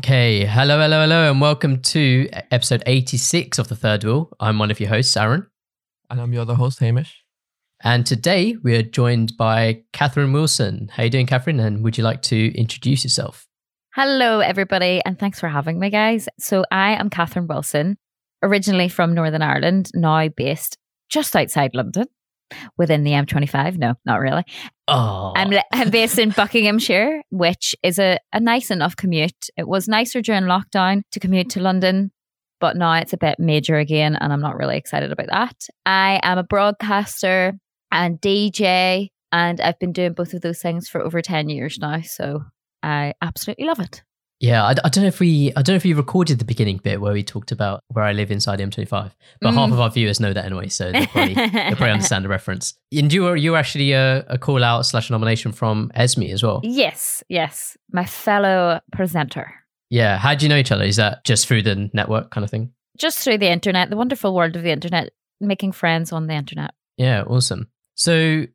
Okay, 0.00 0.46
hello, 0.46 0.80
hello, 0.80 1.02
hello, 1.02 1.30
and 1.30 1.42
welcome 1.42 1.82
to 1.82 2.26
episode 2.50 2.82
86 2.86 3.58
of 3.58 3.68
The 3.68 3.76
Third 3.76 4.02
Wheel. 4.02 4.32
I'm 4.40 4.58
one 4.58 4.70
of 4.70 4.80
your 4.80 4.88
hosts, 4.88 5.14
Aaron. 5.14 5.46
And 6.08 6.18
I'm 6.18 6.32
your 6.32 6.40
other 6.40 6.54
host, 6.54 6.80
Hamish. 6.80 7.22
And 7.84 8.06
today 8.06 8.56
we 8.62 8.74
are 8.76 8.82
joined 8.82 9.36
by 9.36 9.82
Catherine 9.92 10.32
Wilson. 10.32 10.88
How 10.90 11.02
you 11.02 11.10
doing, 11.10 11.26
Catherine? 11.26 11.60
And 11.60 11.84
would 11.84 11.98
you 11.98 12.02
like 12.02 12.22
to 12.22 12.58
introduce 12.58 13.04
yourself? 13.04 13.46
Hello, 13.94 14.40
everybody, 14.40 15.02
and 15.04 15.18
thanks 15.18 15.38
for 15.38 15.50
having 15.50 15.78
me, 15.78 15.90
guys. 15.90 16.30
So, 16.38 16.64
I 16.70 16.92
am 16.92 17.10
Catherine 17.10 17.46
Wilson, 17.46 17.98
originally 18.42 18.88
from 18.88 19.12
Northern 19.12 19.42
Ireland, 19.42 19.90
now 19.92 20.28
based 20.28 20.78
just 21.10 21.36
outside 21.36 21.74
London 21.74 22.06
within 22.76 23.04
the 23.04 23.12
M25. 23.12 23.78
No, 23.78 23.94
not 24.04 24.20
really. 24.20 24.44
Oh, 24.88 25.32
I'm, 25.36 25.52
I'm 25.72 25.90
based 25.90 26.18
in 26.18 26.30
Buckinghamshire, 26.30 27.22
which 27.30 27.74
is 27.82 27.98
a, 27.98 28.18
a 28.32 28.40
nice 28.40 28.70
enough 28.70 28.96
commute. 28.96 29.48
It 29.56 29.68
was 29.68 29.88
nicer 29.88 30.20
during 30.20 30.44
lockdown 30.44 31.02
to 31.12 31.20
commute 31.20 31.50
to 31.50 31.60
London, 31.60 32.10
but 32.60 32.76
now 32.76 32.94
it's 32.94 33.12
a 33.12 33.18
bit 33.18 33.38
major 33.38 33.76
again, 33.76 34.16
and 34.16 34.32
I'm 34.32 34.40
not 34.40 34.56
really 34.56 34.76
excited 34.76 35.12
about 35.12 35.28
that. 35.28 35.66
I 35.86 36.20
am 36.22 36.38
a 36.38 36.42
broadcaster 36.42 37.54
and 37.92 38.20
DJ, 38.20 39.08
and 39.32 39.60
I've 39.60 39.78
been 39.78 39.92
doing 39.92 40.12
both 40.12 40.34
of 40.34 40.42
those 40.42 40.60
things 40.60 40.88
for 40.88 41.00
over 41.00 41.22
10 41.22 41.48
years 41.48 41.78
now. 41.80 42.00
So 42.02 42.44
I 42.82 43.14
absolutely 43.22 43.66
love 43.66 43.80
it. 43.80 44.02
Yeah, 44.40 44.64
I, 44.64 44.70
I, 44.70 44.88
don't 44.88 45.02
know 45.02 45.08
if 45.08 45.20
we, 45.20 45.52
I 45.54 45.60
don't 45.60 45.74
know 45.74 45.76
if 45.76 45.84
you 45.84 45.94
recorded 45.94 46.38
the 46.38 46.46
beginning 46.46 46.78
bit 46.78 46.98
where 47.00 47.12
we 47.12 47.22
talked 47.22 47.52
about 47.52 47.84
where 47.88 48.04
I 48.04 48.12
live 48.12 48.30
inside 48.30 48.58
M25, 48.58 49.12
but 49.42 49.50
mm. 49.50 49.54
half 49.54 49.70
of 49.70 49.78
our 49.78 49.90
viewers 49.90 50.18
know 50.18 50.32
that 50.32 50.46
anyway, 50.46 50.68
so 50.68 50.90
they'll 50.90 51.06
probably, 51.08 51.34
they'll 51.34 51.50
probably 51.76 51.90
understand 51.90 52.24
the 52.24 52.30
reference. 52.30 52.72
And 52.90 53.12
you 53.12 53.22
were, 53.22 53.36
you 53.36 53.52
were 53.52 53.58
actually 53.58 53.92
a, 53.92 54.24
a 54.28 54.38
call 54.38 54.64
out 54.64 54.86
slash 54.86 55.10
nomination 55.10 55.52
from 55.52 55.92
Esme 55.94 56.22
as 56.22 56.42
well. 56.42 56.62
Yes, 56.64 57.22
yes, 57.28 57.76
my 57.92 58.06
fellow 58.06 58.80
presenter. 58.92 59.52
Yeah, 59.90 60.16
how 60.16 60.34
do 60.34 60.46
you 60.46 60.48
know 60.48 60.56
each 60.56 60.72
other? 60.72 60.84
Is 60.84 60.96
that 60.96 61.22
just 61.24 61.46
through 61.46 61.62
the 61.62 61.90
network 61.92 62.30
kind 62.30 62.44
of 62.44 62.50
thing? 62.50 62.72
Just 62.96 63.18
through 63.18 63.38
the 63.38 63.50
internet, 63.50 63.90
the 63.90 63.96
wonderful 63.96 64.34
world 64.34 64.56
of 64.56 64.62
the 64.62 64.70
internet, 64.70 65.10
making 65.40 65.72
friends 65.72 66.12
on 66.12 66.28
the 66.28 66.34
internet. 66.34 66.72
Yeah, 66.96 67.24
awesome. 67.24 67.68
So 67.94 68.46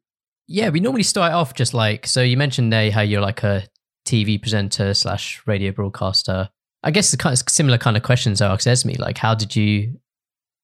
yeah, 0.48 0.70
we 0.70 0.80
normally 0.80 1.04
start 1.04 1.34
off 1.34 1.54
just 1.54 1.74
like 1.74 2.08
so. 2.08 2.22
You 2.22 2.38
mentioned 2.38 2.72
there 2.72 2.92
how 2.92 3.02
you're 3.02 3.22
like 3.22 3.44
a 3.44 3.64
TV 4.06 4.42
presenter 4.42 4.94
slash 4.94 5.42
radio 5.46 5.72
broadcaster. 5.72 6.50
I 6.84 6.92
guess 6.92 7.12
the 7.12 7.18
kind 7.18 7.34
of 7.34 7.50
similar 7.50 7.78
kind 7.78 7.98
of 7.98 8.04
questions 8.04 8.42
I 8.42 8.52
asked 8.52 8.68
Esme. 8.68 8.92
Like, 9.00 9.18
how 9.18 9.34
did 9.36 9.56
you 9.56 10.00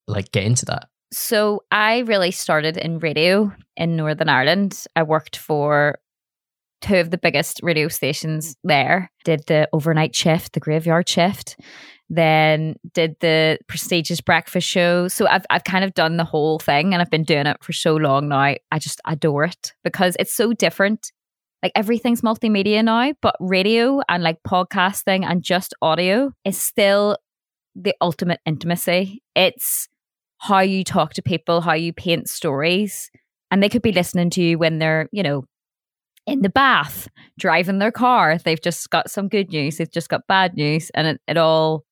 like 0.08 0.32
get 0.32 0.44
into 0.44 0.66
that? 0.66 0.88
So 1.12 1.64
I 1.72 2.00
really 2.00 2.32
started 2.32 2.78
in 2.78 3.00
radio 3.00 3.52
in 3.76 3.98
Northern 3.98 4.30
Ireland. 4.30 4.86
I 4.96 5.04
worked 5.04 5.36
for 5.36 6.00
two 6.82 6.98
of 6.98 7.12
the 7.12 7.18
biggest 7.18 7.60
radio 7.64 7.88
stations 7.88 8.56
there. 8.64 9.12
Did 9.26 9.44
the 9.48 9.68
overnight 9.74 10.16
shift, 10.16 10.54
the 10.54 10.60
graveyard 10.60 11.10
shift, 11.10 11.58
then 12.10 12.76
did 12.94 13.16
the 13.20 13.58
prestigious 13.68 14.22
breakfast 14.22 14.68
show. 14.68 15.08
So 15.08 15.28
I've 15.28 15.46
I've 15.50 15.64
kind 15.64 15.84
of 15.84 15.94
done 15.94 16.18
the 16.18 16.26
whole 16.26 16.60
thing 16.60 16.94
and 16.94 17.02
I've 17.02 17.10
been 17.10 17.24
doing 17.24 17.46
it 17.46 17.58
for 17.64 17.74
so 17.74 17.96
long 17.96 18.30
now. 18.30 18.56
I 18.72 18.80
just 18.80 19.02
adore 19.06 19.46
it 19.46 19.74
because 19.84 20.16
it's 20.20 20.34
so 20.34 20.54
different 20.54 21.12
like 21.64 21.72
everything's 21.76 22.22
multimedia 22.22 22.84
now, 22.84 23.14
but 23.22 23.36
radio 23.40 24.02
and 24.10 24.24
like 24.24 24.38
podcasting 24.48 25.24
and 25.26 25.44
just 25.44 25.74
audio 25.82 26.32
is 26.44 26.58
still 26.58 27.18
the 27.76 27.94
ultimate 28.02 28.40
intimacy. 28.46 29.22
It's 29.36 29.88
how 30.40 30.60
you 30.60 30.84
talk 30.84 31.14
to 31.14 31.22
people, 31.22 31.62
how 31.62 31.74
you 31.74 31.94
paint 31.94 32.30
stories. 32.30 33.12
And 33.52 33.62
they 33.62 33.70
could 33.70 33.84
be 33.84 33.92
listening 33.92 34.32
to 34.32 34.42
you 34.42 34.58
when 34.58 34.80
they're, 34.80 35.08
you 35.12 35.22
know, 35.22 35.44
in 36.26 36.42
the 36.42 36.50
bath, 36.50 37.08
driving 37.38 37.80
their 37.80 37.92
car. 37.92 38.38
They've 38.38 38.62
just 38.62 38.90
got 38.90 39.12
some 39.12 39.28
good 39.28 39.50
news, 39.50 39.78
they've 39.78 39.92
just 39.92 40.10
got 40.10 40.28
bad 40.28 40.56
news. 40.56 40.90
And 40.96 41.08
it, 41.08 41.22
it 41.28 41.38
all, 41.38 41.84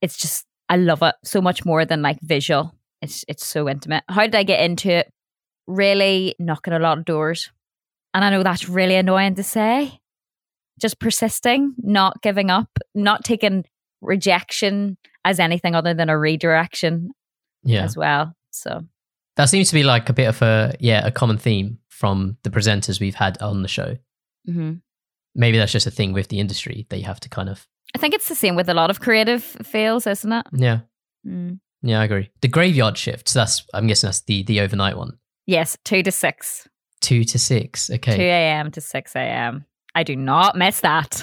it's 0.00 0.16
just, 0.16 0.46
I 0.68 0.76
love 0.76 1.02
it 1.02 1.16
so 1.24 1.40
much 1.40 1.64
more 1.64 1.84
than 1.84 2.00
like 2.00 2.18
visual. 2.22 2.74
It's 3.02 3.24
it's 3.26 3.46
so 3.46 3.68
intimate. 3.68 4.04
How 4.08 4.22
did 4.22 4.34
I 4.34 4.42
get 4.42 4.60
into 4.60 4.90
it? 4.90 5.12
Really 5.66 6.34
knocking 6.38 6.74
a 6.74 6.78
lot 6.78 6.98
of 6.98 7.04
doors 7.04 7.50
and 8.14 8.24
I 8.24 8.30
know 8.30 8.42
that's 8.42 8.68
really 8.68 8.96
annoying 8.96 9.34
to 9.36 9.42
say. 9.42 10.00
Just 10.80 10.98
persisting, 10.98 11.74
not 11.78 12.22
giving 12.22 12.50
up, 12.50 12.70
not 12.94 13.24
taking 13.24 13.64
rejection 14.00 14.96
as 15.24 15.38
anything 15.38 15.74
other 15.74 15.92
than 15.92 16.08
a 16.08 16.18
redirection 16.18 17.10
yeah. 17.62 17.84
as 17.84 17.96
well. 17.96 18.34
So 18.50 18.82
that 19.36 19.48
seems 19.48 19.68
to 19.68 19.74
be 19.74 19.82
like 19.82 20.08
a 20.08 20.12
bit 20.12 20.28
of 20.28 20.42
a 20.42 20.74
yeah, 20.80 21.06
a 21.06 21.10
common 21.10 21.38
theme 21.38 21.78
from 21.88 22.38
the 22.42 22.50
presenters 22.50 23.00
we've 23.00 23.14
had 23.14 23.40
on 23.42 23.62
the 23.62 23.68
show. 23.68 23.96
Mm-hmm. 24.48 24.74
Maybe 25.34 25.58
that's 25.58 25.72
just 25.72 25.86
a 25.86 25.90
thing 25.90 26.12
with 26.12 26.28
the 26.28 26.40
industry 26.40 26.86
that 26.88 26.98
you 26.98 27.04
have 27.04 27.20
to 27.20 27.28
kind 27.28 27.48
of 27.48 27.66
I 27.94 27.98
think 27.98 28.14
it's 28.14 28.28
the 28.28 28.34
same 28.34 28.56
with 28.56 28.68
a 28.68 28.74
lot 28.74 28.90
of 28.90 29.00
creative 29.00 29.42
fields, 29.42 30.06
isn't 30.06 30.32
it? 30.32 30.46
Yeah. 30.52 30.80
Mm. 31.26 31.60
Yeah, 31.82 32.00
I 32.00 32.04
agree. 32.04 32.30
The 32.40 32.48
graveyard 32.48 32.96
shifts, 32.96 33.32
that's 33.32 33.64
I'm 33.74 33.86
guessing 33.86 34.08
that's 34.08 34.20
the 34.22 34.42
the 34.42 34.60
overnight 34.60 34.96
one. 34.96 35.18
Yes, 35.46 35.76
two 35.84 36.02
to 36.02 36.12
six. 36.12 36.68
Two 37.00 37.24
to 37.24 37.38
six. 37.38 37.90
Okay. 37.90 38.16
2 38.16 38.22
a.m. 38.22 38.70
to 38.72 38.80
6 38.80 39.16
a.m. 39.16 39.64
I 39.94 40.02
do 40.02 40.16
not 40.16 40.56
miss 40.56 40.80
that. 40.80 41.22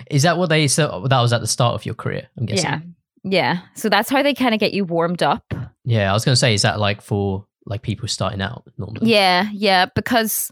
Is 0.10 0.22
that 0.22 0.36
what 0.36 0.48
they 0.48 0.68
so 0.68 1.06
that 1.08 1.20
was 1.20 1.32
at 1.32 1.40
the 1.40 1.46
start 1.46 1.74
of 1.74 1.86
your 1.86 1.94
career? 1.94 2.28
I'm 2.36 2.46
guessing. 2.46 2.64
Yeah. 2.64 2.80
Yeah. 3.24 3.60
So 3.74 3.88
that's 3.88 4.10
how 4.10 4.22
they 4.22 4.34
kind 4.34 4.54
of 4.54 4.60
get 4.60 4.74
you 4.74 4.84
warmed 4.84 5.22
up. 5.22 5.54
Yeah, 5.84 6.10
I 6.10 6.12
was 6.12 6.24
going 6.24 6.32
to 6.32 6.38
say, 6.38 6.54
is 6.54 6.62
that 6.62 6.80
like 6.80 7.00
for 7.00 7.46
like 7.66 7.82
people 7.82 8.08
starting 8.08 8.42
out 8.42 8.64
normally? 8.78 9.10
Yeah, 9.10 9.48
yeah, 9.52 9.86
because 9.94 10.50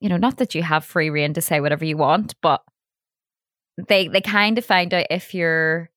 you 0.00 0.08
know, 0.08 0.16
not 0.16 0.38
that 0.38 0.54
you 0.54 0.62
have 0.62 0.84
free 0.84 1.10
reign 1.10 1.34
to 1.34 1.40
say 1.40 1.60
whatever 1.60 1.84
you 1.84 1.96
want, 1.96 2.34
but 2.42 2.62
they 3.88 4.08
they 4.08 4.20
kind 4.20 4.58
of 4.58 4.64
find 4.64 4.92
out 4.94 5.06
if 5.10 5.34
you're 5.34 5.90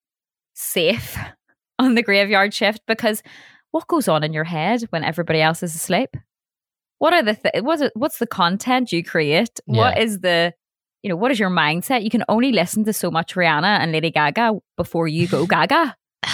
safe 0.54 1.18
on 1.80 1.96
the 1.96 2.04
graveyard 2.04 2.54
shift 2.54 2.82
because 2.88 3.22
what 3.72 3.88
goes 3.88 4.08
on 4.08 4.24
in 4.24 4.34
your 4.34 4.44
head 4.44 4.82
when 4.90 5.04
everybody 5.04 5.42
else 5.42 5.64
is 5.64 5.76
asleep? 5.76 6.16
What 7.00 7.14
are 7.14 7.24
the 7.24 7.34
th- 7.34 7.64
what's 7.64 7.82
it, 7.82 7.92
what's 7.96 8.20
the 8.20 8.28
content 8.28 8.92
you 8.92 9.04
create? 9.04 9.60
Yeah. 9.66 9.78
What 9.78 9.98
is 9.98 10.20
the 10.20 10.54
you 11.02 11.10
know 11.10 11.16
what 11.16 11.32
is 11.32 11.40
your 11.40 11.50
mindset? 11.50 12.04
You 12.04 12.10
can 12.10 12.24
only 12.30 12.52
listen 12.52 12.84
to 12.86 12.94
so 12.94 13.10
much 13.10 13.36
Rihanna 13.36 13.80
and 13.80 13.92
Lady 13.92 14.12
Gaga 14.12 14.54
before 14.78 15.08
you 15.08 15.28
go 15.28 15.46
Gaga. 15.56 15.96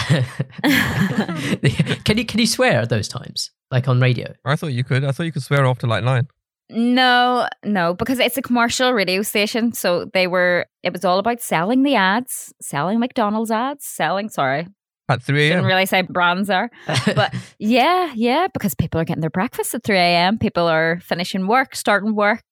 can 2.04 2.18
you 2.18 2.26
can 2.26 2.40
you 2.40 2.46
swear 2.46 2.82
at 2.82 2.90
those 2.90 3.08
times 3.08 3.50
like 3.70 3.88
on 3.88 4.00
radio? 4.00 4.34
I 4.44 4.56
thought 4.56 4.72
you 4.72 4.84
could. 4.84 5.04
I 5.04 5.12
thought 5.12 5.24
you 5.24 5.32
could 5.32 5.42
swear 5.42 5.64
after 5.64 5.86
like 5.86 6.04
nine. 6.04 6.28
No, 6.68 7.48
no, 7.64 7.94
because 7.94 8.18
it's 8.18 8.36
a 8.36 8.42
commercial 8.42 8.92
radio 8.92 9.22
station. 9.22 9.72
So 9.72 10.06
they 10.06 10.26
were, 10.26 10.66
it 10.82 10.92
was 10.92 11.04
all 11.04 11.20
about 11.20 11.40
selling 11.40 11.84
the 11.84 11.94
ads, 11.94 12.52
selling 12.60 12.98
McDonald's 12.98 13.52
ads, 13.52 13.84
selling, 13.84 14.28
sorry, 14.28 14.66
at 15.08 15.22
3 15.22 15.40
a.m. 15.40 15.50
Didn't 15.50 15.66
really 15.66 15.86
say 15.86 16.02
brands 16.02 16.50
are. 16.50 16.70
But 16.86 17.34
yeah, 17.58 18.12
yeah, 18.14 18.48
because 18.52 18.74
people 18.74 19.00
are 19.00 19.04
getting 19.04 19.20
their 19.20 19.30
breakfast 19.30 19.74
at 19.74 19.84
3 19.84 19.96
a.m. 19.96 20.38
People 20.38 20.66
are 20.66 21.00
finishing 21.00 21.46
work, 21.46 21.76
starting 21.76 22.14
work. 22.14 22.44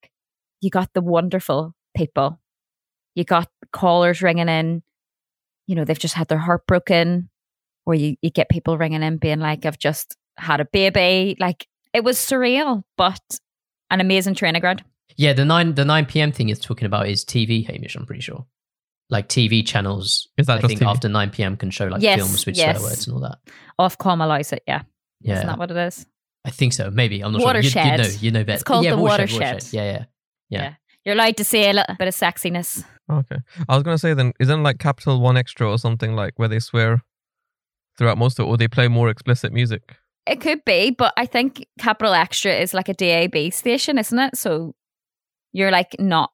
You 0.61 0.71
got 0.71 0.93
the 0.95 1.01
wonderful 1.01 1.75
people. 1.97 2.41
You 3.15 3.25
got 3.25 3.49
callers 3.73 4.23
ringing 4.23 4.49
in. 4.49 4.83
You 5.67 5.75
know, 5.75 5.85
they've 5.85 5.99
just 5.99 6.15
had 6.15 6.29
their 6.29 6.39
heart 6.39 6.67
broken. 6.67 7.31
Or 7.87 7.95
you, 7.95 8.17
you 8.23 8.31
get 8.31 8.49
people 8.49 8.79
ringing 8.79 9.03
in 9.03 9.19
being 9.19 9.41
like, 9.41 9.67
I've 9.67 9.79
just 9.79 10.17
had 10.39 10.61
a 10.61 10.65
baby. 10.65 11.37
Like 11.39 11.67
it 11.93 12.03
was 12.03 12.17
surreal, 12.17 12.83
but 12.97 13.21
an 13.91 14.01
amazing 14.01 14.35
training 14.35 14.61
ground. 14.61 14.83
Yeah, 15.17 15.33
the 15.33 15.45
nine 15.45 15.75
the 15.75 15.85
nine 15.85 16.07
PM 16.07 16.33
thing 16.33 16.49
is 16.49 16.59
talking 16.59 16.87
about 16.87 17.09
is 17.09 17.25
TV, 17.25 17.67
Hamish, 17.67 17.95
I'm 17.95 18.07
pretty 18.07 18.23
sure 18.23 18.47
like 19.11 19.29
TV 19.29 19.67
channels. 19.67 20.29
Is 20.39 20.47
that 20.47 20.65
I 20.65 20.67
think 20.67 20.81
TV? 20.81 20.87
after 20.87 21.09
nine 21.09 21.31
PM 21.31 21.57
can 21.57 21.71
show 21.71 21.87
like 21.87 22.03
yes, 22.03 22.19
films 22.19 22.47
with 22.47 22.57
yes. 22.57 22.79
swear 22.79 22.91
words 22.91 23.07
and 23.07 23.15
all 23.15 23.21
that. 23.21 23.39
Ofcom 23.79 24.23
allows 24.23 24.53
it, 24.53 24.63
yeah. 24.67 24.83
Yeah. 25.21 25.37
Isn't 25.37 25.47
that 25.47 25.59
what 25.59 25.71
it 25.71 25.77
is? 25.77 26.07
I 26.45 26.51
think 26.51 26.73
so. 26.73 26.91
Maybe 26.91 27.23
I'm 27.23 27.33
not 27.33 27.43
watershed. 27.43 27.73
sure. 27.73 27.83
You, 27.83 27.91
you 27.91 27.97
know, 27.97 28.19
you 28.21 28.31
know 28.31 28.45
better. 28.45 28.55
It's 28.55 28.63
called 28.63 28.85
yeah, 28.85 28.91
the 28.91 28.99
watershed, 28.99 29.41
watershed. 29.41 29.55
watershed. 29.55 29.73
Yeah, 29.73 29.85
yeah, 29.85 30.05
yeah, 30.51 30.63
yeah. 30.63 30.75
You're 31.05 31.15
allowed 31.15 31.37
to 31.39 31.45
say 31.45 31.71
a 31.71 31.73
little 31.73 31.95
bit 31.99 32.09
of 32.09 32.15
sexiness. 32.15 32.85
Okay. 33.11 33.37
I 33.69 33.75
was 33.75 33.83
gonna 33.83 33.99
say 33.99 34.15
then, 34.15 34.33
isn't 34.41 34.63
like 34.63 34.79
Capital 34.79 35.21
One 35.21 35.37
Extra 35.37 35.71
or 35.71 35.79
something 35.79 36.15
like 36.15 36.39
where 36.39 36.49
they 36.49 36.59
swear 36.59 37.03
throughout 37.99 38.19
most 38.19 38.39
of 38.39 38.47
it, 38.47 38.49
or 38.49 38.57
they 38.57 38.69
play 38.69 38.89
more 38.89 39.09
explicit 39.09 39.53
music? 39.53 39.97
It 40.27 40.41
could 40.41 40.65
be, 40.65 40.91
but 40.91 41.13
I 41.17 41.27
think 41.27 41.67
Capital 41.79 42.15
Extra 42.15 42.53
is 42.53 42.73
like 42.73 42.89
a 42.89 42.95
DAB 42.95 43.53
station, 43.53 43.99
isn't 43.99 44.19
it? 44.19 44.37
So 44.37 44.75
you're 45.53 45.71
like 45.71 45.97
not 45.99 46.33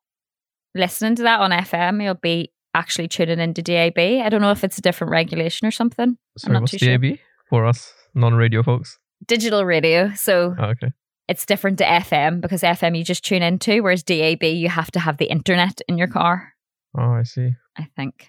listening 0.74 1.16
to 1.16 1.22
that 1.24 1.40
on 1.40 1.50
FM. 1.50 2.02
You'll 2.02 2.14
be 2.14 2.52
actually 2.74 3.08
tuning 3.08 3.40
into 3.40 3.62
DAB. 3.62 3.98
I 3.98 4.28
don't 4.28 4.40
know 4.40 4.50
if 4.50 4.64
it's 4.64 4.78
a 4.78 4.82
different 4.82 5.10
regulation 5.10 5.66
or 5.66 5.70
something. 5.70 6.16
Sorry, 6.38 6.58
what's 6.60 6.72
DAB 6.72 7.04
sure. 7.04 7.16
for 7.48 7.66
us 7.66 7.92
non-radio 8.14 8.62
folks? 8.62 8.98
Digital 9.26 9.64
radio. 9.64 10.12
So 10.14 10.54
oh, 10.58 10.64
okay. 10.66 10.92
It's 11.28 11.46
different 11.46 11.78
to 11.78 11.84
FM 11.84 12.40
because 12.40 12.62
FM 12.62 12.98
you 12.98 13.04
just 13.04 13.24
tune 13.24 13.42
into, 13.42 13.82
whereas 13.82 14.02
DAB 14.02 14.42
you 14.42 14.68
have 14.68 14.90
to 14.92 14.98
have 14.98 15.18
the 15.18 15.26
internet 15.26 15.80
in 15.86 15.96
your 15.96 16.08
car. 16.08 16.54
Oh, 16.98 17.12
I 17.12 17.22
see. 17.22 17.52
I 17.76 17.86
think. 17.96 18.28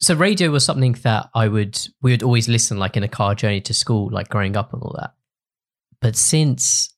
So 0.00 0.14
radio 0.14 0.50
was 0.50 0.64
something 0.64 0.92
that 1.02 1.28
I 1.34 1.48
would 1.48 1.78
we 2.00 2.12
would 2.12 2.22
always 2.22 2.48
listen 2.48 2.78
like 2.78 2.96
in 2.96 3.02
a 3.02 3.08
car 3.08 3.34
journey 3.34 3.60
to 3.62 3.74
school, 3.74 4.10
like 4.10 4.28
growing 4.28 4.56
up 4.56 4.72
and 4.72 4.82
all 4.82 4.96
that. 4.98 5.12
But 6.00 6.16
since 6.16 6.94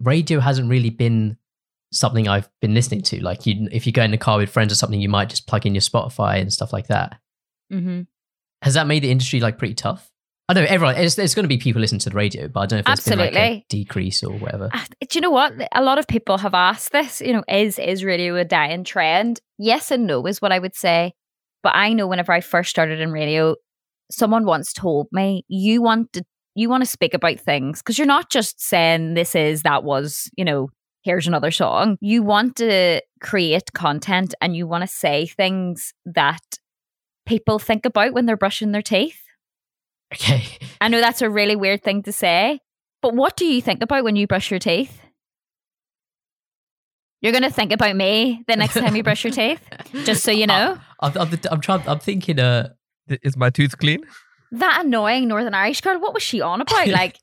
radio 0.00 0.40
hasn't 0.40 0.68
really 0.68 0.90
been 0.90 1.38
something 1.96 2.28
I've 2.28 2.48
been 2.60 2.74
listening 2.74 3.02
to. 3.02 3.22
Like 3.22 3.46
you, 3.46 3.68
if 3.72 3.86
you 3.86 3.92
go 3.92 4.02
in 4.02 4.10
the 4.10 4.18
car 4.18 4.38
with 4.38 4.50
friends 4.50 4.72
or 4.72 4.76
something, 4.76 5.00
you 5.00 5.08
might 5.08 5.28
just 5.30 5.46
plug 5.46 5.66
in 5.66 5.74
your 5.74 5.80
Spotify 5.82 6.40
and 6.40 6.52
stuff 6.52 6.72
like 6.72 6.88
that. 6.88 7.18
hmm 7.70 8.02
Has 8.62 8.74
that 8.74 8.86
made 8.86 9.02
the 9.02 9.10
industry 9.10 9.40
like 9.40 9.58
pretty 9.58 9.74
tough? 9.74 10.10
I 10.48 10.54
know 10.54 10.64
everyone. 10.68 10.94
There's, 10.94 11.16
there's 11.16 11.34
going 11.34 11.44
to 11.44 11.48
be 11.48 11.58
people 11.58 11.80
listening 11.80 11.98
to 12.00 12.10
the 12.10 12.14
radio, 12.16 12.46
but 12.46 12.60
I 12.60 12.66
don't 12.66 12.76
know 12.76 12.80
if 12.80 12.86
there's 12.86 13.04
been 13.04 13.18
like 13.18 13.32
a 13.32 13.36
Absolutely. 13.36 13.66
decrease 13.68 14.22
or 14.22 14.38
whatever. 14.38 14.70
Ah, 14.72 14.86
Do 15.00 15.08
you 15.16 15.20
know 15.20 15.30
what? 15.30 15.52
A 15.74 15.82
lot 15.82 15.98
of 15.98 16.06
people 16.06 16.38
have 16.38 16.54
asked 16.54 16.92
this. 16.92 17.20
You 17.20 17.32
know, 17.32 17.42
is 17.48 17.78
is 17.80 18.04
radio 18.04 18.36
a 18.36 18.44
dying 18.44 18.84
trend? 18.84 19.40
Yes 19.58 19.90
and 19.90 20.06
no 20.06 20.24
is 20.26 20.40
what 20.40 20.52
I 20.52 20.60
would 20.60 20.76
say. 20.76 21.14
But 21.64 21.74
I 21.74 21.92
know 21.94 22.06
whenever 22.06 22.32
I 22.32 22.40
first 22.40 22.70
started 22.70 23.00
in 23.00 23.10
radio, 23.10 23.56
someone 24.12 24.44
once 24.44 24.72
told 24.72 25.08
me, 25.10 25.44
"You 25.48 25.82
want 25.82 26.12
to 26.12 26.22
you 26.54 26.68
want 26.68 26.82
to 26.84 26.88
speak 26.88 27.12
about 27.12 27.40
things 27.40 27.80
because 27.80 27.98
you're 27.98 28.06
not 28.06 28.30
just 28.30 28.60
saying 28.60 29.14
this 29.14 29.34
is 29.34 29.62
that 29.62 29.82
was 29.82 30.30
you 30.36 30.44
know 30.44 30.68
here's 31.06 31.26
another 31.26 31.50
song. 31.50 31.96
You 32.00 32.22
want 32.22 32.56
to 32.56 33.00
create 33.20 33.72
content 33.72 34.34
and 34.40 34.54
you 34.54 34.66
want 34.66 34.82
to 34.82 34.88
say 34.88 35.26
things 35.26 35.94
that 36.04 36.42
people 37.24 37.58
think 37.58 37.86
about 37.86 38.12
when 38.12 38.26
they're 38.26 38.36
brushing 38.36 38.72
their 38.72 38.82
teeth." 38.82 39.22
Okay. 40.12 40.44
I 40.80 40.88
know 40.88 41.00
that's 41.00 41.22
a 41.22 41.30
really 41.30 41.56
weird 41.56 41.82
thing 41.82 42.02
to 42.02 42.12
say, 42.12 42.60
but 43.02 43.14
what 43.14 43.36
do 43.36 43.44
you 43.44 43.62
think 43.62 43.82
about 43.82 44.04
when 44.04 44.16
you 44.16 44.26
brush 44.26 44.50
your 44.50 44.60
teeth? 44.60 45.00
You're 47.20 47.32
going 47.32 47.42
to 47.42 47.50
think 47.50 47.72
about 47.72 47.96
me 47.96 48.44
the 48.46 48.56
next 48.56 48.74
time 48.74 48.94
you 48.94 49.02
brush 49.02 49.24
your 49.24 49.32
teeth, 49.32 49.60
just 50.04 50.22
so 50.22 50.30
you 50.42 50.46
know. 50.46 50.78
I'm, 51.00 51.16
I'm, 51.16 51.30
I'm 51.50 51.60
trying. 51.60 51.88
I'm 51.88 51.98
thinking. 51.98 52.38
Uh, 52.38 52.68
Is 53.08 53.36
my 53.36 53.50
tooth 53.50 53.78
clean? 53.78 54.04
That 54.52 54.82
annoying 54.84 55.26
Northern 55.28 55.54
Irish 55.54 55.80
girl, 55.80 55.98
what 55.98 56.14
was 56.14 56.22
she 56.22 56.40
on 56.40 56.60
about? 56.60 56.86
Like, 57.00 57.18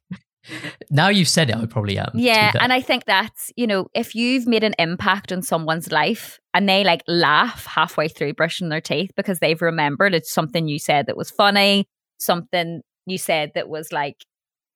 now 0.90 1.10
you've 1.10 1.28
said 1.28 1.50
it, 1.50 1.56
I 1.56 1.66
probably 1.66 1.98
am. 1.98 2.12
yeah, 2.14 2.52
and 2.60 2.74
I 2.74 2.82
think 2.82 3.06
that's, 3.06 3.52
you 3.56 3.68
know, 3.68 3.88
if 3.94 4.16
you've 4.16 4.48
made 4.48 4.64
an 4.64 4.76
impact 4.80 5.32
on 5.32 5.42
someone's 5.42 5.92
life 5.92 6.40
and 6.54 6.68
they 6.68 6.84
like 6.84 7.04
laugh 7.08 7.66
halfway 7.66 8.08
through 8.08 8.34
brushing 8.34 8.70
their 8.70 8.82
teeth 8.82 9.12
because 9.16 9.40
they've 9.40 9.62
remembered 9.62 10.14
it's 10.14 10.32
something 10.32 10.68
you 10.68 10.80
said 10.80 11.08
that 11.08 11.18
was 11.18 11.32
funny, 11.32 11.88
something 12.18 12.82
you 13.06 13.18
said 13.18 13.52
that 13.56 13.70
was 13.70 13.92
like, 13.92 14.26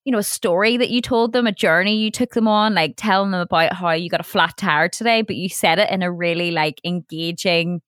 you 0.06 0.12
know, 0.12 0.20
a 0.20 0.24
story 0.24 0.78
that 0.78 0.90
you 0.90 1.02
told 1.02 1.34
them, 1.34 1.48
a 1.48 1.52
journey 1.52 1.98
you 1.98 2.12
took 2.12 2.34
them 2.34 2.48
on, 2.48 2.74
like 2.74 2.94
telling 2.96 3.32
them 3.32 3.42
about 3.42 3.74
how 3.74 3.92
you 3.92 4.10
got 4.10 4.22
a 4.22 4.24
flat 4.24 4.56
tire 4.56 4.88
today, 4.88 5.22
but 5.22 5.36
you 5.36 5.50
said 5.50 5.80
it 5.80 5.90
in 5.90 6.02
a 6.02 6.12
really 6.12 6.52
like 6.52 6.80
engaging, 6.86 7.82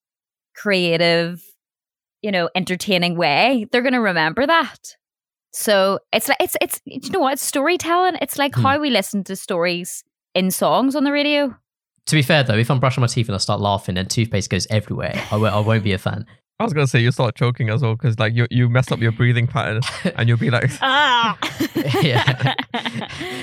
creative, 0.53 1.41
you 2.21 2.31
know, 2.31 2.49
entertaining 2.55 3.15
way, 3.15 3.65
they're 3.71 3.81
going 3.81 3.93
to 3.93 4.01
remember 4.01 4.45
that. 4.45 4.95
So 5.51 5.99
it's 6.13 6.27
like 6.27 6.37
it's 6.39 6.55
it's 6.61 6.81
you 6.85 7.09
know 7.11 7.19
what 7.19 7.33
it's 7.33 7.43
storytelling. 7.43 8.15
It's 8.21 8.37
like 8.37 8.55
Hmm. 8.55 8.61
how 8.61 8.79
we 8.79 8.89
listen 8.89 9.23
to 9.25 9.35
stories 9.35 10.03
in 10.35 10.51
songs 10.51 10.95
on 10.95 11.03
the 11.03 11.11
radio. 11.11 11.55
to 12.05 12.15
be 12.15 12.21
fair 12.21 12.43
though, 12.43 12.55
if 12.57 12.69
I'm 12.71 12.79
brushing 12.79 13.01
my 13.01 13.07
teeth 13.07 13.27
and 13.27 13.35
I 13.35 13.39
start 13.39 13.59
laughing 13.61 13.97
and 13.97 14.09
toothpaste 14.09 14.49
goes 14.49 14.65
everywhere, 14.71 15.13
I 15.31 15.37
won't, 15.37 15.65
won't 15.65 15.83
be 15.83 15.93
a 15.93 15.97
fan. 15.97 16.25
I 16.59 16.63
was 16.65 16.73
gonna 16.73 16.87
say 16.87 16.99
you 16.99 17.11
start 17.11 17.35
choking 17.35 17.69
as 17.69 17.81
well 17.81 17.95
because 17.95 18.19
like 18.19 18.33
you 18.33 18.45
you 18.51 18.67
mess 18.69 18.91
up 18.91 18.99
your 18.99 19.11
breathing 19.11 19.47
pattern 19.47 19.81
and 20.15 20.27
you'll 20.27 20.37
be 20.37 20.49
like, 20.49 20.69
Ah, 20.81 21.37
Yeah. 22.01 22.55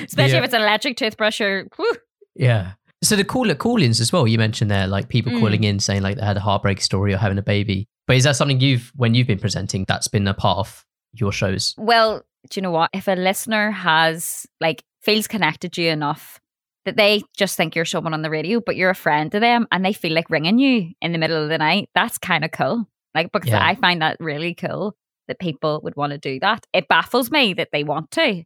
Especially 0.04 0.32
Yeah. 0.32 0.38
if 0.38 0.44
it's 0.44 0.54
an 0.54 0.62
electric 0.62 0.96
toothbrush 0.96 1.40
or 1.40 1.68
whew. 1.76 1.92
Yeah. 2.34 2.72
So 3.02 3.14
the 3.16 3.24
call 3.24 3.52
call-ins 3.54 4.00
as 4.00 4.12
well. 4.12 4.26
You 4.26 4.38
mentioned 4.38 4.70
there, 4.70 4.86
like 4.86 5.08
people 5.08 5.32
Mm. 5.32 5.40
calling 5.40 5.64
in 5.64 5.78
saying 5.80 6.02
like 6.02 6.16
they 6.16 6.24
had 6.24 6.36
a 6.36 6.40
heartbreak 6.40 6.80
story 6.80 7.12
or 7.14 7.18
having 7.18 7.38
a 7.38 7.42
baby. 7.42 7.88
But 8.06 8.16
is 8.16 8.24
that 8.24 8.36
something 8.36 8.60
you've 8.60 8.92
when 8.96 9.14
you've 9.14 9.26
been 9.26 9.38
presenting 9.38 9.84
that's 9.88 10.08
been 10.08 10.26
a 10.28 10.34
part 10.34 10.58
of 10.58 10.84
your 11.20 11.32
shows? 11.32 11.74
Well, 11.78 12.22
do 12.50 12.58
you 12.58 12.62
know 12.62 12.70
what? 12.70 12.90
If 12.92 13.08
a 13.08 13.12
listener 13.16 13.70
has 13.70 14.46
like 14.60 14.84
feels 15.02 15.26
connected 15.26 15.72
to 15.74 15.82
you 15.82 15.90
enough 15.90 16.40
that 16.84 16.96
they 16.96 17.22
just 17.36 17.56
think 17.56 17.74
you're 17.74 17.84
someone 17.84 18.14
on 18.14 18.22
the 18.22 18.30
radio, 18.30 18.60
but 18.60 18.76
you're 18.76 18.90
a 18.90 18.94
friend 18.94 19.32
to 19.32 19.40
them 19.40 19.66
and 19.72 19.84
they 19.84 19.92
feel 19.92 20.12
like 20.12 20.30
ringing 20.30 20.58
you 20.58 20.92
in 21.00 21.12
the 21.12 21.18
middle 21.18 21.42
of 21.42 21.48
the 21.48 21.58
night, 21.58 21.88
that's 21.94 22.18
kind 22.18 22.44
of 22.44 22.52
cool. 22.52 22.86
Like 23.14 23.32
because 23.32 23.48
Yeah. 23.50 23.64
I 23.66 23.74
find 23.74 24.02
that 24.02 24.16
really 24.20 24.54
cool 24.54 24.94
that 25.26 25.40
people 25.40 25.80
would 25.82 25.96
want 25.96 26.12
to 26.12 26.18
do 26.18 26.38
that. 26.40 26.64
It 26.72 26.86
baffles 26.88 27.30
me 27.30 27.54
that 27.54 27.70
they 27.72 27.82
want 27.82 28.12
to. 28.12 28.44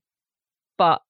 But 0.78 1.02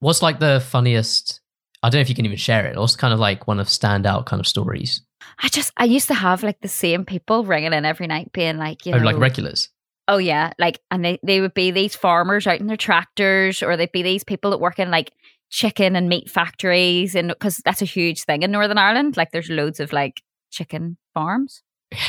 What's 0.00 0.20
like 0.20 0.38
the 0.40 0.60
funniest? 0.60 1.40
I 1.82 1.88
don't 1.88 1.98
know 1.98 2.02
if 2.02 2.08
you 2.10 2.14
can 2.14 2.26
even 2.26 2.36
share 2.36 2.66
it. 2.66 2.76
What's 2.78 2.96
kind 2.96 3.14
of 3.14 3.20
like 3.20 3.46
one 3.46 3.60
of 3.60 3.68
standout 3.68 4.26
kind 4.26 4.40
of 4.40 4.46
stories? 4.46 5.00
I 5.42 5.48
just 5.48 5.72
I 5.78 5.84
used 5.84 6.08
to 6.08 6.14
have 6.14 6.42
like 6.42 6.60
the 6.60 6.68
same 6.68 7.04
people 7.06 7.44
ringing 7.44 7.72
in 7.72 7.84
every 7.86 8.06
night 8.06 8.32
being 8.32 8.58
like, 8.58 8.84
you 8.84 8.92
Oh, 8.92 8.98
know, 8.98 9.04
like 9.04 9.16
regulars. 9.18 9.70
Oh 10.08 10.18
yeah, 10.18 10.52
like 10.58 10.80
and 10.90 11.04
they 11.04 11.18
they 11.22 11.40
would 11.40 11.54
be 11.54 11.70
these 11.70 11.94
farmers 11.96 12.46
out 12.46 12.60
in 12.60 12.66
their 12.66 12.76
tractors, 12.76 13.62
or 13.62 13.76
they'd 13.76 13.92
be 13.92 14.02
these 14.02 14.24
people 14.24 14.50
that 14.50 14.60
work 14.60 14.78
in 14.78 14.90
like 14.90 15.12
chicken 15.50 15.96
and 15.96 16.08
meat 16.08 16.30
factories, 16.30 17.14
and 17.14 17.28
because 17.28 17.58
that's 17.64 17.80
a 17.82 17.86
huge 17.86 18.24
thing 18.24 18.42
in 18.42 18.50
Northern 18.50 18.78
Ireland. 18.78 19.16
Like 19.16 19.30
there's 19.32 19.48
loads 19.50 19.80
of 19.80 19.92
like 19.92 20.22
chicken 20.50 20.96
farms. 21.14 21.62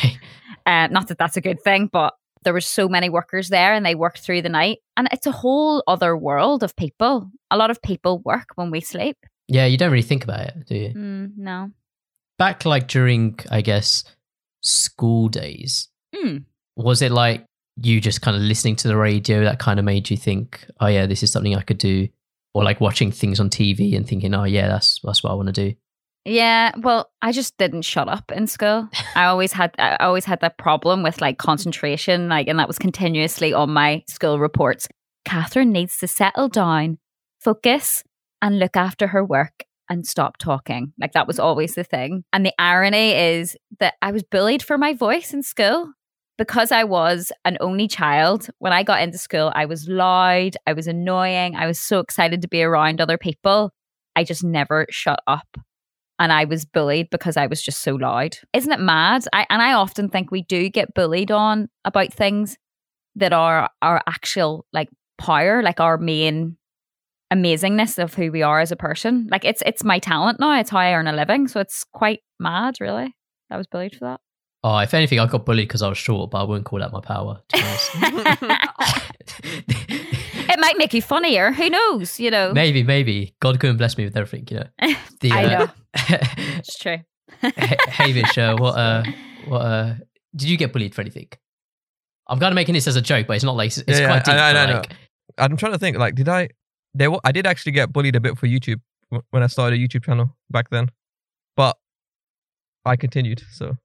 Uh, 0.67 0.87
not 0.87 1.07
that 1.09 1.19
that's 1.19 1.37
a 1.37 1.41
good 1.41 1.61
thing, 1.61 1.87
but 1.93 2.15
there 2.43 2.53
was 2.53 2.65
so 2.65 2.87
many 2.89 3.07
workers 3.07 3.49
there, 3.49 3.75
and 3.75 3.85
they 3.85 3.93
worked 3.93 4.17
through 4.17 4.41
the 4.41 4.49
night, 4.49 4.79
and 4.97 5.07
it's 5.11 5.27
a 5.27 5.31
whole 5.31 5.83
other 5.87 6.17
world 6.17 6.63
of 6.63 6.75
people. 6.75 7.29
A 7.51 7.57
lot 7.57 7.69
of 7.69 7.79
people 7.83 8.17
work 8.25 8.47
when 8.55 8.71
we 8.71 8.81
sleep. 8.81 9.15
yeah, 9.47 9.67
you 9.67 9.77
don't 9.77 9.91
really 9.91 10.01
think 10.01 10.23
about 10.23 10.39
it, 10.47 10.65
do 10.65 10.75
you? 10.75 10.89
Mm, 10.89 11.31
no. 11.37 11.69
Back 12.39 12.65
like 12.65 12.87
during, 12.87 13.37
I 13.51 13.61
guess, 13.61 14.03
school 14.61 15.27
days, 15.29 15.87
Mm. 16.15 16.45
was 16.75 17.03
it 17.03 17.11
like 17.11 17.45
you 17.81 17.99
just 17.99 18.21
kind 18.21 18.35
of 18.37 18.43
listening 18.43 18.75
to 18.77 18.87
the 18.87 18.97
radio 18.97 19.43
that 19.43 19.59
kind 19.59 19.79
of 19.79 19.85
made 19.85 20.09
you 20.09 20.17
think, 20.17 20.65
oh 20.79 20.87
yeah, 20.87 21.05
this 21.05 21.23
is 21.23 21.31
something 21.31 21.55
I 21.55 21.61
could 21.61 21.77
do, 21.77 22.07
or 22.53 22.63
like 22.63 22.81
watching 22.81 23.11
things 23.11 23.39
on 23.39 23.49
TV 23.49 23.95
and 23.95 24.07
thinking, 24.07 24.33
oh 24.33 24.45
yeah, 24.45 24.67
that's 24.67 24.99
that's 25.03 25.23
what 25.23 25.31
I 25.31 25.35
want 25.35 25.47
to 25.47 25.69
do. 25.69 25.75
Yeah, 26.27 26.71
well, 26.79 27.11
I 27.21 27.31
just 27.31 27.55
didn't 27.57 27.83
shut 27.83 28.09
up 28.09 28.31
in 28.31 28.47
school. 28.47 28.89
I 29.15 29.25
always 29.25 29.51
had 29.51 29.75
I 29.77 29.97
always 29.97 30.25
had 30.25 30.41
that 30.41 30.57
problem 30.57 31.03
with 31.03 31.21
like 31.21 31.37
concentration, 31.37 32.29
like 32.29 32.47
and 32.47 32.57
that 32.59 32.67
was 32.67 32.79
continuously 32.79 33.53
on 33.53 33.71
my 33.71 34.03
school 34.07 34.39
reports. 34.39 34.87
Catherine 35.25 35.71
needs 35.71 35.97
to 35.99 36.07
settle 36.07 36.49
down, 36.49 36.97
focus, 37.39 38.03
and 38.41 38.59
look 38.59 38.77
after 38.77 39.07
her 39.07 39.23
work 39.23 39.65
and 39.89 40.05
stop 40.05 40.37
talking. 40.37 40.93
Like 40.99 41.13
that 41.13 41.27
was 41.27 41.39
always 41.39 41.75
the 41.75 41.83
thing. 41.83 42.23
And 42.33 42.45
the 42.45 42.53
irony 42.57 43.11
is 43.11 43.55
that 43.79 43.95
I 44.01 44.11
was 44.11 44.23
bullied 44.23 44.63
for 44.63 44.77
my 44.77 44.93
voice 44.93 45.33
in 45.33 45.43
school. 45.43 45.93
Because 46.37 46.71
I 46.71 46.83
was 46.83 47.31
an 47.45 47.57
only 47.61 47.87
child, 47.87 48.49
when 48.59 48.73
I 48.73 48.83
got 48.83 49.01
into 49.01 49.17
school, 49.17 49.51
I 49.55 49.65
was 49.65 49.87
loud, 49.87 50.57
I 50.67 50.73
was 50.73 50.85
annoying, 50.85 51.55
I 51.55 51.65
was 51.65 51.79
so 51.79 51.99
excited 51.99 52.41
to 52.41 52.47
be 52.49 52.61
around 52.61 52.99
other 52.99 53.17
people. 53.17 53.71
I 54.17 54.23
just 54.23 54.43
never 54.43 54.85
shut 54.89 55.19
up 55.27 55.57
and 56.19 56.31
I 56.31 56.45
was 56.45 56.65
bullied 56.65 57.09
because 57.09 57.37
I 57.37 57.47
was 57.47 57.61
just 57.61 57.81
so 57.81 57.95
loud. 57.95 58.37
Isn't 58.53 58.71
it 58.71 58.79
mad? 58.79 59.25
I 59.33 59.45
and 59.49 59.61
I 59.61 59.73
often 59.73 60.09
think 60.09 60.31
we 60.31 60.43
do 60.43 60.69
get 60.69 60.93
bullied 60.93 61.31
on 61.31 61.69
about 61.83 62.13
things 62.13 62.57
that 63.15 63.33
are 63.33 63.69
our 63.81 64.01
actual 64.07 64.65
like 64.73 64.89
power, 65.17 65.61
like 65.61 65.79
our 65.79 65.97
main 65.97 66.57
amazingness 67.33 68.01
of 68.01 68.13
who 68.13 68.31
we 68.31 68.41
are 68.43 68.59
as 68.59 68.71
a 68.71 68.77
person. 68.77 69.27
Like 69.29 69.45
it's 69.45 69.63
it's 69.65 69.83
my 69.83 69.99
talent 69.99 70.39
now. 70.39 70.59
It's 70.59 70.69
how 70.69 70.79
I 70.79 70.93
earn 70.93 71.07
a 71.07 71.13
living. 71.13 71.47
So 71.47 71.59
it's 71.59 71.83
quite 71.83 72.21
mad, 72.39 72.75
really. 72.79 73.15
I 73.49 73.57
was 73.57 73.67
bullied 73.67 73.95
for 73.95 74.05
that. 74.05 74.19
Oh, 74.67 74.79
if 74.79 74.95
anything, 74.95 75.19
I 75.19 75.27
got 75.27 75.45
bullied 75.45 75.67
because 75.67 75.83
I 75.83 75.89
was 75.89 75.99
short, 75.99 76.31
but 76.31 76.39
I 76.39 76.43
wouldn't 76.43 76.65
call 76.65 76.79
that 76.79 76.91
my 76.91 76.99
power. 76.99 77.39
To 77.49 77.57
be 77.57 77.63
honest. 77.63 77.89
it 80.49 80.59
might 80.59 80.75
make 80.79 80.91
you 80.91 81.03
funnier. 81.03 81.51
Who 81.51 81.69
knows? 81.69 82.19
You 82.19 82.31
know. 82.31 82.51
maybe, 82.51 82.81
maybe 82.81 83.35
God 83.39 83.59
couldn't 83.59 83.77
bless 83.77 83.95
me 83.95 84.05
with 84.05 84.17
everything, 84.17 84.47
you 84.49 84.61
know. 84.61 84.95
The, 85.19 85.31
I 85.31 85.43
uh, 85.45 85.59
know. 85.59 85.71
It's 86.57 86.79
true. 86.79 86.97
Hey, 87.41 87.77
hey, 87.89 88.11
Vish, 88.11 88.39
uh, 88.39 88.55
what, 88.57 88.71
uh, 88.71 89.03
what, 89.47 89.59
uh, 89.59 89.93
did 90.35 90.49
you 90.49 90.57
get 90.57 90.73
bullied 90.73 90.95
for 90.95 91.01
anything? 91.01 91.27
I'm 92.27 92.39
kind 92.39 92.51
of 92.51 92.55
making 92.55 92.73
this 92.73 92.87
as 92.87 92.95
a 92.95 93.03
joke, 93.03 93.27
but 93.27 93.35
it's 93.35 93.45
not 93.45 93.55
like 93.55 93.67
it's, 93.67 93.77
it's 93.77 93.99
Yeah, 93.99 94.07
quite 94.07 94.27
yeah, 94.27 94.33
deep. 94.33 94.41
I 94.41 94.53
know, 94.53 94.53
but, 94.53 94.57
I 94.57 94.65
know. 94.71 94.77
like, 94.77 94.93
I'm 95.37 95.57
trying 95.57 95.73
to 95.73 95.77
think. 95.77 95.97
Like, 95.97 96.15
did 96.15 96.27
I? 96.27 96.49
There, 96.95 97.11
wa- 97.11 97.21
I 97.23 97.31
did 97.31 97.45
actually 97.45 97.73
get 97.73 97.93
bullied 97.93 98.15
a 98.15 98.19
bit 98.19 98.35
for 98.35 98.47
YouTube 98.47 98.81
when 99.29 99.43
I 99.43 99.47
started 99.47 99.79
a 99.79 99.87
YouTube 99.87 100.05
channel 100.05 100.35
back 100.49 100.71
then, 100.71 100.89
but 101.55 101.77
I 102.83 102.95
continued. 102.95 103.43
So 103.51 103.77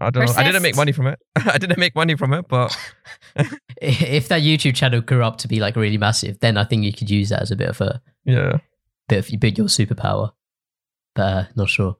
I 0.00 0.10
don't 0.10 0.26
know. 0.26 0.32
I 0.36 0.44
didn't 0.44 0.62
make 0.62 0.76
money 0.76 0.92
from 0.92 1.06
it. 1.06 1.18
I 1.36 1.58
didn't 1.58 1.78
make 1.78 1.94
money 1.94 2.14
from 2.16 2.34
it, 2.34 2.46
but 2.48 2.76
if 3.80 4.28
that 4.28 4.42
YouTube 4.42 4.74
channel 4.74 5.00
grew 5.00 5.24
up 5.24 5.38
to 5.38 5.48
be 5.48 5.60
like 5.60 5.76
really 5.76 5.98
massive, 5.98 6.40
then 6.40 6.56
I 6.56 6.64
think 6.64 6.84
you 6.84 6.92
could 6.92 7.10
use 7.10 7.30
that 7.30 7.42
as 7.42 7.50
a 7.50 7.56
bit 7.56 7.68
of 7.68 7.80
a 7.80 8.02
yeah. 8.24 8.58
bit 9.08 9.32
of 9.32 9.40
bit 9.40 9.56
your 9.56 9.68
superpower. 9.68 10.32
But 11.14 11.22
uh, 11.22 11.44
not 11.56 11.70
sure. 11.70 11.96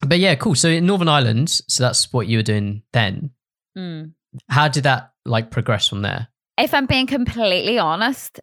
But 0.00 0.18
yeah, 0.18 0.34
cool. 0.34 0.54
So 0.54 0.68
in 0.68 0.86
Northern 0.86 1.08
Ireland, 1.08 1.50
so 1.50 1.84
that's 1.84 2.12
what 2.12 2.26
you 2.26 2.38
were 2.38 2.42
doing 2.42 2.82
then. 2.92 3.30
Mm. 3.76 4.12
How 4.48 4.68
did 4.68 4.84
that 4.84 5.12
like 5.24 5.50
progress 5.50 5.88
from 5.88 6.02
there? 6.02 6.28
if 6.58 6.74
I'm 6.74 6.86
being 6.86 7.06
completely 7.06 7.78
honest, 7.78 8.40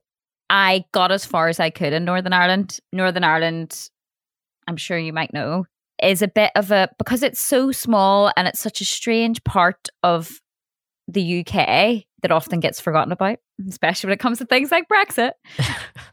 I 0.50 0.86
got 0.94 1.12
as 1.12 1.26
far 1.26 1.50
as 1.50 1.60
I 1.60 1.70
could 1.70 1.94
in 1.94 2.06
Northern 2.06 2.34
Ireland. 2.34 2.80
Northern 2.94 3.24
Ireland, 3.24 3.90
I'm 4.68 4.78
sure 4.78 4.98
you 4.98 5.14
might 5.14 5.34
know, 5.34 5.66
is 6.02 6.22
a 6.22 6.28
bit 6.28 6.52
of 6.56 6.72
a 6.72 6.90
because 6.98 7.24
it's 7.24 7.40
so 7.40 7.72
small 7.72 8.32
and 8.36 8.48
it's 8.48 8.60
such 8.60 8.82
a 8.82 8.86
strange 8.86 9.44
part 9.44 9.90
of 10.04 10.42
the 11.08 11.40
UK 11.40 12.04
that 12.22 12.32
often 12.32 12.60
gets 12.60 12.82
forgotten 12.82 13.12
about, 13.12 13.38
especially 13.70 14.08
when 14.08 14.14
it 14.16 14.20
comes 14.20 14.40
to 14.40 14.46
things 14.46 14.72
like 14.72 14.88
Brexit. 14.90 15.32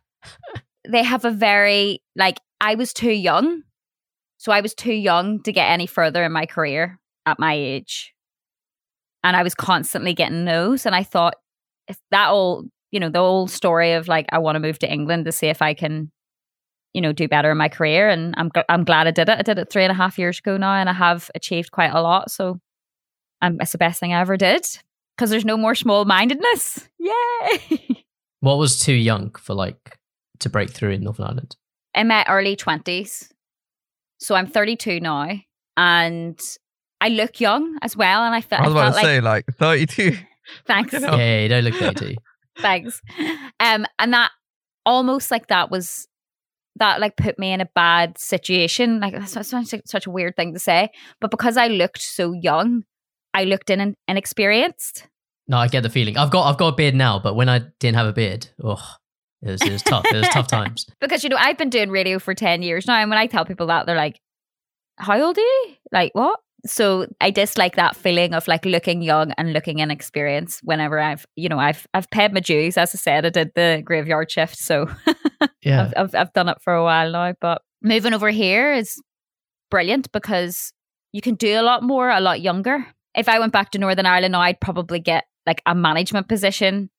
they 0.88 1.02
have 1.02 1.24
a 1.24 1.30
very 1.30 2.02
like 2.16 2.38
I 2.60 2.74
was 2.74 2.92
too 2.92 3.10
young. 3.10 3.62
So 4.38 4.52
I 4.52 4.60
was 4.60 4.74
too 4.74 4.92
young 4.92 5.40
to 5.44 5.52
get 5.52 5.70
any 5.70 5.86
further 5.86 6.24
in 6.24 6.32
my 6.32 6.46
career 6.46 6.98
at 7.26 7.38
my 7.38 7.54
age. 7.54 8.12
and 9.24 9.36
I 9.36 9.42
was 9.42 9.54
constantly 9.54 10.14
getting 10.14 10.44
no's. 10.44 10.84
And 10.86 10.94
I 10.94 11.02
thought 11.04 11.34
if 11.88 11.98
that 12.10 12.28
all, 12.28 12.64
you 12.90 13.00
know, 13.00 13.08
the 13.08 13.20
whole 13.20 13.46
story 13.46 13.92
of 13.92 14.08
like 14.08 14.26
I 14.32 14.38
want 14.38 14.56
to 14.56 14.60
move 14.60 14.78
to 14.80 14.92
England 14.92 15.24
to 15.26 15.32
see 15.32 15.46
if 15.46 15.62
I 15.62 15.74
can, 15.74 16.10
you 16.94 17.00
know, 17.00 17.12
do 17.12 17.28
better 17.28 17.50
in 17.50 17.56
my 17.56 17.68
career. 17.68 18.08
And 18.08 18.34
I'm 18.36 18.50
gl- 18.50 18.64
I'm 18.68 18.84
glad 18.84 19.06
I 19.06 19.10
did 19.10 19.28
it. 19.28 19.38
I 19.38 19.42
did 19.42 19.58
it 19.58 19.70
three 19.70 19.82
and 19.84 19.90
a 19.90 19.94
half 19.94 20.18
years 20.18 20.38
ago 20.38 20.56
now, 20.56 20.74
and 20.74 20.88
I 20.88 20.92
have 20.92 21.30
achieved 21.34 21.70
quite 21.72 21.92
a 21.92 22.00
lot. 22.02 22.30
So, 22.30 22.60
um, 23.40 23.58
it's 23.60 23.72
the 23.72 23.78
best 23.78 24.00
thing 24.00 24.12
I 24.12 24.20
ever 24.20 24.36
did 24.36 24.66
because 25.16 25.30
there's 25.30 25.44
no 25.44 25.56
more 25.56 25.74
small 25.74 26.04
mindedness. 26.04 26.88
Yay! 26.98 28.04
What 28.40 28.58
was 28.58 28.80
too 28.80 28.92
young 28.94 29.30
for 29.34 29.54
like 29.54 29.96
to 30.40 30.48
break 30.50 30.70
through 30.70 30.90
in 30.90 31.04
Northern 31.04 31.26
Ireland? 31.26 31.56
in 31.94 32.08
my 32.08 32.24
early 32.28 32.56
20s. 32.56 33.28
So 34.18 34.34
I'm 34.34 34.46
32 34.48 34.98
now 34.98 35.30
and 35.76 36.40
I 37.00 37.08
look 37.08 37.38
young 37.40 37.78
as 37.82 37.96
well. 37.96 38.24
And 38.24 38.34
I, 38.34 38.40
fe- 38.40 38.56
I 38.56 38.66
was 38.66 38.74
I 38.74 38.80
about 38.88 38.94
felt 38.94 38.94
to 38.94 38.96
like, 38.96 39.04
say 39.04 39.20
like 39.20 39.44
32. 39.58 40.16
thanks, 40.66 40.90
Fucking 40.92 41.08
Yeah, 41.08 41.16
yeah, 41.16 41.40
you 41.42 41.48
don't 41.50 41.64
look 41.64 41.74
32. 41.74 42.16
thanks. 42.58 43.00
Um, 43.60 43.86
and 43.98 44.12
that 44.12 44.30
almost 44.84 45.30
like 45.30 45.46
that 45.48 45.70
was, 45.70 46.08
that 46.76 47.00
like 47.00 47.16
put 47.16 47.38
me 47.38 47.52
in 47.52 47.60
a 47.60 47.68
bad 47.74 48.18
situation. 48.18 49.00
Like 49.00 49.14
that's 49.14 49.34
that's 49.34 49.50
such 49.50 49.72
a, 49.72 49.82
such 49.84 50.06
a 50.06 50.10
weird 50.10 50.36
thing 50.36 50.52
to 50.54 50.58
say, 50.58 50.90
but 51.20 51.30
because 51.30 51.56
I 51.56 51.68
looked 51.68 52.02
so 52.02 52.32
young, 52.32 52.84
I 53.34 53.44
looked 53.44 53.70
in 53.70 53.80
and 53.80 53.96
inexperienced. 54.08 55.08
No, 55.48 55.58
I 55.58 55.68
get 55.68 55.82
the 55.82 55.90
feeling. 55.90 56.16
I've 56.16 56.30
got 56.30 56.48
I've 56.48 56.58
got 56.58 56.68
a 56.68 56.76
beard 56.76 56.94
now, 56.94 57.18
but 57.18 57.34
when 57.34 57.48
I 57.48 57.60
didn't 57.80 57.96
have 57.96 58.06
a 58.06 58.12
beard, 58.12 58.48
oh, 58.62 58.82
it 59.42 59.50
was, 59.50 59.62
it 59.62 59.72
was 59.72 59.82
tough. 59.82 60.04
It 60.06 60.16
was 60.16 60.28
tough 60.28 60.46
times. 60.48 60.86
Because 61.00 61.24
you 61.24 61.30
know 61.30 61.36
I've 61.36 61.58
been 61.58 61.70
doing 61.70 61.90
radio 61.90 62.18
for 62.18 62.34
ten 62.34 62.62
years 62.62 62.86
now, 62.86 63.00
and 63.00 63.10
when 63.10 63.18
I 63.18 63.26
tell 63.26 63.44
people 63.44 63.66
that, 63.66 63.86
they're 63.86 63.96
like, 63.96 64.20
"How 64.96 65.20
old 65.20 65.36
are 65.36 65.40
you? 65.40 65.74
Like 65.90 66.14
what?" 66.14 66.40
So 66.64 67.06
I 67.20 67.30
dislike 67.30 67.74
that 67.76 67.96
feeling 67.96 68.34
of 68.34 68.46
like 68.46 68.64
looking 68.64 69.02
young 69.02 69.32
and 69.32 69.52
looking 69.52 69.80
inexperienced. 69.80 70.60
Whenever 70.62 71.00
I've, 71.00 71.26
you 71.34 71.48
know, 71.48 71.58
I've 71.58 71.86
I've 71.92 72.08
paid 72.10 72.32
my 72.32 72.40
dues. 72.40 72.76
As 72.76 72.94
I 72.94 72.98
said, 72.98 73.26
I 73.26 73.30
did 73.30 73.50
the 73.54 73.82
graveyard 73.84 74.30
shift, 74.30 74.58
so 74.58 74.88
Yeah. 75.62 75.86
I've, 75.86 75.94
I've 75.96 76.14
I've 76.14 76.32
done 76.32 76.48
it 76.48 76.58
for 76.62 76.72
a 76.74 76.84
while 76.84 77.10
now. 77.10 77.34
But 77.40 77.62
moving 77.82 78.14
over 78.14 78.30
here 78.30 78.72
is 78.72 79.00
brilliant 79.70 80.12
because 80.12 80.72
you 81.12 81.20
can 81.20 81.34
do 81.34 81.60
a 81.60 81.62
lot 81.62 81.82
more 81.82 82.10
a 82.10 82.20
lot 82.20 82.40
younger. 82.40 82.86
If 83.14 83.28
I 83.28 83.38
went 83.40 83.52
back 83.52 83.70
to 83.72 83.78
Northern 83.78 84.06
Ireland 84.06 84.32
now, 84.32 84.40
I'd 84.40 84.60
probably 84.60 85.00
get 85.00 85.24
like 85.46 85.62
a 85.66 85.74
management 85.74 86.28
position 86.28 86.90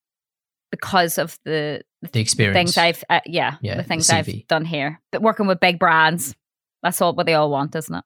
because 0.70 1.18
of 1.18 1.38
the 1.44 1.82
The 2.12 2.20
experience. 2.20 2.56
things 2.74 2.76
I've 2.78 3.04
uh, 3.08 3.20
yeah, 3.26 3.56
Yeah, 3.62 3.76
the 3.76 3.82
the 3.82 3.88
things 3.88 4.10
I've 4.10 4.46
done 4.46 4.64
here. 4.66 5.00
But 5.10 5.22
working 5.22 5.46
with 5.46 5.58
big 5.60 5.78
brands, 5.78 6.34
that's 6.82 7.00
all 7.00 7.14
what 7.14 7.26
they 7.26 7.34
all 7.34 7.50
want, 7.50 7.74
isn't 7.74 7.94
it? 7.94 8.04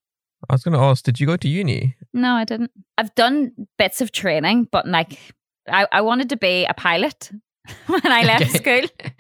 I 0.49 0.55
was 0.55 0.63
going 0.63 0.75
to 0.75 0.81
ask, 0.81 1.05
did 1.05 1.19
you 1.21 1.27
go 1.27 1.37
to 1.37 1.49
uni? 1.49 1.97
No, 2.15 2.35
I 2.35 2.45
didn't. 2.45 2.71
I've 2.97 3.15
done 3.15 3.53
bits 3.77 4.01
of 4.01 4.13
training, 4.13 4.69
but 4.71 4.87
like 4.87 5.19
I, 5.69 5.87
I 5.93 6.01
wanted 6.01 6.29
to 6.31 6.37
be 6.37 6.65
a 6.67 6.75
pilot 6.75 7.31
when 7.87 8.01
I 8.07 8.23
left 8.25 8.51
school. 8.57 8.83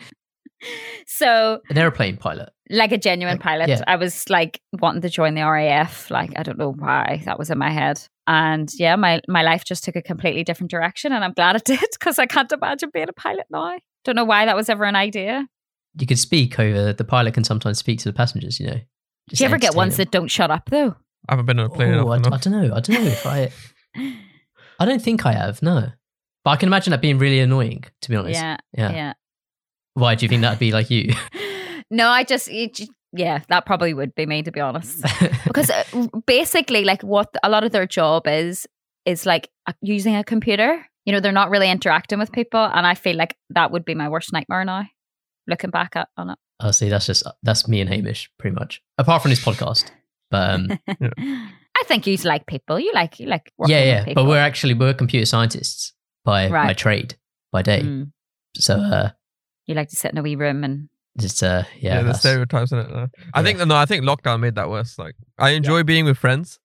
So 1.06 1.60
An 1.70 1.78
airplane 1.78 2.16
pilot. 2.16 2.48
like 2.68 2.90
a 2.90 2.98
genuine 2.98 3.37
Like, 3.37 3.42
pilot. 3.42 3.68
yeah. 3.68 3.80
I 3.87 3.94
was 3.94 4.28
like 4.28 4.60
wanting 4.80 5.02
to 5.02 5.08
join 5.08 5.34
the 5.34 5.42
RAF. 5.42 6.10
Like 6.10 6.32
I 6.37 6.42
don't 6.42 6.58
know 6.58 6.72
why 6.72 7.22
that 7.26 7.38
was 7.38 7.50
in 7.50 7.58
my 7.58 7.70
head. 7.70 8.00
And 8.26 8.68
yeah, 8.75 8.96
my 8.96 9.20
my 9.28 9.42
life 9.42 9.64
just 9.64 9.84
took 9.84 9.94
a 9.94 10.02
completely 10.02 10.42
different 10.44 10.70
direction, 10.70 11.12
and 11.12 11.25
I'm 11.25 11.32
glad 11.32 11.54
it 11.56 11.64
did 11.64 11.78
because 11.92 12.18
I 12.18 12.26
can't 12.26 12.50
imagine 12.50 12.90
being 12.92 13.08
a 13.08 13.12
pilot 13.12 13.46
now. 13.50 13.78
Don't 14.04 14.16
know 14.16 14.25
why 14.25 14.46
that 14.46 14.56
was 14.56 14.68
ever 14.68 14.84
an 14.84 14.96
idea. 14.96 15.46
You 15.98 16.06
could 16.08 16.18
speak 16.18 16.58
over. 16.58 16.92
The 16.92 17.04
pilot 17.04 17.34
can 17.34 17.44
sometimes 17.44 17.78
speak 17.78 18.00
to 18.00 18.08
the 18.08 18.12
passengers. 18.12 18.58
You 18.58 18.66
know. 18.66 18.80
Do 19.28 19.37
you 19.42 19.46
ever 19.46 19.58
get 19.58 19.75
ones 19.76 19.96
that 19.98 20.10
don't 20.10 20.28
shut 20.28 20.50
up 20.50 20.70
though? 20.70 20.96
I 21.28 21.32
haven't 21.32 21.47
been 21.47 21.58
on 21.61 21.66
a 21.66 21.70
plane 21.70 21.94
Oh, 21.94 22.08
I, 22.08 22.16
enough. 22.16 22.32
I 22.32 22.37
don't 22.38 22.52
know. 22.52 22.75
I 22.75 22.80
don't 22.80 23.04
know 23.04 23.11
if 23.11 23.26
I. 23.26 23.50
I 24.80 24.85
don't 24.85 25.02
think 25.02 25.26
I 25.26 25.32
have. 25.32 25.61
No. 25.62 25.88
But 26.44 26.50
I 26.50 26.56
can 26.56 26.68
imagine 26.68 26.92
that 26.92 27.02
being 27.02 27.18
really 27.18 27.40
annoying. 27.40 27.85
To 28.02 28.11
be 28.11 28.16
honest. 28.16 28.40
Yeah, 28.40 28.56
Yeah. 28.76 28.92
yeah. 28.92 29.12
Why 29.94 30.14
do 30.14 30.25
you 30.25 30.28
think 30.28 30.42
that'd 30.42 30.58
be 30.58 30.73
like 30.73 30.90
you? 30.90 31.12
No, 31.90 32.11
I 32.11 32.23
just, 32.23 32.49
it 32.50 32.80
yeah, 33.14 33.40
that 33.49 33.64
probably 33.64 33.94
would 33.94 34.14
be 34.14 34.26
me 34.26 34.42
to 34.42 34.52
be 34.52 34.61
honest. 34.61 35.02
Because 35.44 35.70
uh, 35.70 35.85
basically, 36.26 36.85
like 36.85 37.00
what 37.00 37.28
a 37.42 37.49
lot 37.49 37.64
of 37.64 37.73
their 37.73 37.87
job 37.87 38.26
is, 38.26 38.66
is 39.06 39.25
like 39.25 39.49
uh, 39.66 39.73
using 39.80 40.14
a 40.14 40.23
computer. 40.23 40.85
You 41.06 41.14
know, 41.14 41.20
they're 41.20 41.32
not 41.32 41.49
really 41.49 41.70
interacting 41.70 42.18
with 42.18 42.30
people, 42.30 42.61
and 42.62 42.87
I 42.87 42.94
feel 42.94 43.16
like 43.16 43.35
that 43.50 43.70
would 43.70 43.87
be 43.87 43.94
my 43.94 44.11
worst 44.11 44.35
nightmare 44.35 44.66
now. 44.66 44.85
Looking 45.47 45.70
back 45.70 45.97
at 45.97 46.08
on 46.18 46.28
it, 46.28 46.38
Oh, 46.61 46.73
see, 46.73 46.90
that's 46.90 47.06
just 47.06 47.23
that's 47.42 47.66
me 47.66 47.80
and 47.80 47.88
Hamish, 47.88 48.30
pretty 48.38 48.54
much. 48.54 48.82
Apart 48.99 49.23
from 49.23 49.30
this 49.30 49.42
podcast, 49.42 49.90
but 50.30 50.50
um, 50.54 50.78
I 51.00 51.85
think 51.87 52.06
you 52.06 52.16
like 52.18 52.47
people. 52.47 52.78
You 52.80 52.92
like 52.94 53.20
you 53.20 53.26
like 53.26 53.52
working 53.58 53.75
yeah, 53.76 53.80
with 53.80 53.88
yeah. 53.88 54.04
people. 54.04 54.25
But 54.25 54.28
we're 54.28 54.38
actually 54.38 54.75
we're 54.75 54.94
computer 54.94 55.26
scientists 55.26 55.92
by 56.25 56.49
by 56.49 56.73
trade, 56.75 57.16
by 57.52 57.62
day. 57.62 57.82
Mm. 57.82 58.12
So 58.56 58.75
uh, 58.76 59.11
you 59.66 59.75
like 59.75 59.88
to 59.90 59.97
sit 59.97 60.12
in 60.12 60.18
a 60.18 60.23
wee 60.23 60.37
room 60.37 60.64
and 60.64 60.88
just 61.18 61.42
uh, 61.42 61.64
yeah, 61.78 61.94
Yeah, 61.94 61.97
the 61.99 62.02
that's- 62.04 62.20
stereotypes 62.20 62.73
in 62.73 62.78
it. 62.78 62.92
uh. 62.92 63.06
I 63.35 63.40
Yeah. 63.40 63.44
think 63.44 63.66
no, 63.66 63.76
I 63.76 63.87
think 63.87 64.04
lockdown 64.04 64.40
made 64.40 64.54
that 64.56 64.68
worse. 64.70 64.99
Like, 64.99 65.14
I 65.38 65.50
enjoy 65.50 65.82
being 65.82 66.04
with 66.04 66.18
friends. 66.18 66.58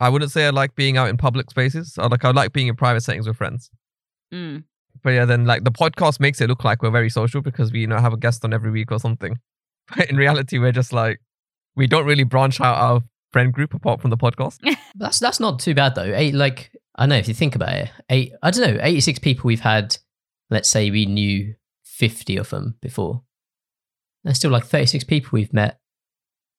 I 0.00 0.08
wouldn't 0.08 0.30
say 0.30 0.46
I 0.46 0.50
like 0.50 0.74
being 0.74 0.96
out 0.96 1.08
in 1.10 1.16
public 1.18 1.50
spaces. 1.50 1.96
I 1.98 2.06
like 2.06 2.24
I 2.24 2.30
like 2.30 2.52
being 2.52 2.68
in 2.68 2.76
private 2.76 3.02
settings 3.02 3.26
with 3.26 3.36
friends. 3.36 3.70
mm. 4.32 4.64
But 5.02 5.10
yeah, 5.10 5.24
then 5.24 5.46
like 5.46 5.64
the 5.64 5.70
podcast 5.70 6.20
makes 6.20 6.40
it 6.40 6.48
look 6.48 6.62
like 6.64 6.82
we're 6.82 6.90
very 6.90 7.08
social 7.10 7.40
because 7.42 7.72
we 7.72 7.80
you 7.80 7.86
know 7.86 7.98
have 7.98 8.12
a 8.12 8.16
guest 8.18 8.44
on 8.44 8.52
every 8.52 8.70
week 8.70 8.90
or 8.92 8.98
something. 8.98 9.38
But 9.96 10.08
in 10.10 10.16
reality, 10.16 10.58
we're 10.58 10.72
just 10.72 10.92
like 10.92 11.20
we 11.80 11.86
don't 11.88 12.06
really 12.06 12.24
branch 12.24 12.60
out 12.60 12.76
our 12.76 13.02
friend 13.32 13.52
group 13.52 13.74
apart 13.74 14.00
from 14.00 14.10
the 14.10 14.16
podcast. 14.16 14.58
That's 14.96 15.18
that's 15.18 15.40
not 15.40 15.58
too 15.60 15.74
bad 15.74 15.94
though. 15.94 16.12
Eight 16.14 16.34
like 16.34 16.70
I 16.96 17.06
know 17.06 17.16
if 17.16 17.26
you 17.28 17.34
think 17.34 17.54
about 17.56 17.72
it, 17.74 17.90
eight 18.10 18.32
I 18.42 18.50
don't 18.50 18.74
know, 18.74 18.80
eighty 18.82 19.00
six 19.00 19.18
people 19.18 19.48
we've 19.48 19.60
had. 19.60 19.96
Let's 20.50 20.68
say 20.68 20.90
we 20.90 21.06
knew 21.06 21.54
fifty 21.84 22.36
of 22.36 22.50
them 22.50 22.76
before. 22.82 23.22
There's 24.24 24.36
still 24.36 24.50
like 24.50 24.64
thirty 24.66 24.86
six 24.86 25.04
people 25.04 25.30
we've 25.32 25.52
met 25.52 25.78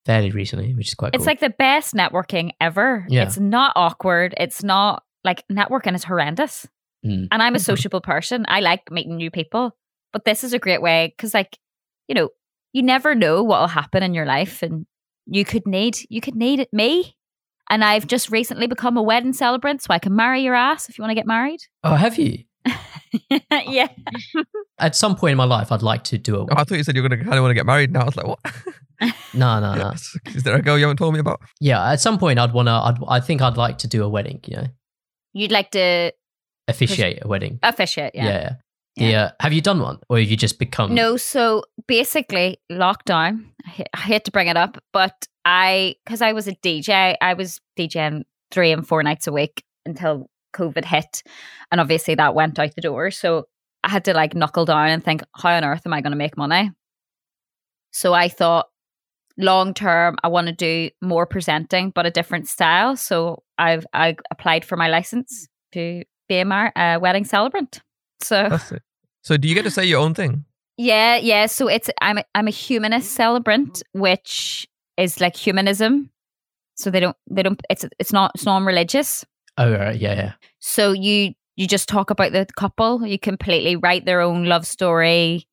fairly 0.06 0.32
recently, 0.32 0.74
which 0.74 0.88
is 0.88 0.96
quite 0.96 1.13
it's 1.13 1.18
cool. 1.24 1.25
like 1.28 1.40
the 1.42 1.50
best 1.51 1.94
networking 1.94 2.51
ever. 2.60 3.06
Yeah. 3.10 3.24
It's 3.24 3.38
not 3.40 3.74
awkward. 3.75 4.34
It's 4.38 4.63
not 4.63 5.04
like 5.24 5.44
networking 5.51 5.94
is 5.94 6.04
horrendous. 6.06 6.68
Mm. 7.06 7.28
And 7.32 7.44
I'm 7.44 7.56
a 7.56 7.60
Mhm. 7.60 7.66
sociable 7.66 8.01
person. 8.01 8.46
I 8.48 8.62
like 8.62 8.90
meeting 8.92 9.18
new 9.18 9.30
people. 9.30 9.75
But 10.13 10.25
this 10.25 10.44
is 10.44 10.54
a 10.54 10.60
great 10.60 10.82
way 10.82 11.13
because, 11.16 11.34
like, 11.34 11.58
you 12.08 12.16
know, 12.16 12.30
you 12.74 12.82
never 12.84 13.13
know 13.16 13.44
what 13.44 13.60
will 13.62 13.68
happen 13.68 14.04
in 14.04 14.13
your 14.13 14.25
life, 14.25 14.62
and 14.63 14.86
you 15.25 15.46
could 15.46 15.68
need 15.68 15.98
you 16.10 16.22
could 16.22 16.36
need 16.36 16.60
it 16.60 16.70
me. 16.74 17.16
And 17.70 17.86
I've 17.86 18.06
just 18.06 18.30
recently 18.30 18.68
become 18.68 18.98
a 18.98 19.01
wedding 19.01 19.32
celebrant, 19.32 19.82
so 19.82 19.94
I 19.94 20.00
can 20.00 20.13
marry 20.13 20.42
your 20.42 20.56
ass 20.56 20.90
if 20.90 20.98
you 20.98 21.04
want 21.04 21.12
to 21.12 21.16
get 21.16 21.25
married. 21.25 21.62
oh, 21.86 21.96
have 21.96 22.18
you? 22.18 22.44
yeah, 23.66 23.88
At 24.80 24.96
some 24.96 25.16
point 25.16 25.32
in 25.32 25.38
my 25.38 25.46
life, 25.46 25.72
I'd 25.72 25.82
like 25.82 26.04
to 26.06 26.18
do 26.18 26.36
a. 26.36 26.42
Oh, 26.42 26.48
I 26.51 26.63
thought 26.63 26.78
you 26.78 26.84
said 26.84 26.96
you're 26.96 27.08
gonna 27.08 27.24
kind 27.24 27.36
of 27.36 27.42
want 27.42 27.51
to 27.51 27.56
get 27.56 27.66
married 27.66 27.92
now. 27.92 28.01
I 28.01 28.06
was 28.06 28.16
like, 28.18 28.28
what? 28.28 28.40
No, 29.34 29.60
no, 29.60 29.74
no. 29.74 29.94
Is 30.28 30.44
there 30.44 30.56
a 30.56 30.62
girl 30.62 30.78
you 30.78 30.84
haven't 30.84 30.98
told 30.98 31.16
me 31.16 31.20
about? 31.20 31.42
Yeah, 31.60 31.92
at 31.92 32.00
some 32.00 32.20
point, 32.20 32.38
I'd 32.38 32.54
wanna. 32.54 32.72
I'd, 32.72 32.98
I 33.08 33.20
think 33.20 33.42
I'd 33.42 33.58
like 33.58 33.80
to 33.80 33.88
do 33.88 34.04
a 34.04 34.10
wedding. 34.10 34.42
You 34.46 34.58
know, 34.58 34.68
you'd 35.34 35.51
like 35.51 35.72
to 35.72 36.12
officiate 36.68 37.20
a 37.24 37.28
wedding. 37.28 37.58
officiate, 37.63 38.13
yeah. 38.13 38.25
Yeah. 38.25 38.54
The, 38.98 39.15
uh, 39.15 39.29
have 39.39 39.53
you 39.53 39.62
done 39.62 39.79
one, 39.79 40.00
or 40.10 40.19
have 40.19 40.29
you 40.29 40.36
just 40.36 40.60
become? 40.60 40.93
No, 40.93 41.15
so 41.15 41.63
basically, 41.88 42.57
lockdown. 42.69 43.45
I 43.65 43.69
hate, 43.69 43.88
I 43.93 44.00
hate 44.00 44.25
to 44.25 44.31
bring 44.31 44.48
it 44.48 44.57
up, 44.57 44.77
but 44.91 45.27
I, 45.45 45.95
because 46.05 46.21
I 46.21 46.33
was 46.33 46.48
a 46.48 46.55
DJ, 46.55 47.15
I 47.21 47.33
was 47.33 47.62
DJing 47.77 48.24
three 48.51 48.71
and 48.71 48.86
four 48.86 49.01
nights 49.01 49.27
a 49.27 49.31
week 49.31 49.63
until 49.86 50.29
COVID 50.53 50.86
hit. 50.86 51.24
And 51.71 51.79
obviously 51.81 52.15
that 52.15 52.36
went 52.36 52.60
out 52.60 52.75
the 52.75 52.81
door. 52.81 53.12
So 53.12 53.48
I 53.83 53.89
had 53.89 54.05
to 54.05 54.13
like 54.13 54.36
knuckle 54.36 54.65
down 54.65 54.89
and 54.89 55.03
think, 55.03 55.24
how 55.36 55.51
on 55.51 55.63
earth 55.63 55.81
am 55.86 55.93
I 55.93 56.01
going 56.01 56.12
to 56.12 56.17
make 56.17 56.38
money? 56.38 56.71
So 57.91 58.13
I 58.13 58.29
thought, 58.29 58.67
long 59.38 59.74
term, 59.74 60.17
I 60.24 60.27
want 60.27 60.48
to 60.48 60.53
do 60.53 60.89
more 61.01 61.25
presenting, 61.25 61.91
but 61.91 62.05
a 62.05 62.12
different 62.12 62.48
style. 62.48 62.95
So 62.95 63.43
I've 63.57 63.86
I 63.93 64.15
applied 64.29 64.65
for 64.65 64.77
my 64.77 64.88
license 64.88 65.48
to 65.74 66.03
be 66.27 66.39
a 66.39 66.45
mar- 66.45 66.74
uh, 66.75 67.00
wedding 67.01 67.25
celebrant. 67.25 67.81
So 68.24 68.58
So 69.24 69.38
do 69.38 69.48
you 69.48 69.56
get 69.56 69.63
to 69.63 69.72
say 69.72 69.86
your 69.86 70.00
own 70.00 70.13
thing? 70.13 70.46
yeah, 70.78 71.18
yeah. 71.18 71.46
So 71.46 71.68
it's 71.68 71.90
I'm 72.01 72.18
a, 72.18 72.24
I'm 72.34 72.48
a 72.48 72.51
humanist 72.51 73.12
celebrant, 73.12 73.84
which 73.94 74.68
is 74.98 75.22
like 75.22 75.36
humanism. 75.36 76.10
So 76.75 76.90
they 76.90 77.00
don't 77.00 77.18
they 77.30 77.44
don't 77.44 77.62
it's 77.70 77.86
it's 78.00 78.12
not 78.12 78.32
it's 78.36 78.46
non-religious. 78.46 79.25
Oh, 79.58 79.72
right. 79.72 80.00
Yeah, 80.00 80.13
yeah. 80.13 80.34
So 80.60 80.92
you 80.92 81.34
you 81.56 81.68
just 81.68 81.88
talk 81.88 82.10
about 82.10 82.32
the 82.32 82.48
couple. 82.58 83.06
You 83.06 83.20
completely 83.20 83.75
write 83.75 84.06
their 84.06 84.22
own 84.22 84.46
love 84.46 84.66
story. 84.66 85.48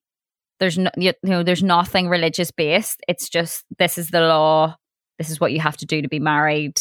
There's 0.61 0.79
no 0.79 0.91
you 0.97 1.13
know 1.23 1.43
there's 1.43 1.63
nothing 1.63 2.09
religious 2.09 2.51
based. 2.51 3.03
It's 3.07 3.29
just 3.29 3.65
this 3.79 3.99
is 3.99 4.09
the 4.11 4.23
law. 4.23 4.77
This 5.19 5.31
is 5.31 5.41
what 5.41 5.53
you 5.53 5.61
have 5.61 5.77
to 5.79 5.87
do 5.87 6.01
to 6.01 6.09
be 6.09 6.21
married. 6.21 6.81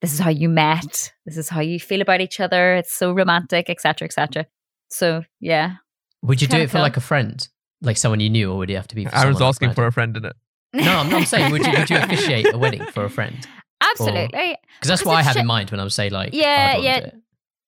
This 0.00 0.12
is 0.12 0.18
how 0.18 0.30
you 0.30 0.48
met. 0.48 1.12
This 1.26 1.36
is 1.36 1.48
how 1.48 1.60
you 1.60 1.78
feel 1.78 2.00
about 2.02 2.20
each 2.20 2.40
other. 2.40 2.74
It's 2.74 2.92
so 2.92 3.12
romantic, 3.12 3.70
etc., 3.70 4.06
etc. 4.06 4.46
So 4.92 5.24
yeah, 5.40 5.76
Would 6.22 6.40
you 6.42 6.46
do 6.48 6.52
Kinda 6.52 6.64
it 6.64 6.68
for 6.68 6.72
cool. 6.74 6.82
like 6.82 6.96
a 6.96 7.00
friend, 7.00 7.46
like 7.80 7.96
someone 7.96 8.20
you 8.20 8.30
knew, 8.30 8.52
or 8.52 8.58
would 8.58 8.70
you 8.70 8.76
have 8.76 8.88
to 8.88 8.94
be? 8.94 9.04
For 9.06 9.14
Aaron's 9.14 9.38
someone 9.38 9.48
asking 9.48 9.68
like 9.70 9.76
for 9.76 9.86
a 9.86 9.92
friend 9.92 10.16
in 10.16 10.24
it. 10.26 10.36
No, 10.74 10.98
I'm, 10.98 11.14
I'm 11.14 11.24
saying, 11.26 11.50
would 11.52 11.66
you, 11.66 11.72
would 11.72 11.90
you 11.90 11.96
officiate 12.02 12.52
a 12.52 12.56
wedding 12.58 12.84
for 12.86 13.04
a 13.04 13.10
friend? 13.10 13.46
absolutely. 13.82 14.30
Because 14.30 14.88
that's 14.88 15.00
Because 15.02 15.04
what 15.06 15.16
I 15.16 15.20
it's 15.20 15.28
have 15.28 15.36
in 15.36 15.46
mind 15.46 15.70
when 15.70 15.80
I 15.80 15.84
was 15.84 15.94
say 15.94 16.08
like, 16.10 16.32
Yeah, 16.32 16.76
yeah. 16.76 17.00
do. 17.00 17.10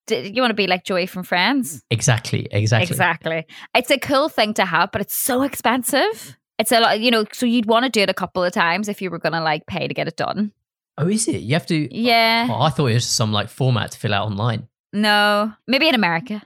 D- 0.07 0.33
you 0.35 0.43
want 0.43 0.51
to 0.51 0.55
be 0.55 0.67
like 0.67 0.85
Joey 0.85 1.07
from 1.07 1.23
Friends? 1.23 1.83
Exactly, 1.91 2.47
exactly. 2.51 2.91
Exactly. 2.93 3.47
It's 3.75 3.91
a 3.91 3.99
cool 3.99 4.29
thing 4.29 4.55
to 4.55 4.65
have, 4.67 4.93
but 4.93 5.01
it's 5.01 5.15
so 5.17 5.43
expensive. 5.43 6.37
It's 6.59 6.71
a 6.73 6.81
lot, 6.81 7.01
you 7.01 7.11
know, 7.11 7.25
so 7.33 7.47
you'd 7.47 7.67
want 7.67 7.85
to 7.85 7.91
do 7.91 8.01
it 8.03 8.11
a 8.11 8.15
couple 8.15 8.45
of 8.45 8.53
times 8.53 8.89
if 8.89 9.01
you 9.03 9.11
were 9.11 9.19
going 9.19 9.33
to 9.33 9.41
like 9.41 9.67
pay 9.67 9.89
to 9.89 9.95
get 9.95 10.07
it 10.07 10.17
done. 10.17 10.53
Oh, 10.99 11.09
is 11.09 11.27
it? 11.27 11.41
You 11.43 11.55
have 11.55 11.67
to. 11.67 11.95
Yeah. 11.95 12.47
Oh, 12.51 12.61
I 12.63 12.71
thought 12.71 12.87
it 12.87 12.95
was 12.95 13.07
some 13.07 13.33
like 13.33 13.49
format 13.49 13.91
to 13.93 13.99
fill 13.99 14.15
out 14.15 14.27
online. 14.27 14.69
No, 14.93 15.53
maybe 15.67 15.89
in 15.89 15.95
America, 15.95 16.43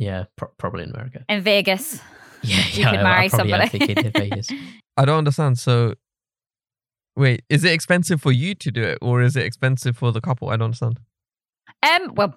Yeah, 0.00 0.24
pro- 0.36 0.48
probably 0.58 0.82
in 0.84 0.90
America. 0.90 1.24
in 1.28 1.42
Vegas. 1.42 2.00
Yeah, 2.42 2.56
You 2.72 2.82
yeah. 2.84 2.90
could 2.90 2.98
I- 2.98 3.00
I 3.00 3.02
marry 3.02 3.28
probably 3.28 3.52
am 3.52 3.60
somebody. 3.60 3.78
thinking 3.86 4.04
in 4.06 4.12
Vegas. 4.12 4.48
I 4.96 5.04
don't 5.04 5.18
understand. 5.18 5.58
So, 5.58 5.94
wait, 7.16 7.42
is 7.50 7.64
it 7.64 7.72
expensive 7.72 8.20
for 8.22 8.32
you 8.32 8.54
to 8.54 8.70
do 8.70 8.82
it, 8.82 8.98
or 9.02 9.20
is 9.22 9.36
it 9.36 9.44
expensive 9.44 9.96
for 9.96 10.10
the 10.12 10.20
couple? 10.22 10.48
I 10.48 10.52
don't 10.56 10.64
understand. 10.66 11.00
Um, 11.82 12.14
well, 12.14 12.34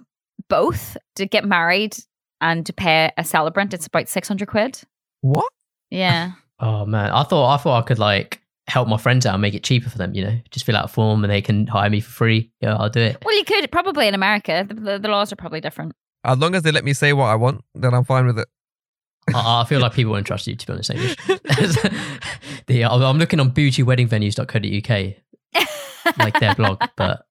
both 0.49 0.97
to 1.15 1.25
get 1.25 1.45
married 1.45 1.95
and 2.41 2.65
to 2.65 2.73
pay 2.73 3.11
a 3.17 3.23
celebrant, 3.23 3.73
it's 3.73 3.87
about 3.87 4.09
six 4.09 4.27
hundred 4.27 4.47
quid. 4.49 4.81
What? 5.21 5.51
Yeah. 5.89 6.33
Oh 6.59 6.85
man, 6.85 7.09
I 7.11 7.23
thought 7.23 7.53
I 7.53 7.57
thought 7.57 7.83
I 7.83 7.85
could 7.85 7.99
like 7.99 8.39
help 8.67 8.87
my 8.87 8.95
friends 8.95 9.25
out 9.25 9.33
and 9.33 9.41
make 9.41 9.53
it 9.53 9.63
cheaper 9.63 9.89
for 9.89 9.97
them. 9.97 10.13
You 10.13 10.23
know, 10.23 10.39
just 10.51 10.65
fill 10.65 10.77
out 10.77 10.85
a 10.85 10.87
form 10.87 11.23
and 11.25 11.31
they 11.31 11.41
can 11.41 11.67
hire 11.67 11.89
me 11.89 11.99
for 11.99 12.11
free. 12.11 12.51
Yeah, 12.61 12.75
I'll 12.75 12.89
do 12.89 13.01
it. 13.01 13.17
well, 13.25 13.35
you 13.37 13.43
could 13.43 13.69
probably 13.71 14.07
in 14.07 14.13
America. 14.13 14.63
The, 14.65 14.73
the, 14.75 14.99
the 14.99 15.07
laws 15.09 15.33
are 15.33 15.35
probably 15.35 15.59
different. 15.59 15.93
As 16.23 16.37
long 16.37 16.55
as 16.55 16.63
they 16.63 16.71
let 16.71 16.85
me 16.85 16.93
say 16.93 17.13
what 17.13 17.25
I 17.25 17.35
want, 17.35 17.63
then 17.75 17.93
I'm 17.93 18.05
fine 18.05 18.25
with 18.25 18.39
it. 18.39 18.47
I, 19.33 19.61
I 19.61 19.65
feel 19.65 19.79
like 19.79 19.93
people 19.93 20.11
won't 20.13 20.25
trust 20.27 20.47
you 20.47 20.55
to 20.55 20.67
be 20.67 20.73
honest. 20.73 20.91
Hamish. 20.91 21.15
the, 22.67 22.85
I'm 22.85 23.01
I'm 23.01 23.17
looking 23.17 23.39
on 23.39 23.51
bougieweddingvenues.co.uk, 23.51 26.17
like 26.17 26.39
their 26.39 26.55
blog, 26.55 26.81
but 26.95 27.25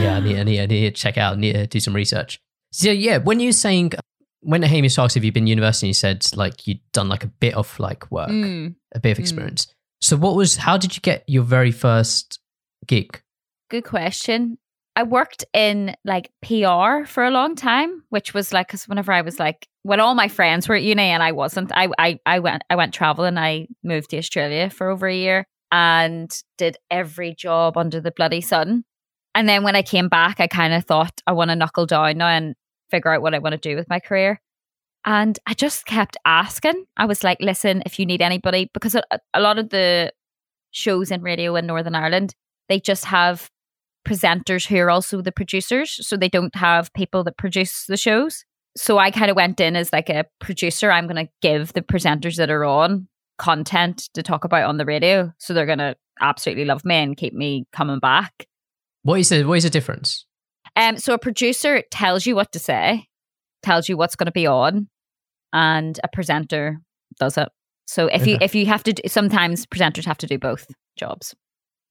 yeah, 0.00 0.16
I 0.16 0.20
need, 0.20 0.38
I 0.38 0.42
need, 0.44 0.60
I 0.60 0.66
need 0.66 0.94
to 0.94 1.00
check 1.00 1.18
out, 1.18 1.34
I 1.34 1.40
need 1.40 1.52
to 1.54 1.66
do 1.66 1.80
some 1.80 1.94
research. 1.94 2.40
So 2.72 2.90
yeah, 2.90 3.18
when 3.18 3.40
you're 3.40 3.52
saying, 3.52 3.92
when 4.40 4.62
Hamish 4.62 4.98
asks 4.98 5.16
if 5.16 5.24
you've 5.24 5.34
been 5.34 5.44
to 5.44 5.50
university, 5.50 5.88
you 5.88 5.94
said 5.94 6.26
like 6.34 6.66
you'd 6.66 6.80
done 6.92 7.08
like 7.08 7.24
a 7.24 7.28
bit 7.28 7.54
of 7.54 7.78
like 7.78 8.10
work, 8.10 8.30
Mm, 8.30 8.74
a 8.94 9.00
bit 9.00 9.12
of 9.12 9.18
Mm. 9.18 9.20
experience. 9.20 9.66
So 10.00 10.16
what 10.16 10.34
was, 10.34 10.56
how 10.56 10.76
did 10.78 10.96
you 10.96 11.00
get 11.00 11.22
your 11.28 11.44
very 11.44 11.70
first 11.70 12.40
gig? 12.86 13.22
good 13.70 13.84
question. 13.84 14.58
I 14.94 15.04
worked 15.04 15.44
in 15.54 15.96
like 16.04 16.30
PR 16.42 17.06
for 17.06 17.24
a 17.24 17.30
long 17.30 17.54
time, 17.56 18.02
which 18.10 18.34
was 18.34 18.52
like 18.52 18.68
because 18.68 18.86
whenever 18.86 19.12
I 19.12 19.22
was 19.22 19.38
like 19.38 19.66
when 19.84 20.00
all 20.00 20.14
my 20.14 20.28
friends 20.28 20.68
were 20.68 20.74
at 20.74 20.82
uni 20.82 21.02
and 21.02 21.22
I 21.22 21.32
wasn't, 21.32 21.72
I 21.74 21.88
I 21.98 22.20
I 22.26 22.38
went 22.40 22.62
I 22.68 22.76
went 22.76 22.94
traveling. 22.94 23.38
I 23.38 23.68
moved 23.82 24.10
to 24.10 24.18
Australia 24.18 24.70
for 24.70 24.90
over 24.90 25.08
a 25.08 25.16
year 25.16 25.46
and 25.70 26.30
did 26.58 26.76
every 26.90 27.34
job 27.34 27.76
under 27.76 28.00
the 28.00 28.12
bloody 28.12 28.42
sun. 28.42 28.84
And 29.34 29.48
then 29.48 29.64
when 29.64 29.74
I 29.74 29.82
came 29.82 30.08
back, 30.08 30.40
I 30.40 30.46
kind 30.46 30.74
of 30.74 30.84
thought 30.84 31.22
I 31.26 31.32
want 31.32 31.50
to 31.50 31.56
knuckle 31.56 31.86
down 31.86 32.18
now 32.18 32.28
and 32.28 32.54
figure 32.90 33.12
out 33.12 33.22
what 33.22 33.34
I 33.34 33.38
want 33.38 33.54
to 33.54 33.58
do 33.58 33.74
with 33.76 33.88
my 33.88 33.98
career. 33.98 34.40
And 35.04 35.38
I 35.46 35.54
just 35.54 35.86
kept 35.86 36.16
asking. 36.26 36.84
I 36.96 37.06
was 37.06 37.24
like, 37.24 37.38
listen, 37.40 37.82
if 37.86 37.98
you 37.98 38.06
need 38.06 38.20
anybody, 38.20 38.70
because 38.72 38.94
a, 38.94 39.02
a 39.34 39.40
lot 39.40 39.58
of 39.58 39.70
the 39.70 40.12
shows 40.70 41.10
in 41.10 41.22
radio 41.22 41.56
in 41.56 41.66
Northern 41.66 41.94
Ireland, 41.94 42.34
they 42.68 42.78
just 42.78 43.06
have 43.06 43.50
presenters 44.06 44.66
who 44.66 44.76
are 44.78 44.90
also 44.90 45.22
the 45.22 45.32
producers. 45.32 45.98
So 46.06 46.16
they 46.16 46.28
don't 46.28 46.54
have 46.56 46.92
people 46.92 47.24
that 47.24 47.36
produce 47.36 47.86
the 47.86 47.96
shows. 47.96 48.44
So 48.76 48.98
I 48.98 49.10
kind 49.10 49.30
of 49.30 49.36
went 49.36 49.60
in 49.60 49.76
as 49.76 49.92
like 49.92 50.08
a 50.08 50.24
producer. 50.40 50.90
I'm 50.90 51.06
going 51.06 51.26
to 51.26 51.32
give 51.42 51.72
the 51.74 51.82
presenters 51.82 52.36
that 52.36 52.50
are 52.50 52.64
on 52.64 53.08
content 53.38 54.08
to 54.14 54.22
talk 54.22 54.44
about 54.44 54.64
on 54.64 54.78
the 54.78 54.84
radio. 54.84 55.32
So 55.38 55.52
they're 55.52 55.66
going 55.66 55.78
to 55.78 55.96
absolutely 56.20 56.64
love 56.64 56.84
me 56.84 56.96
and 56.96 57.16
keep 57.16 57.34
me 57.34 57.66
coming 57.72 57.98
back. 57.98 58.46
What 59.02 59.20
is 59.20 59.28
the, 59.28 59.44
what 59.44 59.58
is 59.58 59.64
the 59.64 59.70
difference? 59.70 60.26
Um, 60.76 60.96
so 60.96 61.12
a 61.12 61.18
producer 61.18 61.82
tells 61.90 62.24
you 62.24 62.34
what 62.34 62.52
to 62.52 62.58
say, 62.58 63.08
tells 63.62 63.88
you 63.88 63.96
what's 63.96 64.16
going 64.16 64.26
to 64.26 64.32
be 64.32 64.46
on, 64.46 64.88
and 65.52 65.98
a 66.02 66.08
presenter 66.08 66.78
does 67.18 67.36
it. 67.36 67.48
So 67.86 68.06
if 68.06 68.26
you 68.26 68.38
if 68.40 68.54
you 68.54 68.64
have 68.66 68.82
to, 68.84 68.94
do, 68.94 69.02
sometimes 69.06 69.66
presenters 69.66 70.06
have 70.06 70.16
to 70.18 70.26
do 70.26 70.38
both 70.38 70.66
jobs. 70.96 71.34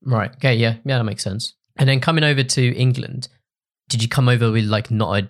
Right. 0.03 0.31
Okay. 0.35 0.55
Yeah. 0.55 0.77
Yeah. 0.83 0.97
That 0.97 1.03
makes 1.03 1.23
sense. 1.23 1.53
And 1.77 1.87
then 1.89 1.99
coming 1.99 2.23
over 2.23 2.43
to 2.43 2.75
England, 2.75 3.27
did 3.89 4.01
you 4.01 4.09
come 4.09 4.29
over 4.29 4.51
with 4.51 4.65
like 4.65 4.91
not 4.91 5.23
a 5.23 5.29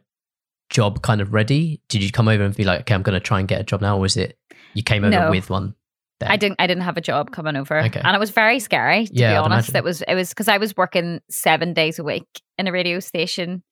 job 0.70 1.02
kind 1.02 1.22
of 1.22 1.34
ready? 1.34 1.82
Did 1.90 2.04
you 2.04 2.12
come 2.12 2.28
over 2.28 2.44
and 2.44 2.56
be 2.56 2.64
like, 2.64 2.82
okay, 2.82 2.94
I'm 2.94 3.04
going 3.04 3.14
to 3.14 3.20
try 3.20 3.40
and 3.40 3.48
get 3.48 3.62
a 3.62 3.64
job 3.64 3.82
now? 3.82 3.98
Or 3.98 4.02
was 4.02 4.18
it 4.18 4.38
you 4.74 4.84
came 4.84 5.04
over 5.04 5.12
No. 5.12 5.30
with 5.30 5.50
one? 5.50 5.76
There? 6.20 6.32
I 6.32 6.38
didn't 6.38 6.58
I 6.60 6.68
didn't 6.68 6.84
have 6.84 6.98
a 6.98 7.02
job 7.02 7.32
coming 7.32 7.56
over, 7.56 7.80
Okay. 7.80 8.00
and 8.04 8.16
it 8.16 8.20
was 8.20 8.30
very 8.30 8.60
scary 8.60 9.08
to 9.08 9.14
Yeah, 9.14 9.34
be 9.34 9.38
honest. 9.38 9.74
It 9.74 9.84
was 9.84 10.04
it 10.04 10.14
was 10.14 10.30
because 10.30 10.48
I 10.48 10.58
was 10.58 10.78
working 10.78 11.20
seven 11.30 11.74
days 11.74 11.98
a 11.98 12.04
week 12.04 12.28
in 12.60 12.68
a 12.68 12.72
radio 12.72 13.00
station 13.00 13.64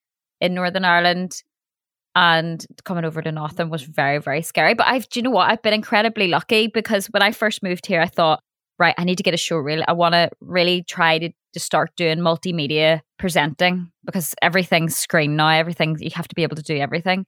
in 0.42 0.56
Northern 0.56 0.84
Ireland. 0.86 1.44
And 2.16 2.66
coming 2.86 3.06
over 3.06 3.22
to 3.22 3.32
Northern 3.32 3.70
was 3.70 3.84
very, 3.84 4.18
very 4.18 4.42
scary. 4.42 4.74
But 4.74 4.88
I've, 4.88 5.08
do 5.10 5.20
you 5.20 5.24
know 5.24 5.30
what? 5.30 5.50
I've 5.50 5.62
been 5.62 5.74
incredibly 5.76 6.28
lucky 6.28 6.68
because 6.68 7.06
when 7.08 7.22
I 7.22 7.32
first 7.32 7.62
moved 7.62 7.86
here, 7.86 8.02
I 8.02 8.08
thought, 8.08 8.42
right, 8.80 8.96
I 8.98 9.04
need 9.04 9.18
to 9.18 9.24
get 9.24 9.36
a 9.36 9.38
show 9.38 9.58
reel. 9.58 9.84
I 9.88 9.94
want 9.94 10.14
to 10.14 10.30
really 10.42 10.84
try 10.84 11.20
to, 11.20 11.30
to 11.54 11.60
start 11.60 11.92
doing 11.96 12.20
multimedia 12.20 13.02
presenting 13.18 13.92
because 14.06 14.36
everything's 14.42 14.96
screen 14.96 15.36
now. 15.36 15.50
Everything, 15.50 15.98
you 16.00 16.12
have 16.14 16.28
to 16.28 16.36
be 16.36 16.44
able 16.44 16.56
to 16.56 16.64
do 16.64 16.78
everything. 16.78 17.26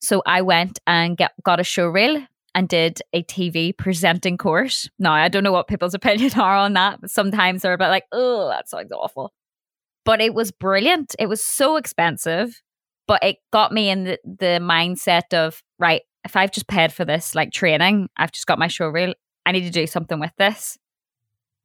So 0.00 0.22
I 0.26 0.42
went 0.42 0.80
and 0.86 1.16
get, 1.16 1.32
got 1.44 1.60
a 1.60 1.64
show 1.64 1.86
reel 1.86 2.26
and 2.54 2.68
did 2.68 3.00
a 3.12 3.22
TV 3.22 3.76
presenting 3.76 4.36
course. 4.36 4.88
Now, 4.98 5.12
I 5.12 5.28
don't 5.28 5.44
know 5.44 5.52
what 5.52 5.68
people's 5.68 5.94
opinion 6.02 6.32
are 6.38 6.56
on 6.56 6.74
that, 6.74 6.98
sometimes 7.10 7.62
they're 7.62 7.72
a 7.72 7.78
bit 7.78 7.88
like, 7.88 8.04
oh, 8.12 8.48
that 8.48 8.68
sounds 8.68 8.92
awful. 8.92 9.32
But 10.04 10.20
it 10.20 10.34
was 10.34 10.50
brilliant. 10.50 11.14
It 11.18 11.28
was 11.28 11.44
so 11.44 11.76
expensive, 11.76 12.60
but 13.06 13.22
it 13.22 13.36
got 13.52 13.72
me 13.72 13.88
in 13.88 14.04
the, 14.04 14.18
the 14.24 14.58
mindset 14.60 15.32
of, 15.32 15.62
right, 15.78 16.02
if 16.24 16.36
I've 16.36 16.50
just 16.50 16.66
paid 16.66 16.92
for 16.92 17.04
this 17.04 17.34
like 17.34 17.52
training, 17.52 18.08
I've 18.16 18.32
just 18.32 18.46
got 18.46 18.58
my 18.58 18.68
show 18.68 18.88
reel, 18.88 19.14
I 19.46 19.52
need 19.52 19.64
to 19.64 19.70
do 19.70 19.86
something 19.86 20.18
with 20.18 20.32
this. 20.38 20.76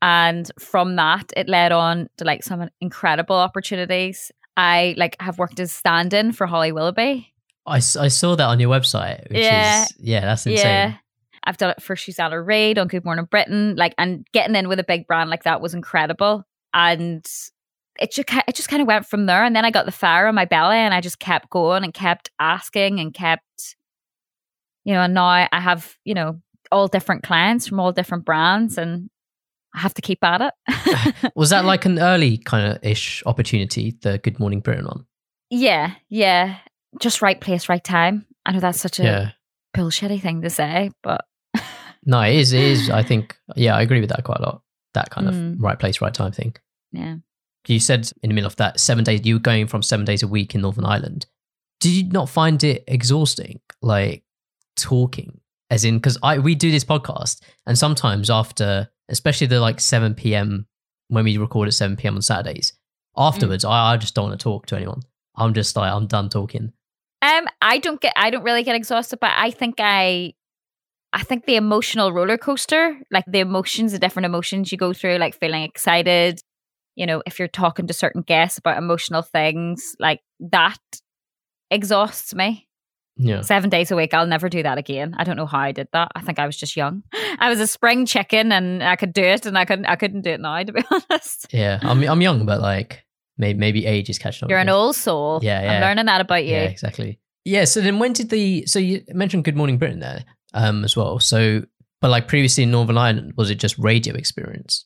And 0.01 0.49
from 0.59 0.95
that, 0.97 1.33
it 1.35 1.49
led 1.49 1.71
on 1.71 2.07
to 2.17 2.25
like 2.25 2.43
some 2.43 2.69
incredible 2.81 3.35
opportunities. 3.35 4.31
I 4.55 4.93
like 4.97 5.15
have 5.19 5.39
worked 5.39 5.59
as 5.59 5.71
stand-in 5.71 6.31
for 6.31 6.47
Holly 6.47 6.71
Willoughby. 6.71 7.33
I, 7.65 7.77
I 7.77 7.79
saw 7.79 8.35
that 8.35 8.45
on 8.45 8.59
your 8.59 8.69
website. 8.69 9.29
Which 9.29 9.39
Yeah. 9.39 9.83
Is, 9.83 9.93
yeah. 9.99 10.21
That's 10.21 10.45
insane. 10.45 10.65
Yeah. 10.65 10.93
I've 11.43 11.57
done 11.57 11.71
it 11.71 11.81
for 11.81 11.95
Susanna 11.95 12.41
Reid 12.41 12.77
on 12.77 12.87
Good 12.87 13.05
Morning 13.05 13.25
Britain. 13.25 13.75
Like, 13.75 13.93
and 13.97 14.25
getting 14.33 14.55
in 14.55 14.67
with 14.67 14.79
a 14.79 14.83
big 14.83 15.07
brand 15.07 15.29
like 15.29 15.43
that 15.43 15.61
was 15.61 15.73
incredible. 15.73 16.43
And 16.73 17.25
it 17.99 18.11
just, 18.11 18.29
it 18.47 18.55
just 18.55 18.69
kind 18.69 18.81
of 18.81 18.87
went 18.87 19.05
from 19.05 19.25
there. 19.25 19.43
And 19.43 19.55
then 19.55 19.65
I 19.65 19.71
got 19.71 19.85
the 19.85 19.91
fire 19.91 20.27
on 20.27 20.35
my 20.35 20.45
belly 20.45 20.77
and 20.77 20.93
I 20.93 21.01
just 21.01 21.19
kept 21.19 21.49
going 21.49 21.83
and 21.83 21.93
kept 21.93 22.29
asking 22.39 22.99
and 22.99 23.13
kept, 23.13 23.75
you 24.83 24.93
know, 24.93 25.01
and 25.01 25.13
now 25.13 25.25
I 25.25 25.47
have, 25.51 25.97
you 26.03 26.13
know, 26.13 26.39
all 26.71 26.87
different 26.87 27.23
clients 27.23 27.67
from 27.67 27.79
all 27.79 27.91
different 27.91 28.25
brands 28.25 28.77
and 28.77 29.09
I 29.77 29.81
have 29.81 29.93
to 29.93 30.01
keep 30.01 30.23
at 30.23 30.41
it. 30.41 31.31
Was 31.35 31.51
that 31.51 31.63
like 31.65 31.85
an 31.85 31.99
early 31.99 32.37
kind 32.39 32.71
of 32.73 32.83
ish 32.83 33.21
opportunity, 33.25 33.95
the 34.01 34.17
Good 34.17 34.39
Morning 34.39 34.59
Britain 34.59 34.85
one? 34.85 35.05
yeah. 35.49 35.93
Yeah. 36.09 36.57
Just 36.99 37.21
right 37.21 37.39
place, 37.39 37.69
right 37.69 37.83
time. 37.83 38.25
I 38.45 38.51
know 38.53 38.59
that's 38.59 38.79
such 38.81 38.99
a 38.99 39.03
Yeah. 39.03 39.31
bullshitty 39.75 40.21
thing 40.21 40.41
to 40.41 40.49
say, 40.49 40.89
but 41.03 41.25
No, 42.05 42.21
it 42.21 42.35
is. 42.35 42.53
It 42.53 42.63
is. 42.63 42.89
I 42.89 43.03
think. 43.03 43.37
Yeah, 43.55 43.75
I 43.75 43.81
agree 43.81 43.99
with 43.99 44.09
that 44.09 44.23
quite 44.23 44.39
a 44.39 44.43
lot. 44.43 44.61
That 44.93 45.09
kind 45.11 45.27
Mm. 45.27 45.53
of 45.53 45.61
right 45.61 45.77
place, 45.77 46.01
right 46.01 46.13
time 46.13 46.31
thing. 46.31 46.55
yeah. 46.91 47.17
You 47.67 47.79
said 47.81 48.09
in 48.23 48.29
the 48.29 48.33
middle 48.33 48.47
of 48.47 48.55
that 48.55 48.79
seven 48.79 49.03
days. 49.03 49.25
You 49.25 49.35
were 49.35 49.39
going 49.51 49.67
from 49.67 49.83
seven 49.83 50.05
days 50.05 50.23
a 50.23 50.27
week 50.27 50.55
in 50.55 50.61
Northern 50.61 50.85
Ireland. 50.85 51.25
Did 51.81 51.89
you 51.91 52.03
not 52.09 52.29
find 52.29 52.63
it 52.63 52.83
exhausting, 52.87 53.59
like 53.81 54.23
talking? 54.77 55.41
As 55.69 55.83
in, 55.83 55.97
because 55.97 56.17
I 56.23 56.39
we 56.39 56.55
do 56.55 56.71
this 56.71 56.85
podcast, 56.85 57.41
and 57.65 57.77
sometimes 57.77 58.29
after, 58.29 58.89
especially 59.09 59.47
the 59.47 59.59
like 59.59 59.79
seven 59.79 60.13
p.m. 60.13 60.67
when 61.07 61.25
we 61.25 61.37
record 61.37 61.67
at 61.67 61.73
seven 61.73 61.95
p.m. 61.97 62.15
on 62.15 62.21
Saturdays, 62.21 62.73
afterwards, 63.15 63.65
I, 63.65 63.93
I 63.93 63.97
just 63.97 64.15
don't 64.15 64.29
want 64.29 64.39
to 64.39 64.43
talk 64.43 64.65
to 64.67 64.75
anyone. 64.75 65.01
I'm 65.35 65.53
just 65.53 65.75
like 65.75 65.91
I'm 65.91 66.07
done 66.07 66.29
talking. 66.29 66.73
Um, 67.21 67.47
I 67.61 67.79
don't 67.79 67.99
get, 67.99 68.13
I 68.15 68.29
don't 68.29 68.43
really 68.43 68.63
get 68.63 68.75
exhausted, 68.75 69.19
but 69.19 69.31
I 69.35 69.49
think 69.49 69.75
I, 69.79 70.33
I 71.13 71.23
think 71.23 71.45
the 71.45 71.55
emotional 71.55 72.11
roller 72.11 72.37
coaster, 72.37 72.95
like 73.11 73.25
the 73.27 73.39
emotions, 73.39 73.91
the 73.91 73.99
different 73.99 74.27
emotions 74.27 74.71
you 74.71 74.77
go 74.77 74.93
through, 74.93 75.17
like 75.17 75.33
feeling 75.33 75.63
excited, 75.63 76.39
you 76.95 77.07
know, 77.07 77.23
if 77.25 77.39
you're 77.39 77.47
talking 77.47 77.87
to 77.87 77.93
certain 77.93 78.21
guests 78.21 78.59
about 78.59 78.77
emotional 78.77 79.23
things, 79.23 79.95
like 79.99 80.21
that 80.39 80.77
exhausts 81.71 82.35
me. 82.35 82.66
Yeah. 83.17 83.41
Seven 83.41 83.69
days 83.69 83.91
a 83.91 83.95
week, 83.95 84.13
I'll 84.13 84.27
never 84.27 84.47
do 84.47 84.63
that 84.63 84.77
again. 84.77 85.15
I 85.17 85.23
don't 85.23 85.35
know 85.35 85.45
how 85.45 85.59
I 85.59 85.71
did 85.71 85.87
that. 85.93 86.11
I 86.15 86.21
think 86.21 86.39
I 86.39 86.45
was 86.45 86.55
just 86.55 86.77
young. 86.77 87.03
I 87.39 87.49
was 87.49 87.59
a 87.59 87.67
spring 87.67 88.05
chicken, 88.05 88.51
and 88.51 88.83
I 88.83 88.95
could 88.95 89.13
do 89.13 89.23
it, 89.23 89.45
and 89.45 89.57
I 89.57 89.65
couldn't, 89.65 89.85
I 89.85 89.95
couldn't 89.95 90.21
do 90.21 90.31
it 90.31 90.39
now, 90.39 90.61
to 90.61 90.71
be 90.71 90.83
honest. 90.91 91.47
Yeah, 91.51 91.79
I'm 91.81 92.03
I'm 92.03 92.21
young, 92.21 92.45
but 92.45 92.61
like 92.61 93.05
maybe 93.37 93.59
maybe 93.59 93.85
age 93.85 94.09
is 94.09 94.19
catching 94.19 94.45
up. 94.45 94.49
You're 94.49 94.59
an 94.59 94.69
old 94.69 94.95
soul. 94.95 95.39
Yeah, 95.41 95.61
yeah. 95.61 95.73
I'm 95.73 95.81
learning 95.81 96.05
that 96.05 96.21
about 96.21 96.45
you. 96.45 96.51
Yeah, 96.51 96.63
exactly. 96.63 97.19
Yeah. 97.45 97.65
So 97.65 97.81
then, 97.81 97.99
when 97.99 98.13
did 98.13 98.29
the 98.29 98.65
so 98.65 98.79
you 98.79 99.03
mentioned 99.09 99.43
Good 99.43 99.55
Morning 99.55 99.77
Britain 99.77 99.99
there 99.99 100.25
um 100.53 100.83
as 100.83 100.95
well? 100.95 101.19
So, 101.19 101.63
but 102.01 102.11
like 102.11 102.27
previously 102.27 102.63
in 102.63 102.71
Northern 102.71 102.97
Ireland, 102.97 103.33
was 103.35 103.49
it 103.49 103.55
just 103.55 103.77
radio 103.77 104.15
experience? 104.15 104.85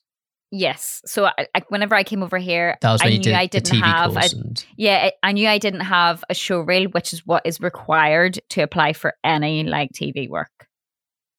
Yes. 0.52 1.02
So 1.06 1.26
I, 1.26 1.48
I, 1.56 1.62
whenever 1.70 1.96
I 1.96 2.04
came 2.04 2.22
over 2.24 2.38
here, 2.38 2.78
I 2.84 2.98
knew 3.10 3.20
did 3.20 3.34
I 3.34 3.46
didn't 3.46 3.80
have. 3.80 4.18
and 4.18 4.66
yeah, 4.76 5.10
I- 5.24 5.30
I 5.30 5.32
knew 5.32 5.48
I 5.48 5.58
didn't 5.58 5.80
have 5.82 6.24
a 6.30 6.34
show 6.34 6.60
reel, 6.60 6.90
which 6.90 7.14
is 7.14 7.26
what 7.26 7.46
is 7.46 7.62
required 7.62 8.40
to 8.50 8.62
apply 8.62 8.94
for 8.94 9.14
any 9.24 9.64
like 9.64 9.92
TV 9.94 10.28
work. 10.30 10.68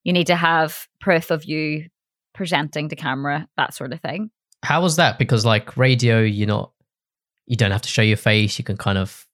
You 0.04 0.12
need 0.14 0.28
to 0.28 0.36
have 0.36 0.88
proof 1.00 1.30
of 1.30 1.44
you 1.44 1.88
presenting 2.34 2.88
to 2.88 2.96
camera, 2.96 3.46
that 3.58 3.74
sort 3.74 3.92
of 3.92 4.00
thing. 4.00 4.30
how 4.64 4.80
was 4.80 4.96
that? 4.96 5.18
Because 5.18 5.44
like 5.44 5.76
radio, 5.76 6.20
you're 6.22 6.48
not, 6.48 6.72
you 7.46 7.56
don't 7.56 7.70
have 7.72 7.82
to 7.82 7.88
show 7.88 8.02
your 8.02 8.16
face. 8.16 8.58
You 8.58 8.64
can 8.64 8.76
kind 8.76 8.96
of, 8.98 9.26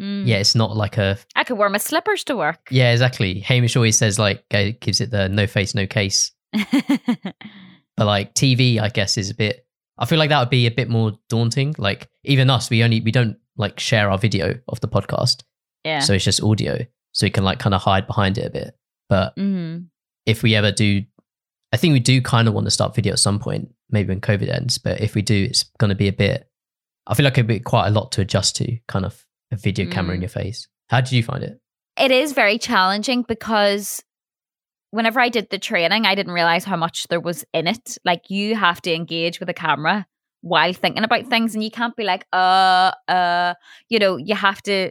Mm. 0.00 0.26
yeah, 0.26 0.38
it's 0.38 0.54
not 0.54 0.74
like 0.74 0.96
a, 0.96 1.18
I 1.36 1.44
could 1.44 1.58
wear 1.58 1.68
my 1.68 1.76
slippers 1.76 2.24
to 2.24 2.34
work. 2.36 2.66
yeah, 2.70 2.92
exactly. 2.92 3.40
Hamish 3.40 3.76
always 3.76 3.98
says 3.98 4.18
like, 4.18 4.42
gives 4.80 5.02
it 5.02 5.10
the 5.10 5.28
no 5.28 5.46
face, 5.46 5.74
no 5.74 5.86
case. 5.86 6.32
But 7.96 8.06
like 8.06 8.34
TV, 8.34 8.80
I 8.80 8.88
guess 8.88 9.18
is 9.18 9.30
a 9.30 9.34
bit. 9.34 9.66
I 9.98 10.06
feel 10.06 10.18
like 10.18 10.30
that 10.30 10.40
would 10.40 10.50
be 10.50 10.66
a 10.66 10.70
bit 10.70 10.88
more 10.88 11.12
daunting. 11.28 11.74
Like 11.78 12.08
even 12.24 12.50
us, 12.50 12.70
we 12.70 12.82
only 12.82 13.00
we 13.00 13.10
don't 13.12 13.36
like 13.56 13.78
share 13.78 14.10
our 14.10 14.18
video 14.18 14.58
of 14.68 14.80
the 14.80 14.88
podcast, 14.88 15.42
yeah. 15.84 16.00
so 16.00 16.14
it's 16.14 16.24
just 16.24 16.42
audio, 16.42 16.78
so 17.12 17.26
we 17.26 17.30
can 17.30 17.44
like 17.44 17.58
kind 17.58 17.74
of 17.74 17.82
hide 17.82 18.06
behind 18.06 18.38
it 18.38 18.46
a 18.46 18.50
bit. 18.50 18.74
But 19.10 19.36
Mhm. 19.36 19.88
if 20.24 20.42
we 20.42 20.54
ever 20.54 20.72
do, 20.72 21.02
I 21.72 21.76
think 21.76 21.92
we 21.92 22.00
do 22.00 22.22
kind 22.22 22.48
of 22.48 22.54
want 22.54 22.66
to 22.66 22.70
start 22.70 22.94
video 22.94 23.12
at 23.12 23.18
some 23.18 23.38
point, 23.38 23.74
maybe 23.90 24.08
when 24.08 24.20
COVID 24.22 24.48
ends. 24.48 24.78
But 24.78 25.00
if 25.02 25.14
we 25.14 25.20
do, 25.22 25.44
it's 25.44 25.64
going 25.78 25.90
to 25.90 25.94
be 25.94 26.08
a 26.08 26.12
bit. 26.12 26.48
I 27.06 27.14
feel 27.14 27.24
like 27.24 27.34
it'd 27.34 27.46
be 27.46 27.60
quite 27.60 27.88
a 27.88 27.90
lot 27.90 28.12
to 28.12 28.22
adjust 28.22 28.56
to, 28.56 28.78
kind 28.88 29.04
of 29.04 29.24
a 29.50 29.56
video 29.56 29.90
camera 29.90 30.14
in 30.14 30.20
Mm. 30.20 30.22
your 30.22 30.28
face. 30.30 30.66
How 30.88 31.00
did 31.02 31.12
you 31.12 31.22
find 31.22 31.44
it? 31.44 31.60
It 32.00 32.10
is 32.10 32.32
very 32.32 32.58
challenging 32.58 33.22
because 33.28 34.02
whenever 34.92 35.18
I 35.20 35.28
did 35.28 35.50
the 35.50 35.58
training, 35.58 36.06
I 36.06 36.14
didn't 36.14 36.32
realize 36.32 36.64
how 36.64 36.76
much 36.76 37.08
there 37.08 37.18
was 37.20 37.44
in 37.52 37.66
it. 37.66 37.98
Like 38.04 38.30
you 38.30 38.54
have 38.54 38.80
to 38.82 38.94
engage 38.94 39.40
with 39.40 39.48
a 39.48 39.54
camera 39.54 40.06
while 40.42 40.72
thinking 40.72 41.02
about 41.04 41.26
things, 41.26 41.54
and 41.54 41.64
you 41.64 41.70
can't 41.70 41.96
be 41.96 42.04
like, 42.04 42.26
uh, 42.32 42.92
uh, 43.08 43.54
you 43.88 43.98
know, 43.98 44.16
you 44.16 44.34
have 44.36 44.62
to 44.62 44.90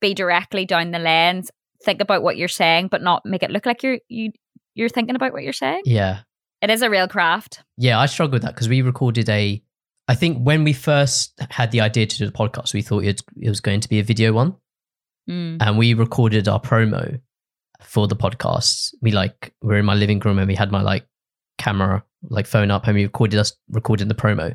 be 0.00 0.14
directly 0.14 0.64
down 0.64 0.92
the 0.92 0.98
lens, 1.00 1.50
think 1.84 2.00
about 2.00 2.22
what 2.22 2.36
you're 2.36 2.48
saying, 2.48 2.88
but 2.88 3.02
not 3.02 3.24
make 3.26 3.42
it 3.42 3.50
look 3.50 3.66
like 3.66 3.82
you're 3.82 3.98
you 4.08 4.30
you're 4.74 4.88
thinking 4.88 5.16
about 5.16 5.32
what 5.32 5.42
you're 5.42 5.52
saying. 5.52 5.82
Yeah, 5.84 6.20
It 6.62 6.70
is 6.70 6.82
a 6.82 6.90
real 6.90 7.08
craft. 7.08 7.64
Yeah, 7.76 7.98
I 7.98 8.06
struggled 8.06 8.34
with 8.34 8.42
that 8.42 8.54
because 8.54 8.68
we 8.68 8.82
recorded 8.82 9.28
a. 9.28 9.62
I 10.06 10.14
think 10.14 10.38
when 10.42 10.64
we 10.64 10.72
first 10.72 11.38
had 11.50 11.70
the 11.70 11.80
idea 11.82 12.06
to 12.06 12.16
do 12.18 12.24
the 12.26 12.32
podcast, 12.32 12.72
we 12.74 12.80
thought 12.82 13.04
it, 13.04 13.20
it 13.36 13.48
was 13.48 13.60
going 13.60 13.80
to 13.80 13.88
be 13.88 13.98
a 13.98 14.04
video 14.04 14.32
one, 14.32 14.56
Mm. 15.28 15.58
and 15.60 15.76
we 15.76 15.92
recorded 15.94 16.48
our 16.48 16.58
promo 16.60 17.20
for 17.80 18.06
the 18.08 18.16
podcast. 18.16 18.94
We 19.02 19.12
like 19.12 19.54
we're 19.62 19.78
in 19.78 19.84
my 19.86 19.94
living 19.94 20.20
room 20.20 20.38
and 20.38 20.48
we 20.48 20.54
had 20.54 20.70
my 20.72 20.82
like 20.82 21.06
camera, 21.58 22.04
like 22.28 22.46
phone 22.46 22.70
up, 22.70 22.86
and 22.86 22.94
we 22.96 23.04
recorded 23.04 23.38
us 23.38 23.52
recording 23.70 24.08
the 24.08 24.14
promo. 24.14 24.54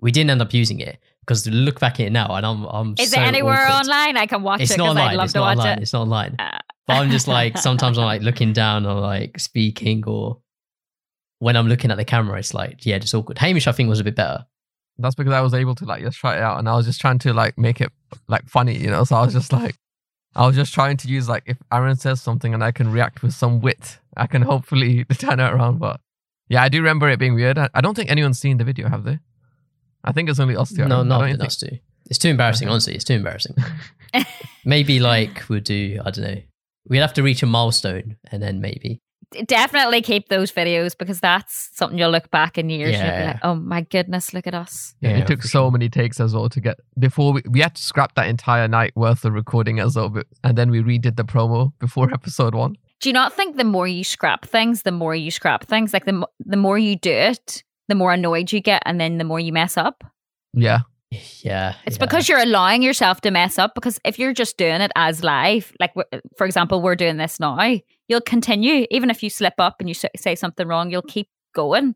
We 0.00 0.12
didn't 0.12 0.30
end 0.30 0.42
up 0.42 0.52
using 0.54 0.78
it 0.80 0.98
because 1.20 1.42
to 1.42 1.50
look 1.50 1.80
back 1.80 1.94
at 2.00 2.06
it 2.06 2.10
now, 2.12 2.34
and 2.34 2.46
I'm 2.46 2.64
I'm 2.64 2.94
Is 2.98 3.10
so 3.10 3.20
it 3.20 3.24
anywhere 3.24 3.66
awkward. 3.66 3.88
online 3.88 4.16
I 4.16 4.26
can 4.26 4.42
watch 4.42 4.60
It's 4.60 4.70
it? 4.72 4.78
not 4.78 4.94
Because 4.94 4.96
I'd 4.96 5.00
online. 5.02 5.16
love 5.16 5.24
It's 5.24 5.32
to 5.32 5.38
not 5.40 5.44
watch 5.44 5.58
online. 5.58 5.78
it. 5.78 5.82
It's 5.82 5.92
not 5.92 6.02
online. 6.02 6.36
Uh, 6.38 6.58
But 6.86 6.96
I'm 6.96 7.10
just 7.10 7.28
like 7.28 7.58
sometimes 7.58 7.98
I'm 7.98 8.04
like 8.04 8.22
looking 8.22 8.52
down 8.52 8.86
or 8.86 9.00
like 9.00 9.38
speaking 9.38 10.04
or 10.06 10.38
when 11.40 11.56
I'm 11.56 11.68
looking 11.68 11.90
at 11.90 11.96
the 11.96 12.04
camera, 12.04 12.38
it's 12.38 12.54
like 12.54 12.84
yeah, 12.86 12.98
just 12.98 13.14
awkward. 13.14 13.38
Hamish, 13.38 13.66
I 13.66 13.72
think, 13.72 13.88
was 13.88 14.00
a 14.00 14.04
bit 14.04 14.16
better. 14.16 14.44
That's 15.00 15.14
because 15.14 15.32
I 15.32 15.40
was 15.40 15.54
able 15.54 15.76
to 15.76 15.84
like 15.84 16.02
just 16.02 16.18
try 16.18 16.36
it 16.36 16.42
out, 16.42 16.58
and 16.58 16.68
I 16.68 16.74
was 16.74 16.86
just 16.86 17.00
trying 17.00 17.18
to 17.20 17.32
like 17.32 17.56
make 17.58 17.80
it 17.80 17.92
like 18.26 18.48
funny, 18.48 18.76
you 18.76 18.90
know. 18.90 19.04
So 19.04 19.14
I 19.16 19.24
was 19.24 19.32
just 19.34 19.52
like, 19.52 19.76
I 20.34 20.46
was 20.46 20.56
just 20.56 20.72
trying 20.74 20.96
to 20.98 21.08
use 21.08 21.28
like 21.28 21.44
if 21.46 21.56
Aaron 21.72 21.96
says 21.96 22.20
something 22.20 22.54
and 22.54 22.62
I 22.62 22.70
can 22.72 22.92
react 22.92 23.22
with 23.22 23.34
some 23.34 23.60
wit, 23.60 23.98
I 24.16 24.26
can 24.26 24.42
hopefully 24.52 25.04
turn 25.04 25.40
it 25.40 25.52
around. 25.52 25.78
But 25.78 26.00
yeah, 26.48 26.62
I 26.62 26.68
do 26.68 26.78
remember 26.78 27.08
it 27.08 27.18
being 27.18 27.34
weird. 27.34 27.58
I, 27.58 27.68
I 27.74 27.80
don't 27.80 27.94
think 27.94 28.10
anyone's 28.10 28.38
seen 28.38 28.58
the 28.58 28.64
video, 28.64 28.88
have 28.88 29.04
they? 29.04 29.18
I 30.04 30.12
think 30.12 30.28
it's 30.28 30.40
only 30.40 30.56
us 30.56 30.70
two. 30.72 30.86
No, 30.86 30.96
Aaron. 30.96 31.08
Not 31.08 31.18
don't 31.20 31.30
think- 31.30 31.42
us 31.44 31.56
two. 31.56 31.78
It's 32.10 32.18
too 32.18 32.28
embarrassing, 32.28 32.68
honestly. 32.68 32.94
It's 32.94 33.04
too 33.04 33.14
embarrassing. 33.14 33.54
maybe 34.64 34.98
like 34.98 35.46
we'll 35.48 35.60
do, 35.60 36.00
I 36.04 36.10
don't 36.10 36.24
know. 36.24 36.40
We'd 36.88 36.98
have 36.98 37.12
to 37.14 37.22
reach 37.22 37.42
a 37.42 37.46
milestone 37.46 38.16
and 38.32 38.42
then 38.42 38.60
maybe. 38.62 39.02
Definitely 39.46 40.00
keep 40.02 40.28
those 40.28 40.50
videos 40.52 40.96
because 40.96 41.20
that's 41.20 41.70
something 41.74 41.98
you'll 41.98 42.10
look 42.10 42.30
back 42.30 42.56
in 42.58 42.70
years 42.70 42.94
and 42.96 43.04
you'll 43.06 43.16
be 43.16 43.20
Yeah. 43.22 43.26
like, 43.32 43.40
oh 43.42 43.54
my 43.54 43.82
goodness, 43.82 44.32
look 44.32 44.46
at 44.46 44.54
us. 44.54 44.94
Yeah, 45.00 45.10
Yeah, 45.10 45.16
it 45.18 45.26
took 45.26 45.42
so 45.42 45.48
sure. 45.48 45.70
many 45.70 45.88
takes 45.88 46.20
as 46.20 46.34
well 46.34 46.48
to 46.48 46.60
get 46.60 46.78
before 46.98 47.32
we, 47.32 47.42
we 47.48 47.60
had 47.60 47.74
to 47.74 47.82
scrap 47.82 48.14
that 48.14 48.26
entire 48.28 48.68
night 48.68 48.92
worth 48.96 49.24
of 49.24 49.32
recording 49.34 49.80
as 49.80 49.96
well, 49.96 50.08
but, 50.08 50.26
and 50.44 50.56
then 50.56 50.70
we 50.70 50.80
redid 50.82 51.16
the 51.16 51.24
promo 51.24 51.72
before 51.78 52.10
episode 52.12 52.54
one. 52.54 52.76
Do 53.00 53.08
you 53.08 53.12
not 53.12 53.32
think 53.32 53.56
the 53.56 53.64
more 53.64 53.86
you 53.86 54.02
scrap 54.02 54.44
things, 54.46 54.82
the 54.82 54.90
more 54.92 55.14
you 55.14 55.30
scrap 55.30 55.64
things? 55.64 55.92
Like 55.92 56.04
the, 56.04 56.26
the 56.40 56.56
more 56.56 56.78
you 56.78 56.96
do 56.96 57.12
it, 57.12 57.62
the 57.88 57.94
more 57.94 58.12
annoyed 58.12 58.52
you 58.52 58.60
get 58.60 58.82
and 58.86 59.00
then 59.00 59.18
the 59.18 59.24
more 59.24 59.38
you 59.40 59.52
mess 59.52 59.76
up? 59.76 60.02
Yeah, 60.52 60.80
Yeah. 61.42 61.74
It's 61.86 61.96
yeah. 61.96 62.04
because 62.04 62.28
you're 62.28 62.40
allowing 62.40 62.82
yourself 62.82 63.20
to 63.22 63.30
mess 63.30 63.58
up. 63.58 63.74
Because 63.74 63.98
if 64.04 64.18
you're 64.18 64.34
just 64.34 64.56
doing 64.58 64.80
it 64.80 64.90
as 64.96 65.22
live, 65.24 65.72
like 65.80 65.92
uh, 65.96 66.18
for 66.36 66.44
example, 66.46 66.82
we're 66.82 66.96
doing 66.96 67.16
this 67.16 67.40
now, 67.40 67.76
you'll 68.08 68.20
continue. 68.20 68.86
Even 68.90 69.08
if 69.08 69.22
you 69.22 69.30
slip 69.30 69.54
up 69.58 69.76
and 69.80 69.88
you 69.88 69.94
say 69.94 70.34
something 70.34 70.66
wrong, 70.66 70.90
you'll 70.90 71.02
keep 71.02 71.28
going. 71.54 71.94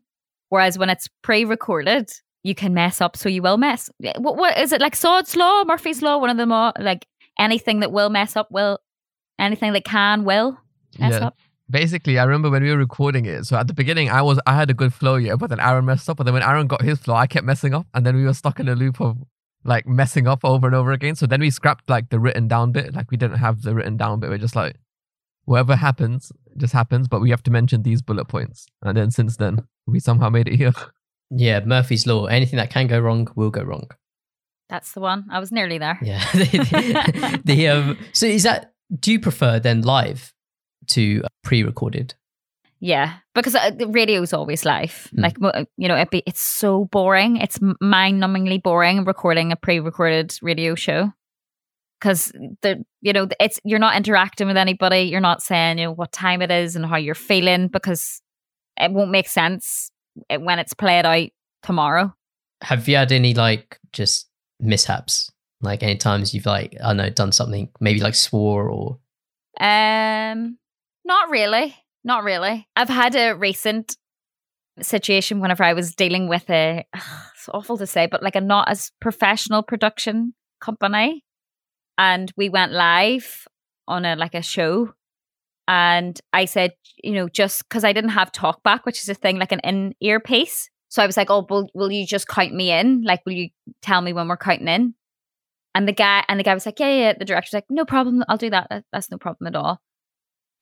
Whereas 0.49 0.77
when 0.77 0.89
it's 0.89 1.09
pre-recorded, 1.21 2.11
you 2.43 2.55
can 2.55 2.73
mess 2.73 3.01
up, 3.01 3.15
so 3.17 3.29
you 3.29 3.41
will 3.41 3.57
mess. 3.57 3.89
What, 4.17 4.37
what 4.37 4.57
is 4.57 4.71
it 4.71 4.81
like? 4.81 4.95
Sod's 4.95 5.35
law, 5.35 5.63
Murphy's 5.65 6.01
law, 6.01 6.17
one 6.17 6.29
of 6.29 6.37
them 6.37 6.51
all. 6.51 6.73
Like 6.79 7.05
anything 7.39 7.81
that 7.81 7.91
will 7.91 8.09
mess 8.09 8.35
up 8.35 8.49
will, 8.51 8.79
anything 9.39 9.73
that 9.73 9.85
can 9.85 10.23
will 10.25 10.57
mess 10.99 11.13
Yeah. 11.13 11.27
up. 11.27 11.37
Basically 11.73 12.17
i 12.17 12.23
remember 12.23 12.49
when 12.49 12.63
we 12.63 12.69
were 12.69 12.77
recording 12.77 13.25
it 13.25 13.43
so 13.45 13.57
at 13.57 13.67
the 13.67 13.73
beginning 13.73 14.09
i 14.09 14.21
was 14.21 14.39
i 14.47 14.55
had 14.55 14.69
a 14.69 14.73
good 14.73 14.93
flow 14.93 15.15
yeah 15.15 15.35
but 15.35 15.49
then 15.49 15.59
aaron 15.59 15.85
messed 15.85 16.09
up 16.09 16.19
and 16.19 16.27
then 16.27 16.33
when 16.33 16.43
aaron 16.43 16.67
got 16.67 16.81
his 16.81 16.99
flow 16.99 17.15
i 17.15 17.27
kept 17.27 17.45
messing 17.45 17.73
up 17.73 17.85
and 17.93 18.05
then 18.05 18.15
we 18.15 18.23
were 18.23 18.33
stuck 18.33 18.59
in 18.59 18.69
a 18.69 18.75
loop 18.75 19.01
of 19.01 19.17
like 19.65 19.85
messing 19.87 20.27
up 20.27 20.45
over 20.45 20.67
and 20.67 20.75
over 20.75 20.91
again 20.91 21.15
so 21.15 21.25
then 21.25 21.41
we 21.41 21.49
scrapped 21.49 21.89
like 21.89 22.09
the 22.09 22.19
written 22.19 22.47
down 22.47 22.71
bit 22.71 22.93
like 22.93 23.11
we 23.11 23.17
didn't 23.17 23.37
have 23.37 23.63
the 23.63 23.75
written 23.75 23.97
down 23.97 24.19
bit 24.19 24.29
we're 24.29 24.37
just 24.37 24.55
like 24.55 24.75
whatever 25.45 25.75
happens 25.75 26.31
just 26.57 26.73
happens 26.73 27.07
but 27.09 27.21
we 27.21 27.29
have 27.29 27.43
to 27.43 27.51
mention 27.51 27.83
these 27.83 28.01
bullet 28.01 28.27
points 28.27 28.67
and 28.81 28.95
then 28.95 29.11
since 29.11 29.35
then 29.37 29.59
we 29.87 29.99
somehow 29.99 30.29
made 30.29 30.47
it 30.47 30.55
here 30.55 30.73
Yeah, 31.35 31.61
Murphy's 31.65 32.05
Law. 32.05 32.25
Anything 32.25 32.57
that 32.57 32.69
can 32.69 32.87
go 32.87 32.99
wrong 32.99 33.27
will 33.35 33.49
go 33.49 33.63
wrong. 33.63 33.89
That's 34.69 34.91
the 34.93 35.01
one. 35.01 35.25
I 35.31 35.39
was 35.39 35.51
nearly 35.51 35.77
there. 35.77 35.97
Yeah. 36.01 36.23
the, 36.33 37.41
the, 37.43 37.67
um, 37.67 37.97
so 38.11 38.25
is 38.25 38.43
that, 38.43 38.73
do 38.99 39.11
you 39.11 39.19
prefer 39.19 39.59
then 39.59 39.81
live 39.81 40.32
to 40.89 41.23
pre 41.43 41.63
recorded? 41.63 42.13
Yeah, 42.79 43.13
because 43.33 43.55
uh, 43.55 43.71
the 43.71 43.87
radio's 43.87 44.33
always 44.33 44.65
live. 44.65 45.09
Mm. 45.15 45.21
Like 45.21 45.67
you 45.77 45.87
know, 45.87 46.03
be, 46.11 46.23
it's 46.25 46.41
so 46.41 46.85
boring. 46.85 47.37
It's 47.37 47.59
mind-numbingly 47.79 48.61
boring 48.61 49.05
recording 49.05 49.51
a 49.51 49.55
pre-recorded 49.55 50.37
radio 50.41 50.75
show 50.75 51.13
because 51.99 52.33
the 52.61 52.83
you 53.01 53.13
know 53.13 53.29
it's 53.39 53.59
you're 53.63 53.79
not 53.79 53.95
interacting 53.95 54.47
with 54.47 54.57
anybody. 54.57 55.03
You're 55.03 55.21
not 55.21 55.41
saying 55.41 55.77
you 55.77 55.85
know 55.85 55.91
what 55.93 56.11
time 56.11 56.41
it 56.41 56.51
is 56.51 56.75
and 56.75 56.85
how 56.85 56.97
you're 56.97 57.15
feeling 57.15 57.69
because 57.69 58.21
it 58.77 58.91
won't 58.91 59.11
make 59.11 59.29
sense 59.29 59.89
when 60.29 60.59
it's 60.59 60.73
played 60.73 61.05
out 61.05 61.29
tomorrow. 61.61 62.13
Have 62.61 62.87
you 62.87 62.97
had 62.97 63.11
any 63.11 63.33
like 63.33 63.79
just 63.93 64.29
mishaps? 64.59 65.31
Like 65.61 65.81
any 65.81 65.95
times 65.95 66.33
you've 66.33 66.45
like, 66.45 66.75
I 66.83 66.87
don't 66.87 66.97
know, 66.97 67.09
done 67.09 67.31
something, 67.31 67.69
maybe 67.79 68.01
like 68.01 68.15
swore 68.15 68.69
or, 68.69 68.99
Um, 69.59 70.57
not 71.05 71.29
really. 71.29 71.75
Not 72.03 72.23
really. 72.23 72.67
I've 72.75 72.89
had 72.89 73.15
a 73.15 73.33
recent 73.33 73.95
situation 74.81 75.39
whenever 75.39 75.63
I 75.63 75.73
was 75.73 75.95
dealing 75.95 76.27
with 76.27 76.49
a 76.49 76.85
it's 76.93 77.49
awful 77.53 77.77
to 77.77 77.87
say, 77.87 78.07
but 78.07 78.23
like 78.23 78.35
a 78.35 78.41
not 78.41 78.69
as 78.69 78.91
professional 78.99 79.63
production 79.63 80.33
company. 80.59 81.23
And 81.97 82.31
we 82.35 82.49
went 82.49 82.71
live 82.71 83.45
on 83.87 84.05
a 84.05 84.15
like 84.15 84.33
a 84.33 84.41
show. 84.41 84.93
And 85.67 86.19
I 86.33 86.45
said, 86.45 86.71
you 87.03 87.13
know, 87.13 87.29
just 87.29 87.63
because 87.69 87.83
I 87.83 87.93
didn't 87.93 88.09
have 88.11 88.31
talkback, 88.31 88.81
which 88.83 88.99
is 89.01 89.07
a 89.09 89.13
thing 89.13 89.37
like 89.39 89.51
an 89.51 89.59
in 89.61 89.93
ear 90.01 90.19
piece. 90.19 90.69
So 90.89 91.01
I 91.01 91.05
was 91.05 91.15
like, 91.17 91.29
oh, 91.29 91.45
will, 91.49 91.69
will 91.73 91.91
you 91.91 92.05
just 92.05 92.27
count 92.27 92.53
me 92.53 92.71
in? 92.71 93.03
Like, 93.03 93.21
will 93.25 93.33
you 93.33 93.49
tell 93.81 94.01
me 94.01 94.11
when 94.13 94.27
we're 94.27 94.37
counting 94.37 94.67
in? 94.67 94.93
And 95.73 95.87
the 95.87 95.93
guy 95.93 96.23
and 96.27 96.39
the 96.39 96.43
guy 96.43 96.53
was 96.53 96.65
like, 96.65 96.79
yeah, 96.79 96.93
yeah. 96.93 97.13
The 97.17 97.25
director's 97.25 97.53
like, 97.53 97.65
no 97.69 97.85
problem. 97.85 98.23
I'll 98.27 98.37
do. 98.37 98.49
That- 98.49 98.83
That's 98.91 99.09
no 99.09 99.17
problem 99.17 99.47
at 99.47 99.55
all. 99.55 99.81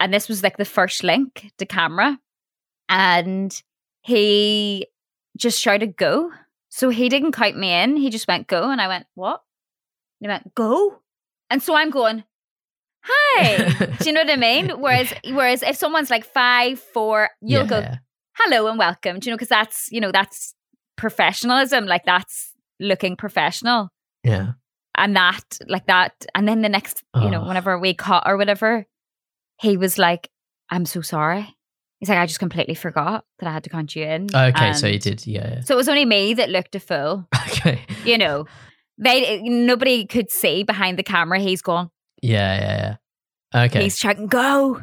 And 0.02 0.14
this 0.14 0.28
was 0.28 0.42
like 0.44 0.58
the 0.58 0.66
first 0.66 1.04
link 1.04 1.52
to 1.60 1.66
camera. 1.66 2.20
And 2.90 3.54
he 4.02 4.88
just 5.38 5.60
shouted, 5.62 5.96
go. 5.96 6.32
So 6.70 6.90
he 6.90 7.08
didn't 7.08 7.34
count 7.34 7.56
me 7.56 7.72
in. 7.72 7.96
He 7.98 8.10
just 8.10 8.28
went, 8.28 8.48
go. 8.48 8.70
And 8.72 8.82
I 8.82 8.88
went, 8.88 9.06
what? 9.16 9.42
And 10.20 10.28
he 10.30 10.34
went, 10.34 10.54
go. 10.56 11.00
And 11.50 11.62
so 11.62 11.76
I'm 11.76 11.90
going, 11.92 12.24
hi. 13.04 13.70
Do 14.00 14.06
you 14.06 14.12
know 14.14 14.22
what 14.22 14.32
I 14.32 14.36
mean? 14.38 14.70
Whereas, 14.82 15.14
whereas 15.30 15.64
if 15.64 15.76
someone's 15.76 16.10
like 16.10 16.26
five, 16.26 16.80
four, 16.80 17.30
you'll 17.42 17.68
go, 17.68 17.86
hello 18.38 18.68
and 18.68 18.80
welcome. 18.80 19.20
Do 19.20 19.30
you 19.30 19.32
know? 19.32 19.38
Because 19.38 19.50
that's, 19.50 19.88
you 19.92 20.02
know, 20.02 20.12
that's 20.12 20.56
professionalism. 20.98 21.86
Like 21.86 22.06
that's 22.06 22.54
looking 22.80 23.16
professional 23.16 23.90
Yeah. 24.24 24.54
and 24.96 25.16
that 25.16 25.44
like 25.68 25.86
that 25.86 26.26
and 26.34 26.48
then 26.48 26.62
the 26.64 26.70
next 26.70 27.04
you 27.14 27.30
know 27.30 27.44
Oh. 27.44 27.48
whenever 27.48 27.78
we 27.78 27.94
cut 27.94 28.24
or 28.26 28.38
whatever 28.38 28.88
he 29.62 29.78
was 29.78 29.98
like 29.98 30.30
i'm 30.70 30.86
so 30.86 31.02
sorry 31.02 31.56
He's 32.02 32.10
like, 32.10 32.18
I 32.18 32.26
just 32.26 32.40
completely 32.40 32.74
forgot 32.74 33.26
that 33.38 33.48
I 33.48 33.54
had 33.54 33.64
to 33.64 33.70
count 33.70 33.96
you 33.96 34.04
in. 34.04 34.28
Okay, 34.34 34.74
so 34.74 34.88
you 34.88 34.94
And 34.94 35.04
did, 35.04 35.28
yeah. 35.28 35.62
So 35.62 35.76
it 35.76 35.78
was 35.78 35.88
only 35.88 36.04
me 36.04 36.34
that 36.34 36.50
looked 36.50 36.76
a 36.76 36.80
fool. 36.80 37.28
Okay. 37.52 37.86
You 38.06 38.18
know, 38.18 38.48
they 38.98 39.40
nobody 39.44 40.08
could 40.08 40.32
see 40.32 40.64
behind 40.64 40.98
the 40.98 41.04
camera. 41.04 41.38
He's 41.38 41.62
gone. 41.62 41.92
Yeah, 42.24 42.60
yeah, 42.60 42.98
yeah. 43.54 43.66
Okay. 43.66 43.84
He's 43.84 44.00
checking, 44.00 44.26
go. 44.26 44.82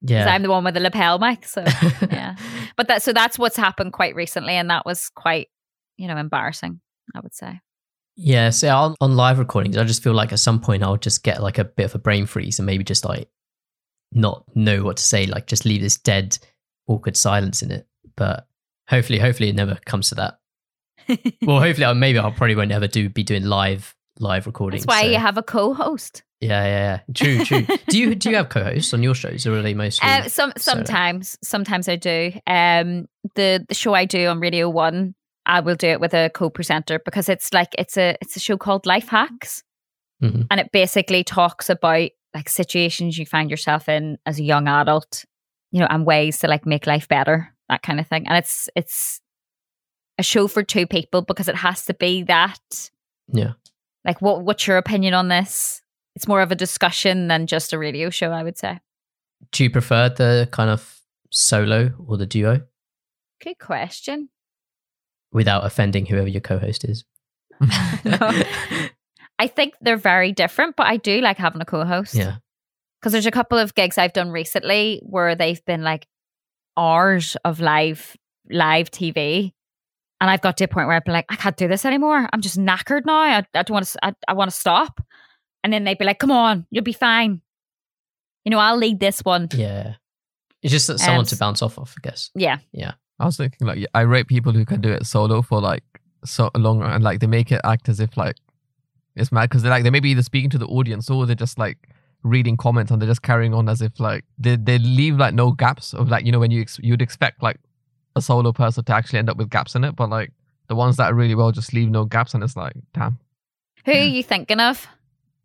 yeah. 0.00 0.26
I'm 0.26 0.42
the 0.42 0.48
one 0.48 0.64
with 0.64 0.72
the 0.72 0.80
lapel 0.80 1.18
mic. 1.18 1.44
So 1.44 1.62
yeah. 2.10 2.36
But 2.76 2.88
that 2.88 3.02
so 3.02 3.12
that's 3.12 3.38
what's 3.38 3.56
happened 3.56 3.92
quite 3.92 4.14
recently, 4.14 4.54
and 4.54 4.70
that 4.70 4.86
was 4.86 5.10
quite, 5.10 5.48
you 5.98 6.08
know, 6.08 6.16
embarrassing. 6.16 6.80
I 7.14 7.20
would 7.20 7.34
say. 7.34 7.60
Yeah, 8.16 8.48
so 8.48 8.68
on, 8.74 8.94
on 9.02 9.14
live 9.14 9.38
recordings, 9.38 9.76
I 9.76 9.84
just 9.84 10.02
feel 10.02 10.14
like 10.14 10.32
at 10.32 10.38
some 10.38 10.60
point 10.60 10.82
I'll 10.82 10.96
just 10.96 11.22
get 11.22 11.42
like 11.42 11.58
a 11.58 11.64
bit 11.64 11.84
of 11.84 11.94
a 11.94 11.98
brain 11.98 12.24
freeze 12.24 12.58
and 12.58 12.64
maybe 12.64 12.82
just 12.82 13.04
like 13.04 13.28
not 14.12 14.44
know 14.54 14.82
what 14.84 14.96
to 14.98 15.02
say, 15.02 15.26
like 15.26 15.46
just 15.46 15.64
leave 15.64 15.80
this 15.82 15.96
dead, 15.98 16.38
awkward 16.86 17.16
silence 17.16 17.62
in 17.62 17.70
it. 17.70 17.86
But 18.16 18.46
hopefully, 18.88 19.18
hopefully 19.18 19.48
it 19.50 19.54
never 19.56 19.78
comes 19.86 20.08
to 20.10 20.14
that. 20.16 20.38
Well, 21.42 21.60
hopefully, 21.60 21.84
I- 21.86 21.92
maybe 21.92 22.18
I'll 22.18 22.32
probably 22.32 22.56
won't 22.56 22.72
ever 22.72 22.88
do 22.88 23.08
be 23.08 23.22
doing 23.22 23.44
live 23.44 23.94
live 24.18 24.46
recordings. 24.46 24.84
That's 24.86 24.96
why 24.96 25.02
so- 25.02 25.10
you 25.10 25.18
have 25.18 25.36
a 25.38 25.42
co-host. 25.42 26.22
yeah, 26.40 26.64
yeah, 26.64 27.00
yeah. 27.08 27.14
True, 27.14 27.44
true. 27.44 27.66
do 27.88 27.98
you 27.98 28.14
do 28.14 28.30
you 28.30 28.36
have 28.36 28.48
co-hosts 28.48 28.92
on 28.94 29.02
your 29.02 29.14
shows, 29.14 29.46
or 29.46 29.56
are 29.58 29.62
they 29.62 29.74
mostly? 29.74 30.08
Uh, 30.08 30.22
some 30.28 30.52
solo? 30.56 30.76
sometimes, 30.78 31.38
sometimes 31.42 31.88
I 31.88 31.96
do. 31.96 32.32
Um, 32.46 33.06
the 33.34 33.64
the 33.68 33.74
show 33.74 33.94
I 33.94 34.04
do 34.06 34.26
on 34.28 34.40
Radio 34.40 34.68
One, 34.70 35.14
I 35.44 35.60
will 35.60 35.76
do 35.76 35.88
it 35.88 36.00
with 36.00 36.14
a 36.14 36.30
co-presenter 36.30 36.98
because 37.04 37.28
it's 37.28 37.52
like 37.52 37.68
it's 37.78 37.96
a 37.96 38.16
it's 38.20 38.34
a 38.36 38.40
show 38.40 38.56
called 38.56 38.86
Life 38.86 39.08
Hacks, 39.08 39.62
Mhm. 40.22 40.46
and 40.50 40.58
it 40.60 40.72
basically 40.72 41.22
talks 41.22 41.68
about 41.70 42.10
like 42.36 42.48
situations 42.48 43.16
you 43.18 43.24
find 43.26 43.50
yourself 43.50 43.88
in 43.88 44.18
as 44.26 44.38
a 44.38 44.42
young 44.44 44.68
adult, 44.68 45.24
you 45.72 45.80
know, 45.80 45.88
and 45.90 46.04
ways 46.06 46.38
to 46.40 46.46
like 46.48 46.66
make 46.66 46.86
life 46.86 47.08
better, 47.08 47.52
that 47.70 47.82
kind 47.82 47.98
of 47.98 48.06
thing. 48.06 48.28
And 48.28 48.36
it's 48.38 48.68
it's 48.76 49.20
a 50.18 50.22
show 50.22 50.46
for 50.46 50.62
two 50.62 50.86
people 50.86 51.22
because 51.22 51.48
it 51.48 51.56
has 51.56 51.84
to 51.86 51.94
be 51.94 52.22
that. 52.24 52.90
Yeah. 53.32 53.54
Like, 54.04 54.20
what 54.22 54.42
what's 54.44 54.66
your 54.66 54.76
opinion 54.76 55.14
on 55.14 55.28
this? 55.28 55.82
It's 56.14 56.28
more 56.28 56.42
of 56.42 56.52
a 56.52 56.54
discussion 56.54 57.28
than 57.28 57.46
just 57.46 57.72
a 57.72 57.78
radio 57.78 58.10
show, 58.10 58.30
I 58.30 58.42
would 58.42 58.56
say. 58.58 58.78
do 59.52 59.64
you 59.64 59.70
prefer 59.70 60.08
the 60.08 60.48
kind 60.52 60.70
of 60.70 61.00
solo 61.30 61.92
or 62.06 62.16
the 62.16 62.26
duo 62.26 62.62
Good 63.42 63.58
question. 63.58 64.28
without 65.32 65.66
offending 65.66 66.06
whoever 66.06 66.28
your 66.28 66.40
co-host 66.40 66.84
is? 66.84 67.04
No. 68.04 68.32
I 69.38 69.46
think 69.48 69.74
they're 69.80 69.96
very 69.96 70.32
different, 70.32 70.76
but 70.76 70.86
I 70.86 70.96
do 70.96 71.20
like 71.20 71.36
having 71.38 71.60
a 71.60 71.64
co-host. 71.64 72.14
yeah. 72.14 72.36
Because 73.00 73.12
there's 73.12 73.26
a 73.26 73.30
couple 73.30 73.58
of 73.58 73.74
gigs 73.74 73.98
I've 73.98 74.12
done 74.14 74.30
recently 74.30 75.00
where 75.04 75.34
they've 75.34 75.62
been 75.66 75.82
like 75.82 76.06
hours 76.76 77.36
of 77.44 77.60
live 77.60 78.16
live 78.50 78.90
TV. 78.90 79.52
And 80.20 80.30
I've 80.30 80.40
got 80.40 80.56
to 80.56 80.64
a 80.64 80.68
point 80.68 80.86
where 80.86 80.96
I've 80.96 81.04
been 81.04 81.12
like, 81.12 81.26
I 81.28 81.36
can't 81.36 81.56
do 81.56 81.68
this 81.68 81.84
anymore. 81.84 82.26
I'm 82.32 82.40
just 82.40 82.58
knackered 82.58 83.04
now. 83.04 83.18
I, 83.18 83.38
I 83.54 83.62
don't 83.62 83.70
want 83.74 83.86
to. 83.86 83.98
I, 84.04 84.14
I 84.28 84.32
want 84.32 84.50
to 84.50 84.56
stop. 84.56 85.00
And 85.62 85.72
then 85.72 85.84
they'd 85.84 85.98
be 85.98 86.04
like, 86.06 86.18
"Come 86.18 86.30
on, 86.30 86.66
you'll 86.70 86.84
be 86.84 86.92
fine. 86.92 87.42
You 88.44 88.50
know, 88.50 88.58
I'll 88.58 88.76
lead 88.78 88.98
this 88.98 89.20
one." 89.20 89.48
Yeah. 89.54 89.94
It's 90.62 90.72
just 90.72 90.86
that 90.86 90.98
someone 90.98 91.20
Um, 91.20 91.26
to 91.26 91.36
bounce 91.36 91.60
off 91.60 91.78
of, 91.78 91.94
I 91.98 92.08
guess. 92.08 92.30
Yeah. 92.34 92.58
Yeah, 92.72 92.92
I 93.20 93.26
was 93.26 93.36
thinking 93.36 93.66
like 93.66 93.84
I 93.92 94.00
rate 94.00 94.26
people 94.26 94.52
who 94.52 94.64
can 94.64 94.80
do 94.80 94.90
it 94.90 95.04
solo 95.06 95.42
for 95.42 95.60
like 95.60 95.84
so 96.24 96.50
long 96.56 96.82
and 96.82 97.04
like 97.04 97.20
they 97.20 97.26
make 97.26 97.52
it 97.52 97.60
act 97.62 97.88
as 97.88 98.00
if 98.00 98.16
like 98.16 98.36
it's 99.16 99.32
mad 99.32 99.48
because 99.48 99.62
they're 99.62 99.70
like 99.70 99.82
they 99.84 99.90
may 99.90 100.00
be 100.00 100.10
either 100.10 100.22
speaking 100.22 100.50
to 100.50 100.58
the 100.58 100.66
audience 100.66 101.10
or 101.10 101.26
they're 101.26 101.34
just 101.34 101.58
like 101.58 101.88
reading 102.22 102.56
comments 102.56 102.90
and 102.90 103.00
they're 103.00 103.08
just 103.08 103.22
carrying 103.22 103.54
on 103.54 103.68
as 103.68 103.80
if 103.80 103.98
like 104.00 104.24
they 104.38 104.56
they 104.56 104.78
leave 104.78 105.16
like 105.16 105.34
no 105.34 105.52
gaps 105.52 105.94
of 105.94 106.08
like 106.08 106.24
you 106.26 106.32
know 106.32 106.38
when 106.40 106.50
you 106.50 106.60
ex- 106.60 106.80
you'd 106.82 107.02
expect 107.02 107.42
like 107.42 107.58
a 108.16 108.22
solo 108.22 108.52
person 108.52 108.82
to 108.84 108.92
actually 108.94 109.18
end 109.18 109.30
up 109.30 109.36
with 109.36 109.50
gaps 109.50 109.74
in 109.74 109.84
it 109.84 109.94
but 109.94 110.08
like 110.10 110.32
the 110.68 110.74
ones 110.74 110.96
that 110.96 111.10
are 111.10 111.14
really 111.14 111.34
well 111.34 111.52
just 111.52 111.72
leave 111.72 111.88
no 111.88 112.04
gaps 112.04 112.34
and 112.34 112.42
it's 112.42 112.56
like 112.56 112.74
damn. 112.94 113.18
who 113.84 113.92
are 113.92 113.94
you 113.94 114.22
thinking 114.22 114.58
of? 114.60 114.86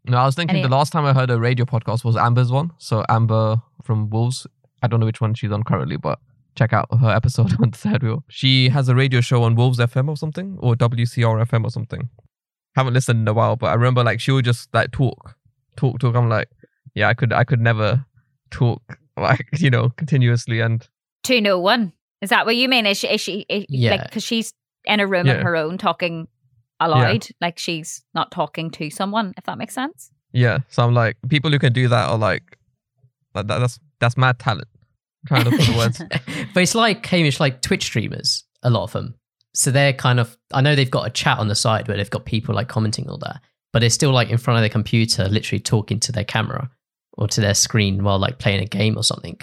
No, 0.06 0.18
I 0.18 0.26
was 0.26 0.34
thinking 0.34 0.56
Any- 0.58 0.64
the 0.68 0.76
last 0.76 0.92
time 0.92 1.06
I 1.06 1.14
heard 1.14 1.30
a 1.30 1.40
radio 1.40 1.64
podcast 1.66 2.04
was 2.04 2.18
Amber's 2.18 2.52
one. 2.52 2.72
So 2.80 3.06
Amber 3.08 3.62
from 3.84 4.10
Wolves. 4.10 4.48
I 4.82 4.88
don't 4.88 5.00
know 5.00 5.06
which 5.06 5.22
one 5.22 5.36
she's 5.36 5.52
on 5.52 5.62
currently, 5.62 5.96
but 5.98 6.18
check 6.56 6.74
out 6.74 6.88
her 7.00 7.12
episode 7.12 7.54
on 7.62 7.70
the 7.70 7.78
third 7.78 8.02
wheel. 8.02 8.24
She 8.28 8.70
has 8.70 8.90
a 8.90 8.96
radio 8.96 9.22
show 9.22 9.44
on 9.44 9.54
Wolves 9.54 9.78
FM 9.78 10.10
or 10.10 10.18
something, 10.18 10.58
or 10.60 10.74
WCR 10.76 11.46
FM 11.46 11.64
or 11.66 11.70
something. 11.70 12.10
Haven't 12.76 12.94
listened 12.94 13.20
in 13.22 13.28
a 13.28 13.34
while, 13.34 13.56
but 13.56 13.68
I 13.68 13.74
remember 13.74 14.04
like 14.04 14.20
she 14.20 14.32
would 14.32 14.46
just 14.46 14.74
like 14.74 14.92
talk, 14.92 15.36
talk, 15.76 16.00
talk. 16.00 16.16
I'm 16.16 16.30
like, 16.30 16.50
yeah, 16.96 17.10
I 17.10 17.14
could, 17.14 17.34
I 17.34 17.44
could 17.44 17.60
never 17.62 18.06
talk 18.50 18.82
like 19.18 19.46
you 19.58 19.70
know 19.70 19.90
continuously 19.98 20.60
and 20.62 20.88
To 21.24 21.42
no 21.42 21.56
oh 21.56 21.60
one. 21.60 21.94
Is 22.22 22.30
that 22.30 22.46
what 22.46 22.56
you 22.56 22.70
mean? 22.70 22.86
Is 22.86 22.98
she? 22.98 23.08
Is 23.08 23.20
she? 23.22 23.46
Is, 23.50 23.66
Yeah. 23.68 23.92
Like, 23.92 24.04
because 24.06 24.24
she's 24.24 24.54
in 24.86 25.00
a 25.00 25.08
room 25.08 25.28
on 25.30 25.36
Yeah. 25.38 25.44
her 25.44 25.56
own 25.56 25.78
talking 25.78 26.28
aloud, 26.80 27.28
like 27.42 27.58
she's 27.60 28.04
not 28.14 28.32
talking 28.32 28.70
to 28.72 28.90
someone. 28.90 29.34
If 29.38 29.44
that 29.46 29.58
makes 29.58 29.74
sense. 29.74 30.10
yeah. 30.32 30.60
So 30.70 30.84
I'm 30.84 30.94
like, 30.94 31.18
people 31.30 31.52
who 31.52 31.60
can 31.60 31.74
do 31.74 31.88
that 31.90 32.10
are 32.10 32.18
like, 32.18 32.58
that, 33.34 33.48
that- 33.48 33.60
that's 33.60 33.80
that's 34.00 34.18
mad 34.18 34.40
talent. 34.40 34.68
I'm 35.24 35.28
trying 35.28 35.44
to 35.44 35.50
look 35.52 35.62
for 35.62 35.72
the 35.72 35.78
words. 35.78 36.02
but 36.54 36.64
it's 36.64 36.74
like 36.74 37.06
Hamish, 37.06 37.40
like 37.40 37.62
Twitch 37.62 37.84
streamers, 37.84 38.44
a 38.64 38.70
lot 38.72 38.84
of 38.86 38.92
them. 38.94 39.16
So 39.54 39.72
they're 39.72 39.94
kind 39.94 40.20
of, 40.20 40.38
I 40.54 40.62
know 40.62 40.76
they've 40.76 40.90
got 40.90 41.08
a 41.08 41.12
chat 41.12 41.40
on 41.40 41.48
the 41.48 41.56
side 41.56 41.88
where 41.88 41.98
they've 41.98 42.10
got 42.10 42.26
people 42.26 42.56
like 42.56 42.70
commenting 42.70 43.10
all 43.10 43.18
that, 43.20 43.42
but 43.74 43.80
they're 43.80 43.90
still 43.90 44.12
like 44.12 44.30
in 44.30 44.38
front 44.38 44.58
of 44.58 44.62
their 44.62 44.70
computer, 44.70 45.28
literally 45.28 45.60
talking 45.60 46.00
to 46.02 46.12
their 46.12 46.24
camera 46.24 46.70
or 47.14 47.28
to 47.28 47.42
their 47.42 47.54
screen 47.54 48.04
while 48.04 48.20
like 48.20 48.40
playing 48.40 48.62
a 48.62 48.66
game 48.66 48.98
or 48.98 49.04
something. 49.04 49.40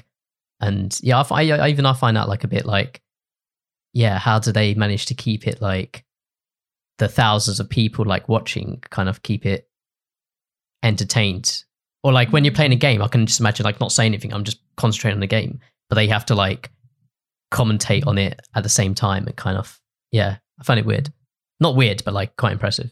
And 0.60 0.98
yeah, 1.02 1.22
I, 1.30 1.50
I 1.50 1.68
even 1.68 1.86
I 1.86 1.92
find 1.92 2.16
that 2.16 2.28
like 2.28 2.44
a 2.44 2.48
bit 2.48 2.64
like, 2.64 3.02
yeah, 3.92 4.18
how 4.18 4.38
do 4.38 4.52
they 4.52 4.74
manage 4.74 5.06
to 5.06 5.14
keep 5.14 5.46
it 5.46 5.60
like 5.60 6.04
the 6.98 7.08
thousands 7.08 7.60
of 7.60 7.68
people 7.68 8.04
like 8.04 8.28
watching, 8.28 8.82
kind 8.90 9.08
of 9.08 9.22
keep 9.22 9.46
it 9.46 9.68
entertained? 10.82 11.64
Or 12.02 12.12
like 12.12 12.32
when 12.32 12.44
you're 12.44 12.54
playing 12.54 12.72
a 12.72 12.76
mm. 12.76 12.80
game, 12.80 13.02
I 13.02 13.08
can 13.08 13.26
just 13.26 13.40
imagine 13.40 13.64
like 13.64 13.80
not 13.80 13.92
saying 13.92 14.12
anything, 14.12 14.32
I'm 14.32 14.44
just 14.44 14.60
concentrating 14.76 15.16
on 15.16 15.20
the 15.20 15.26
game, 15.26 15.60
but 15.88 15.96
they 15.96 16.08
have 16.08 16.26
to 16.26 16.34
like 16.34 16.70
commentate 17.52 18.06
on 18.06 18.18
it 18.18 18.40
at 18.54 18.62
the 18.62 18.68
same 18.68 18.94
time 18.94 19.26
and 19.26 19.36
kind 19.36 19.58
of 19.58 19.80
yeah 20.12 20.36
i 20.60 20.64
find 20.64 20.80
it 20.80 20.86
weird. 20.86 21.12
Not 21.60 21.76
weird 21.76 22.02
but 22.04 22.14
like 22.14 22.36
quite 22.36 22.52
impressive. 22.52 22.90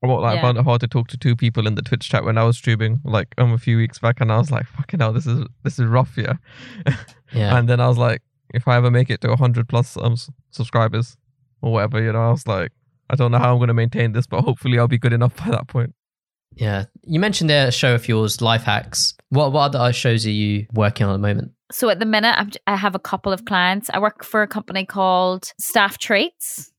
What 0.00 0.22
like, 0.22 0.38
I 0.38 0.42
found 0.42 0.58
it 0.58 0.64
hard 0.64 0.80
to 0.82 0.86
talk 0.86 1.08
to 1.08 1.16
two 1.16 1.34
people 1.34 1.66
in 1.66 1.74
the 1.74 1.82
Twitch 1.82 2.08
chat 2.08 2.24
when 2.24 2.38
I 2.38 2.44
was 2.44 2.56
streaming 2.56 3.00
like 3.04 3.34
um 3.38 3.52
a 3.52 3.58
few 3.58 3.76
weeks 3.76 3.98
back, 3.98 4.20
and 4.20 4.30
I 4.30 4.38
was 4.38 4.50
like, 4.50 4.66
"Fucking 4.66 5.00
hell, 5.00 5.12
this 5.12 5.26
is 5.26 5.44
this 5.64 5.78
is 5.78 5.86
rough, 5.86 6.16
yeah." 6.16 6.34
yeah. 7.32 7.56
And 7.58 7.68
then 7.68 7.80
I 7.80 7.88
was 7.88 7.98
like, 7.98 8.22
if 8.54 8.68
I 8.68 8.76
ever 8.76 8.90
make 8.90 9.10
it 9.10 9.20
to 9.22 9.34
hundred 9.36 9.68
plus 9.68 9.96
um 9.96 10.16
subscribers 10.50 11.16
or 11.62 11.72
whatever, 11.72 12.02
you 12.02 12.12
know, 12.12 12.28
I 12.28 12.30
was 12.30 12.46
like, 12.46 12.70
I 13.10 13.16
don't 13.16 13.32
know 13.32 13.38
how 13.38 13.54
I'm 13.54 13.58
gonna 13.58 13.74
maintain 13.74 14.12
this, 14.12 14.26
but 14.26 14.42
hopefully 14.42 14.78
I'll 14.78 14.88
be 14.88 14.98
good 14.98 15.12
enough 15.12 15.36
by 15.36 15.50
that 15.50 15.68
point. 15.68 15.94
yeah. 16.54 16.84
You 17.04 17.18
mentioned 17.18 17.50
there 17.50 17.68
a 17.68 17.72
show 17.72 17.94
of 17.94 18.06
yours 18.06 18.40
life 18.40 18.64
hacks. 18.64 19.14
What 19.30 19.52
what 19.52 19.74
other 19.74 19.92
shows 19.92 20.26
are 20.26 20.30
you 20.30 20.66
working 20.72 21.06
on 21.06 21.14
at 21.14 21.16
the 21.16 21.26
moment 21.26 21.52
So 21.70 21.90
at 21.90 21.98
the 21.98 22.06
minute, 22.06 22.34
I'm, 22.38 22.50
I 22.66 22.76
have 22.76 22.94
a 22.94 22.98
couple 22.98 23.32
of 23.32 23.44
clients. 23.44 23.90
I 23.92 23.98
work 23.98 24.24
for 24.24 24.42
a 24.42 24.48
company 24.48 24.84
called 24.86 25.52
Staff 25.60 25.98
Treats, 25.98 26.72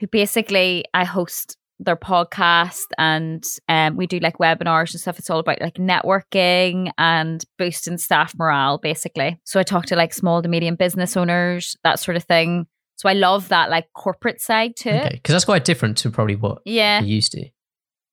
who 0.00 0.06
basically 0.06 0.84
I 0.94 1.04
host 1.04 1.56
their 1.78 1.96
podcast 1.96 2.84
and 2.98 3.42
um, 3.68 3.96
we 3.96 4.06
do 4.06 4.18
like 4.18 4.38
webinars 4.38 4.92
and 4.92 5.00
stuff. 5.00 5.18
It's 5.18 5.30
all 5.30 5.38
about 5.38 5.60
like 5.60 5.74
networking 5.74 6.90
and 6.98 7.42
boosting 7.58 7.98
staff 7.98 8.34
morale, 8.36 8.78
basically. 8.78 9.38
So 9.44 9.58
I 9.60 9.62
talk 9.62 9.86
to 9.86 9.96
like 9.96 10.12
small 10.12 10.42
to 10.42 10.48
medium 10.48 10.74
business 10.74 11.16
owners, 11.16 11.76
that 11.84 11.98
sort 11.98 12.16
of 12.16 12.24
thing. 12.24 12.66
So 12.96 13.08
I 13.08 13.14
love 13.14 13.48
that 13.48 13.70
like 13.70 13.86
corporate 13.94 14.42
side 14.42 14.76
to 14.76 14.90
okay 14.90 15.06
it. 15.06 15.12
because 15.14 15.32
that's 15.32 15.46
quite 15.46 15.64
different 15.64 15.96
to 15.98 16.10
probably 16.10 16.36
what 16.36 16.60
Yeah. 16.66 17.00
you 17.00 17.14
used 17.14 17.32
to 17.32 17.48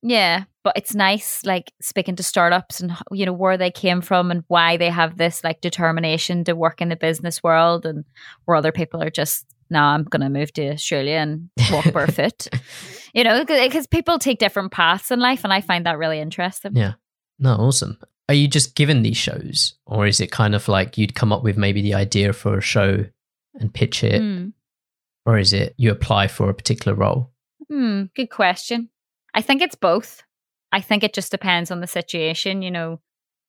Yeah, 0.02 0.46
but 0.68 0.76
it's 0.78 0.94
nice, 0.94 1.46
like 1.46 1.72
speaking 1.82 2.18
to 2.18 2.24
startups 2.24 2.82
and 2.82 2.92
you 3.12 3.26
know 3.26 3.32
where 3.32 3.58
they 3.58 3.72
came 3.72 4.02
from 4.02 4.32
and 4.32 4.44
why 4.50 4.76
they 4.76 4.90
have 4.90 5.16
this 5.18 5.42
like 5.46 5.62
determination 5.62 6.44
to 6.44 6.58
work 6.58 6.82
in 6.82 6.90
the 6.90 6.98
business 6.98 7.42
world, 7.42 7.86
and 7.86 8.04
where 8.44 8.58
other 8.58 8.74
people 8.74 9.02
are 9.02 9.10
just, 9.10 9.46
no, 9.70 9.80
I'm 9.82 10.04
gonna 10.04 10.30
move 10.30 10.52
to 10.54 10.72
Australia 10.74 11.16
and 11.20 11.50
walk 11.72 11.94
barefoot. 11.94 12.50
you 13.14 13.24
know, 13.24 13.46
because 13.46 13.88
people 13.88 14.20
take 14.20 14.40
different 14.40 14.74
paths 14.74 15.10
in 15.10 15.22
life, 15.22 15.46
and 15.46 15.54
I 15.54 15.62
find 15.62 15.86
that 15.86 15.98
really 15.98 16.20
interesting. 16.20 16.76
Yeah. 16.76 16.96
no 17.40 17.54
awesome 17.56 17.98
are 18.30 18.36
you 18.36 18.50
just 18.50 18.76
given 18.76 19.04
these 19.04 19.16
shows 19.16 19.76
or 19.86 20.06
is 20.06 20.20
it 20.20 20.32
kind 20.34 20.54
of 20.54 20.68
like 20.68 20.98
you'd 20.98 21.16
come 21.16 21.32
up 21.32 21.44
with 21.44 21.56
maybe 21.56 21.82
the 21.82 21.94
idea 21.94 22.34
for 22.34 22.58
a 22.58 22.62
show 22.62 23.06
and 23.62 23.74
pitch 23.74 24.04
it 24.04 24.20
Hmm. 24.22 24.48
or 25.26 25.38
is 25.38 25.54
it 25.54 25.74
you 25.78 25.92
apply 25.92 26.28
for 26.28 26.50
a 26.50 26.54
particular 26.54 26.94
role 26.94 27.32
Hmm, 27.72 28.04
good 28.16 28.30
question. 28.30 28.90
I 29.34 29.42
think 29.42 29.62
it's 29.62 29.76
both. 29.76 30.24
I 30.72 30.82
think 30.82 31.04
it 31.04 31.14
just 31.14 31.32
depends 31.32 31.72
on 31.72 31.82
the 31.82 31.88
situation. 31.88 32.62
You 32.62 32.72
know, 32.72 33.00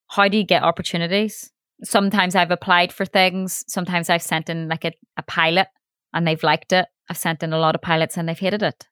how 0.08 0.28
do 0.28 0.36
you 0.36 0.44
get 0.44 0.62
opportunities? 0.62 1.50
Sometimes 1.84 2.34
I've 2.34 2.50
applied 2.50 2.92
for 2.92 3.04
things. 3.04 3.64
Sometimes 3.68 4.10
I've 4.10 4.22
sent 4.22 4.48
in 4.48 4.68
like 4.68 4.84
a, 4.84 4.92
a 5.16 5.22
pilot 5.22 5.68
and 6.12 6.26
they've 6.26 6.42
liked 6.42 6.72
it. 6.72 6.86
I've 7.08 7.18
sent 7.18 7.42
in 7.42 7.52
a 7.52 7.58
lot 7.58 7.74
of 7.74 7.82
pilots 7.82 8.16
and 8.16 8.28
they've 8.28 8.38
hated 8.38 8.62
it. 8.62 8.86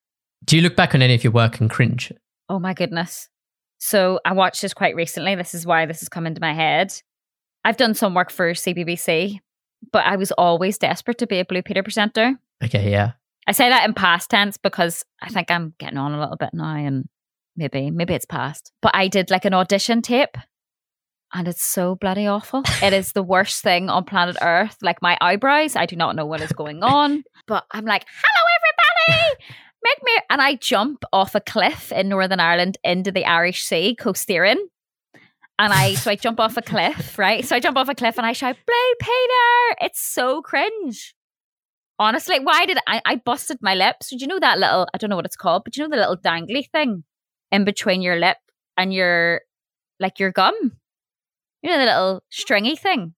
do 0.44 0.56
you 0.56 0.62
look 0.62 0.76
back 0.76 0.94
on 0.94 1.02
any 1.02 1.14
of 1.14 1.24
your 1.24 1.32
work 1.32 1.60
and 1.60 1.68
cringe 1.68 2.12
Oh 2.48 2.58
my 2.58 2.74
goodness. 2.74 3.28
So 3.78 4.20
I 4.24 4.32
watched 4.32 4.62
this 4.62 4.74
quite 4.74 4.94
recently. 4.94 5.34
This 5.34 5.54
is 5.54 5.66
why 5.66 5.86
this 5.86 6.00
has 6.00 6.08
come 6.08 6.26
into 6.26 6.40
my 6.40 6.54
head. 6.54 6.92
I've 7.64 7.76
done 7.76 7.94
some 7.94 8.14
work 8.14 8.30
for 8.30 8.52
CBBC, 8.52 9.40
but 9.92 10.06
I 10.06 10.16
was 10.16 10.32
always 10.32 10.78
desperate 10.78 11.18
to 11.18 11.26
be 11.26 11.40
a 11.40 11.44
Blue 11.44 11.62
Peter 11.62 11.82
presenter. 11.82 12.38
Okay, 12.62 12.90
yeah. 12.90 13.12
I 13.46 13.52
say 13.52 13.68
that 13.68 13.84
in 13.84 13.94
past 13.94 14.30
tense 14.30 14.56
because 14.56 15.04
I 15.20 15.28
think 15.28 15.50
I'm 15.50 15.74
getting 15.78 15.98
on 15.98 16.12
a 16.12 16.20
little 16.20 16.36
bit 16.36 16.50
now 16.52 16.76
and 16.76 17.08
maybe 17.56 17.90
maybe 17.90 18.14
it's 18.14 18.24
past. 18.24 18.72
But 18.82 18.94
I 18.94 19.08
did 19.08 19.30
like 19.30 19.44
an 19.44 19.54
audition 19.54 20.02
tape 20.02 20.36
and 21.32 21.48
it's 21.48 21.62
so 21.62 21.94
bloody 21.94 22.26
awful. 22.26 22.62
it 22.82 22.92
is 22.92 23.12
the 23.12 23.22
worst 23.22 23.62
thing 23.62 23.90
on 23.90 24.04
planet 24.04 24.36
Earth. 24.40 24.76
Like 24.82 25.02
my 25.02 25.18
eyebrows, 25.20 25.76
I 25.76 25.86
do 25.86 25.96
not 25.96 26.16
know 26.16 26.26
what 26.26 26.40
is 26.40 26.52
going 26.52 26.82
on. 26.82 27.24
But 27.46 27.64
I'm 27.70 27.84
like, 27.84 28.04
hello 28.08 28.46
everybody! 29.08 29.44
Make 29.84 30.02
me 30.02 30.20
and 30.30 30.42
I 30.42 30.56
jump 30.56 31.04
off 31.12 31.36
a 31.36 31.40
cliff 31.40 31.92
in 31.92 32.08
Northern 32.08 32.40
Ireland 32.40 32.76
into 32.82 33.12
the 33.12 33.24
Irish 33.24 33.62
Sea, 33.62 33.94
Coast 33.94 34.28
Théran. 34.28 34.56
And 35.56 35.72
I 35.72 35.94
so 35.94 36.10
I 36.10 36.16
jump 36.16 36.40
off 36.40 36.56
a 36.56 36.62
cliff, 36.62 37.16
right? 37.18 37.44
So 37.44 37.54
I 37.54 37.60
jump 37.60 37.76
off 37.76 37.88
a 37.88 37.94
cliff 37.94 38.18
and 38.18 38.26
I 38.26 38.32
shout, 38.32 38.56
Blue 38.66 38.94
Peter! 39.00 39.86
It's 39.86 40.00
so 40.00 40.42
cringe. 40.42 41.14
Honestly, 42.00 42.40
why 42.40 42.66
did 42.66 42.78
I 42.88 43.00
I 43.04 43.16
busted 43.16 43.58
my 43.60 43.76
lips? 43.76 44.10
Did 44.10 44.22
you 44.22 44.26
know 44.26 44.40
that 44.40 44.58
little 44.58 44.88
I 44.92 44.98
don't 44.98 45.08
know 45.08 45.16
what 45.16 45.26
it's 45.26 45.36
called, 45.36 45.62
but 45.64 45.76
you 45.76 45.84
know 45.84 45.90
the 45.90 45.96
little 45.96 46.16
dangly 46.16 46.68
thing 46.68 47.04
in 47.52 47.64
between 47.64 48.02
your 48.02 48.16
lip 48.16 48.36
and 48.76 48.92
your 48.92 49.42
like 50.00 50.18
your 50.18 50.32
gum? 50.32 50.54
You 51.62 51.70
know 51.70 51.78
the 51.78 51.86
little 51.86 52.24
stringy 52.30 52.76
thing. 52.76 53.14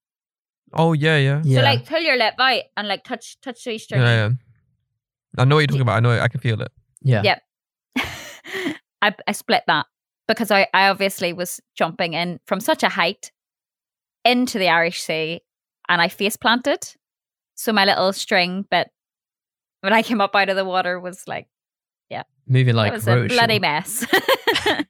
Oh 0.72 0.92
yeah, 0.92 1.16
yeah, 1.16 1.42
Yeah. 1.44 1.58
So 1.58 1.64
like 1.64 1.86
pull 1.86 2.00
your 2.00 2.16
lip 2.16 2.34
out 2.38 2.62
and 2.76 2.88
like 2.88 3.04
touch 3.04 3.40
touch 3.40 3.64
the 3.64 3.72
yeah, 3.72 3.78
stringy. 3.78 4.04
yeah. 4.04 4.30
I 5.36 5.44
know 5.44 5.56
what 5.56 5.60
you're 5.60 5.66
talking 5.68 5.82
about. 5.82 5.96
I 5.96 6.00
know. 6.00 6.10
it. 6.10 6.20
I 6.20 6.28
can 6.28 6.40
feel 6.40 6.60
it. 6.60 6.72
yeah. 7.02 7.22
Yep. 7.22 7.42
I, 9.02 9.14
I 9.26 9.32
split 9.32 9.62
that 9.66 9.86
because 10.26 10.50
I, 10.50 10.66
I 10.74 10.88
obviously 10.88 11.32
was 11.32 11.60
jumping 11.76 12.14
in 12.14 12.40
from 12.46 12.60
such 12.60 12.82
a 12.82 12.88
height 12.88 13.30
into 14.24 14.58
the 14.58 14.68
Irish 14.68 15.02
Sea 15.02 15.40
and 15.88 16.02
I 16.02 16.08
face 16.08 16.36
planted. 16.36 16.94
So 17.54 17.72
my 17.72 17.84
little 17.84 18.12
string 18.12 18.64
bit 18.70 18.90
when 19.80 19.92
I 19.92 20.02
came 20.02 20.20
up 20.20 20.34
out 20.34 20.48
of 20.48 20.56
the 20.56 20.64
water 20.64 20.98
was 20.98 21.26
like 21.28 21.46
Moving 22.50 22.68
it 22.70 22.74
like 22.76 22.92
was 22.94 23.06
a 23.06 23.26
bloody 23.26 23.58
or- 23.58 23.60
mess. 23.60 24.06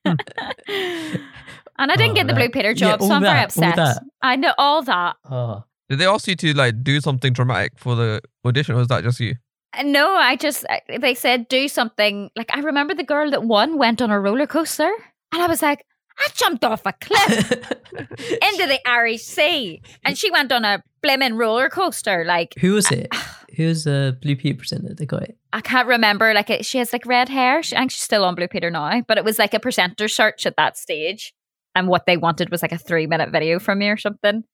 and 0.05 1.91
I 1.93 1.97
didn't 1.97 2.11
Oh, 2.11 2.15
get 2.15 2.27
the 2.29 2.33
that- 2.33 2.37
Blue 2.37 2.49
Peter 2.51 2.69
yeah, 2.71 2.75
job, 2.75 3.03
so 3.03 3.11
I'm 3.13 3.23
very 3.23 3.35
that, 3.35 3.57
all 3.57 3.65
upset. 3.65 3.77
that. 3.77 4.03
I 4.23 4.37
know 4.37 4.55
all 4.59 4.83
that. 4.83 5.17
Oh. 5.29 5.65
Did 5.89 5.99
they 6.01 6.07
ask 6.07 6.29
you 6.29 6.37
to 6.37 6.53
like 6.55 6.83
do 6.85 7.01
something 7.01 7.33
dramatic 7.33 7.73
for 7.79 7.97
the 7.97 8.21
audition, 8.45 8.75
or 8.75 8.79
was 8.79 8.89
that 8.89 9.03
just 9.03 9.21
you? 9.21 9.37
Uh, 9.77 9.83
no, 9.85 10.15
I 10.15 10.37
just 10.37 10.67
they 11.01 11.15
said 11.15 11.49
do 11.49 11.67
something. 11.67 12.31
Like 12.37 12.51
I 12.55 12.61
remember 12.61 12.95
the 12.95 13.05
girl 13.05 13.31
that 13.31 13.43
won 13.45 13.79
went 13.79 14.03
on 14.03 14.11
a 14.11 14.21
roller 14.21 14.47
coaster, 14.47 14.91
and 15.33 15.43
I 15.43 15.47
was 15.47 15.63
like, 15.63 15.85
I 16.19 16.27
jumped 16.35 16.65
off 16.65 16.83
a 16.85 16.93
cliff 16.93 17.53
into 17.93 18.67
the 18.67 18.79
Irish 18.87 19.23
Sea, 19.23 19.81
and 20.05 20.19
she 20.19 20.31
went 20.31 20.53
on 20.53 20.65
a 20.67 20.83
blimmin' 21.03 21.39
roller 21.39 21.71
coaster. 21.71 22.25
Like 22.27 22.55
Who 22.61 22.75
was 22.75 22.91
it? 22.93 23.09
Who 23.57 23.67
was 23.67 23.85
the 23.85 24.17
Blue 24.21 24.37
Peter 24.37 24.59
presenter 24.59 24.93
that 24.95 25.07
got 25.07 25.23
it? 25.23 25.38
I 25.53 25.61
can't 25.61 25.89
remember. 25.89 26.35
Like 26.35 26.51
it, 26.51 26.67
she 26.67 26.79
has 26.79 26.93
like 26.93 27.07
red 27.07 27.29
hair. 27.29 27.63
She, 27.63 27.75
I 27.75 27.81
think 27.81 27.91
she's 27.91 28.03
still 28.03 28.25
on 28.25 28.35
Blue 28.35 28.49
Peter 28.49 28.71
now, 28.71 29.03
but 29.07 29.19
it 29.19 29.25
was 29.25 29.39
like 29.39 29.55
a 29.55 29.61
presenter 29.61 30.09
search 30.09 30.47
at 30.47 30.57
that 30.57 30.77
stage, 30.77 31.33
and 31.75 31.89
what 31.89 32.07
they 32.07 32.17
wanted 32.17 32.51
was 32.51 32.63
like 32.63 32.73
a 32.73 32.79
three 32.79 33.07
minute 33.07 33.31
video 33.31 33.59
from 33.59 33.79
me 33.79 33.89
or 33.89 33.97
something. 33.97 34.45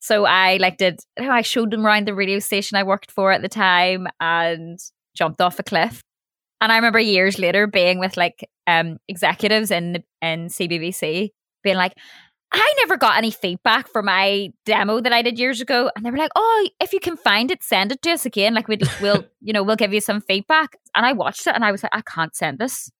So 0.00 0.24
I 0.24 0.56
like 0.58 0.78
did. 0.78 1.00
I 1.18 1.42
showed 1.42 1.70
them 1.70 1.86
around 1.86 2.06
the 2.06 2.14
radio 2.14 2.38
station 2.38 2.76
I 2.76 2.84
worked 2.84 3.10
for 3.10 3.32
at 3.32 3.42
the 3.42 3.48
time, 3.48 4.06
and 4.20 4.78
jumped 5.16 5.40
off 5.40 5.58
a 5.58 5.62
cliff. 5.62 6.02
And 6.60 6.70
I 6.70 6.76
remember 6.76 7.00
years 7.00 7.38
later 7.38 7.66
being 7.66 7.98
with 7.98 8.16
like 8.16 8.48
um 8.66 8.98
executives 9.08 9.70
in 9.70 10.04
in 10.22 10.46
CBBC, 10.46 11.30
being 11.64 11.76
like, 11.76 11.94
I 12.52 12.74
never 12.78 12.96
got 12.96 13.16
any 13.16 13.30
feedback 13.30 13.88
for 13.88 14.02
my 14.02 14.52
demo 14.66 15.00
that 15.00 15.12
I 15.12 15.22
did 15.22 15.38
years 15.38 15.60
ago, 15.60 15.90
and 15.94 16.04
they 16.04 16.10
were 16.10 16.18
like, 16.18 16.32
"Oh, 16.34 16.68
if 16.80 16.92
you 16.92 17.00
can 17.00 17.16
find 17.16 17.50
it, 17.50 17.62
send 17.62 17.92
it 17.92 18.02
to 18.02 18.10
us 18.10 18.26
again. 18.26 18.54
Like 18.54 18.66
we'd, 18.66 18.82
we'll, 19.00 19.24
you 19.40 19.52
know, 19.52 19.62
we'll 19.62 19.76
give 19.76 19.92
you 19.92 20.00
some 20.00 20.20
feedback." 20.20 20.76
And 20.94 21.06
I 21.06 21.12
watched 21.12 21.46
it, 21.46 21.54
and 21.54 21.64
I 21.64 21.70
was 21.72 21.82
like, 21.82 21.94
"I 21.94 22.02
can't 22.02 22.34
send 22.34 22.58
this. 22.58 22.90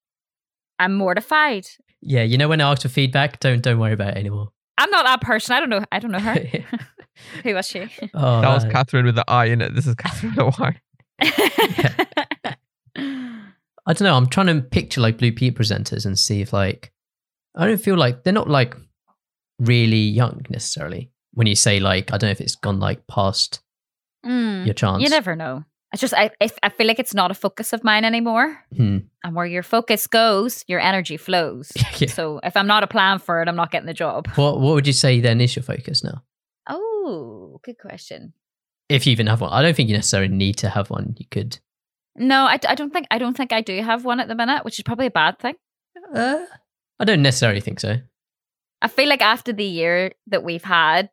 I'm 0.78 0.94
mortified. 0.94 1.66
Yeah, 2.00 2.22
you 2.22 2.38
know 2.38 2.48
when 2.48 2.60
I 2.60 2.70
asked 2.70 2.82
for 2.82 2.88
feedback, 2.88 3.40
don't 3.40 3.62
don't 3.62 3.78
worry 3.78 3.92
about 3.92 4.10
it 4.10 4.18
anymore. 4.18 4.48
I'm 4.78 4.90
not 4.90 5.04
that 5.04 5.20
person. 5.20 5.54
I 5.54 5.60
don't 5.60 5.68
know. 5.68 5.84
I 5.92 5.98
don't 5.98 6.10
know 6.10 6.20
her. 6.20 6.34
Who 7.44 7.54
was 7.54 7.66
she? 7.66 7.82
oh, 8.14 8.40
that 8.40 8.54
was. 8.54 8.64
Catherine 8.64 9.04
with 9.04 9.14
the 9.16 9.24
I 9.28 9.46
in 9.46 9.60
it. 9.60 9.74
This 9.74 9.86
is 9.86 9.94
Kathryn 9.94 10.36
with 10.36 10.36
the 10.36 10.56
Y. 10.58 10.80
I 13.86 13.92
don't 13.92 14.02
know. 14.02 14.16
I'm 14.16 14.28
trying 14.28 14.46
to 14.46 14.60
picture 14.62 15.00
like 15.00 15.18
Blue 15.18 15.32
Peter 15.32 15.56
presenters 15.56 16.06
and 16.06 16.18
see 16.18 16.40
if 16.40 16.52
like 16.52 16.92
I 17.54 17.66
don't 17.66 17.80
feel 17.80 17.96
like 17.96 18.22
they're 18.22 18.32
not 18.32 18.48
like 18.48 18.74
really 19.60 20.00
young 20.02 20.44
necessarily. 20.48 21.10
When 21.34 21.46
you 21.46 21.54
say 21.54 21.78
like 21.78 22.12
I 22.12 22.18
don't 22.18 22.26
know 22.28 22.32
if 22.32 22.40
it's 22.40 22.56
gone 22.56 22.80
like 22.80 23.06
past 23.06 23.60
Mm, 24.26 24.66
your 24.66 24.74
chance. 24.74 25.02
you 25.02 25.08
never 25.08 25.34
know. 25.36 25.64
It's 25.92 26.00
just 26.02 26.12
I, 26.14 26.30
I 26.62 26.68
feel 26.68 26.86
like 26.86 26.98
it's 26.98 27.14
not 27.14 27.30
a 27.30 27.34
focus 27.34 27.72
of 27.72 27.82
mine 27.82 28.04
anymore. 28.04 28.62
Hmm. 28.76 28.98
And 29.24 29.34
where 29.34 29.46
your 29.46 29.62
focus 29.62 30.06
goes, 30.06 30.64
your 30.68 30.78
energy 30.80 31.16
flows. 31.16 31.72
Yeah. 31.98 32.08
So 32.08 32.40
if 32.42 32.56
I'm 32.56 32.66
not 32.66 32.82
a 32.82 32.86
plan 32.86 33.18
for 33.18 33.42
it, 33.42 33.48
I'm 33.48 33.56
not 33.56 33.70
getting 33.70 33.86
the 33.86 33.94
job. 33.94 34.26
What 34.36 34.60
what 34.60 34.74
would 34.74 34.86
you 34.86 34.92
say 34.92 35.20
then 35.20 35.40
is 35.40 35.54
your 35.56 35.62
focus 35.62 36.02
now? 36.04 36.22
Oh, 36.68 37.60
good 37.64 37.78
question. 37.78 38.32
If 38.88 39.06
you 39.06 39.12
even 39.12 39.26
have 39.26 39.40
one, 39.40 39.52
I 39.52 39.62
don't 39.62 39.74
think 39.76 39.88
you 39.88 39.96
necessarily 39.96 40.32
need 40.34 40.56
to 40.58 40.68
have 40.68 40.90
one. 40.90 41.14
You 41.18 41.26
could. 41.30 41.58
No, 42.16 42.44
I, 42.44 42.58
I 42.68 42.74
don't 42.74 42.92
think 42.92 43.06
I 43.10 43.18
don't 43.18 43.36
think 43.36 43.52
I 43.52 43.60
do 43.60 43.80
have 43.82 44.04
one 44.04 44.20
at 44.20 44.28
the 44.28 44.34
minute, 44.34 44.64
which 44.64 44.78
is 44.78 44.82
probably 44.82 45.06
a 45.06 45.10
bad 45.10 45.38
thing. 45.38 45.54
Uh, 46.14 46.44
I 46.98 47.04
don't 47.04 47.22
necessarily 47.22 47.60
think 47.60 47.80
so. 47.80 47.96
I 48.82 48.88
feel 48.88 49.08
like 49.08 49.22
after 49.22 49.52
the 49.52 49.64
year 49.64 50.12
that 50.28 50.42
we've 50.42 50.64
had, 50.64 51.10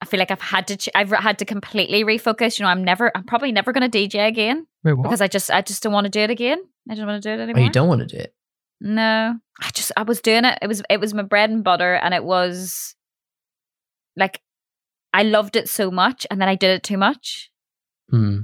I 0.00 0.06
feel 0.06 0.18
like 0.18 0.30
I've 0.30 0.40
had 0.40 0.66
to 0.68 0.76
ch- 0.76 0.88
I've 0.94 1.10
had 1.10 1.38
to 1.40 1.44
completely 1.44 2.04
refocus. 2.04 2.58
You 2.58 2.64
know, 2.64 2.70
I'm 2.70 2.84
never 2.84 3.10
I'm 3.14 3.24
probably 3.24 3.52
never 3.52 3.72
going 3.72 3.88
to 3.90 3.98
DJ 3.98 4.26
again 4.28 4.66
Wait, 4.84 4.94
what? 4.94 5.02
because 5.04 5.20
I 5.20 5.28
just 5.28 5.50
I 5.50 5.60
just 5.62 5.82
don't 5.82 5.92
want 5.92 6.04
to 6.04 6.10
do 6.10 6.20
it 6.20 6.30
again. 6.30 6.58
I 6.90 6.94
don't 6.94 7.06
want 7.06 7.22
to 7.22 7.28
do 7.28 7.32
it 7.34 7.40
Oh, 7.40 7.44
anymore. 7.44 7.62
you 7.64 7.70
don't 7.70 7.88
want 7.88 8.00
to 8.00 8.06
do 8.06 8.16
it. 8.16 8.34
No, 8.80 9.34
I 9.60 9.70
just 9.70 9.92
I 9.96 10.02
was 10.02 10.20
doing 10.20 10.44
it. 10.44 10.58
It 10.62 10.66
was 10.68 10.82
it 10.90 11.00
was 11.00 11.14
my 11.14 11.22
bread 11.22 11.50
and 11.50 11.64
butter, 11.64 11.94
and 11.94 12.12
it 12.14 12.24
was 12.24 12.94
like 14.16 14.40
I 15.12 15.22
loved 15.22 15.56
it 15.56 15.68
so 15.68 15.90
much, 15.90 16.26
and 16.30 16.40
then 16.40 16.48
I 16.48 16.54
did 16.56 16.70
it 16.70 16.82
too 16.82 16.98
much. 16.98 17.50
Hmm. 18.10 18.40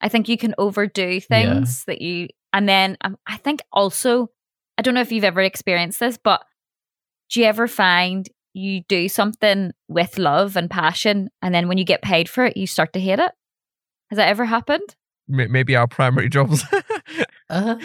I 0.00 0.08
think 0.08 0.28
you 0.28 0.36
can 0.38 0.54
overdo 0.58 1.20
things 1.20 1.84
that 1.84 2.00
you, 2.00 2.28
and 2.52 2.68
then 2.68 2.96
um, 3.02 3.16
I 3.26 3.36
think 3.36 3.60
also 3.72 4.30
I 4.78 4.82
don't 4.82 4.94
know 4.94 5.00
if 5.00 5.12
you've 5.12 5.24
ever 5.24 5.40
experienced 5.40 6.00
this, 6.00 6.16
but 6.22 6.42
do 7.32 7.40
you 7.40 7.46
ever 7.46 7.66
find 7.66 8.28
you 8.54 8.82
do 8.88 9.08
something 9.08 9.72
with 9.88 10.18
love 10.18 10.56
and 10.56 10.70
passion, 10.70 11.30
and 11.40 11.54
then 11.54 11.66
when 11.68 11.78
you 11.78 11.84
get 11.84 12.02
paid 12.02 12.28
for 12.28 12.44
it, 12.44 12.56
you 12.56 12.66
start 12.66 12.92
to 12.92 13.00
hate 13.00 13.18
it? 13.18 13.32
Has 14.10 14.16
that 14.18 14.28
ever 14.28 14.44
happened? 14.44 14.94
Maybe 15.26 15.74
our 15.74 15.86
primary 15.88 16.28
jobs. 16.36 16.62
Uh, 17.48 17.76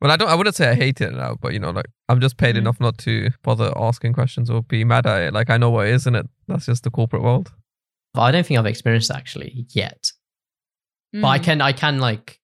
well, 0.00 0.10
I 0.10 0.16
don't. 0.16 0.28
I 0.28 0.34
wouldn't 0.34 0.56
say 0.56 0.68
I 0.70 0.74
hate 0.74 1.00
it 1.00 1.12
now, 1.12 1.36
but 1.40 1.52
you 1.52 1.58
know, 1.60 1.70
like 1.70 1.86
I'm 2.08 2.20
just 2.20 2.36
paid 2.36 2.56
Mm. 2.56 2.58
enough 2.58 2.80
not 2.80 2.98
to 2.98 3.30
bother 3.42 3.72
asking 3.76 4.12
questions 4.14 4.50
or 4.50 4.62
be 4.62 4.84
mad 4.84 5.06
at 5.06 5.20
it. 5.22 5.32
Like 5.34 5.48
I 5.50 5.56
know 5.56 5.70
what 5.70 5.86
it 5.86 5.94
is, 5.94 6.06
and 6.06 6.16
it 6.16 6.26
that's 6.48 6.66
just 6.66 6.82
the 6.82 6.90
corporate 6.90 7.22
world. 7.22 7.52
I 8.14 8.30
don't 8.32 8.44
think 8.46 8.58
I've 8.58 8.66
experienced 8.66 9.08
that 9.08 9.18
actually 9.18 9.66
yet. 9.70 10.10
But 11.12 11.24
I 11.28 11.38
Mm. 11.38 11.42
can. 11.44 11.60
I 11.60 11.72
can 11.72 11.98
like. 12.00 12.40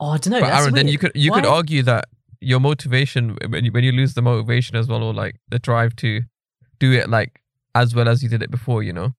Oh, 0.00 0.08
I 0.10 0.18
don't 0.18 0.32
know. 0.32 0.40
but 0.40 0.48
that's 0.48 0.62
Aaron, 0.62 0.74
then 0.74 0.86
weird. 0.86 0.92
you 0.92 0.98
could 0.98 1.12
you 1.14 1.30
could 1.32 1.46
argue 1.46 1.82
that 1.84 2.06
your 2.44 2.60
motivation 2.60 3.36
when 3.48 3.64
you, 3.64 3.72
when 3.72 3.84
you 3.84 3.92
lose 3.92 4.14
the 4.14 4.22
motivation 4.22 4.76
as 4.76 4.86
well, 4.88 5.02
or 5.02 5.12
like 5.14 5.36
the 5.48 5.58
drive 5.58 5.96
to 5.96 6.22
do 6.78 6.92
it 6.92 7.08
like 7.08 7.40
as 7.74 7.94
well 7.94 8.08
as 8.08 8.22
you 8.22 8.28
did 8.28 8.42
it 8.42 8.50
before. 8.50 8.82
You 8.82 8.92
know. 8.92 9.14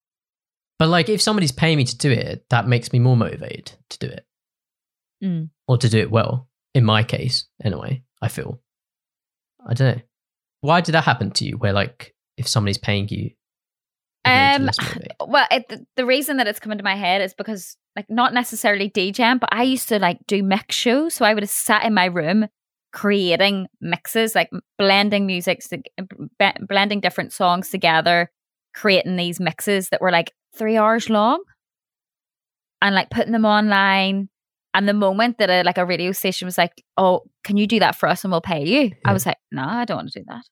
But 0.79 0.89
like, 0.89 1.07
if 1.09 1.21
somebody's 1.21 1.51
paying 1.53 1.77
me 1.77 1.85
to 1.85 1.97
do 1.97 2.11
it, 2.11 2.45
that 2.49 2.67
makes 2.67 2.91
me 2.91 2.99
more 2.99 3.15
motivated 3.17 3.71
to 3.91 3.99
do 3.99 4.07
it, 4.07 4.25
Mm. 5.23 5.49
or 5.67 5.77
to 5.77 5.87
do 5.89 5.99
it 5.99 6.11
well. 6.11 6.49
In 6.73 6.83
my 6.83 7.03
case, 7.03 7.47
anyway, 7.63 8.03
I 8.21 8.27
feel. 8.27 8.59
I 9.65 9.73
don't 9.73 9.95
know. 9.97 10.01
Why 10.61 10.81
did 10.81 10.91
that 10.93 11.05
happen 11.05 11.31
to 11.31 11.45
you? 11.45 11.57
Where 11.57 11.71
like, 11.73 12.13
if 12.37 12.47
somebody's 12.47 12.77
paying 12.77 13.07
you, 13.09 13.31
it 14.25 14.61
makes 14.61 14.77
you 14.79 14.85
Um. 14.85 15.01
Well, 15.31 15.47
it, 15.49 15.67
the, 15.69 15.85
the 15.95 16.05
reason 16.05 16.37
that 16.37 16.47
it's 16.47 16.59
come 16.59 16.71
into 16.73 16.83
my 16.83 16.95
head 16.95 17.21
is 17.21 17.33
because, 17.33 17.77
like, 17.95 18.09
not 18.09 18.33
necessarily 18.33 18.89
DJing, 18.89 19.39
but 19.39 19.49
I 19.53 19.63
used 19.63 19.87
to 19.89 19.99
like 19.99 20.19
do 20.27 20.43
mix 20.43 20.75
shows. 20.75 21.13
So 21.13 21.23
I 21.25 21.33
would 21.33 21.43
have 21.43 21.49
sat 21.49 21.85
in 21.85 21.93
my 21.93 22.05
room 22.05 22.47
creating 22.95 23.67
mixes, 23.81 24.33
like 24.33 24.49
blending 24.77 25.27
music, 25.27 25.61
blending 26.67 27.01
different 27.01 27.33
songs 27.33 27.69
together, 27.69 28.31
creating 28.73 29.17
these 29.17 29.39
mixes 29.39 29.89
that 29.89 30.01
were 30.01 30.11
like 30.11 30.31
three 30.55 30.77
hours 30.77 31.09
long, 31.09 31.43
and 32.81 32.95
like 32.95 33.09
putting 33.11 33.33
them 33.33 33.45
online. 33.45 34.29
And 34.73 34.87
the 34.89 34.93
moment 34.93 35.37
that 35.37 35.49
a 35.49 35.63
like 35.63 35.77
a 35.77 35.85
radio 35.85 36.11
station 36.13 36.45
was 36.45 36.57
like, 36.57 36.83
"Oh, 36.97 37.23
can 37.43 37.57
you 37.57 37.67
do 37.67 37.79
that 37.79 37.95
for 37.95 38.09
us 38.09 38.23
and 38.23 38.31
we'll 38.31 38.41
pay 38.41 38.65
you?" 38.65 38.81
Yeah. 38.81 38.93
I 39.05 39.13
was 39.13 39.25
like, 39.25 39.37
"No, 39.51 39.63
I 39.63 39.85
don't 39.85 39.97
want 39.97 40.11
to 40.11 40.19
do 40.19 40.25
that." 40.29 40.43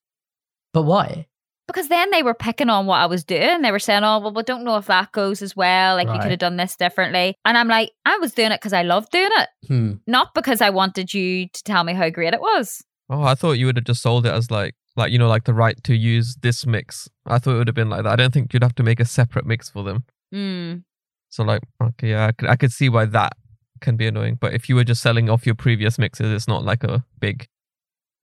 But 0.74 0.84
why? 0.84 1.28
Because 1.68 1.88
then 1.88 2.12
they 2.12 2.24
were 2.24 2.34
picking 2.34 2.70
on 2.70 2.86
what 2.86 3.00
I 3.00 3.06
was 3.06 3.24
doing. 3.24 3.62
They 3.62 3.72
were 3.72 3.80
saying, 3.80 4.04
"Oh, 4.04 4.20
well, 4.20 4.34
we 4.34 4.44
don't 4.44 4.64
know 4.64 4.78
if 4.78 4.88
that 4.88 5.12
goes 5.12 5.42
as 5.42 5.56
well. 5.56 5.96
Like 5.96 6.08
you 6.08 6.20
could 6.20 6.32
have 6.32 6.40
done 6.40 6.58
this 6.58 6.76
differently." 6.76 7.36
And 7.46 7.58
I'm 7.58 7.68
like, 7.68 7.92
I 8.06 8.18
was 8.18 8.34
doing 8.34 8.52
it 8.52 8.60
because 8.62 8.74
I 8.74 8.84
loved 8.84 9.12
doing 9.12 9.30
it, 9.38 9.50
Hmm. 9.68 9.94
not 10.08 10.34
because 10.34 10.62
I 10.62 10.70
wanted 10.70 11.14
you 11.14 11.48
to 11.48 11.64
tell 11.64 11.84
me 11.84 11.94
how 11.94 12.10
great 12.10 12.34
it 12.34 12.42
was. 12.42 12.84
Oh, 13.10 13.24
I 13.24 13.36
thought 13.36 13.54
you 13.54 13.66
would 13.68 13.76
have 13.78 13.86
just 13.86 14.02
sold 14.02 14.26
it 14.26 14.34
as 14.34 14.50
like 14.52 14.76
like 14.96 15.12
you 15.12 15.18
know 15.20 15.28
like 15.28 15.46
the 15.46 15.54
right 15.54 15.82
to 15.84 15.96
use 15.96 16.36
this 16.42 16.66
mix. 16.66 17.10
I 17.26 17.40
thought 17.40 17.56
it 17.56 17.58
would 17.58 17.68
have 17.68 17.76
been 17.76 17.90
like 17.90 18.04
that. 18.04 18.12
I 18.14 18.16
don't 18.16 18.34
think 18.34 18.54
you'd 18.54 18.64
have 18.64 18.76
to 18.76 18.84
make 18.84 19.00
a 19.00 19.06
separate 19.06 19.46
mix 19.46 19.70
for 19.70 19.84
them. 19.84 20.04
Mm. 20.34 20.84
So 21.30 21.44
like, 21.44 21.62
okay, 21.82 22.10
yeah, 22.12 22.28
I 22.28 22.32
could, 22.32 22.50
I 22.50 22.56
could 22.56 22.72
see 22.72 22.90
why 22.90 23.06
that 23.06 23.34
can 23.82 23.96
be 23.98 24.06
annoying. 24.08 24.38
But 24.40 24.54
if 24.54 24.70
you 24.70 24.76
were 24.76 24.84
just 24.84 25.02
selling 25.02 25.30
off 25.30 25.46
your 25.46 25.56
previous 25.56 25.98
mixes, 25.98 26.32
it's 26.32 26.48
not 26.48 26.64
like 26.64 26.84
a 26.84 27.04
big 27.20 27.48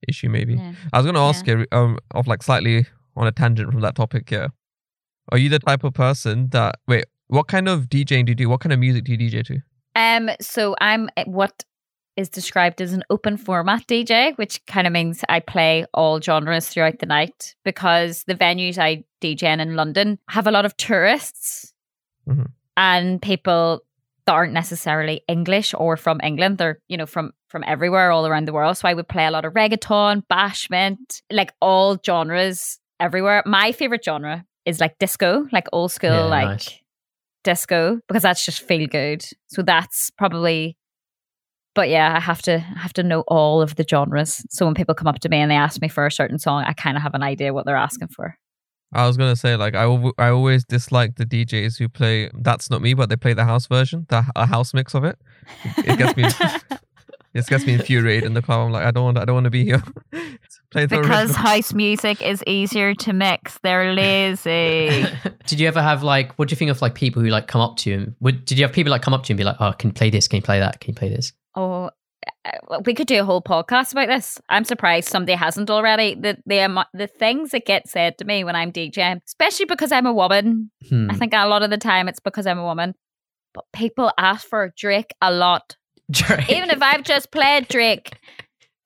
issue. 0.09 0.29
Maybe 0.29 0.55
Yeah. 0.55 0.73
I 0.93 0.99
was 0.99 1.07
gonna 1.07 1.21
ask 1.23 1.47
you, 1.47 1.67
um, 1.73 1.99
of 2.13 2.27
like 2.27 2.43
slightly 2.43 2.87
on 3.17 3.27
a 3.27 3.33
tangent 3.33 3.71
from 3.71 3.81
that 3.81 3.95
topic. 3.95 4.31
Yeah, 4.31 4.49
are 5.33 5.39
you 5.39 5.49
the 5.49 5.59
type 5.59 5.85
of 5.85 5.95
person 5.95 6.49
that 6.51 6.77
wait? 6.89 7.05
What 7.29 7.47
kind 7.49 7.69
of 7.69 7.89
DJing 7.89 8.27
do 8.27 8.31
you 8.33 8.35
do? 8.35 8.49
What 8.49 8.61
kind 8.61 8.73
of 8.73 8.79
music 8.79 9.05
do 9.05 9.13
you 9.13 9.19
DJ 9.19 9.45
to? 9.47 9.61
Um, 9.95 10.31
so 10.41 10.75
I'm 10.81 11.09
what 11.27 11.65
is 12.17 12.29
described 12.29 12.81
as 12.83 12.93
an 12.93 13.05
open 13.09 13.37
format 13.37 13.87
DJ, 13.87 14.37
which 14.37 14.65
kind 14.67 14.87
of 14.87 14.93
means 14.93 15.23
I 15.29 15.41
play 15.41 15.85
all 15.95 16.21
genres 16.21 16.69
throughout 16.69 16.99
the 16.99 17.07
night 17.07 17.55
because 17.65 18.25
the 18.27 18.35
venues 18.35 18.79
I 18.79 19.05
DJ 19.23 19.45
in 19.45 19.61
in 19.61 19.77
London 19.77 20.19
have 20.29 20.47
a 20.47 20.51
lot 20.51 20.65
of 20.65 20.77
tourists 20.77 21.73
Mhm. 22.29 22.47
and 22.77 23.23
people 23.23 23.81
that 24.27 24.33
aren't 24.33 24.53
necessarily 24.53 25.23
English 25.29 25.73
or 25.79 25.97
from 25.97 26.21
England. 26.23 26.59
They're, 26.59 26.81
you 26.89 26.97
know, 26.97 27.07
from 27.07 27.31
from 27.49 27.63
everywhere 27.67 28.11
all 28.11 28.27
around 28.27 28.47
the 28.49 28.53
world. 28.53 28.77
So 28.77 28.89
I 28.89 28.95
would 28.95 29.09
play 29.09 29.27
a 29.27 29.31
lot 29.31 29.45
of 29.45 29.53
reggaeton, 29.55 30.25
bashment, 30.31 31.23
like 31.31 31.53
all 31.61 31.97
genres 32.05 32.80
everywhere. 33.01 33.43
My 33.47 33.73
favorite 33.73 34.05
genre 34.05 34.45
is 34.65 34.81
like 34.81 34.99
disco, 34.99 35.47
like 35.53 35.67
old 35.73 35.91
school, 35.93 36.11
Yeah, 36.11 36.25
like 36.25 36.49
nice. 36.49 36.79
disco, 37.45 38.01
because 38.07 38.23
that's 38.23 38.45
just 38.45 38.63
feel 38.63 38.87
good. 38.87 39.25
So 39.49 39.63
that's 39.63 40.11
probably. 40.19 40.77
But 41.75 41.89
yeah, 41.89 42.15
I 42.17 42.21
have 42.21 42.43
to 42.43 42.55
I 42.57 42.79
have 42.81 42.93
to 42.95 43.03
know 43.03 43.21
all 43.29 43.63
of 43.63 43.77
the 43.77 43.85
genres. 43.89 44.45
So 44.51 44.67
when 44.67 44.75
people 44.75 44.95
come 44.95 45.07
up 45.09 45.21
to 45.21 45.29
me 45.29 45.39
and 45.39 45.51
they 45.51 45.55
ask 45.57 45.81
me 45.81 45.89
for 45.89 46.05
a 46.05 46.11
certain 46.13 46.39
song, 46.39 46.65
I 46.67 46.73
kind 46.73 46.97
of 46.97 47.03
have 47.03 47.15
an 47.15 47.23
idea 47.23 47.55
what 47.55 47.65
they're 47.65 47.77
asking 47.77 48.09
for. 48.09 48.37
I 48.93 49.07
was 49.07 49.17
gonna 49.17 49.37
say 49.37 49.55
like 49.55 49.77
I 49.77 49.85
I 50.19 50.31
always 50.31 50.65
dislike 50.65 51.15
the 51.15 51.25
DJs 51.25 51.79
who 51.79 51.89
play 51.89 52.29
that's 52.35 52.71
not 52.71 52.83
me, 52.83 52.95
but 52.95 53.09
they 53.09 53.17
play 53.17 53.35
the 53.35 53.45
house 53.45 53.67
version, 53.69 54.05
the 54.09 54.25
a 54.35 54.47
house 54.47 54.75
mix 54.75 54.95
of 54.95 55.05
it. 55.05 55.17
It 55.79 55.97
gets 55.97 56.17
me 56.17 56.25
it 57.35 57.47
gets 57.47 57.67
me 57.67 57.75
infuriated 57.75 58.25
in 58.25 58.35
the 58.35 58.43
club. 58.43 58.67
I'm 58.67 58.73
like 58.73 58.85
I 58.85 58.91
don't 58.91 59.05
want 59.05 59.19
I 59.19 59.25
don't 59.25 59.35
want 59.35 59.45
to 59.45 59.51
be 59.51 59.65
here. 59.65 59.83
play 60.71 60.87
the 60.87 61.01
because 61.01 61.31
original. 61.31 61.47
house 61.49 61.73
music 61.73 62.23
is 62.23 62.45
easier 62.47 62.95
to 62.95 63.13
mix. 63.13 63.59
They're 63.63 63.93
lazy. 63.93 65.05
did 65.47 65.61
you 65.61 65.67
ever 65.69 65.83
have 65.83 66.03
like 66.03 66.33
what 66.39 66.49
do 66.49 66.53
you 66.53 66.57
think 66.57 66.71
of 66.71 66.81
like 66.81 66.95
people 66.95 67.23
who 67.23 67.29
like 67.29 67.47
come 67.47 67.61
up 67.61 67.77
to 67.79 67.91
you 67.91 67.97
and 67.97 68.15
would 68.21 68.45
did 68.45 68.59
you 68.59 68.65
have 68.65 68.73
people 68.73 68.91
like 68.91 69.03
come 69.03 69.15
up 69.15 69.25
to 69.25 69.29
you 69.31 69.35
and 69.35 69.39
be 69.39 69.45
like 69.45 69.57
oh 69.61 69.73
can 69.73 69.91
you 69.91 69.95
play 69.95 70.11
this 70.11 70.29
can 70.29 70.37
you 70.37 70.43
play 70.43 70.61
that 70.61 70.81
can 70.81 70.91
you 70.91 70.95
play 70.95 71.09
this 71.09 71.33
Oh, 71.57 71.91
uh, 72.45 72.81
we 72.85 72.95
could 72.95 73.07
do 73.07 73.21
a 73.21 73.25
whole 73.25 73.43
podcast 73.43 73.93
about 73.93 74.09
this. 74.09 74.41
I'm 74.49 74.65
surprised 74.65 75.09
somebody 75.09 75.35
hasn't 75.37 75.71
already. 75.71 76.15
The 76.15 76.39
the 76.47 76.87
the 76.95 77.07
things 77.07 77.51
that 77.51 77.67
get 77.67 77.89
said 77.89 78.19
to 78.19 78.25
me 78.25 78.45
when 78.45 78.57
I'm 78.57 78.73
DJing, 78.73 79.21
especially 79.27 79.67
because 79.67 79.93
I'm 79.93 80.07
a 80.07 80.13
woman. 80.13 80.71
Hmm. 80.89 81.11
I 81.11 81.15
think 81.15 81.33
a 81.35 81.47
lot 81.47 81.63
of 81.63 81.71
the 81.71 81.79
time 81.79 82.09
it's 82.09 82.21
because 82.21 82.47
I'm 82.47 82.59
a 82.59 82.65
woman. 82.65 82.95
But 83.53 83.65
people 83.73 84.13
ask 84.17 84.47
for 84.47 84.73
Drake 84.77 85.13
a 85.21 85.33
lot. 85.33 85.77
Drake. 86.11 86.51
Even 86.51 86.71
if 86.71 86.83
I've 86.83 87.03
just 87.03 87.31
played 87.31 87.69
Drake, 87.69 88.13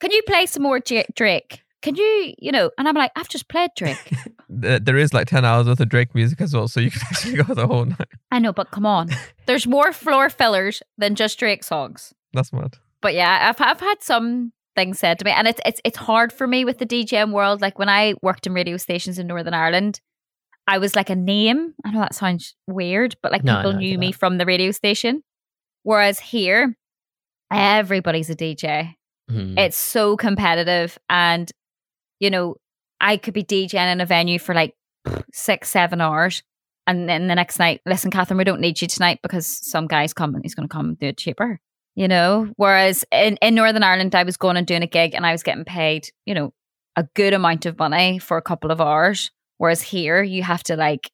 can 0.01 0.11
you 0.11 0.22
play 0.27 0.47
some 0.47 0.62
more 0.62 0.81
J- 0.81 1.07
Drake? 1.14 1.62
Can 1.83 1.97
you, 1.97 2.35
you 2.39 2.51
know? 2.53 2.70
And 2.79 2.89
I'm 2.89 2.95
like, 2.95 3.11
I've 3.16 3.29
just 3.29 3.49
played 3.49 3.70
Drake. 3.77 3.99
There- 4.49 4.79
there 4.79 4.97
is 4.97 5.12
like 5.12 5.27
ten 5.27 5.45
hours 5.45 5.66
worth 5.66 5.81
of 5.81 5.89
Drake 5.89 6.14
music 6.14 6.41
as 6.41 6.55
well, 6.55 6.68
so 6.68 6.79
you 6.79 6.91
can 6.91 7.01
actually 7.11 7.43
go 7.43 7.55
the 7.55 7.66
whole 7.66 7.87
night. 7.87 8.09
I 8.31 8.39
know, 8.39 8.53
but 8.53 8.70
come 8.70 8.87
on, 8.87 9.09
there's 9.47 9.66
more 9.66 9.93
floor 9.93 10.31
fillers 10.31 10.81
than 10.99 11.14
just 11.16 11.39
Drake 11.39 11.64
songs. 11.64 12.12
That's 12.35 12.53
mad. 12.53 12.77
but 13.01 13.14
yeah, 13.14 13.49
I've 13.51 13.61
I've 13.61 13.81
had 13.81 14.03
some 14.03 14.53
things 14.77 14.99
said 15.01 15.18
to 15.18 15.25
me, 15.25 15.33
and 15.33 15.49
it's 15.49 15.61
it's 15.64 15.81
it's 15.83 15.97
hard 15.97 16.33
for 16.33 16.47
me 16.47 16.64
with 16.64 16.79
the 16.79 16.87
DJM 16.87 17.33
world. 17.33 17.62
Like 17.62 17.79
when 17.81 17.89
I 17.89 18.14
worked 18.22 18.47
in 18.47 18.53
radio 18.55 18.77
stations 18.77 19.18
in 19.18 19.27
Northern 19.27 19.55
Ireland, 19.55 20.01
I 20.68 20.79
was 20.79 20.95
like 20.95 21.11
a 21.11 21.16
name. 21.16 21.75
I 21.85 21.91
know 21.91 22.01
that 22.01 22.14
sounds 22.14 22.55
weird, 22.68 23.16
but 23.22 23.33
like 23.33 23.43
No, 23.45 23.57
people 23.57 23.72
no, 23.72 23.79
knew 23.79 23.99
me 23.99 24.12
from 24.12 24.39
the 24.39 24.47
radio 24.47 24.70
station. 24.70 25.25
Whereas 25.83 26.20
here, 26.20 26.77
everybody's 27.55 28.30
a 28.30 28.36
DJ. 28.36 28.94
Hmm. 29.30 29.57
It's 29.59 29.76
so 29.76 30.16
competitive, 30.16 30.98
and 31.09 31.50
you 32.20 32.30
know, 32.30 32.57
I 33.00 33.16
could 33.16 33.34
be 33.34 33.44
DJing 33.44 33.92
in 33.92 34.00
a 34.00 34.07
venue 34.07 34.38
for 34.38 34.55
like 34.55 34.74
six, 35.32 35.70
seven 35.70 36.00
hours. 36.00 36.42
And 36.86 37.09
then 37.09 37.28
the 37.28 37.34
next 37.34 37.59
night, 37.59 37.80
listen, 37.86 38.11
Kathryn, 38.11 38.36
we 38.36 38.44
don't 38.44 38.61
need 38.61 38.82
you 38.82 38.88
tonight 38.88 39.20
because 39.22 39.46
some 39.46 39.86
guy's 39.86 40.12
coming. 40.12 40.42
He's 40.42 40.55
going 40.55 40.68
to 40.68 40.72
come 40.72 40.88
and 40.88 40.98
do 40.98 41.07
it 41.07 41.16
cheaper 41.16 41.59
you 41.94 42.09
know 42.09 42.50
whereas 42.57 43.05
in, 43.12 43.36
in 43.36 43.55
northern 43.55 43.82
ireland 43.82 44.14
i 44.14 44.22
was 44.22 44.36
going 44.36 44.57
and 44.57 44.66
doing 44.66 44.82
a 44.82 44.86
gig 44.86 45.14
and 45.14 45.26
i 45.26 45.32
was 45.32 45.42
getting 45.42 45.64
paid 45.64 46.11
you 46.26 46.34
know 46.34 46.52
a 46.96 47.05
good 47.14 47.32
amount 47.32 47.66
of 47.66 47.78
money 47.78 48.18
for 48.18 48.36
a 48.36 48.42
couple 48.42 48.70
of 48.70 48.80
hours 48.80 49.30
whereas 49.59 49.82
here 49.82 50.22
you 50.22 50.42
have 50.42 50.62
to 50.62 50.76
like 50.76 51.11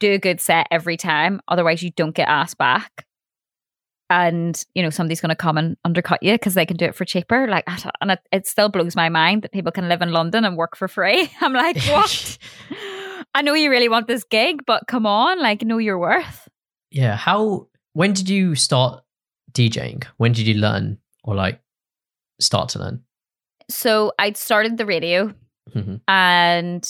do 0.00 0.12
a 0.12 0.18
good 0.18 0.40
set 0.40 0.66
every 0.70 0.96
time 0.96 1.40
otherwise 1.48 1.82
you 1.82 1.90
don't 1.90 2.14
get 2.14 2.28
asked 2.28 2.58
back 2.58 3.06
and 4.12 4.64
you 4.74 4.82
know 4.82 4.90
somebody's 4.90 5.20
going 5.20 5.30
to 5.30 5.34
come 5.46 5.56
and 5.58 5.76
undercut 5.84 6.22
you 6.22 6.34
because 6.34 6.54
they 6.54 6.66
can 6.66 6.76
do 6.76 6.84
it 6.84 6.94
for 6.94 7.04
cheaper. 7.04 7.46
Like 7.48 7.64
and 8.00 8.10
it, 8.12 8.20
it 8.30 8.46
still 8.46 8.68
blows 8.68 8.94
my 8.94 9.08
mind 9.08 9.42
that 9.42 9.52
people 9.52 9.72
can 9.72 9.88
live 9.88 10.02
in 10.02 10.12
london 10.12 10.44
and 10.44 10.56
work 10.56 10.76
for 10.76 10.86
free. 10.88 11.30
I'm 11.40 11.52
like 11.54 11.76
what? 11.94 12.38
I 13.34 13.42
know 13.42 13.54
you 13.54 13.70
really 13.70 13.88
want 13.88 14.06
this 14.06 14.24
gig 14.24 14.64
but 14.66 14.84
come 14.86 15.06
on 15.06 15.40
like 15.40 15.62
know 15.62 15.78
your 15.78 15.98
worth. 15.98 16.48
Yeah 16.90 17.16
how 17.16 17.68
when 17.94 18.12
did 18.12 18.28
you 18.28 18.54
start 18.54 19.02
DJing? 19.52 20.04
When 20.18 20.32
did 20.32 20.46
you 20.46 20.54
learn 20.54 20.98
or 21.24 21.34
like 21.34 21.60
start 22.40 22.68
to 22.70 22.78
learn? 22.78 23.02
So 23.70 24.12
i'd 24.18 24.36
started 24.36 24.76
the 24.76 24.86
radio 24.86 25.32
Mhm. 25.74 26.00
and 26.08 26.84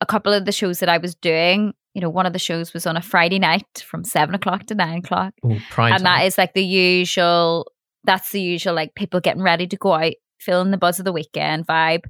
a 0.00 0.06
couple 0.06 0.32
of 0.32 0.44
the 0.44 0.52
shows 0.52 0.78
that 0.80 0.88
I 0.88 0.98
was 0.98 1.14
doing, 1.14 1.74
you 1.94 2.00
know, 2.00 2.10
one 2.10 2.26
of 2.26 2.32
the 2.32 2.38
shows 2.38 2.72
was 2.72 2.86
on 2.86 2.96
a 2.96 3.02
Friday 3.02 3.38
night 3.38 3.84
from 3.84 4.04
seven 4.04 4.34
o'clock 4.34 4.66
to 4.66 4.74
nine 4.74 4.98
o'clock. 4.98 5.34
Ooh, 5.44 5.58
and 5.76 6.04
that 6.04 6.18
time. 6.18 6.26
is 6.26 6.38
like 6.38 6.54
the 6.54 6.64
usual, 6.64 7.70
that's 8.04 8.30
the 8.30 8.40
usual, 8.40 8.74
like 8.74 8.94
people 8.94 9.20
getting 9.20 9.42
ready 9.42 9.66
to 9.66 9.76
go 9.76 9.92
out, 9.92 10.14
feeling 10.40 10.70
the 10.70 10.78
buzz 10.78 10.98
of 10.98 11.04
the 11.04 11.12
weekend 11.12 11.66
vibe. 11.66 12.04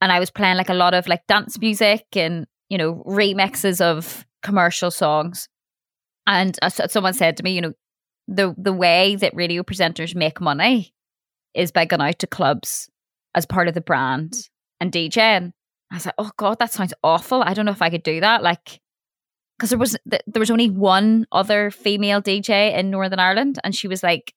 And 0.00 0.10
I 0.10 0.18
was 0.18 0.30
playing 0.30 0.56
like 0.56 0.70
a 0.70 0.74
lot 0.74 0.94
of 0.94 1.06
like 1.06 1.26
dance 1.26 1.58
music 1.60 2.06
and, 2.14 2.46
you 2.70 2.78
know, 2.78 3.02
remixes 3.06 3.80
of 3.80 4.24
commercial 4.42 4.90
songs. 4.90 5.48
And 6.26 6.58
uh, 6.62 6.70
someone 6.70 7.12
said 7.12 7.36
to 7.36 7.42
me, 7.42 7.52
you 7.52 7.60
know, 7.60 7.72
the, 8.26 8.54
the 8.56 8.72
way 8.72 9.16
that 9.16 9.34
radio 9.34 9.62
presenters 9.62 10.14
make 10.14 10.40
money 10.40 10.94
is 11.52 11.72
by 11.72 11.84
going 11.84 12.00
out 12.00 12.20
to 12.20 12.26
clubs 12.26 12.88
as 13.34 13.44
part 13.44 13.68
of 13.68 13.74
the 13.74 13.80
brand 13.80 14.34
and 14.80 14.92
DJing. 14.92 15.52
I 15.90 15.96
was 15.96 16.06
like, 16.06 16.14
oh 16.18 16.30
god, 16.36 16.58
that 16.60 16.72
sounds 16.72 16.94
awful. 17.02 17.42
I 17.42 17.52
don't 17.52 17.66
know 17.66 17.72
if 17.72 17.82
I 17.82 17.90
could 17.90 18.04
do 18.04 18.20
that. 18.20 18.42
Like, 18.42 18.79
because 19.60 19.68
there 19.70 19.78
was 19.78 19.94
there 20.06 20.40
was 20.40 20.50
only 20.50 20.70
one 20.70 21.26
other 21.32 21.70
female 21.70 22.22
DJ 22.22 22.74
in 22.74 22.90
Northern 22.90 23.18
Ireland, 23.18 23.58
and 23.62 23.74
she 23.74 23.88
was 23.88 24.02
like, 24.02 24.32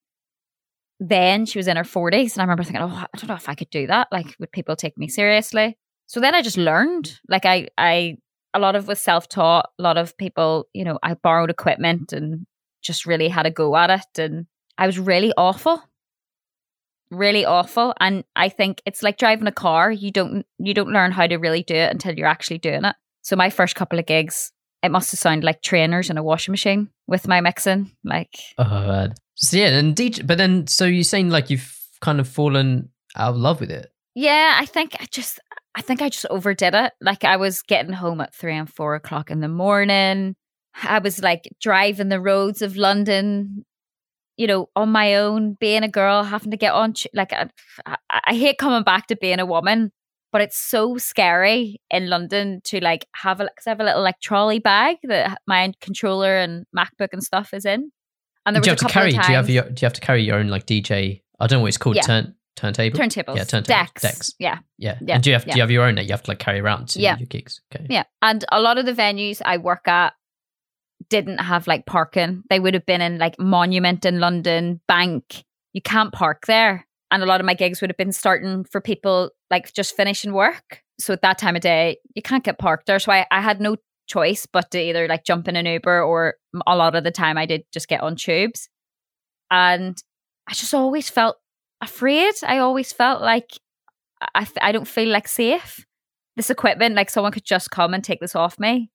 then 0.99 1.45
she 1.45 1.57
was 1.57 1.69
in 1.69 1.77
her 1.77 1.85
forties, 1.85 2.35
and 2.35 2.41
I 2.41 2.43
remember 2.43 2.63
thinking, 2.63 2.81
oh, 2.81 2.87
I 2.87 3.17
don't 3.17 3.29
know 3.29 3.35
if 3.35 3.47
I 3.47 3.55
could 3.55 3.69
do 3.69 3.87
that. 3.87 4.09
Like, 4.11 4.35
would 4.39 4.51
people 4.51 4.75
take 4.75 4.97
me 4.97 5.07
seriously? 5.07 5.77
So 6.07 6.19
then 6.19 6.35
I 6.35 6.41
just 6.41 6.57
learned. 6.57 7.21
Like, 7.29 7.45
I 7.45 7.69
I 7.77 8.17
a 8.53 8.59
lot 8.59 8.75
of 8.75 8.89
was 8.89 8.99
self 8.99 9.29
taught. 9.29 9.69
A 9.79 9.81
lot 9.81 9.97
of 9.97 10.17
people, 10.17 10.67
you 10.73 10.83
know, 10.83 10.99
I 11.01 11.13
borrowed 11.13 11.49
equipment 11.49 12.11
and 12.11 12.45
just 12.81 13.05
really 13.05 13.29
had 13.29 13.45
a 13.45 13.51
go 13.51 13.77
at 13.77 13.91
it, 13.91 14.19
and 14.21 14.47
I 14.77 14.87
was 14.87 14.99
really 14.99 15.31
awful 15.37 15.81
really 17.11 17.45
awful 17.45 17.93
and 17.99 18.23
i 18.35 18.49
think 18.49 18.81
it's 18.87 19.03
like 19.03 19.19
driving 19.19 19.45
a 19.45 19.51
car 19.51 19.91
you 19.91 20.09
don't 20.09 20.47
you 20.57 20.73
don't 20.73 20.89
learn 20.91 21.11
how 21.11 21.27
to 21.27 21.37
really 21.37 21.61
do 21.61 21.75
it 21.75 21.91
until 21.91 22.11
you're 22.15 22.25
actually 22.25 22.57
doing 22.57 22.83
it 22.83 22.95
so 23.21 23.35
my 23.35 23.51
first 23.51 23.75
couple 23.75 23.99
of 23.99 24.05
gigs 24.07 24.51
it 24.83 24.91
must 24.91 25.11
have 25.11 25.19
sounded 25.19 25.45
like 25.45 25.61
trainers 25.61 26.09
in 26.09 26.17
a 26.17 26.23
washing 26.23 26.51
machine 26.51 26.89
with 27.07 27.27
my 27.27 27.41
mixing 27.41 27.91
like 28.03 28.37
oh 28.57 29.07
so 29.35 29.57
yeah 29.57 29.67
and 29.67 29.95
DJ 29.95 30.25
but 30.25 30.37
then 30.37 30.67
so 30.67 30.85
you're 30.85 31.03
saying 31.03 31.29
like 31.29 31.49
you've 31.49 31.77
kind 32.01 32.19
of 32.19 32.27
fallen 32.27 32.89
out 33.15 33.31
of 33.31 33.37
love 33.37 33.59
with 33.59 33.71
it? 33.71 33.91
Yeah 34.15 34.57
i 34.59 34.65
think 34.65 34.95
i 34.99 35.05
just 35.05 35.39
i 35.75 35.81
think 35.81 36.01
i 36.01 36.09
just 36.09 36.25
overdid 36.29 36.75
it. 36.75 36.93
Like 37.01 37.23
i 37.23 37.37
was 37.37 37.61
getting 37.61 37.93
home 37.93 38.21
at 38.21 38.35
three 38.35 38.55
and 38.55 38.71
four 38.71 38.95
o'clock 38.95 39.31
in 39.31 39.39
the 39.39 39.47
morning. 39.47 40.35
I 40.83 40.99
was 40.99 41.21
like 41.21 41.47
driving 41.61 42.09
the 42.09 42.19
roads 42.19 42.61
of 42.61 42.77
london 42.77 43.65
you 44.37 44.47
know, 44.47 44.69
on 44.75 44.89
my 44.89 45.15
own, 45.15 45.55
being 45.59 45.83
a 45.83 45.87
girl, 45.87 46.23
having 46.23 46.51
to 46.51 46.57
get 46.57 46.73
on, 46.73 46.95
like, 47.13 47.31
I, 47.33 47.49
I, 47.85 47.97
I 48.09 48.33
hate 48.33 48.57
coming 48.57 48.83
back 48.83 49.07
to 49.07 49.15
being 49.15 49.39
a 49.39 49.45
woman, 49.45 49.91
but 50.33 50.41
it's 50.41 50.57
so 50.57 50.97
scary 50.97 51.79
in 51.89 52.09
London 52.09 52.59
to 52.65 52.79
like 52.81 53.07
have 53.15 53.39
a, 53.39 53.45
cause 53.45 53.65
I 53.67 53.69
have 53.69 53.79
a 53.79 53.83
little 53.85 54.01
like 54.03 54.19
trolley 54.19 54.59
bag 54.59 54.97
that 55.03 55.39
my 55.47 55.71
controller 55.79 56.35
and 56.35 56.65
MacBook 56.75 57.09
and 57.13 57.23
stuff 57.23 57.53
is 57.53 57.63
in. 57.65 57.91
And 58.45 58.53
there 58.55 58.61
do 58.61 58.67
you 58.67 58.71
have 58.71 58.79
to 58.79 58.85
carry 58.89 59.11
do 59.11 59.15
you 59.15 59.21
have 59.21 59.49
your 59.49 59.63
do 59.63 59.81
you 59.81 59.85
have 59.85 59.93
to 59.93 60.01
carry 60.01 60.23
your 60.23 60.35
own 60.35 60.49
like 60.49 60.65
dj 60.65 61.21
i 61.39 61.47
don't 61.47 61.59
know 61.59 61.61
what 61.61 61.69
it's 61.69 61.77
called 61.77 61.95
Yeah. 61.95 62.01
turn 62.01 62.35
turntable 62.57 62.99
turntables, 62.99 63.37
Yeah, 63.37 63.43
turntables, 63.45 63.63
decks, 63.67 64.01
decks. 64.01 64.33
yeah, 64.37 64.57
yeah. 64.77 64.97
Yeah, 65.01 65.15
and 65.15 65.23
do 65.23 65.29
you 65.29 65.35
have 65.35 65.45
do 65.45 65.51
you 65.55 65.61
have 65.61 65.71
your 65.71 65.85
own 65.85 65.95
that 65.95 66.03
you 66.05 66.11
have 66.11 66.23
to 66.23 66.31
like 66.31 66.39
carry 66.39 66.59
around 66.59 66.89
to 66.89 66.99
Yeah. 66.99 67.17
your 67.17 67.27
gigs 67.27 67.61
okay 67.73 67.87
yeah. 67.89 68.03
And 68.21 68.43
a 68.51 68.59
lot 68.59 68.77
of 68.77 68.85
the 68.85 68.91
venues 68.93 69.41
I 69.45 69.57
work 69.57 69.87
at 69.87 70.13
didn't 71.09 71.39
have 71.39 71.67
like 71.67 71.85
parking. 71.85 72.43
They 72.49 72.59
would 72.59 72.73
have 72.73 72.85
been 72.85 73.01
in 73.01 73.17
like 73.17 73.37
Monument 73.39 74.05
in 74.05 74.19
London, 74.19 74.81
Bank. 74.87 75.43
You 75.73 75.81
can't 75.81 76.11
park 76.13 76.45
there. 76.47 76.85
And 77.13 77.21
a 77.21 77.27
lot 77.27 77.39
of 77.39 77.45
my 77.45 77.53
gigs 77.53 77.79
would 77.79 77.89
have 77.91 77.97
been 77.97 78.11
starting 78.11 78.65
for 78.65 78.81
people 78.81 79.29
like 79.51 79.71
just 79.71 79.95
finishing 79.95 80.33
work. 80.33 80.81
So 80.99 81.13
at 81.13 81.21
that 81.21 81.37
time 81.37 81.55
of 81.55 81.61
day, 81.61 81.97
you 82.15 82.23
can't 82.23 82.43
get 82.43 82.57
parked 82.57 82.87
there. 82.87 82.97
So 82.99 83.11
I, 83.11 83.27
I 83.29 83.39
had 83.39 83.61
no 83.61 83.77
choice 84.07 84.45
but 84.51 84.71
to 84.71 84.79
either 84.81 85.07
like 85.07 85.23
jump 85.23 85.47
in 85.47 85.55
an 85.55 85.65
Uber 85.67 86.01
or 86.01 86.35
a 86.65 86.75
lot 86.75 86.95
of 86.95 87.03
the 87.03 87.11
time 87.11 87.37
I 87.37 87.45
did 87.45 87.63
just 87.71 87.87
get 87.87 88.01
on 88.01 88.15
tubes. 88.15 88.67
And 89.51 89.95
I 90.49 90.53
just 90.53 90.73
always 90.73 91.07
felt 91.09 91.37
afraid. 91.81 92.33
I 92.43 92.57
always 92.57 92.91
felt 92.91 93.21
like 93.21 93.51
I, 94.33 94.47
I 94.59 94.71
don't 94.71 94.87
feel 94.87 95.09
like 95.09 95.27
safe. 95.27 95.85
This 96.35 96.49
equipment, 96.49 96.95
like 96.95 97.11
someone 97.11 97.31
could 97.31 97.45
just 97.45 97.69
come 97.69 97.93
and 97.93 98.03
take 98.03 98.21
this 98.21 98.35
off 98.35 98.57
me. 98.59 98.89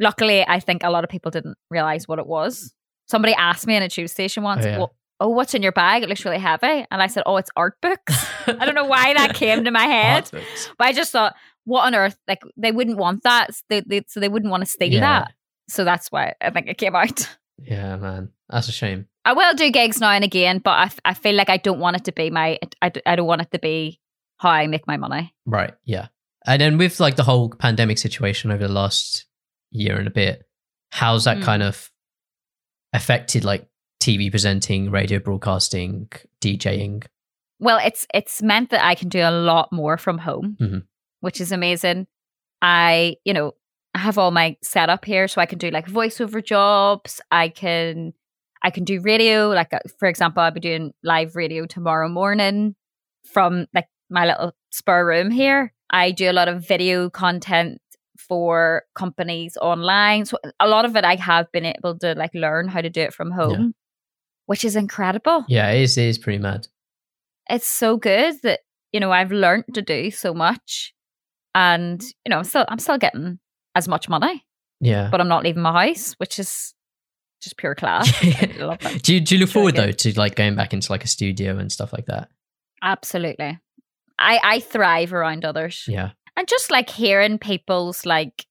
Luckily, 0.00 0.42
I 0.48 0.58
think 0.58 0.84
a 0.84 0.90
lot 0.90 1.04
of 1.04 1.10
people 1.10 1.30
didn't 1.30 1.58
realize 1.70 2.08
what 2.08 2.18
it 2.18 2.26
was. 2.26 2.72
Somebody 3.08 3.34
asked 3.34 3.66
me 3.66 3.76
in 3.76 3.82
a 3.82 3.90
tube 3.90 4.08
station 4.08 4.42
once, 4.42 4.64
Oh, 4.64 4.68
yeah. 4.68 4.78
well, 4.78 4.94
oh, 5.22 5.28
what's 5.28 5.54
in 5.54 5.62
your 5.62 5.72
bag? 5.72 6.02
It 6.02 6.08
looks 6.08 6.24
really 6.24 6.38
heavy. 6.38 6.84
And 6.90 7.00
I 7.02 7.06
said, 7.06 7.22
oh, 7.26 7.36
it's 7.36 7.50
art 7.56 7.80
books. 7.80 8.26
I 8.46 8.64
don't 8.66 8.74
know 8.74 8.86
why 8.86 9.14
that 9.14 9.34
came 9.42 9.64
to 9.64 9.70
my 9.70 9.84
head, 9.84 10.28
but 10.32 10.86
I 10.86 10.92
just 10.92 11.12
thought, 11.12 11.34
what 11.64 11.86
on 11.86 11.94
earth? 11.94 12.16
Like, 12.26 12.42
they 12.56 12.72
wouldn't 12.72 12.96
want 12.98 13.22
that. 13.22 13.50
They, 13.68 13.80
they, 13.80 14.02
so 14.08 14.18
they 14.20 14.28
wouldn't 14.28 14.50
want 14.50 14.62
to 14.64 14.70
steal 14.70 14.92
Yeah. 14.92 15.00
that. 15.00 15.32
So 15.68 15.84
that's 15.84 16.08
why 16.10 16.34
I 16.40 16.50
think 16.50 16.66
it 16.68 16.78
came 16.78 16.94
out. 16.96 17.28
Yeah, 17.64 17.96
man. 17.96 18.30
That's 18.48 18.66
a 18.68 18.72
shame. 18.72 19.06
I 19.24 19.34
will 19.34 19.54
do 19.54 19.70
gigs 19.70 20.00
now 20.00 20.10
and 20.10 20.24
again, 20.24 20.58
but 20.58 20.70
I, 20.72 20.84
f- 20.84 20.98
I 21.04 21.14
feel 21.14 21.36
like 21.36 21.48
I 21.50 21.58
don't 21.58 21.78
want 21.78 21.94
it 21.96 22.04
to 22.06 22.12
be 22.12 22.28
my, 22.28 22.58
I, 22.80 22.88
d- 22.88 23.02
I 23.06 23.14
don't 23.14 23.26
want 23.26 23.42
it 23.42 23.52
to 23.52 23.60
be 23.60 24.00
how 24.38 24.48
I 24.50 24.66
make 24.66 24.88
my 24.88 24.96
money. 24.96 25.32
Right. 25.46 25.72
Yeah. 25.84 26.08
And 26.44 26.60
then 26.60 26.76
with 26.76 26.98
like 26.98 27.14
the 27.14 27.22
whole 27.22 27.50
pandemic 27.50 27.98
situation 27.98 28.50
over 28.50 28.66
the 28.66 28.72
last 28.72 29.26
year 29.70 29.96
and 29.96 30.08
a 30.08 30.10
bit, 30.10 30.42
how's 30.90 31.24
that 31.24 31.36
Mm. 31.36 31.44
kind 31.44 31.62
of 31.62 31.88
affected 32.92 33.44
like 33.44 33.68
TV 34.02 34.30
presenting, 34.30 34.90
radio 34.90 35.18
broadcasting, 35.18 36.08
DJing? 36.40 37.04
Well, 37.58 37.78
it's 37.84 38.06
it's 38.12 38.42
meant 38.42 38.70
that 38.70 38.84
I 38.84 38.94
can 38.94 39.08
do 39.08 39.20
a 39.20 39.30
lot 39.30 39.72
more 39.72 39.96
from 39.96 40.18
home, 40.18 40.56
Mhm. 40.60 40.82
which 41.20 41.40
is 41.40 41.52
amazing. 41.52 42.06
I, 42.60 43.16
you 43.24 43.32
know, 43.32 43.52
I 43.94 43.98
have 43.98 44.18
all 44.18 44.30
my 44.30 44.56
setup 44.62 45.04
here, 45.04 45.28
so 45.28 45.40
I 45.40 45.46
can 45.46 45.58
do 45.58 45.70
like 45.70 45.86
voiceover 45.86 46.44
jobs. 46.44 47.20
I 47.30 47.48
can, 47.48 48.12
I 48.62 48.70
can 48.70 48.84
do 48.84 49.00
radio. 49.00 49.48
Like, 49.50 49.72
uh, 49.72 49.78
for 49.98 50.08
example, 50.08 50.42
I'll 50.42 50.50
be 50.50 50.60
doing 50.60 50.92
live 51.04 51.36
radio 51.36 51.66
tomorrow 51.66 52.08
morning 52.08 52.74
from 53.32 53.66
like 53.74 53.86
my 54.10 54.26
little 54.26 54.52
spare 54.70 55.06
room 55.06 55.30
here. 55.30 55.72
I 55.90 56.10
do 56.10 56.30
a 56.30 56.32
lot 56.32 56.48
of 56.48 56.66
video 56.66 57.10
content 57.10 57.80
for 58.18 58.82
companies 58.94 59.56
online. 59.60 60.24
So 60.24 60.38
a 60.58 60.66
lot 60.68 60.84
of 60.84 60.96
it 60.96 61.04
I 61.04 61.16
have 61.16 61.50
been 61.52 61.66
able 61.66 61.98
to 61.98 62.14
like 62.14 62.34
learn 62.34 62.68
how 62.68 62.80
to 62.80 62.90
do 62.90 63.00
it 63.02 63.12
from 63.14 63.30
home, 63.30 63.74
which 64.46 64.64
is 64.64 64.76
incredible 64.76 65.44
Yeah, 65.48 65.70
it 65.70 65.82
is, 65.82 65.96
it 65.98 66.04
is 66.06 66.18
pretty 66.18 66.38
mad. 66.38 66.66
it's 67.50 67.66
so 67.68 67.96
good 67.96 68.34
that 68.42 68.60
you 68.92 69.00
know 69.00 69.10
I've 69.12 69.32
learned 69.32 69.64
to 69.74 69.82
do 69.82 70.10
so 70.10 70.34
much, 70.34 70.94
and 71.54 72.02
you 72.24 72.30
know 72.30 72.38
I'm 72.38 72.44
still 72.44 72.64
I'm 72.68 72.78
still 72.78 72.98
getting 72.98 73.38
as 73.74 73.88
much 73.88 74.08
money, 74.08 74.44
Yeah. 74.80 75.08
but 75.10 75.20
I'm 75.20 75.28
not 75.28 75.44
leaving 75.44 75.62
my 75.62 75.86
house, 75.88 76.12
which 76.18 76.38
is 76.38 76.74
just 77.42 77.56
pure 77.56 77.74
class. 77.74 78.12
I 78.22 78.54
love 78.58 78.78
that. 78.80 79.02
do, 79.02 79.14
you, 79.14 79.20
do 79.20 79.34
you 79.34 79.40
look 79.40 79.50
forward 79.50 79.74
though 79.76 79.90
to 79.92 80.18
like 80.18 80.34
going 80.36 80.54
back 80.54 80.72
into 80.72 80.92
like 80.92 81.04
a 81.04 81.08
studio 81.08 81.58
and 81.58 81.72
stuff 81.72 81.92
like 81.92 82.06
that? 82.06 82.28
Absolutely, 82.82 83.58
I 84.18 84.40
I 84.42 84.60
thrive 84.60 85.12
around 85.12 85.44
others, 85.44 85.84
Yeah. 85.88 86.10
and 86.36 86.46
just 86.48 86.70
like 86.70 86.90
hearing 86.90 87.38
people's 87.38 88.04
like 88.06 88.46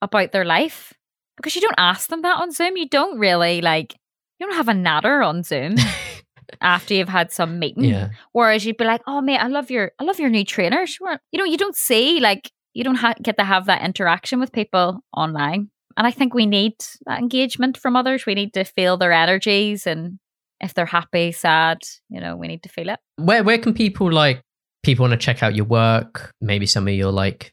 about 0.00 0.32
their 0.32 0.44
life 0.44 0.92
because 1.36 1.54
you 1.54 1.60
don't 1.62 1.74
ask 1.78 2.08
them 2.08 2.22
that 2.22 2.38
on 2.40 2.50
Zoom. 2.52 2.76
You 2.76 2.88
don't 2.88 3.18
really 3.18 3.60
like 3.60 3.94
you 4.42 4.48
don't 4.48 4.56
have 4.56 4.68
a 4.68 4.74
natter 4.74 5.22
on 5.22 5.42
Zoom 5.44 5.76
after 6.60 6.94
you've 6.94 7.08
had 7.08 7.32
some 7.32 7.58
meeting. 7.58 7.84
Yeah. 7.84 8.10
Whereas 8.32 8.64
you'd 8.64 8.76
be 8.76 8.84
like, 8.84 9.02
"Oh 9.06 9.20
mate, 9.20 9.38
I 9.38 9.46
love 9.48 9.70
your, 9.70 9.92
I 9.98 10.04
love 10.04 10.18
your 10.18 10.30
new 10.30 10.44
trainers." 10.44 10.98
You 11.00 11.38
know, 11.38 11.44
you 11.44 11.56
don't 11.56 11.76
see 11.76 12.20
like 12.20 12.50
you 12.74 12.84
don't 12.84 12.96
ha- 12.96 13.14
get 13.22 13.38
to 13.38 13.44
have 13.44 13.66
that 13.66 13.82
interaction 13.82 14.40
with 14.40 14.52
people 14.52 15.00
online, 15.16 15.70
and 15.96 16.06
I 16.06 16.10
think 16.10 16.34
we 16.34 16.46
need 16.46 16.72
that 17.06 17.20
engagement 17.20 17.76
from 17.78 17.96
others. 17.96 18.26
We 18.26 18.34
need 18.34 18.52
to 18.54 18.64
feel 18.64 18.96
their 18.96 19.12
energies, 19.12 19.86
and 19.86 20.18
if 20.60 20.74
they're 20.74 20.86
happy, 20.86 21.32
sad, 21.32 21.78
you 22.08 22.20
know, 22.20 22.36
we 22.36 22.48
need 22.48 22.62
to 22.64 22.68
feel 22.68 22.88
it. 22.90 22.98
Where 23.16 23.42
where 23.44 23.58
can 23.58 23.74
people 23.74 24.10
like 24.10 24.42
people 24.82 25.04
want 25.04 25.12
to 25.12 25.24
check 25.24 25.42
out 25.42 25.54
your 25.54 25.66
work? 25.66 26.32
Maybe 26.40 26.66
some 26.66 26.88
of 26.88 26.94
your 26.94 27.12
like 27.12 27.52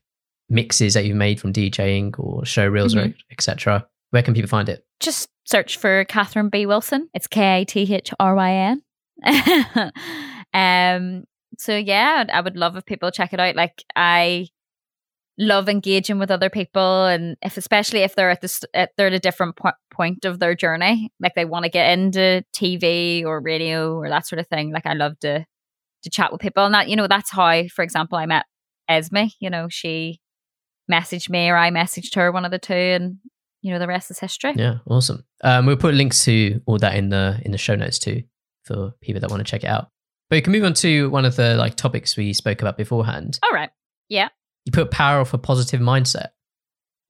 mixes 0.50 0.96
that 0.96 1.06
you've 1.06 1.16
made 1.16 1.40
from 1.40 1.54
DJing 1.54 2.18
or 2.20 2.44
show 2.46 2.68
reels 2.68 2.96
or 2.96 3.06
Mhm. 3.06 3.16
etc. 3.32 3.86
Where 4.12 4.24
can 4.24 4.34
people 4.34 4.50
find 4.50 4.70
it? 4.70 4.86
Just 5.00 5.30
search 5.46 5.78
for 5.78 6.06
Kathryn 6.06 6.50
B 6.52 6.66
Wilson. 6.66 7.10
It's 7.14 7.28
K 7.28 7.62
A 7.62 7.66
T 7.66 7.94
H 7.94 8.12
R 8.20 8.36
Y 8.36 8.52
N. 8.54 8.82
Um. 10.54 11.26
So 11.58 11.76
yeah, 11.76 12.26
I 12.32 12.42
would 12.42 12.56
love 12.58 12.76
if 12.76 12.86
people 12.86 13.12
check 13.12 13.34
it 13.34 13.40
out. 13.40 13.56
Like 13.56 13.84
I 13.96 14.48
love 15.38 15.70
engaging 15.70 16.20
with 16.20 16.32
other 16.32 16.50
people, 16.50 17.06
and 17.06 17.38
if 17.42 17.58
especially 17.58 18.00
if 18.00 18.16
they're 18.16 18.30
at 18.32 18.42
this, 18.42 18.64
at, 18.74 18.92
they're 18.98 19.08
at 19.08 19.14
a 19.14 19.20
different 19.20 19.58
po- 19.58 19.72
point 19.92 20.26
of 20.26 20.40
their 20.40 20.56
journey, 20.56 21.12
like 21.20 21.36
they 21.36 21.46
want 21.46 21.64
to 21.64 21.70
get 21.70 21.98
into 21.98 22.44
TV 22.54 23.24
or 23.24 23.42
radio 23.42 23.96
or 23.96 24.10
that 24.10 24.28
sort 24.28 24.40
of 24.40 24.48
thing. 24.48 24.72
Like 24.72 24.86
I 24.86 24.94
love 24.94 25.20
to 25.20 25.46
to 26.04 26.10
chat 26.10 26.32
with 26.32 26.42
people, 26.42 26.66
and 26.66 26.74
that 26.74 26.90
you 26.90 26.96
know 26.96 27.08
that's 27.08 27.32
how, 27.32 27.68
for 27.68 27.84
example, 27.84 28.18
I 28.18 28.26
met 28.26 28.46
Esme. 28.88 29.26
You 29.40 29.50
know, 29.50 29.68
she 29.70 30.20
messaged 30.92 31.30
me 31.30 31.50
or 31.50 31.58
I 31.58 31.70
messaged 31.70 32.16
her, 32.16 32.32
one 32.32 32.46
of 32.46 32.52
the 32.52 32.60
two, 32.60 32.74
and 32.74 33.18
you 33.62 33.72
know 33.72 33.80
the 33.80 33.88
rest 33.88 34.12
is 34.12 34.20
history. 34.20 34.54
Yeah, 34.56 34.78
awesome. 34.88 35.26
Um, 35.44 35.66
we'll 35.66 35.78
put 35.78 35.94
links 35.94 36.24
to 36.26 36.62
all 36.66 36.78
that 36.80 36.96
in 36.96 37.10
the 37.10 37.40
in 37.44 37.52
the 37.52 37.58
show 37.58 37.76
notes 37.76 38.00
too 38.00 38.24
for 38.64 38.94
people 39.02 39.22
that 39.22 39.30
want 39.30 39.46
to 39.46 39.50
check 39.50 39.64
it 39.64 39.68
out. 39.70 39.90
But 40.30 40.38
we 40.38 40.42
can 40.42 40.54
move 40.54 40.64
on 40.64 40.74
to 40.76 41.10
one 41.10 41.26
of 41.26 41.36
the 41.36 41.56
like 41.56 41.76
topics 41.76 42.16
we 42.16 42.34
spoke 42.34 42.62
about 42.62 42.78
beforehand. 42.78 43.40
All 43.44 43.52
right. 43.52 43.70
Yeah. 44.10 44.30
You 44.66 44.72
put 44.72 44.92
power 44.92 45.20
of 45.20 45.34
a 45.34 45.38
positive 45.38 45.82
mindset. 45.82 46.28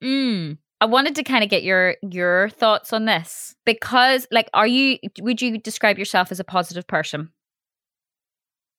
Mm. 0.04 0.58
I 0.82 0.86
wanted 0.86 1.16
to 1.16 1.24
kind 1.24 1.43
of 1.43 1.50
get 1.50 1.64
your 1.64 1.97
your 2.02 2.50
thoughts 2.50 2.93
on 2.93 3.04
this 3.04 3.56
because, 3.66 4.26
like, 4.32 4.50
are 4.54 4.68
you? 4.68 4.97
Would 5.20 5.41
you 5.41 5.58
describe 5.58 5.97
yourself 5.97 6.32
as 6.32 6.39
a 6.39 6.45
positive 6.45 6.88
person? 6.88 7.32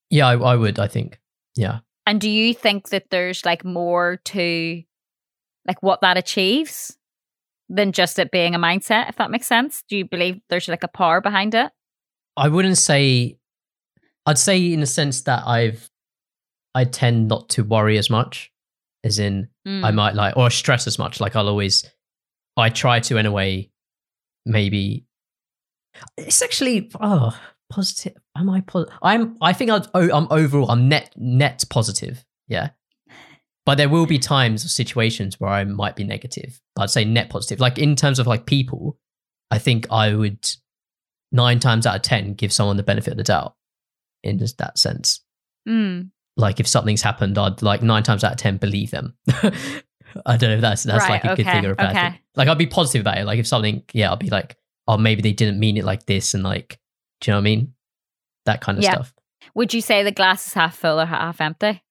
Yeah, 0.08 0.28
I, 0.28 0.36
I 0.36 0.56
would. 0.56 0.78
I 0.78 0.88
think. 0.88 1.20
Yeah. 1.56 1.80
And 2.06 2.18
do 2.20 2.30
you 2.30 2.54
think 2.54 2.88
that 2.88 3.10
there's 3.10 3.44
like 3.44 3.64
more 3.64 4.16
to, 4.24 4.82
like, 5.68 5.82
what 5.82 6.00
that 6.00 6.16
achieves 6.16 6.96
than 7.70 7.92
just 7.92 8.18
it 8.18 8.30
being 8.30 8.54
a 8.54 8.58
mindset? 8.58 9.08
If 9.08 9.16
that 9.16 9.30
makes 9.30 9.46
sense, 9.46 9.82
do 9.88 9.96
you 9.96 10.04
believe 10.04 10.40
there's 10.50 10.68
like 10.68 10.84
a 10.84 10.88
power 10.88 11.22
behind 11.22 11.54
it? 11.54 11.70
I 12.36 12.48
wouldn't 12.48 12.78
say. 12.78 13.38
I'd 14.26 14.38
say 14.38 14.72
in 14.72 14.80
the 14.80 14.86
sense 14.86 15.22
that 15.22 15.46
I've, 15.46 15.88
I 16.74 16.84
tend 16.84 17.28
not 17.28 17.48
to 17.50 17.64
worry 17.64 17.96
as 17.96 18.10
much, 18.10 18.52
as 19.02 19.18
in 19.18 19.48
Mm. 19.66 19.84
I 19.84 19.90
might 19.90 20.14
like 20.14 20.36
or 20.36 20.50
stress 20.50 20.86
as 20.86 20.98
much. 20.98 21.20
Like 21.20 21.36
I'll 21.36 21.48
always, 21.48 21.88
I 22.56 22.70
try 22.70 23.00
to 23.00 23.16
in 23.16 23.26
a 23.26 23.32
way, 23.32 23.70
maybe. 24.46 25.04
It's 26.16 26.42
actually 26.42 26.90
oh 27.00 27.38
positive. 27.70 28.16
Am 28.36 28.48
I 28.48 28.62
positive? 28.62 28.94
I'm. 29.02 29.36
I 29.40 29.52
think 29.52 29.70
I'd, 29.70 29.86
oh, 29.94 30.10
I'm 30.10 30.28
overall. 30.30 30.70
I'm 30.70 30.88
net 30.88 31.12
net 31.16 31.64
positive. 31.68 32.24
Yeah. 32.48 32.70
But 33.66 33.76
there 33.76 33.88
will 33.88 34.06
be 34.06 34.18
times 34.18 34.64
or 34.64 34.68
situations 34.68 35.38
where 35.38 35.50
I 35.50 35.64
might 35.64 35.94
be 35.96 36.04
negative. 36.04 36.60
But 36.74 36.82
I'd 36.84 36.90
say 36.90 37.04
net 37.04 37.28
positive. 37.30 37.60
Like 37.60 37.78
in 37.78 37.94
terms 37.94 38.18
of 38.18 38.26
like 38.26 38.46
people, 38.46 38.98
I 39.50 39.58
think 39.58 39.86
I 39.90 40.14
would 40.14 40.48
nine 41.32 41.60
times 41.60 41.86
out 41.86 41.96
of 41.96 42.02
ten 42.02 42.34
give 42.34 42.52
someone 42.52 42.76
the 42.76 42.82
benefit 42.82 43.12
of 43.12 43.16
the 43.18 43.24
doubt. 43.24 43.54
In 44.22 44.38
just 44.38 44.58
that 44.58 44.78
sense 44.78 45.20
Mm. 45.68 46.10
like 46.36 46.58
if 46.60 46.66
something's 46.66 47.02
happened, 47.02 47.36
I'd 47.38 47.60
like 47.62 47.82
nine 47.82 48.02
times 48.02 48.24
out 48.24 48.32
of 48.32 48.38
ten 48.38 48.56
believe 48.56 48.90
them. 48.90 49.14
I 50.26 50.36
don't 50.36 50.50
know 50.50 50.54
if 50.56 50.60
that's 50.60 50.82
that's 50.84 51.04
Right, 51.04 51.22
like 51.22 51.24
a 51.24 51.36
good 51.36 51.46
thing 51.46 51.64
or 51.66 51.72
a 51.72 51.76
bad 51.76 51.96
okay. 51.96 52.10
thing. 52.10 52.18
Like 52.34 52.48
I'd 52.48 52.58
be 52.58 52.66
positive 52.66 53.02
about 53.02 53.18
it. 53.18 53.24
Like 53.26 53.38
if 53.38 53.46
something, 53.46 53.82
yeah, 53.92 54.08
I'll 54.10 54.16
be 54.16 54.30
like, 54.30 54.56
oh, 54.88 54.96
maybe 54.96 55.22
they 55.22 55.32
didn't 55.32 55.60
mean 55.60 55.76
it 55.76 55.84
like 55.84 56.06
this, 56.06 56.34
and 56.34 56.42
like, 56.42 56.78
do 57.20 57.30
you 57.30 57.32
know 57.32 57.38
what 57.38 57.42
I 57.42 57.44
mean? 57.44 57.74
That 58.46 58.60
kind 58.62 58.78
of 58.78 58.84
Yeah. 58.84 58.92
stuff. 58.94 59.14
Would 59.54 59.72
you 59.74 59.80
say 59.80 60.02
the 60.02 60.12
glass 60.12 60.46
is 60.46 60.54
half 60.54 60.76
full 60.76 60.98
or 61.00 61.06
half 61.06 61.40
empty? 61.40 61.82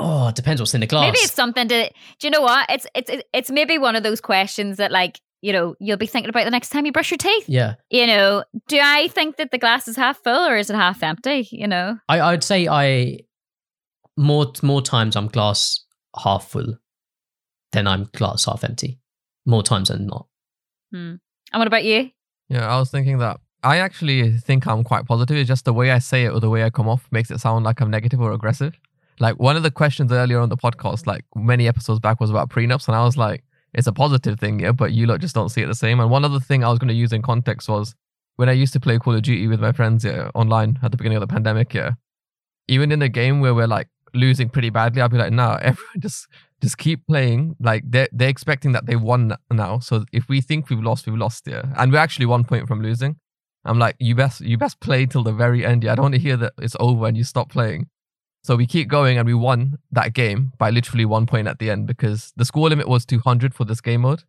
Oh, 0.00 0.28
it 0.28 0.34
depends 0.34 0.60
what's 0.60 0.74
in 0.74 0.80
the 0.80 0.86
glass. 0.86 1.06
Maybe 1.06 1.18
it's 1.18 1.32
something 1.32 1.68
to. 1.68 1.88
Do 1.88 2.26
you 2.26 2.30
know 2.30 2.40
what? 2.42 2.68
It's 2.68 2.86
it's 2.94 3.10
it's 3.32 3.50
maybe 3.50 3.78
one 3.78 3.96
of 3.96 4.02
those 4.02 4.20
questions 4.20 4.76
that 4.78 4.90
like 4.90 5.20
you 5.40 5.52
know 5.52 5.76
you'll 5.78 5.96
be 5.96 6.06
thinking 6.06 6.30
about 6.30 6.44
the 6.44 6.50
next 6.50 6.70
time 6.70 6.84
you 6.86 6.92
brush 6.92 7.10
your 7.10 7.18
teeth. 7.18 7.48
yeah, 7.48 7.74
You 7.90 8.06
know, 8.06 8.44
do 8.66 8.80
I 8.82 9.08
think 9.08 9.36
that 9.36 9.50
the 9.50 9.58
glass 9.58 9.86
is 9.86 9.96
half 9.96 10.22
full 10.22 10.46
or 10.48 10.56
is 10.56 10.68
it 10.70 10.74
half 10.74 11.02
empty? 11.02 11.48
You 11.50 11.68
know, 11.68 11.98
I 12.08 12.20
I'd 12.20 12.42
say 12.42 12.66
I 12.68 13.20
more 14.16 14.52
more 14.62 14.82
times 14.82 15.16
I'm 15.16 15.28
glass 15.28 15.84
half 16.22 16.48
full 16.48 16.78
than 17.72 17.86
I'm 17.86 18.08
glass 18.14 18.46
half 18.46 18.64
empty. 18.64 18.98
More 19.46 19.62
times 19.62 19.88
than 19.88 20.06
not. 20.06 20.26
hmm. 20.90 21.16
and 21.52 21.60
what 21.60 21.66
about 21.66 21.84
you? 21.84 22.10
Yeah, 22.48 22.66
I 22.68 22.78
was 22.78 22.90
thinking 22.90 23.18
that 23.18 23.38
I 23.62 23.78
actually 23.78 24.36
think 24.38 24.66
I'm 24.66 24.84
quite 24.84 25.06
positive. 25.06 25.36
It's 25.36 25.48
just 25.48 25.64
the 25.64 25.72
way 25.72 25.90
I 25.90 25.98
say 25.98 26.24
it 26.24 26.32
or 26.32 26.40
the 26.40 26.50
way 26.50 26.64
I 26.64 26.70
come 26.70 26.88
off 26.88 27.06
makes 27.10 27.30
it 27.30 27.38
sound 27.40 27.64
like 27.64 27.80
I'm 27.80 27.90
negative 27.90 28.20
or 28.20 28.32
aggressive. 28.32 28.74
Like 29.20 29.38
one 29.38 29.56
of 29.56 29.62
the 29.62 29.70
questions 29.70 30.12
earlier 30.12 30.40
on 30.40 30.48
the 30.48 30.56
podcast, 30.56 31.06
like 31.06 31.24
many 31.34 31.68
episodes 31.68 32.00
back, 32.00 32.20
was 32.20 32.30
about 32.30 32.50
prenups, 32.50 32.88
and 32.88 32.96
I 32.96 33.04
was 33.04 33.16
like, 33.16 33.44
it's 33.72 33.86
a 33.86 33.92
positive 33.92 34.38
thing, 34.38 34.60
yeah, 34.60 34.72
but 34.72 34.92
you 34.92 35.06
lot 35.06 35.20
just 35.20 35.34
don't 35.34 35.48
see 35.48 35.62
it 35.62 35.66
the 35.66 35.74
same. 35.74 36.00
And 36.00 36.10
one 36.10 36.24
other 36.24 36.40
thing 36.40 36.64
I 36.64 36.68
was 36.68 36.78
going 36.78 36.88
to 36.88 36.94
use 36.94 37.12
in 37.12 37.22
context 37.22 37.68
was 37.68 37.94
when 38.36 38.48
I 38.48 38.52
used 38.52 38.72
to 38.72 38.80
play 38.80 38.98
Call 38.98 39.14
of 39.14 39.22
Duty 39.22 39.46
with 39.46 39.60
my 39.60 39.72
friends 39.72 40.04
yeah, 40.04 40.30
online 40.34 40.78
at 40.82 40.90
the 40.90 40.96
beginning 40.96 41.16
of 41.16 41.20
the 41.20 41.32
pandemic, 41.32 41.74
yeah. 41.74 41.92
Even 42.68 42.92
in 42.92 43.02
a 43.02 43.08
game 43.08 43.40
where 43.40 43.54
we're 43.54 43.66
like 43.66 43.88
losing 44.14 44.48
pretty 44.48 44.70
badly, 44.70 45.02
I'd 45.02 45.10
be 45.10 45.18
like, 45.18 45.32
no, 45.32 45.52
everyone 45.62 46.00
just 46.00 46.28
just 46.62 46.78
keep 46.78 47.06
playing. 47.06 47.56
Like 47.60 47.82
they're 47.86 48.08
they're 48.12 48.28
expecting 48.28 48.72
that 48.72 48.86
they 48.86 48.96
won 48.96 49.36
now. 49.50 49.80
So 49.80 50.04
if 50.12 50.28
we 50.28 50.40
think 50.40 50.70
we've 50.70 50.82
lost, 50.82 51.06
we've 51.06 51.16
lost. 51.16 51.46
Yeah, 51.46 51.62
and 51.76 51.92
we're 51.92 51.98
actually 51.98 52.26
one 52.26 52.44
point 52.44 52.68
from 52.68 52.80
losing. 52.80 53.16
I'm 53.64 53.78
like, 53.78 53.96
you 53.98 54.14
best 54.14 54.40
you 54.40 54.58
best 54.58 54.80
play 54.80 55.06
till 55.06 55.22
the 55.22 55.32
very 55.32 55.64
end. 55.64 55.84
Yeah, 55.84 55.92
I 55.92 55.94
don't 55.96 56.04
want 56.04 56.14
to 56.14 56.20
hear 56.20 56.36
that 56.36 56.52
it's 56.58 56.76
over 56.80 57.06
and 57.06 57.16
you 57.16 57.24
stop 57.24 57.50
playing. 57.50 57.88
So 58.44 58.56
we 58.56 58.66
keep 58.66 58.88
going 58.88 59.16
and 59.16 59.26
we 59.26 59.32
won 59.32 59.78
that 59.90 60.12
game 60.12 60.52
by 60.58 60.68
literally 60.68 61.06
one 61.06 61.24
point 61.24 61.48
at 61.48 61.58
the 61.58 61.70
end 61.70 61.86
because 61.86 62.30
the 62.36 62.44
score 62.44 62.68
limit 62.68 62.86
was 62.86 63.06
200 63.06 63.54
for 63.54 63.64
this 63.64 63.80
game 63.80 64.02
mode, 64.02 64.22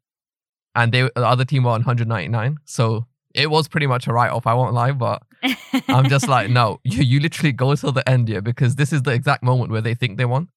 and 0.74 0.93
they 0.93 1.01
the 1.01 1.28
other 1.28 1.43
team 1.43 1.66
were 1.66 1.72
on 1.72 1.82
199. 1.82 2.57
So 2.63 3.07
it 3.34 3.51
was 3.51 3.68
pretty 3.68 3.88
much 3.88 4.07
a 4.07 4.13
write 4.13 4.32
off. 4.32 4.47
I 4.47 4.53
won't 4.53 4.74
lie, 4.74 4.93
but 4.93 5.22
I'm 5.89 6.07
just 6.07 6.30
like, 6.30 6.49
no, 6.49 6.80
you 6.86 7.03
you 7.03 7.20
literally 7.20 7.51
go 7.51 7.76
till 7.76 7.91
the 7.91 8.07
end, 8.09 8.30
yeah, 8.30 8.39
because 8.39 8.78
this 8.78 8.93
is 8.93 9.03
the 9.03 9.11
exact 9.11 9.43
moment 9.43 9.70
where 9.70 9.82
they 9.82 9.93
think 9.93 10.18
they 10.18 10.26
won. 10.26 10.47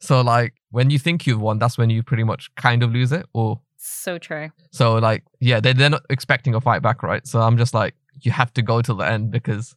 So 0.00 0.20
like 0.20 0.52
when 0.70 0.90
you 0.90 0.98
think 0.98 1.26
you've 1.26 1.40
won, 1.40 1.58
that's 1.58 1.78
when 1.78 1.88
you 1.88 2.02
pretty 2.02 2.24
much 2.24 2.54
kind 2.56 2.82
of 2.82 2.92
lose 2.92 3.10
it. 3.10 3.24
Or 3.32 3.62
so 3.78 4.18
true. 4.18 4.50
so 4.70 4.96
like 4.96 5.24
yeah, 5.40 5.60
they 5.60 5.72
they're 5.72 5.88
not 5.88 6.04
expecting 6.10 6.54
a 6.54 6.60
fight 6.60 6.82
back, 6.82 7.02
right? 7.02 7.26
So 7.26 7.40
I'm 7.40 7.56
just 7.56 7.72
like, 7.72 7.94
you 8.20 8.32
have 8.32 8.52
to 8.52 8.60
go 8.60 8.82
till 8.82 8.96
the 8.96 9.08
end 9.08 9.30
because 9.30 9.74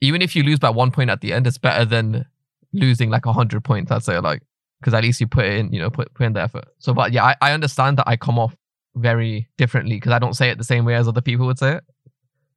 even 0.00 0.22
if 0.22 0.36
you 0.36 0.42
lose 0.42 0.58
by 0.58 0.70
one 0.70 0.90
point 0.90 1.10
at 1.10 1.20
the 1.20 1.32
end, 1.32 1.46
it's 1.46 1.58
better 1.58 1.84
than 1.84 2.26
losing 2.72 3.10
like 3.10 3.26
a 3.26 3.32
hundred 3.32 3.64
points. 3.64 3.90
I'd 3.90 4.02
say 4.02 4.18
like 4.18 4.42
because 4.80 4.94
at 4.94 5.02
least 5.02 5.20
you 5.20 5.26
put 5.26 5.46
in, 5.46 5.72
you 5.72 5.80
know, 5.80 5.90
put 5.90 6.12
put 6.14 6.26
in 6.26 6.32
the 6.34 6.40
effort. 6.40 6.66
So, 6.78 6.92
but 6.92 7.12
yeah, 7.12 7.24
I, 7.24 7.36
I 7.40 7.52
understand 7.52 7.98
that 7.98 8.08
I 8.08 8.16
come 8.16 8.38
off 8.38 8.56
very 8.94 9.48
differently 9.56 9.96
because 9.96 10.12
I 10.12 10.18
don't 10.18 10.34
say 10.34 10.50
it 10.50 10.58
the 10.58 10.64
same 10.64 10.84
way 10.84 10.94
as 10.94 11.08
other 11.08 11.20
people 11.20 11.46
would 11.46 11.58
say 11.58 11.76
it. 11.76 11.84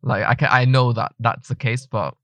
Like 0.01 0.25
I 0.25 0.35
can, 0.35 0.49
I 0.51 0.65
know 0.65 0.93
that 0.93 1.13
that's 1.19 1.49
the 1.49 1.55
case, 1.55 1.85
but 1.85 2.15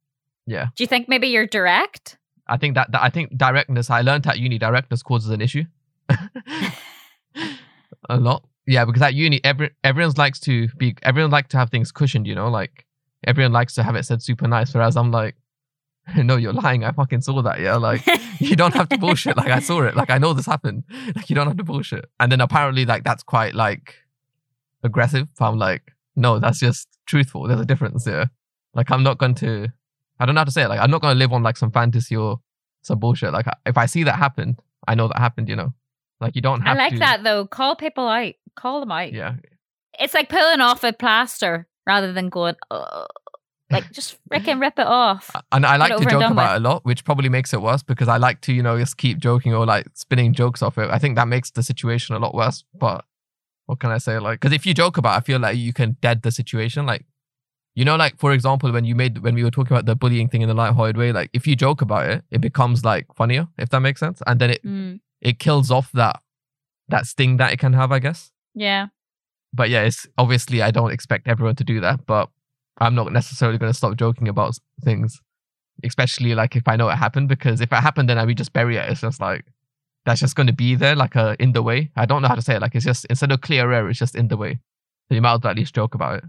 yeah, 0.48 0.68
Do 0.76 0.84
you 0.84 0.88
think 0.88 1.10
maybe 1.10 1.28
you're 1.28 1.48
direct? 1.48 2.18
I 2.48 2.58
think 2.58 2.76
that, 2.76 2.92
that 2.92 3.02
I 3.02 3.10
think 3.10 3.36
directness. 3.36 3.90
I 3.90 4.02
learned 4.02 4.28
at 4.28 4.38
uni 4.38 4.60
directness 4.60 5.02
causes 5.02 5.32
an 5.32 5.42
issue. 5.42 5.64
a 8.10 8.18
lot, 8.18 8.48
yeah, 8.68 8.86
because 8.86 9.02
at 9.02 9.16
uni, 9.16 9.42
every 9.44 9.72
everyone 9.84 10.14
likes 10.18 10.40
to 10.42 10.68
be, 10.78 10.96
everyone 11.02 11.32
like 11.32 11.48
to 11.50 11.58
have 11.58 11.70
things 11.70 11.92
cushioned, 11.92 12.28
you 12.28 12.36
know, 12.36 12.50
like 12.50 12.86
everyone 13.24 13.54
likes 13.54 13.76
to 13.76 13.84
have 13.84 13.96
it 13.96 14.04
said 14.04 14.22
super 14.22 14.48
nice. 14.48 14.74
Whereas 14.74 14.98
I'm 14.98 15.12
like, 15.12 15.36
no, 16.18 16.36
you're 16.36 16.54
lying. 16.54 16.84
I 16.84 16.92
fucking 16.92 17.22
saw 17.22 17.42
that. 17.42 17.60
Yeah, 17.60 17.76
like 17.76 18.06
you 18.40 18.56
don't 18.56 18.74
have 18.74 18.90
to 18.90 18.98
bullshit. 18.98 19.38
Like 19.38 19.50
I 19.52 19.60
saw 19.60 19.82
it. 19.84 19.96
Like 19.96 20.10
I 20.10 20.18
know 20.18 20.34
this 20.34 20.46
happened. 20.46 20.84
Like 21.16 21.30
you 21.30 21.36
don't 21.36 21.48
have 21.48 21.58
to 21.58 21.64
bullshit. 21.64 22.06
And 22.20 22.32
then 22.32 22.42
apparently, 22.42 22.86
like 22.86 23.04
that's 23.04 23.24
quite 23.24 23.56
like 23.56 23.96
aggressive. 24.84 25.28
I'm 25.40 25.58
like, 25.58 25.94
no, 26.16 26.40
that's 26.40 26.60
just 26.60 26.88
truthful. 27.06 27.48
There's 27.48 27.60
a 27.60 27.66
difference 27.66 28.04
there. 28.04 28.30
Like 28.74 28.92
I'm 28.92 29.04
not 29.04 29.18
going 29.18 29.36
to. 29.36 29.68
I 30.20 30.26
don't 30.26 30.36
know 30.36 30.42
how 30.42 30.46
to 30.46 30.52
say 30.52 30.64
it. 30.64 30.70
Like 30.70 30.80
I'm 30.80 30.92
not 30.92 31.02
going 31.02 31.14
to 31.14 31.20
live 31.20 31.34
on 31.34 31.44
like 31.44 31.58
some 31.58 31.72
fantasy 31.72 32.16
or 32.16 32.40
some 32.84 33.00
bullshit. 33.00 33.34
Like 33.34 33.48
if 33.66 33.78
I 33.78 33.86
see 33.86 34.04
that 34.04 34.16
happen, 34.16 34.58
I 34.88 34.96
know 34.96 35.08
that 35.08 35.18
happened. 35.18 35.50
You 35.50 35.56
know, 35.56 35.74
like 36.20 36.36
you 36.36 36.42
don't 36.42 36.62
have 36.62 36.78
I 36.78 36.80
like 36.80 36.94
to, 36.94 37.00
that 37.00 37.24
though. 37.24 37.46
Call 37.48 37.76
people 37.76 38.08
out. 38.08 38.34
Call 38.56 38.80
them 38.80 38.92
out. 38.92 39.12
Yeah, 39.12 39.36
It's 40.00 40.14
like 40.14 40.30
pulling 40.30 40.62
off 40.62 40.84
a 40.84 40.94
plaster 40.94 41.68
rather 41.86 42.14
than 42.14 42.30
going, 42.30 42.56
"Ugh." 42.72 43.08
like 43.72 43.92
just 43.92 44.18
freaking 44.32 44.62
rip 44.62 44.78
it 44.78 44.86
off. 44.88 45.32
and 45.52 45.66
I 45.66 45.78
like 45.78 45.98
to 45.98 46.06
joke 46.06 46.32
about 46.32 46.56
it 46.56 46.58
a 46.58 46.60
lot, 46.60 46.86
which 46.86 47.04
probably 47.04 47.30
makes 47.30 47.54
it 47.54 47.62
worse 47.62 47.84
because 47.84 48.08
I 48.08 48.18
like 48.18 48.42
to, 48.42 48.54
you 48.54 48.62
know, 48.62 48.78
just 48.78 48.98
keep 48.98 49.18
joking 49.18 49.54
or 49.54 49.66
like 49.66 49.88
spinning 49.94 50.34
jokes 50.34 50.62
off 50.62 50.78
it. 50.78 50.90
I 50.90 51.00
think 51.00 51.16
that 51.16 51.28
makes 51.28 51.52
the 51.52 51.64
situation 51.64 52.16
a 52.16 52.20
lot 52.20 52.36
worse. 52.36 52.64
But 52.80 53.06
what 53.66 53.80
can 53.80 53.90
I 53.90 53.98
say? 53.98 54.20
Like, 54.20 54.40
because 54.40 54.54
if 54.54 54.66
you 54.66 54.74
joke 54.74 54.98
about, 54.98 55.16
it, 55.16 55.18
I 55.18 55.22
feel 55.22 55.40
like 55.40 55.58
you 55.58 55.74
can 55.74 55.98
dead 56.02 56.22
the 56.22 56.32
situation. 56.32 56.86
Like, 56.86 57.06
you 57.74 57.84
know, 57.84 57.96
like 57.96 58.18
for 58.20 58.34
example, 58.34 58.72
when 58.72 58.86
you 58.86 58.96
made 58.96 59.18
when 59.20 59.36
we 59.36 59.44
were 59.44 59.52
talking 59.52 59.76
about 59.76 59.86
the 59.86 59.96
bullying 59.96 60.30
thing 60.30 60.42
in 60.42 60.48
the 60.48 60.54
lighthearted 60.54 60.98
way, 60.98 61.12
like 61.12 61.30
if 61.34 61.48
you 61.48 61.56
joke 61.56 61.82
about 61.82 62.08
it, 62.10 62.24
it 62.32 62.42
becomes 62.42 62.86
like 62.86 63.08
funnier, 63.16 63.48
if 63.58 63.70
that 63.70 63.80
makes 63.80 64.00
sense, 64.00 64.22
and 64.28 64.40
then 64.40 64.52
it 64.52 64.64
Mm, 64.64 65.00
it 65.22 65.40
kills 65.40 65.72
off 65.72 65.92
that 65.94 66.22
that 66.88 67.08
sting 67.08 67.38
that 67.38 67.52
it 67.52 67.58
can 67.58 67.74
have, 67.74 67.92
I 67.92 68.00
guess. 68.00 68.32
yeah. 68.54 68.88
But 69.56 69.70
yeah, 69.70 69.84
it's 69.84 70.06
obviously 70.18 70.62
I 70.62 70.72
don't 70.72 70.92
expect 70.92 71.28
everyone 71.28 71.56
to 71.56 71.64
do 71.64 71.80
that, 71.80 72.06
but 72.06 72.30
I'm 72.78 72.94
not 72.94 73.12
necessarily 73.12 73.58
going 73.58 73.72
to 73.72 73.78
stop 73.78 73.96
joking 73.96 74.28
about 74.28 74.58
things, 74.84 75.22
especially 75.84 76.36
like 76.36 76.56
if 76.56 76.68
I 76.68 76.76
know 76.76 76.90
it 76.90 76.98
happened, 76.98 77.30
because 77.30 77.62
if 77.62 77.72
it 77.72 77.76
happened, 77.76 78.10
then 78.10 78.18
I 78.18 78.26
would 78.26 78.38
just 78.38 78.54
bury 78.54 78.76
it. 78.76 78.90
It's 78.90 79.02
just 79.02 79.22
like 79.22 79.46
that's 80.06 80.20
just 80.20 80.36
going 80.36 80.48
to 80.48 80.54
be 80.54 80.76
there, 80.76 80.96
like 80.96 81.16
a 81.16 81.36
in 81.40 81.54
the 81.54 81.64
way. 81.64 81.90
I 81.96 82.06
don't 82.06 82.22
know 82.22 82.28
how 82.28 82.36
to 82.36 82.42
say 82.42 82.56
it. 82.56 82.62
Like 82.62 82.76
it's 82.76 82.86
just 82.86 83.06
instead 83.06 83.32
of 83.32 83.42
clear 83.42 83.72
air, 83.72 83.90
it's 83.90 84.00
just 84.00 84.16
in 84.16 84.28
the 84.28 84.38
way. 84.38 84.60
So 85.08 85.16
you 85.16 85.22
might 85.22 85.46
at 85.46 85.56
least 85.56 85.74
joke 85.74 85.96
about 85.96 86.18
it. 86.18 86.24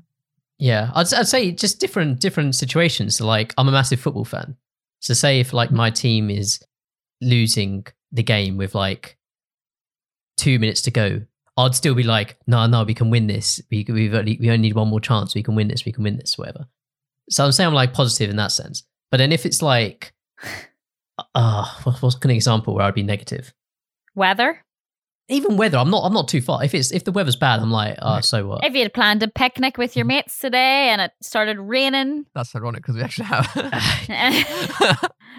Yeah, 0.58 0.90
I'd, 0.94 1.12
I'd 1.12 1.28
say 1.28 1.52
just 1.52 1.80
different 1.80 2.20
different 2.20 2.54
situations. 2.54 3.16
So 3.16 3.26
like, 3.26 3.52
I'm 3.58 3.68
a 3.68 3.72
massive 3.72 4.00
football 4.00 4.24
fan. 4.24 4.56
So 5.00 5.14
say 5.14 5.40
if 5.40 5.52
like 5.52 5.70
my 5.70 5.90
team 5.90 6.30
is 6.30 6.60
losing 7.20 7.86
the 8.12 8.22
game 8.22 8.56
with 8.56 8.74
like 8.74 9.18
two 10.36 10.58
minutes 10.58 10.82
to 10.82 10.90
go, 10.90 11.22
I'd 11.58 11.74
still 11.74 11.94
be 11.94 12.02
like, 12.02 12.36
no, 12.46 12.66
no, 12.66 12.84
we 12.84 12.94
can 12.94 13.10
win 13.10 13.26
this. 13.26 13.60
We 13.70 13.86
we've 13.88 14.14
only 14.14 14.36
we 14.40 14.48
only 14.50 14.58
need 14.68 14.74
one 14.74 14.88
more 14.88 15.00
chance. 15.00 15.34
We 15.34 15.42
can 15.42 15.54
win 15.54 15.68
this. 15.68 15.84
We 15.84 15.92
can 15.92 16.04
win 16.04 16.16
this. 16.16 16.36
Whatever. 16.36 16.66
So 17.30 17.44
I'm 17.44 17.52
saying 17.52 17.68
I'm 17.68 17.74
like 17.74 17.92
positive 17.94 18.30
in 18.30 18.36
that 18.36 18.52
sense. 18.52 18.84
But 19.10 19.18
then 19.18 19.32
if 19.32 19.46
it's 19.46 19.62
like, 19.62 20.12
ah, 21.34 21.82
uh, 21.86 21.92
what's 22.00 22.16
an 22.22 22.30
example 22.30 22.74
where 22.74 22.84
I'd 22.84 22.94
be 22.94 23.02
negative? 23.02 23.54
Weather. 24.14 24.62
Even 25.28 25.56
weather, 25.56 25.78
I'm 25.78 25.90
not. 25.90 26.04
I'm 26.04 26.12
not 26.12 26.28
too 26.28 26.40
far. 26.40 26.62
If 26.62 26.72
it's 26.72 26.92
if 26.92 27.02
the 27.04 27.10
weather's 27.10 27.34
bad, 27.34 27.58
I'm 27.58 27.72
like, 27.72 27.96
oh, 28.00 28.14
Right. 28.14 28.24
so 28.24 28.46
what? 28.46 28.64
If 28.64 28.74
you 28.74 28.82
had 28.82 28.94
planned 28.94 29.24
a 29.24 29.28
picnic 29.28 29.76
with 29.76 29.96
your 29.96 30.04
mates 30.04 30.38
today 30.38 30.90
and 30.90 31.00
it 31.00 31.10
started 31.20 31.58
raining, 31.58 32.26
That's 32.34 32.54
ironic 32.54 32.82
because 32.82 32.94
we 32.94 33.02
actually 33.02 33.24
have. 33.24 33.50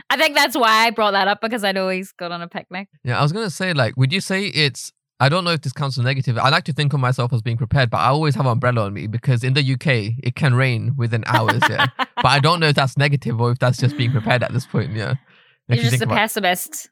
I 0.09 0.17
think 0.17 0.35
that's 0.35 0.57
why 0.57 0.85
I 0.87 0.89
brought 0.89 1.11
that 1.11 1.27
up 1.29 1.39
because 1.41 1.63
I 1.63 1.71
know 1.71 1.87
he's 1.89 2.11
gone 2.11 2.33
on 2.33 2.41
a 2.41 2.49
picnic. 2.49 2.89
Yeah, 3.05 3.17
I 3.19 3.23
was 3.23 3.31
gonna 3.31 3.49
say, 3.49 3.71
like, 3.73 3.95
would 3.95 4.11
you 4.11 4.19
say 4.19 4.47
it's? 4.47 4.91
I 5.19 5.29
don't 5.29 5.43
know 5.43 5.51
if 5.51 5.61
this 5.61 5.73
counts 5.73 5.97
as 5.97 6.03
negative. 6.03 6.37
I 6.37 6.49
like 6.49 6.63
to 6.65 6.73
think 6.73 6.93
of 6.93 6.99
myself 6.99 7.33
as 7.33 7.41
being 7.41 7.57
prepared, 7.57 7.89
but 7.89 7.97
I 7.97 8.07
always 8.09 8.35
have 8.35 8.45
an 8.45 8.51
umbrella 8.51 8.83
on 8.85 8.93
me 8.93 9.07
because 9.07 9.43
in 9.43 9.53
the 9.53 9.73
UK 9.73 10.13
it 10.23 10.35
can 10.35 10.53
rain 10.53 10.93
within 10.95 11.23
hours. 11.25 11.61
Yeah, 11.69 11.87
but 11.97 12.25
I 12.25 12.39
don't 12.39 12.59
know 12.59 12.67
if 12.67 12.75
that's 12.75 12.97
negative 12.97 13.41
or 13.41 13.51
if 13.51 13.57
that's 13.59 13.79
just 13.79 13.97
being 13.97 14.11
prepared 14.11 14.43
at 14.43 14.53
this 14.53 14.67
point. 14.67 14.91
Yeah, 14.93 15.15
If 15.69 15.77
You're 15.77 15.85
you 15.85 15.89
just 15.91 16.01
a 16.01 16.05
about- 16.05 16.17
pessimist. 16.17 16.89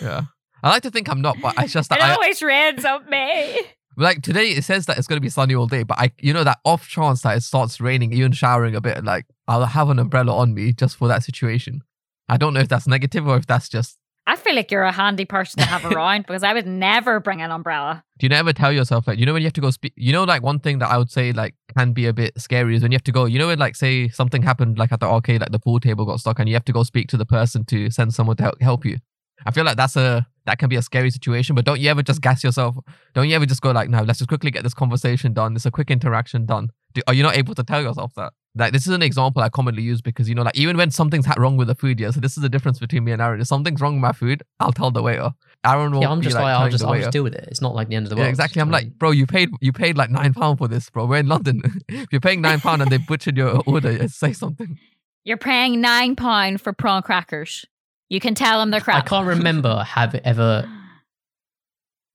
Yeah, 0.00 0.22
I 0.62 0.70
like 0.70 0.82
to 0.84 0.90
think 0.90 1.08
I'm 1.08 1.20
not, 1.20 1.36
but 1.42 1.54
it's 1.58 1.72
just 1.72 1.90
that 1.90 1.98
it 1.98 2.04
I 2.04 2.14
always 2.14 2.40
rains 2.42 2.84
on 2.84 3.08
me. 3.10 3.60
like 3.98 4.22
today. 4.22 4.48
It 4.52 4.64
says 4.64 4.86
that 4.86 4.96
it's 4.96 5.06
gonna 5.06 5.20
be 5.20 5.28
sunny 5.28 5.54
all 5.54 5.66
day, 5.66 5.82
but 5.82 5.98
I, 5.98 6.10
you 6.20 6.32
know, 6.32 6.44
that 6.44 6.58
off 6.64 6.88
chance 6.88 7.20
that 7.22 7.36
it 7.36 7.42
starts 7.42 7.80
raining, 7.80 8.12
even 8.14 8.32
showering 8.32 8.74
a 8.74 8.80
bit, 8.80 9.04
like 9.04 9.26
I'll 9.46 9.66
have 9.66 9.90
an 9.90 9.98
umbrella 9.98 10.34
on 10.34 10.54
me 10.54 10.72
just 10.72 10.96
for 10.96 11.06
that 11.08 11.22
situation. 11.22 11.82
I 12.30 12.38
don't 12.38 12.54
know 12.54 12.60
if 12.60 12.68
that's 12.68 12.86
negative 12.86 13.28
or 13.28 13.36
if 13.36 13.46
that's 13.46 13.68
just. 13.68 13.98
I 14.26 14.36
feel 14.36 14.54
like 14.54 14.70
you're 14.70 14.84
a 14.84 14.92
handy 14.92 15.24
person 15.24 15.60
to 15.60 15.66
have 15.66 15.84
around 15.84 16.22
because 16.26 16.44
I 16.44 16.52
would 16.52 16.66
never 16.66 17.18
bring 17.18 17.42
an 17.42 17.50
umbrella. 17.50 18.04
Do 18.18 18.26
you 18.26 18.28
never 18.28 18.52
tell 18.52 18.72
yourself 18.72 19.08
like 19.08 19.18
you 19.18 19.26
know 19.26 19.32
when 19.32 19.42
you 19.42 19.46
have 19.46 19.52
to 19.54 19.60
go 19.60 19.70
speak? 19.70 19.92
You 19.96 20.12
know, 20.12 20.24
like 20.24 20.42
one 20.42 20.60
thing 20.60 20.78
that 20.78 20.90
I 20.90 20.98
would 20.98 21.10
say 21.10 21.32
like 21.32 21.54
can 21.76 21.92
be 21.92 22.06
a 22.06 22.12
bit 22.12 22.40
scary 22.40 22.76
is 22.76 22.82
when 22.82 22.92
you 22.92 22.96
have 22.96 23.04
to 23.04 23.12
go. 23.12 23.24
You 23.24 23.38
know, 23.38 23.48
when 23.48 23.58
like 23.58 23.74
say 23.74 24.08
something 24.08 24.42
happened 24.42 24.78
like 24.78 24.92
at 24.92 25.00
the 25.00 25.06
arcade, 25.06 25.40
like 25.40 25.50
the 25.50 25.58
pool 25.58 25.80
table 25.80 26.04
got 26.04 26.20
stuck, 26.20 26.38
and 26.38 26.48
you 26.48 26.54
have 26.54 26.64
to 26.66 26.72
go 26.72 26.84
speak 26.84 27.08
to 27.08 27.16
the 27.16 27.26
person 27.26 27.64
to 27.66 27.90
send 27.90 28.14
someone 28.14 28.36
to 28.36 28.52
help, 28.60 28.84
you. 28.84 28.98
I 29.44 29.50
feel 29.50 29.64
like 29.64 29.76
that's 29.76 29.96
a 29.96 30.26
that 30.46 30.58
can 30.58 30.68
be 30.68 30.76
a 30.76 30.82
scary 30.82 31.10
situation. 31.10 31.56
But 31.56 31.64
don't 31.64 31.80
you 31.80 31.90
ever 31.90 32.02
just 32.02 32.20
gas 32.20 32.44
yourself? 32.44 32.76
Don't 33.14 33.28
you 33.28 33.34
ever 33.34 33.46
just 33.46 33.60
go 33.60 33.72
like, 33.72 33.88
no, 33.88 34.02
let's 34.02 34.20
just 34.20 34.28
quickly 34.28 34.52
get 34.52 34.62
this 34.62 34.74
conversation 34.74 35.32
done. 35.32 35.56
It's 35.56 35.66
a 35.66 35.70
quick 35.70 35.90
interaction 35.90 36.46
done. 36.46 36.70
Do, 36.94 37.02
are 37.08 37.14
you 37.14 37.22
not 37.22 37.36
able 37.36 37.54
to 37.56 37.64
tell 37.64 37.82
yourself 37.82 38.12
that? 38.14 38.32
Like 38.54 38.72
this 38.72 38.86
is 38.86 38.92
an 38.92 39.02
example 39.02 39.42
I 39.42 39.48
commonly 39.48 39.82
use 39.82 40.02
because 40.02 40.28
you 40.28 40.34
know, 40.34 40.42
like 40.42 40.56
even 40.56 40.76
when 40.76 40.90
something's 40.90 41.26
wrong 41.38 41.56
with 41.56 41.68
the 41.68 41.74
food, 41.74 41.98
yeah. 41.98 42.10
So 42.10 42.20
this 42.20 42.36
is 42.36 42.42
the 42.42 42.50
difference 42.50 42.78
between 42.78 43.04
me 43.04 43.12
and 43.12 43.22
Aaron. 43.22 43.40
If 43.40 43.46
something's 43.46 43.80
wrong 43.80 43.94
with 43.94 44.02
my 44.02 44.12
food, 44.12 44.42
I'll 44.60 44.72
tell 44.72 44.90
the 44.90 45.02
waiter. 45.02 45.32
Aaron 45.64 45.92
will 45.92 46.02
yeah, 46.02 46.10
I'm 46.10 46.20
be 46.20 46.24
just 46.24 46.34
like, 46.34 46.42
like, 46.42 46.54
I'll 46.54 46.68
just 46.68 46.84
the 46.84 46.90
I'll 46.90 46.98
just 46.98 47.12
deal 47.12 47.22
with 47.22 47.34
it. 47.34 47.48
It's 47.48 47.62
not 47.62 47.74
like 47.74 47.88
the 47.88 47.94
end 47.94 48.06
of 48.06 48.10
the 48.10 48.16
world. 48.16 48.20
Yeah, 48.20 48.24
world. 48.24 48.32
exactly. 48.32 48.60
I'm 48.60 48.70
like, 48.70 48.98
bro, 48.98 49.10
you 49.10 49.26
paid 49.26 49.50
you 49.60 49.72
paid 49.72 49.96
like 49.96 50.10
nine 50.10 50.34
pound 50.34 50.58
for 50.58 50.68
this, 50.68 50.90
bro. 50.90 51.06
We're 51.06 51.18
in 51.18 51.28
London. 51.28 51.62
if 51.88 52.08
you're 52.12 52.20
paying 52.20 52.42
nine 52.42 52.60
pound 52.60 52.82
and 52.82 52.90
they 52.90 52.98
butchered 52.98 53.38
your 53.38 53.62
order, 53.66 53.92
yeah, 53.92 54.06
say 54.08 54.34
something. 54.34 54.78
You're 55.24 55.38
paying 55.38 55.80
nine 55.80 56.14
pound 56.14 56.60
for 56.60 56.74
prawn 56.74 57.02
crackers. 57.02 57.64
You 58.10 58.20
can 58.20 58.34
tell 58.34 58.58
them 58.58 58.70
they're 58.70 58.80
crap. 58.80 59.04
I 59.04 59.08
can't 59.08 59.26
remember 59.26 59.82
have 59.86 60.14
ever 60.16 60.68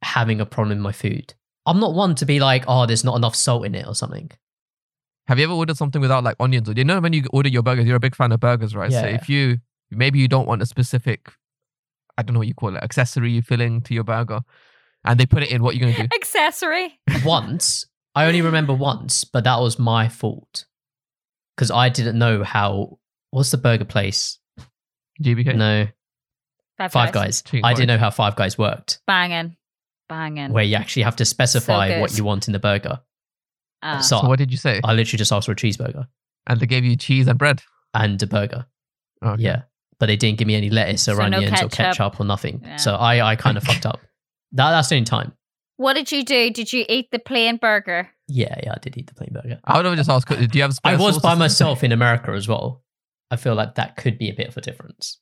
having 0.03 0.39
a 0.39 0.45
problem 0.45 0.77
with 0.77 0.83
my 0.83 0.91
food. 0.91 1.33
I'm 1.65 1.79
not 1.79 1.95
one 1.95 2.13
to 2.15 2.25
be 2.25 2.39
like, 2.39 2.65
oh, 2.67 2.85
there's 2.85 3.03
not 3.03 3.15
enough 3.15 3.35
salt 3.35 3.65
in 3.65 3.73
it 3.73 3.87
or 3.87 3.95
something. 3.95 4.29
Have 5.27 5.39
you 5.39 5.43
ever 5.45 5.53
ordered 5.53 5.77
something 5.77 6.01
without 6.01 6.23
like 6.23 6.35
onions? 6.39 6.69
Or 6.69 6.73
you 6.73 6.83
know 6.85 6.99
when 6.99 7.13
you 7.13 7.25
order 7.33 7.49
your 7.49 7.63
burgers, 7.63 7.85
you're 7.85 7.97
a 7.97 7.99
big 7.99 8.15
fan 8.15 8.31
of 8.31 8.39
burgers, 8.39 8.75
right? 8.75 8.91
So 8.91 8.99
Yeah. 8.99 9.15
if 9.15 9.27
you 9.29 9.57
maybe 9.91 10.19
you 10.19 10.27
don't 10.27 10.47
want 10.47 10.61
a 10.61 10.65
specific, 10.65 11.31
I 12.17 12.23
don't 12.23 12.33
know 12.33 12.39
what 12.39 12.47
you 12.47 12.53
call 12.53 12.75
it, 12.75 12.83
accessory 12.83 13.41
filling 13.41 13.81
to 13.81 13.93
your 13.93 14.03
burger, 14.03 14.41
and 15.03 15.19
they 15.19 15.25
put 15.25 15.43
it 15.43 15.49
in, 15.51 15.61
what 15.63 15.71
are 15.71 15.77
you 15.77 15.81
gonna 15.81 15.93
do? 16.07 16.07
Accessory. 16.15 16.99
once, 17.25 17.85
I 18.15 18.25
only 18.25 18.41
remember 18.41 18.73
once, 18.73 19.23
but 19.23 19.43
that 19.43 19.59
was 19.59 19.77
my 19.77 20.07
fault 20.09 20.65
because 21.55 21.71
I 21.71 21.89
didn't 21.89 22.17
know 22.17 22.43
how. 22.43 22.99
What's 23.31 23.51
the 23.51 23.57
burger 23.57 23.85
place? 23.85 24.39
GBK. 25.21 25.55
No, 25.55 25.87
Five, 26.77 26.91
Five 26.91 27.11
Guys. 27.11 27.41
Chicken 27.41 27.65
I 27.65 27.73
didn't 27.73 27.87
know 27.89 27.97
how 27.97 28.09
Five 28.09 28.35
Guys 28.35 28.57
worked, 28.57 29.01
Banging. 29.07 29.57
Banging. 30.07 30.53
where 30.53 30.63
you 30.63 30.75
actually 30.75 31.03
have 31.03 31.17
to 31.17 31.25
specify 31.25 31.99
what 31.99 32.17
you 32.17 32.23
want 32.23 32.47
in 32.47 32.53
the 32.53 32.59
burger. 32.59 33.01
Ah. 33.83 33.99
So, 33.99 34.21
So 34.21 34.27
what 34.27 34.39
did 34.39 34.51
you 34.51 34.57
say? 34.57 34.81
I 34.83 34.93
literally 34.93 35.17
just 35.17 35.31
asked 35.31 35.45
for 35.45 35.51
a 35.51 35.55
cheeseburger 35.55 36.07
And 36.47 36.59
they 36.59 36.65
gave 36.65 36.83
you 36.85 36.95
cheese 36.95 37.27
and 37.27 37.37
bread. 37.37 37.61
and 37.93 38.21
a 38.21 38.27
burger. 38.27 38.65
Okay. 39.25 39.43
Yeah. 39.43 39.61
But 39.99 40.05
they 40.07 40.15
didn't 40.15 40.37
give 40.37 40.47
me 40.47 40.55
any 40.55 40.69
lettuce 40.69 41.07
or 41.07 41.15
So 41.15 41.27
no 41.27 41.37
onions 41.37 41.53
or 41.61 41.69
ketchup. 41.69 41.97
ketchup 41.97 42.19
or 42.19 42.25
nothing. 42.25 42.61
Yeah. 42.63 42.75
So 42.77 42.95
I, 42.95 43.31
I 43.31 43.35
kind 43.35 43.57
of 43.57 43.63
fucked 43.63 43.85
up. 43.85 43.99
That, 44.53 44.71
that's 44.71 44.87
the 44.87 44.95
only 44.95 45.05
time. 45.05 45.33
What 45.75 45.93
did 45.95 46.09
you 46.11 46.23
do? 46.23 46.49
Did 46.51 46.71
you 46.71 46.85
eat 46.87 47.11
the 47.11 47.19
plain 47.19 47.57
burger? 47.57 48.09
Yeah, 48.29 48.55
yeah, 48.63 48.71
I 48.75 48.79
did 48.79 48.95
eat 48.97 49.07
the 49.07 49.13
plain 49.13 49.29
burger. 49.33 49.59
I 49.65 49.75
would 49.75 49.85
have 49.85 49.95
just 49.97 50.09
asked, 50.09 50.29
do 50.29 50.47
you 50.57 50.61
have? 50.61 50.77
I 50.85 50.95
was 50.95 51.19
by 51.19 51.35
myself 51.35 51.83
in 51.83 51.91
America 51.91 52.31
as 52.31 52.47
well. 52.47 52.81
I 53.29 53.35
feel 53.35 53.55
like 53.55 53.75
that 53.75 53.97
could 53.97 54.17
be 54.17 54.29
a 54.29 54.33
bit 54.33 54.47
of 54.47 54.55
a 54.55 54.61
difference. 54.61 55.19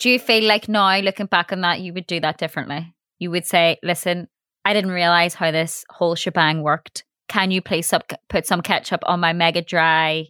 Do 0.00 0.10
you 0.10 0.18
feel 0.18 0.42
like 0.42 0.68
now, 0.68 0.98
looking 0.98 1.26
back 1.26 1.52
on 1.52 1.60
that, 1.60 1.80
you 1.82 1.94
would 1.94 2.08
do 2.08 2.18
that 2.20 2.36
differently? 2.36 2.92
You 3.20 3.30
would 3.30 3.46
say, 3.46 3.78
listen, 3.84 4.26
I 4.64 4.72
didn't 4.74 4.90
realize 4.90 5.34
how 5.34 5.52
this 5.52 5.84
whole 5.88 6.16
shebang 6.16 6.62
worked. 6.62 7.04
Can 7.28 7.50
you 7.50 7.60
please 7.60 7.86
sub- 7.86 8.04
put 8.28 8.46
some 8.46 8.60
ketchup 8.60 9.00
on 9.06 9.20
my 9.20 9.32
mega 9.32 9.62
dry, 9.62 10.28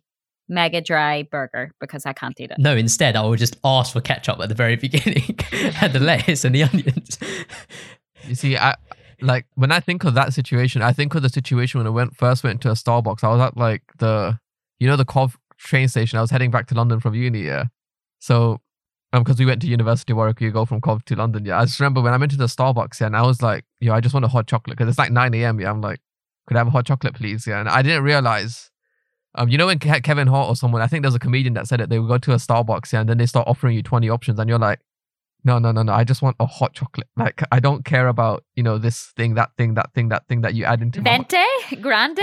mega 0.49 0.81
dry 0.81 1.23
burger 1.25 1.73
because 1.81 2.07
I 2.07 2.13
can't 2.13 2.39
eat 2.41 2.51
it? 2.51 2.59
No, 2.59 2.77
instead, 2.77 3.17
I 3.17 3.23
will 3.23 3.37
just 3.37 3.57
ask 3.65 3.93
for 3.93 4.01
ketchup 4.01 4.41
at 4.41 4.49
the 4.49 4.55
very 4.55 4.77
beginning 4.87 5.39
and 5.81 5.93
the 5.93 6.01
lettuce 6.01 6.45
and 6.45 6.55
the 6.55 6.65
onions. 6.65 7.19
You 8.27 8.35
see, 8.35 8.57
I 8.57 8.75
like 9.21 9.47
when 9.55 9.73
I 9.73 9.81
think 9.81 10.05
of 10.05 10.15
that 10.15 10.33
situation, 10.33 10.83
I 10.83 10.93
think 10.93 11.15
of 11.15 11.23
the 11.23 11.29
situation 11.29 11.79
when 11.79 11.87
I 11.87 11.91
went 11.91 12.17
first 12.17 12.45
went 12.45 12.61
to 12.63 12.71
a 12.71 12.75
Starbucks. 12.75 13.25
I 13.25 13.29
was 13.29 13.41
at 13.41 13.57
like 13.57 13.83
the, 13.99 14.39
you 14.79 14.87
know, 14.87 14.97
the 14.97 15.05
Cov 15.05 15.37
train 15.59 15.89
station. 15.89 16.19
I 16.19 16.23
was 16.23 16.31
heading 16.31 16.51
back 16.51 16.67
to 16.69 16.75
London 16.75 17.01
from 17.01 17.15
uni. 17.15 17.43
Yeah, 17.43 17.65
so 18.21 18.61
um, 19.13 19.23
because 19.23 19.39
we 19.39 19.47
went 19.47 19.63
to 19.63 19.69
University 19.69 20.13
of 20.13 20.17
Warwick, 20.17 20.41
you 20.41 20.51
go 20.51 20.65
from 20.65 20.81
Cov 20.81 21.05
to 21.05 21.15
London. 21.15 21.45
Yeah, 21.45 21.61
I 21.61 21.65
just 21.65 21.79
remember 21.79 22.01
when 22.01 22.13
I 22.13 22.17
went 22.17 22.33
to 22.33 22.39
the 22.39 22.47
Starbucks. 22.47 23.01
Yeah, 23.01 23.07
and 23.07 23.17
I 23.17 23.23
was 23.23 23.43
like, 23.43 23.65
yo, 23.81 23.93
I 23.95 24.01
just 24.01 24.13
want 24.13 24.25
a 24.25 24.29
hot 24.29 24.47
chocolate 24.47 24.77
because 24.77 24.91
it's 24.91 24.99
like 24.99 25.13
nine 25.13 25.35
a.m. 25.35 25.61
Yeah, 25.61 25.71
I'm 25.71 25.81
like, 25.81 26.01
could 26.47 26.57
I 26.57 26.61
have 26.61 26.67
a 26.69 26.71
hot 26.71 26.87
chocolate, 26.87 27.15
please? 27.15 27.47
Yeah, 27.47 27.61
and 27.61 27.69
I 27.69 27.83
didn't 27.83 28.03
realize. 28.03 28.71
Um, 29.37 29.49
you 29.49 29.59
know 29.59 29.67
when 29.67 29.81
Ke- 29.81 30.03
Kevin 30.05 30.29
Hart 30.29 30.49
or 30.49 30.55
someone, 30.55 30.81
I 30.81 30.87
think 30.87 31.03
there's 31.03 31.15
a 31.17 31.19
comedian 31.19 31.55
that 31.55 31.67
said 31.67 31.81
it. 31.81 31.89
They 31.91 31.99
would 31.99 32.09
go 32.09 32.19
to 32.19 32.33
a 32.33 32.37
Starbucks, 32.37 32.93
yeah, 32.93 33.01
and 33.01 33.09
then 33.09 33.19
they 33.19 33.27
start 33.27 33.49
offering 33.49 33.75
you 33.75 33.83
20 33.83 34.09
options, 34.09 34.39
and 34.39 34.49
you're 34.49 34.61
like, 34.61 34.79
no, 35.47 35.59
no, 35.59 35.73
no, 35.73 35.83
no. 35.83 35.93
I 35.93 36.05
just 36.05 36.23
want 36.23 36.37
a 36.41 36.47
hot 36.47 36.73
chocolate. 36.73 37.09
Like 37.17 37.43
I 37.53 37.59
don't 37.61 37.85
care 37.85 38.09
about 38.09 38.45
you 38.55 38.63
know 38.63 38.79
this 38.79 39.13
thing, 39.17 39.35
that 39.35 39.51
thing, 39.59 39.75
that 39.75 39.93
thing, 39.93 40.09
that 40.11 40.27
thing 40.29 40.41
that 40.43 40.55
you 40.55 40.65
add 40.65 40.81
into 40.83 41.03
my. 41.03 41.17
hot- 41.17 41.31
Venti? 41.33 41.77
Grande? 41.83 42.21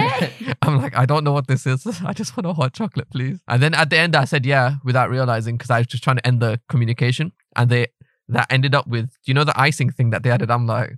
I'm 0.61 0.78
like, 0.82 0.95
I 0.95 1.05
don't 1.05 1.24
know 1.24 1.32
what 1.34 1.47
this 1.47 1.67
is. 1.67 1.86
I 2.05 2.13
just 2.13 2.36
want 2.36 2.47
a 2.47 2.53
hot 2.53 2.74
chocolate, 2.74 3.09
please. 3.11 3.39
And 3.47 3.61
then 3.61 3.74
at 3.76 3.89
the 3.89 3.97
end, 3.97 4.15
I 4.15 4.24
said 4.26 4.45
yeah 4.45 4.76
without 4.84 5.09
realizing 5.09 5.57
because 5.57 5.69
I 5.69 5.80
was 5.80 5.88
just 5.88 6.03
trying 6.03 6.15
to 6.17 6.26
end 6.26 6.39
the 6.41 6.59
communication, 6.69 7.32
and 7.55 7.69
they 7.69 7.88
that 8.30 8.47
ended 8.49 8.74
up 8.74 8.88
with 8.88 9.11
you 9.26 9.34
know 9.34 9.43
the 9.43 9.59
icing 9.59 9.91
thing 9.91 10.11
that 10.11 10.24
they 10.24 10.32
added. 10.32 10.49
I'm 10.49 10.65
like, 10.65 10.93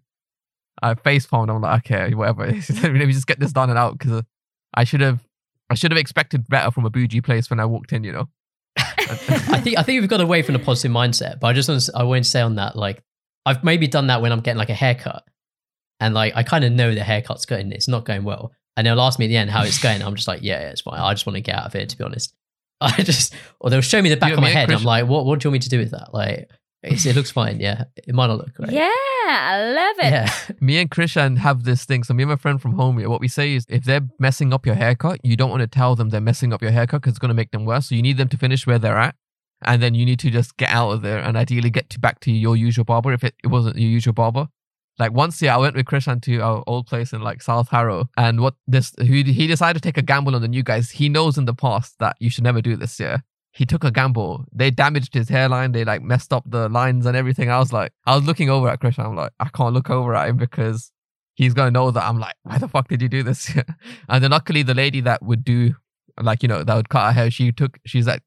I 0.84 0.95
face 0.95 1.25
palmed. 1.25 1.49
I'm 1.49 1.61
like, 1.61 1.89
okay, 1.89 2.13
whatever. 2.13 2.45
Let 2.84 2.93
me 2.93 3.11
just 3.11 3.27
get 3.27 3.39
this 3.39 3.53
done 3.53 3.69
and 3.69 3.79
out 3.79 3.97
because 3.97 4.23
I 4.73 4.84
should 4.84 5.01
have. 5.01 5.19
I 5.69 5.75
should 5.75 5.91
have 5.91 5.97
expected 5.97 6.47
better 6.47 6.69
from 6.69 6.86
a 6.86 6.89
bougie 6.89 7.21
place 7.21 7.49
when 7.49 7.59
I 7.59 7.65
walked 7.65 7.93
in, 7.93 8.03
you 8.03 8.11
know. 8.11 8.27
I 8.77 9.59
think 9.61 9.77
I 9.77 9.84
think 9.84 10.01
we've 10.01 10.09
got 10.09 10.21
away 10.21 10.41
from 10.41 10.53
the 10.53 10.59
positive 10.59 10.91
mindset, 10.91 11.39
but 11.39 11.47
I 11.47 11.53
just 11.53 11.69
want 11.69 11.81
to, 11.81 11.91
I 11.95 12.03
want 12.03 12.23
to 12.25 12.29
say 12.29 12.41
on 12.41 12.55
that, 12.55 12.75
like 12.75 13.01
I've 13.45 13.63
maybe 13.63 13.88
done 13.88 14.07
that 14.07 14.21
when 14.21 14.31
I'm 14.31 14.41
getting 14.41 14.57
like 14.57 14.69
a 14.69 14.75
haircut, 14.75 15.23
and 15.99 16.13
like 16.13 16.34
I 16.36 16.43
kind 16.43 16.63
of 16.63 16.71
know 16.71 16.93
the 16.93 17.03
haircut's 17.03 17.45
going, 17.45 17.71
it's 17.71 17.88
not 17.88 18.05
going 18.05 18.23
well, 18.23 18.51
and 18.75 18.86
they'll 18.86 18.99
ask 19.01 19.19
me 19.19 19.25
at 19.25 19.29
the 19.29 19.38
end 19.38 19.49
how 19.49 19.63
it's 19.63 19.79
going. 19.79 20.01
I'm 20.01 20.15
just 20.15 20.27
like, 20.27 20.41
yeah, 20.41 20.59
yeah, 20.61 20.69
it's 20.69 20.81
fine. 20.81 20.99
I 20.99 21.13
just 21.13 21.25
want 21.25 21.36
to 21.36 21.41
get 21.41 21.55
out 21.55 21.67
of 21.67 21.73
here, 21.73 21.86
to 21.86 21.97
be 21.97 22.03
honest. 22.03 22.34
I 22.81 22.91
just, 23.03 23.34
or 23.59 23.69
they'll 23.69 23.81
show 23.81 24.01
me 24.01 24.09
the 24.09 24.17
back 24.17 24.29
You 24.29 24.36
of 24.36 24.41
my 24.41 24.49
head, 24.49 24.69
and 24.69 24.77
I'm 24.77 24.84
like, 24.84 25.07
what, 25.07 25.25
what 25.25 25.39
do 25.39 25.45
you 25.45 25.51
want 25.51 25.53
me 25.53 25.59
to 25.59 25.69
do 25.69 25.79
with 25.79 25.91
that? 25.91 26.13
Like, 26.13 26.49
it's, 26.84 27.05
it 27.05 27.15
looks 27.15 27.31
fine, 27.31 27.59
yeah. 27.59 27.86
It 27.95 28.13
might 28.13 28.27
not 28.27 28.38
look 28.38 28.53
great. 28.53 28.71
Yeah, 28.71 28.89
I 29.25 29.73
love 29.73 29.95
it. 29.99 30.11
yeah. 30.11 30.34
me 30.59 30.77
and 30.79 30.91
Krishan 30.91 31.38
have 31.38 31.63
this 31.63 31.86
thing. 31.86 32.03
So 32.03 32.13
me 32.13 32.23
and 32.23 32.29
my 32.29 32.36
friend 32.36 32.61
from 32.61 32.73
home 32.73 33.01
what 33.03 33.21
we 33.21 33.27
say 33.27 33.55
is 33.55 33.65
if 33.69 33.86
they're 33.86 34.07
messing 34.19 34.53
up 34.53 34.65
your 34.65 34.75
haircut, 34.75 35.19
you 35.23 35.36
don't 35.38 35.49
want 35.49 35.61
to 35.61 35.67
tell 35.67 35.95
them 35.95 36.09
they're 36.09 36.21
messing 36.21 36.51
up 36.51 36.61
your 36.61 36.71
haircut 36.71 37.01
because 37.01 37.11
it's 37.11 37.19
going 37.19 37.29
to 37.29 37.36
make 37.36 37.51
them 37.51 37.65
worse. 37.65 37.88
So 37.88 37.95
you 37.95 38.01
need 38.01 38.17
them 38.17 38.27
to 38.29 38.38
finish 38.38 38.67
where 38.67 38.79
they're 38.79 38.97
at. 38.97 39.15
And 39.65 39.81
then 39.81 39.95
you 39.95 40.05
need 40.05 40.19
to 40.19 40.29
just 40.29 40.57
get 40.57 40.69
out 40.69 40.91
of 40.91 41.01
there 41.01 41.19
and 41.19 41.38
ideally 41.38 41.69
get 41.69 41.89
to 41.91 41.99
back 41.99 42.19
to 42.21 42.31
your 42.31 42.57
usual 42.57 42.84
barber 42.84 43.13
if 43.13 43.23
it, 43.23 43.36
it 43.43 43.47
wasn't 43.47 43.77
your 43.77 43.89
usual 43.89 44.13
barber. 44.13 44.49
Like 44.99 45.11
once, 45.11 45.41
yeah, 45.41 45.55
I 45.55 45.57
went 45.57 45.75
with 45.75 45.86
Krishan 45.86 46.21
to 46.23 46.39
our 46.39 46.63
old 46.67 46.86
place 46.86 47.13
in 47.13 47.21
like 47.21 47.41
South 47.41 47.69
Harrow, 47.69 48.09
and 48.15 48.41
what 48.41 48.53
this 48.67 48.93
he 49.01 49.23
he 49.23 49.47
decided 49.47 49.81
to 49.81 49.88
take 49.88 49.97
a 49.97 50.03
gamble 50.03 50.36
on 50.36 50.41
the 50.41 50.47
new 50.47 50.61
guys. 50.61 50.91
He 50.91 51.09
knows 51.09 51.36
in 51.38 51.45
the 51.45 51.53
past 51.53 51.95
that 51.99 52.15
you 52.19 52.29
should 52.29 52.43
never 52.43 52.61
do 52.61 52.75
this. 52.75 52.99
Yeah, 52.99 53.17
he 53.54 53.66
took 53.66 53.84
a 53.84 53.91
gamble. 53.91 54.45
They 54.51 54.72
damaged 54.72 55.14
his 55.14 55.30
hairline. 55.30 55.74
They 55.74 55.86
like 55.86 56.01
messed 56.01 56.34
up 56.34 56.43
the 56.45 56.68
lines 56.70 57.06
and 57.06 57.16
everything. 57.16 57.51
I 57.51 57.60
was 57.60 57.72
like, 57.72 57.93
I 58.06 58.16
was 58.16 58.26
looking 58.26 58.49
over 58.49 58.68
at 58.68 58.82
Krishan. 58.82 59.06
I'm 59.06 59.16
like, 59.16 59.32
I 59.39 59.47
can't 59.49 59.74
look 59.74 59.91
over 59.91 60.16
at 60.16 60.28
him 60.28 60.38
because 60.38 60.91
he's 61.36 61.54
gonna 61.54 61.72
know 61.72 61.91
that 61.91 62.04
I'm 62.04 62.20
like, 62.20 62.36
why 62.43 62.58
the 62.58 62.68
fuck 62.68 62.88
did 62.88 63.01
you 63.01 63.10
do 63.10 63.22
this? 63.22 63.54
and 64.10 64.24
then 64.24 64.32
luckily 64.32 64.64
the 64.64 64.74
lady 64.74 65.01
that 65.01 65.22
would 65.22 65.43
do 65.43 65.76
like 66.22 66.43
you 66.43 66.47
know 66.47 66.64
that 66.64 66.76
would 66.76 66.89
cut 66.89 67.08
her 67.08 67.12
hair, 67.12 67.32
she 67.32 67.51
took 67.51 67.80
she's 67.86 68.08
like 68.08 68.24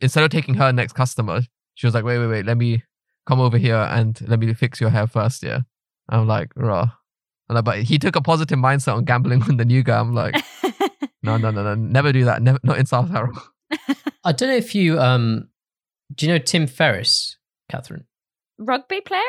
instead 0.00 0.24
of 0.24 0.30
taking 0.30 0.54
her 0.54 0.72
next 0.72 0.92
customer, 0.92 1.42
she 1.74 1.86
was 1.86 1.94
like, 1.94 2.04
wait, 2.04 2.18
wait, 2.18 2.28
wait, 2.28 2.46
let 2.46 2.56
me 2.56 2.82
come 3.26 3.40
over 3.40 3.58
here 3.58 3.76
and 3.90 4.20
let 4.28 4.38
me 4.38 4.52
fix 4.54 4.80
your 4.80 4.90
hair 4.90 5.06
first. 5.06 5.42
Yeah, 5.42 5.60
I'm 6.08 6.26
like, 6.26 6.50
raw. 6.56 6.90
Like, 7.48 7.64
but 7.64 7.82
he 7.82 7.98
took 7.98 8.16
a 8.16 8.22
positive 8.22 8.58
mindset 8.58 8.96
on 8.96 9.04
gambling 9.04 9.42
on 9.48 9.56
the 9.56 9.64
new 9.64 9.82
guy. 9.82 9.98
I'm 9.98 10.14
like, 10.14 10.36
no, 11.22 11.36
no, 11.36 11.50
no, 11.50 11.62
no, 11.62 11.74
never 11.74 12.12
do 12.12 12.24
that. 12.24 12.42
Never, 12.42 12.58
not 12.62 12.78
in 12.78 12.86
South 12.86 13.10
Harrow. 13.10 13.32
I 14.24 14.32
don't 14.32 14.48
know 14.48 14.56
if 14.56 14.74
you, 14.74 15.00
um, 15.00 15.48
do 16.14 16.26
you 16.26 16.32
know 16.32 16.38
Tim 16.38 16.66
Ferriss, 16.66 17.36
Kathryn? 17.70 18.04
Rugby 18.58 19.00
player? 19.00 19.20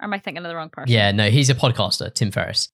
Or 0.00 0.04
am 0.04 0.12
I 0.14 0.18
thinking 0.18 0.44
of 0.44 0.48
the 0.48 0.56
wrong 0.56 0.70
person? 0.70 0.92
Yeah, 0.92 1.12
no, 1.12 1.30
he's 1.30 1.50
a 1.50 1.54
podcaster, 1.54 2.12
Tim 2.12 2.30
Ferriss. 2.30 2.70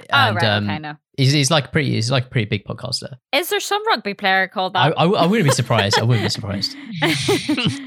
Oh, 0.00 0.04
And, 0.12 0.36
right. 0.36 0.44
um, 0.44 0.64
okay, 0.64 0.78
no. 0.78 0.96
He's, 1.16 1.32
he's 1.32 1.50
like 1.50 1.72
pretty, 1.72 1.92
he's 1.92 2.10
like 2.10 2.26
a 2.26 2.28
pretty 2.28 2.48
big 2.48 2.64
podcaster. 2.64 3.16
Is 3.32 3.50
there 3.50 3.60
some 3.60 3.86
rugby 3.86 4.14
player 4.14 4.48
called 4.48 4.76
I, 4.76 4.88
that? 4.88 4.98
I, 4.98 5.04
I 5.04 5.26
wouldn't 5.26 5.48
be 5.48 5.54
surprised. 5.54 5.98
I 5.98 6.02
wouldn't 6.02 6.24
be 6.24 6.30
surprised. 6.30 6.76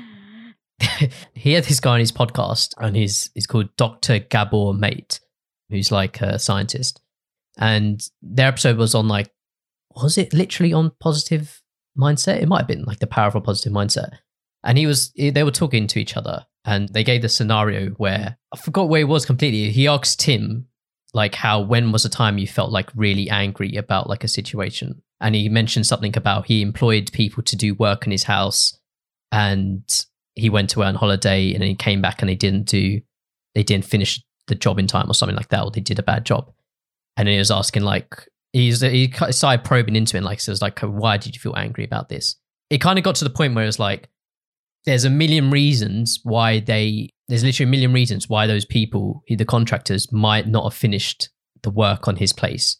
he 1.34 1.54
had 1.54 1.64
this 1.64 1.80
guy 1.80 1.94
on 1.94 2.00
his 2.00 2.12
podcast, 2.12 2.74
and 2.78 2.96
he's 2.96 3.30
he's 3.34 3.48
called 3.48 3.76
Dr. 3.78 4.20
Gabor 4.20 4.74
Mate, 4.74 5.20
who's 5.70 5.92
like 5.92 6.22
a 6.22 6.38
scientist. 6.40 7.02
And 7.58 8.06
their 8.22 8.50
episode 8.50 8.78
was 8.78 8.94
on 8.94 9.08
like, 9.08 9.32
was 9.96 10.18
it 10.18 10.34
literally 10.34 10.74
on 10.74 10.92
positive 11.00 11.62
mindset? 11.98 12.42
It 12.42 12.48
might 12.48 12.60
have 12.60 12.68
been 12.68 12.84
like 12.84 13.00
the 13.00 13.08
powerful 13.08 13.42
positive 13.42 13.74
mindset. 13.74 14.18
And 14.64 14.78
he 14.78 14.88
was, 14.88 15.12
they 15.16 15.44
were 15.44 15.52
talking 15.52 15.86
to 15.88 16.00
each 16.00 16.18
other, 16.18 16.46
and 16.66 16.90
they 16.90 17.04
gave 17.04 17.22
the 17.22 17.30
scenario 17.30 17.92
where 17.92 18.38
I 18.52 18.58
forgot 18.58 18.90
where 18.90 19.02
it 19.02 19.08
was 19.08 19.26
completely. 19.26 19.72
He 19.72 19.88
asked 19.88 20.20
Tim, 20.20 20.68
like, 21.14 21.36
how 21.36 21.62
when 21.62 21.92
was 21.92 22.04
the 22.04 22.10
time 22.10 22.40
you 22.40 22.48
felt 22.48 22.72
like 22.72 22.90
really 22.96 23.30
angry 23.30 23.76
about 23.76 24.10
like 24.10 24.24
a 24.24 24.28
situation? 24.28 25.04
And 25.22 25.36
he 25.36 25.48
mentioned 25.50 25.86
something 25.86 26.18
about 26.18 26.48
he 26.48 26.62
employed 26.62 27.12
people 27.14 27.44
to 27.44 27.56
do 27.56 27.76
work 27.76 28.06
in 28.06 28.12
his 28.12 28.24
house, 28.24 28.78
and 29.32 29.84
he 30.34 30.50
went 30.50 30.76
away 30.76 30.88
on 30.88 30.96
holiday, 30.96 31.54
and 31.54 31.62
then 31.62 31.70
he 31.70 31.76
came 31.76 32.02
back 32.02 32.22
and 32.22 32.30
they 32.30 32.36
didn't 32.36 32.66
do, 32.66 33.02
they 33.54 33.64
didn't 33.64 33.86
finish 33.86 34.22
the 34.48 34.56
job 34.56 34.80
in 34.80 34.88
time 34.88 35.10
or 35.10 35.14
something 35.14 35.38
like 35.38 35.50
that, 35.50 35.64
or 35.64 35.72
they 35.72 35.80
did 35.80 36.00
a 36.00 36.04
bad 36.04 36.26
job. 36.26 36.52
And 37.18 37.30
he 37.30 37.38
was 37.38 37.52
asking 37.52 37.84
like, 37.84 38.28
he's 38.56 38.80
he 38.82 39.12
started 39.32 39.66
probing 39.66 39.96
into 39.96 40.16
it, 40.16 40.20
And 40.20 40.26
like, 40.26 40.40
it 40.40 40.48
was 40.48 40.62
like, 40.62 40.80
why 40.80 41.18
did 41.18 41.36
you 41.36 41.42
feel 41.42 41.56
angry 41.58 41.84
about 41.84 42.10
this? 42.10 42.36
It 42.70 42.80
kind 42.80 42.98
of 42.98 43.04
got 43.04 43.16
to 43.16 43.26
the 43.26 43.30
point 43.30 43.54
where 43.54 43.64
it 43.64 43.68
was 43.68 43.80
like, 43.80 44.10
there's 44.86 45.04
a 45.04 45.10
million 45.10 45.52
reasons 45.52 46.20
why 46.24 46.60
they 46.60 47.10
there's 47.28 47.44
literally 47.44 47.68
a 47.68 47.72
million 47.72 47.92
reasons 47.92 48.30
why 48.30 48.48
those 48.48 48.66
people 48.66 49.24
the 49.28 49.46
contractors 49.46 50.12
might 50.12 50.48
not 50.48 50.64
have 50.64 50.74
finished 50.74 51.30
the 51.64 51.72
work 51.72 52.08
on 52.08 52.16
his 52.16 52.32
place 52.32 52.78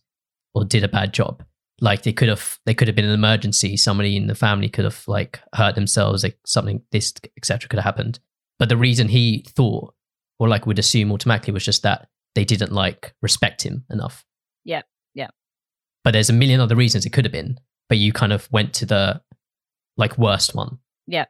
or 0.54 0.64
did 0.64 0.84
a 0.84 0.88
bad 0.88 1.14
job 1.14 1.44
like 1.82 2.04
they 2.04 2.14
could 2.14 2.30
have 2.30 2.60
they 2.68 2.76
could 2.76 2.88
have 2.88 2.96
been 2.96 3.06
an 3.06 3.12
emergency 3.12 3.76
somebody 3.76 4.16
in 4.16 4.28
the 4.28 4.36
family 4.36 4.70
could 4.70 4.86
have 4.86 5.04
like 5.08 5.40
hurt 5.56 5.74
themselves 5.74 6.24
like 6.24 6.38
something 6.46 6.80
this 6.92 7.12
etc 7.38 7.68
could 7.68 7.80
have 7.80 7.86
happened 7.86 8.20
but 8.60 8.70
the 8.70 8.78
reason 8.78 9.08
he 9.08 9.44
thought 9.50 9.94
or 10.38 10.48
like 10.48 10.68
would 10.68 10.78
assume 10.78 11.12
automatically 11.12 11.54
was 11.54 11.66
just 11.66 11.82
that 11.82 12.08
they 12.36 12.46
didn't 12.46 12.72
like 12.72 13.16
respect 13.24 13.64
him 13.64 13.84
enough 13.90 14.24
yeah. 14.66 14.82
But 16.06 16.12
there's 16.12 16.30
a 16.30 16.34
million 16.34 16.62
other 16.62 16.76
reasons 16.78 17.06
it 17.06 17.12
could 17.12 17.26
have 17.26 17.34
been 17.34 17.60
but 17.90 17.98
you 17.98 18.14
kind 18.14 18.32
of 18.32 18.48
went 18.52 18.74
to 18.74 18.86
the 18.86 19.22
like 19.98 20.18
worst 20.18 20.56
one 20.56 20.80
Yeah. 21.08 21.26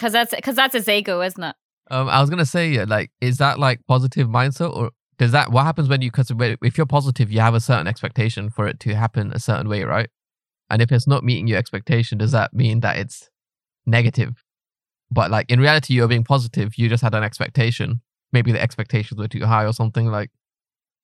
Because 0.00 0.14
that's 0.14 0.34
because 0.34 0.56
that's 0.56 0.74
his 0.74 0.88
ego, 0.88 1.20
isn't 1.20 1.42
it? 1.42 1.54
Um, 1.90 2.08
I 2.08 2.22
was 2.22 2.30
gonna 2.30 2.46
say, 2.46 2.82
like, 2.86 3.10
is 3.20 3.36
that 3.36 3.58
like 3.58 3.80
positive 3.86 4.28
mindset, 4.28 4.74
or 4.74 4.92
does 5.18 5.32
that 5.32 5.52
what 5.52 5.64
happens 5.64 5.90
when 5.90 6.00
you? 6.00 6.10
Because 6.10 6.32
if 6.62 6.78
you're 6.78 6.86
positive, 6.86 7.30
you 7.30 7.40
have 7.40 7.54
a 7.54 7.60
certain 7.60 7.86
expectation 7.86 8.48
for 8.48 8.66
it 8.66 8.80
to 8.80 8.94
happen 8.94 9.30
a 9.34 9.38
certain 9.38 9.68
way, 9.68 9.84
right? 9.84 10.08
And 10.70 10.80
if 10.80 10.90
it's 10.90 11.06
not 11.06 11.22
meeting 11.22 11.48
your 11.48 11.58
expectation, 11.58 12.16
does 12.16 12.32
that 12.32 12.54
mean 12.54 12.80
that 12.80 12.96
it's 12.96 13.28
negative? 13.84 14.42
But 15.10 15.30
like 15.30 15.50
in 15.50 15.60
reality, 15.60 15.92
you're 15.92 16.08
being 16.08 16.24
positive. 16.24 16.78
You 16.78 16.88
just 16.88 17.02
had 17.02 17.14
an 17.14 17.22
expectation. 17.22 18.00
Maybe 18.32 18.52
the 18.52 18.62
expectations 18.62 19.20
were 19.20 19.28
too 19.28 19.44
high 19.44 19.66
or 19.66 19.74
something. 19.74 20.06
Like, 20.06 20.30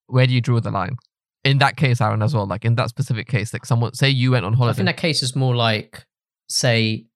where 0.07 0.27
do 0.27 0.33
you 0.33 0.41
draw 0.41 0.61
the 0.61 0.71
line? 0.71 0.97
In 1.47 1.59
that 1.59 1.77
case, 1.77 2.01
Aaron, 2.01 2.23
as 2.23 2.35
well, 2.35 2.47
like 2.47 2.65
in 2.65 2.75
that 2.75 2.89
specific 2.89 3.29
case, 3.29 3.53
like 3.53 3.65
someone 3.67 3.95
say 3.95 4.09
you 4.11 4.33
went 4.33 4.45
on 4.45 4.53
holiday. 4.53 4.71
I 4.71 4.75
think 4.77 4.87
that 4.87 4.97
case 4.97 5.23
is 5.23 5.37
more 5.37 5.55
like, 5.55 6.05
say, 6.49 7.07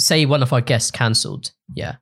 say 0.00 0.26
one 0.26 0.42
of 0.42 0.52
our 0.52 0.60
guests 0.60 0.90
cancelled. 0.90 1.52
Yeah, 1.74 1.96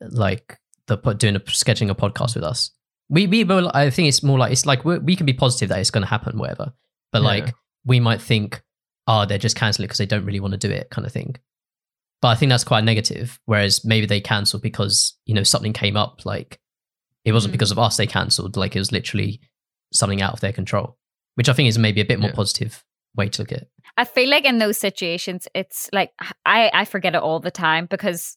like 0.00 0.58
the 0.86 0.96
doing 0.96 1.36
a 1.36 1.40
scheduling 1.40 1.90
a 1.90 1.94
podcast 1.94 2.34
with 2.34 2.44
us. 2.44 2.70
We 3.08 3.26
we 3.26 3.44
will. 3.44 3.70
I 3.74 3.90
think 3.90 4.08
it's 4.08 4.22
more 4.22 4.38
like 4.38 4.52
it's 4.52 4.66
like 4.66 4.84
we 4.84 4.98
we 4.98 5.16
can 5.16 5.26
be 5.26 5.32
positive 5.32 5.68
that 5.70 5.80
it's 5.80 5.90
going 5.90 6.02
to 6.04 6.08
happen, 6.10 6.38
whatever. 6.38 6.72
But 7.12 7.22
Yeah. 7.22 7.28
like 7.28 7.54
we 7.84 8.00
might 8.00 8.20
think, 8.20 8.62
oh, 9.06 9.26
they're 9.26 9.38
just 9.38 9.56
canceling 9.56 9.84
it 9.84 9.88
because 9.88 9.98
they 9.98 10.06
don't 10.06 10.24
really 10.24 10.40
want 10.40 10.52
to 10.52 10.58
do 10.58 10.70
it, 10.72 10.90
kind 10.90 11.04
of 11.06 11.12
thing. 11.12 11.36
But 12.20 12.28
I 12.28 12.34
think 12.36 12.50
that's 12.50 12.64
quite 12.64 12.84
negative. 12.84 13.40
Whereas 13.46 13.84
maybe 13.84 14.06
they 14.06 14.20
cancelled 14.20 14.62
because 14.62 15.16
you 15.26 15.34
know 15.34 15.42
something 15.42 15.72
came 15.72 15.96
up, 15.96 16.24
like 16.24 16.58
It 17.24 17.32
wasn't 17.32 17.50
Mhm. 17.50 17.58
because 17.58 17.70
of 17.70 17.78
us 17.78 17.96
they 17.96 18.06
cancelled. 18.06 18.56
Like 18.56 18.74
it 18.76 18.80
was 18.80 18.90
literally 18.92 19.40
something 19.92 20.22
out 20.22 20.32
of 20.32 20.40
their 20.40 20.52
control, 20.52 20.96
which 21.34 21.48
I 21.48 21.52
think 21.52 21.68
is 21.68 21.78
maybe 21.78 22.00
a 22.00 22.04
bit 22.04 22.18
more 22.20 22.30
Yeah. 22.30 22.36
positive 22.36 22.84
way 23.16 23.28
to 23.28 23.42
look 23.42 23.52
at 23.52 23.58
it. 23.62 23.68
I 23.96 24.04
feel 24.04 24.30
like 24.30 24.44
in 24.44 24.58
those 24.58 24.78
situations, 24.78 25.46
it's 25.54 25.88
like 25.92 26.10
I, 26.46 26.70
I 26.72 26.84
forget 26.84 27.14
it 27.14 27.20
all 27.22 27.40
the 27.40 27.50
time 27.50 27.86
because 27.86 28.36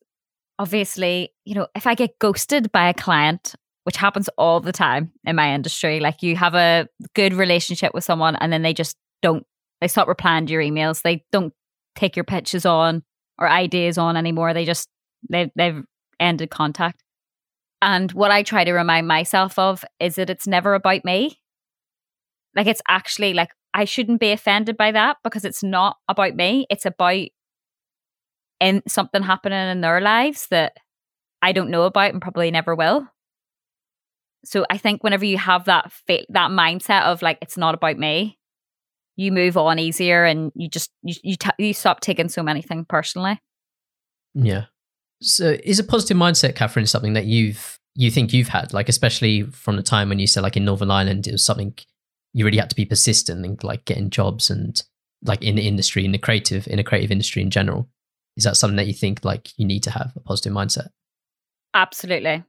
obviously, 0.60 1.34
you 1.46 1.56
know, 1.56 1.68
if 1.76 1.88
I 1.88 1.96
get 1.96 2.20
ghosted 2.20 2.72
by 2.72 2.90
a 2.90 2.94
client, 2.94 3.56
which 3.84 3.98
happens 3.98 4.30
all 4.38 4.60
the 4.60 4.72
time 4.72 5.12
in 5.26 5.36
my 5.36 5.54
industry, 5.54 6.00
like 6.00 6.24
you 6.24 6.36
have 6.36 6.56
a 6.56 6.88
good 7.14 7.34
relationship 7.34 7.94
with 7.94 8.04
someone 8.04 8.36
and 8.38 8.52
then 8.52 8.62
they 8.64 8.74
just 8.74 8.98
don't, 9.22 9.46
they 9.82 9.88
stop 9.88 10.08
replying 10.08 10.46
to 10.48 10.54
your 10.54 10.62
emails. 10.62 11.02
They 11.02 11.24
don't 11.32 11.54
take 11.96 12.16
your 12.16 12.24
pitches 12.26 12.66
on 12.66 13.04
or 13.38 13.48
ideas 13.50 13.98
on 13.98 14.18
anymore. 14.18 14.54
They 14.54 14.66
just, 14.66 14.90
they've, 15.30 15.50
they've 15.56 15.84
ended 16.20 16.50
contact. 16.50 17.02
And 17.82 18.12
what 18.14 18.32
I 18.32 18.44
try 18.44 18.64
to 18.64 18.74
remind 18.74 19.08
myself 19.08 19.60
of 19.60 19.86
is 20.00 20.16
that 20.16 20.30
it's 20.30 20.48
never 20.48 20.74
about 20.74 21.06
me. 21.06 21.40
Like 22.56 22.68
it's 22.68 22.82
actually 22.88 23.34
like 23.34 23.50
I 23.74 23.86
shouldn't 23.86 24.22
be 24.22 24.32
offended 24.32 24.78
by 24.78 24.92
that 24.94 25.18
because 25.24 25.44
it's 25.44 25.64
not 25.64 25.98
about 26.08 26.36
me. 26.36 26.66
It's 26.70 26.86
about 26.86 27.28
in 28.62 28.82
something 28.88 29.24
happening 29.24 29.70
in 29.70 29.82
their 29.82 30.00
lives 30.00 30.48
that 30.48 30.78
I 31.42 31.52
don't 31.52 31.70
know 31.70 31.84
about 31.84 32.14
and 32.14 32.22
probably 32.22 32.50
never 32.52 32.74
will. 32.74 33.08
So 34.46 34.66
I 34.70 34.78
think 34.78 35.04
whenever 35.04 35.26
you 35.26 35.38
have 35.38 35.66
that 35.66 35.92
fa- 35.92 36.26
that 36.30 36.52
mindset 36.52 37.04
of 37.04 37.22
like 37.22 37.40
it's 37.42 37.58
not 37.58 37.76
about 37.76 37.98
me, 37.98 38.38
you 39.16 39.32
move 39.32 39.58
on 39.58 39.80
easier 39.80 40.24
and 40.24 40.52
you 40.56 40.70
just 40.70 40.92
you 41.02 41.16
you, 41.24 41.36
ta 41.36 41.52
you 41.58 41.74
stop 41.74 42.00
taking 42.00 42.30
so 42.30 42.44
many 42.44 42.62
things 42.62 42.86
personally. 42.88 43.40
Yeah. 44.34 44.66
So 45.22 45.58
is 45.64 45.80
a 45.80 45.84
positive 45.84 46.18
mindset, 46.18 46.54
Kathryn, 46.54 46.88
something 46.88 47.14
that 47.14 47.26
you've 47.26 47.80
you 47.96 48.12
think 48.12 48.34
you've 48.34 48.50
had, 48.50 48.74
like 48.74 48.90
especially 48.90 49.44
from 49.44 49.78
the 49.78 49.84
time 49.84 50.10
when 50.10 50.20
you 50.20 50.28
said 50.28 50.44
like 50.44 50.58
in 50.58 50.66
Northern 50.66 50.92
Ireland, 50.92 51.28
it 51.28 51.32
was 51.32 51.46
something 51.46 51.74
you 52.36 52.44
really 52.44 52.58
had 52.58 52.70
to 52.70 52.76
be 52.76 52.84
persistent 52.84 53.46
and 53.46 53.64
like 53.64 53.86
getting 53.86 54.10
jobs 54.10 54.50
and 54.50 54.84
like 55.24 55.42
in 55.42 55.56
the 55.56 55.66
industry, 55.66 56.04
in 56.04 56.12
the 56.12 56.18
creative, 56.18 56.68
in 56.68 56.80
a 56.80 56.84
creative 56.84 57.10
industry 57.10 57.42
in 57.42 57.50
general. 57.50 57.88
Is 58.36 58.44
that 58.44 58.58
something 58.58 58.76
that 58.76 58.88
you 58.88 58.94
think 58.94 59.24
like 59.24 59.58
you 59.58 59.66
need 59.66 59.84
to 59.84 59.92
have 59.92 60.12
a 60.18 60.20
positive 60.20 60.52
mindset? 60.52 60.90
Absolutely. 61.74 62.44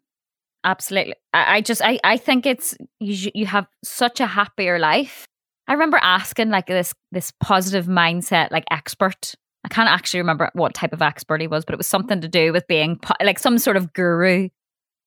Absolutely. 0.65 1.15
I, 1.33 1.59
I 1.59 1.61
just 1.61 1.81
I, 1.85 2.01
I 2.03 2.17
think 2.17 2.47
it's 2.47 2.77
you 2.99 3.31
you 3.33 3.47
have 3.47 3.69
such 3.85 4.19
a 4.19 4.27
happier 4.27 4.81
life. 4.81 5.25
I 5.69 5.75
remember 5.75 6.01
asking 6.03 6.51
like 6.51 6.67
this 6.67 6.93
this 7.13 7.33
positive 7.41 7.87
mindset 7.87 8.51
like 8.51 8.65
expert. 8.73 9.35
I 9.65 9.69
can't 9.69 9.89
actually 9.89 10.21
remember 10.21 10.51
what 10.55 10.75
type 10.75 10.93
of 10.93 11.03
expert 11.03 11.41
he 11.41 11.47
was, 11.47 11.65
but 11.65 11.75
it 11.75 11.79
was 11.79 11.87
something 11.87 12.21
to 12.21 12.29
do 12.29 12.53
with 12.53 12.67
being 12.67 12.99
po- 12.99 13.15
like 13.25 13.39
some 13.39 13.59
sort 13.59 13.77
of 13.77 13.93
guru 13.93 14.49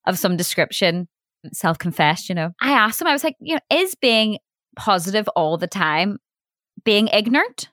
of 0.08 0.18
some 0.18 0.38
description, 0.38 1.10
self 1.52 1.78
confessed, 1.78 2.30
you 2.30 2.36
know. 2.36 2.52
I 2.62 2.72
asked 2.72 3.02
him, 3.02 3.08
I 3.08 3.14
was 3.14 3.26
like, 3.26 3.36
you 3.42 3.56
know, 3.56 3.62
is 3.70 3.96
being 3.96 4.38
positive 4.76 5.28
all 5.30 5.58
the 5.58 5.68
time 5.68 6.20
being 6.84 7.08
ignorant? 7.08 7.70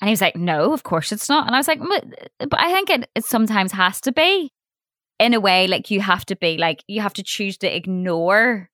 And 0.00 0.08
he 0.08 0.12
was 0.12 0.20
like, 0.20 0.36
no, 0.36 0.72
of 0.72 0.82
course 0.82 1.10
it's 1.10 1.28
not. 1.28 1.46
And 1.46 1.56
I 1.56 1.58
was 1.58 1.68
like, 1.68 1.80
but, 1.80 2.60
I 2.60 2.72
think 2.72 2.90
it, 2.90 3.08
it 3.14 3.24
sometimes 3.24 3.72
has 3.72 4.00
to 4.02 4.12
be 4.12 4.52
in 5.18 5.34
a 5.34 5.40
way 5.40 5.66
like 5.66 5.90
you 5.90 6.00
have 6.00 6.24
to 6.26 6.36
be 6.36 6.58
like 6.58 6.84
you 6.86 7.00
have 7.00 7.14
to 7.14 7.22
choose 7.22 7.56
to 7.56 7.74
ignore 7.74 8.68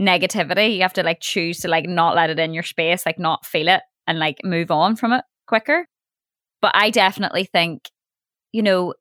negativity 0.00 0.76
you 0.76 0.82
have 0.82 0.92
to 0.92 1.02
like 1.02 1.20
choose 1.20 1.60
to 1.60 1.68
like 1.68 1.86
not 1.86 2.16
let 2.16 2.30
it 2.30 2.38
in 2.38 2.54
your 2.54 2.62
space 2.62 3.04
like 3.04 3.18
not 3.18 3.44
feel 3.44 3.68
it 3.68 3.82
and 4.06 4.18
like 4.18 4.38
move 4.42 4.70
on 4.70 4.96
from 4.96 5.12
it 5.12 5.24
quicker 5.46 5.86
but 6.62 6.72
i 6.74 6.88
definitely 6.88 7.44
think 7.44 7.90
you 8.52 8.62
know 8.62 8.94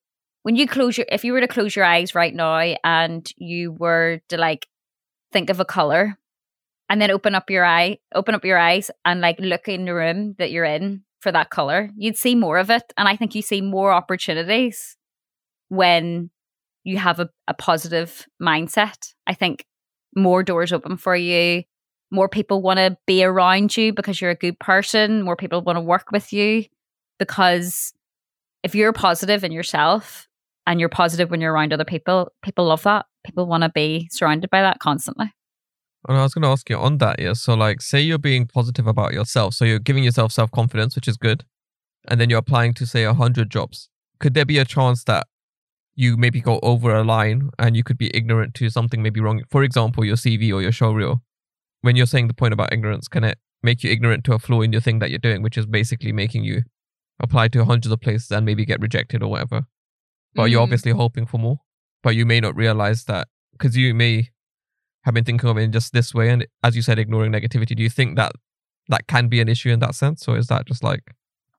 when 0.43 0.55
you 0.55 0.67
close 0.67 0.97
your 0.97 1.07
if 1.09 1.23
you 1.23 1.31
were 1.31 1.39
to 1.39 1.47
close 1.47 1.75
your 1.75 1.85
eyes 1.85 2.13
right 2.13 2.35
now 2.35 2.57
and 2.83 3.31
you 3.37 3.71
were 3.71 4.19
to 4.27 4.37
like 4.37 4.67
think 5.31 5.49
of 5.49 5.61
a 5.61 5.65
color 5.65 6.17
and 6.91 7.01
then 7.01 7.09
open 7.09 7.33
up 7.33 7.49
your 7.49 7.65
eye 7.65 7.97
open 8.13 8.35
up 8.35 8.45
your 8.45 8.59
eyes 8.59 8.91
and 9.03 9.21
like 9.21 9.39
look 9.39 9.67
in 9.67 9.85
the 9.85 9.95
room 9.95 10.35
that 10.37 10.51
you're 10.51 10.65
in 10.65 11.01
for 11.21 11.31
that 11.31 11.49
color 11.49 11.89
you'd 11.95 12.17
see 12.17 12.35
more 12.35 12.59
of 12.59 12.69
it 12.69 12.93
and 12.97 13.07
i 13.07 13.15
think 13.15 13.33
you 13.33 13.41
see 13.41 13.61
more 13.61 13.91
opportunities 13.91 14.97
when 15.69 16.29
you 16.83 16.97
have 16.97 17.19
a, 17.19 17.29
a 17.47 17.53
positive 17.53 18.25
mindset. 18.41 19.13
I 19.27 19.33
think 19.33 19.65
more 20.15 20.43
doors 20.43 20.73
open 20.73 20.97
for 20.97 21.15
you. 21.15 21.63
More 22.11 22.27
people 22.27 22.61
want 22.61 22.77
to 22.77 22.97
be 23.07 23.23
around 23.23 23.77
you 23.77 23.93
because 23.93 24.19
you're 24.19 24.31
a 24.31 24.35
good 24.35 24.59
person. 24.59 25.21
More 25.21 25.35
people 25.35 25.61
want 25.61 25.77
to 25.77 25.81
work 25.81 26.11
with 26.11 26.33
you 26.33 26.65
because 27.19 27.93
if 28.63 28.75
you're 28.75 28.93
positive 28.93 29.43
in 29.43 29.51
yourself 29.51 30.27
and 30.67 30.79
you're 30.79 30.89
positive 30.89 31.31
when 31.31 31.39
you're 31.39 31.53
around 31.53 31.71
other 31.71 31.85
people, 31.85 32.31
people 32.43 32.65
love 32.65 32.83
that. 32.83 33.05
People 33.25 33.45
want 33.45 33.63
to 33.63 33.69
be 33.69 34.09
surrounded 34.11 34.49
by 34.49 34.61
that 34.61 34.79
constantly. 34.79 35.31
And 36.07 36.17
I 36.17 36.23
was 36.23 36.33
going 36.33 36.43
to 36.43 36.47
ask 36.49 36.69
you 36.69 36.77
on 36.77 36.97
that, 36.97 37.19
yeah. 37.19 37.33
So, 37.33 37.53
like, 37.53 37.81
say 37.81 38.01
you're 38.01 38.17
being 38.17 38.47
positive 38.47 38.87
about 38.87 39.13
yourself. 39.13 39.53
So, 39.53 39.65
you're 39.65 39.79
giving 39.79 40.03
yourself 40.03 40.31
self 40.31 40.49
confidence, 40.51 40.95
which 40.95 41.07
is 41.07 41.17
good. 41.17 41.45
And 42.07 42.19
then 42.19 42.29
you're 42.29 42.39
applying 42.39 42.73
to, 42.75 42.85
say, 42.87 43.05
100 43.05 43.51
jobs. 43.51 43.87
Could 44.19 44.33
there 44.33 44.45
be 44.45 44.57
a 44.57 44.65
chance 44.65 45.03
that 45.03 45.27
you 45.95 46.17
maybe 46.17 46.41
go 46.41 46.59
over 46.63 46.95
a 46.95 47.03
line 47.03 47.49
and 47.59 47.75
you 47.77 47.83
could 47.83 47.97
be 47.97 48.09
ignorant 48.15 48.55
to 48.55 48.69
something 48.69 49.03
maybe 49.03 49.19
wrong? 49.19 49.43
For 49.51 49.63
example, 49.63 50.03
your 50.03 50.15
CV 50.15 50.51
or 50.51 50.61
your 50.61 50.71
show 50.71 50.91
reel. 50.91 51.21
When 51.81 51.95
you're 51.95 52.07
saying 52.07 52.27
the 52.27 52.33
point 52.33 52.53
about 52.53 52.73
ignorance, 52.73 53.07
can 53.07 53.23
it 53.23 53.37
make 53.61 53.83
you 53.83 53.91
ignorant 53.91 54.23
to 54.23 54.33
a 54.33 54.39
flaw 54.39 54.61
in 54.61 54.71
your 54.71 54.81
thing 54.81 54.99
that 54.99 55.09
you're 55.11 55.19
doing, 55.19 55.43
which 55.43 55.57
is 55.57 55.65
basically 55.67 56.11
making 56.11 56.43
you 56.43 56.63
apply 57.19 57.47
to 57.49 57.63
hundreds 57.65 57.91
of 57.91 58.01
places 58.01 58.31
and 58.31 58.45
maybe 58.45 58.65
get 58.65 58.79
rejected 58.81 59.21
or 59.21 59.29
whatever? 59.29 59.63
But 60.33 60.49
you're 60.49 60.61
Mm. 60.61 60.63
obviously 60.63 60.91
hoping 60.91 61.27
for 61.27 61.37
more. 61.37 61.59
But 62.01 62.15
you 62.15 62.25
may 62.25 62.39
not 62.39 62.55
realize 62.55 63.03
that 63.05 63.27
because 63.51 63.77
you 63.77 63.93
may 63.93 64.29
have 65.03 65.13
been 65.13 65.23
thinking 65.23 65.49
of 65.49 65.57
it 65.57 65.61
in 65.61 65.71
just 65.71 65.93
this 65.93 66.13
way 66.13 66.29
and 66.29 66.45
as 66.63 66.75
you 66.75 66.81
said 66.81 66.99
ignoring 66.99 67.31
negativity 67.31 67.75
do 67.75 67.83
you 67.83 67.89
think 67.89 68.15
that 68.15 68.31
that 68.89 69.07
can 69.07 69.27
be 69.27 69.39
an 69.41 69.47
issue 69.47 69.69
in 69.69 69.79
that 69.79 69.95
sense 69.95 70.27
or 70.27 70.37
is 70.37 70.47
that 70.47 70.65
just 70.65 70.83
like 70.83 71.13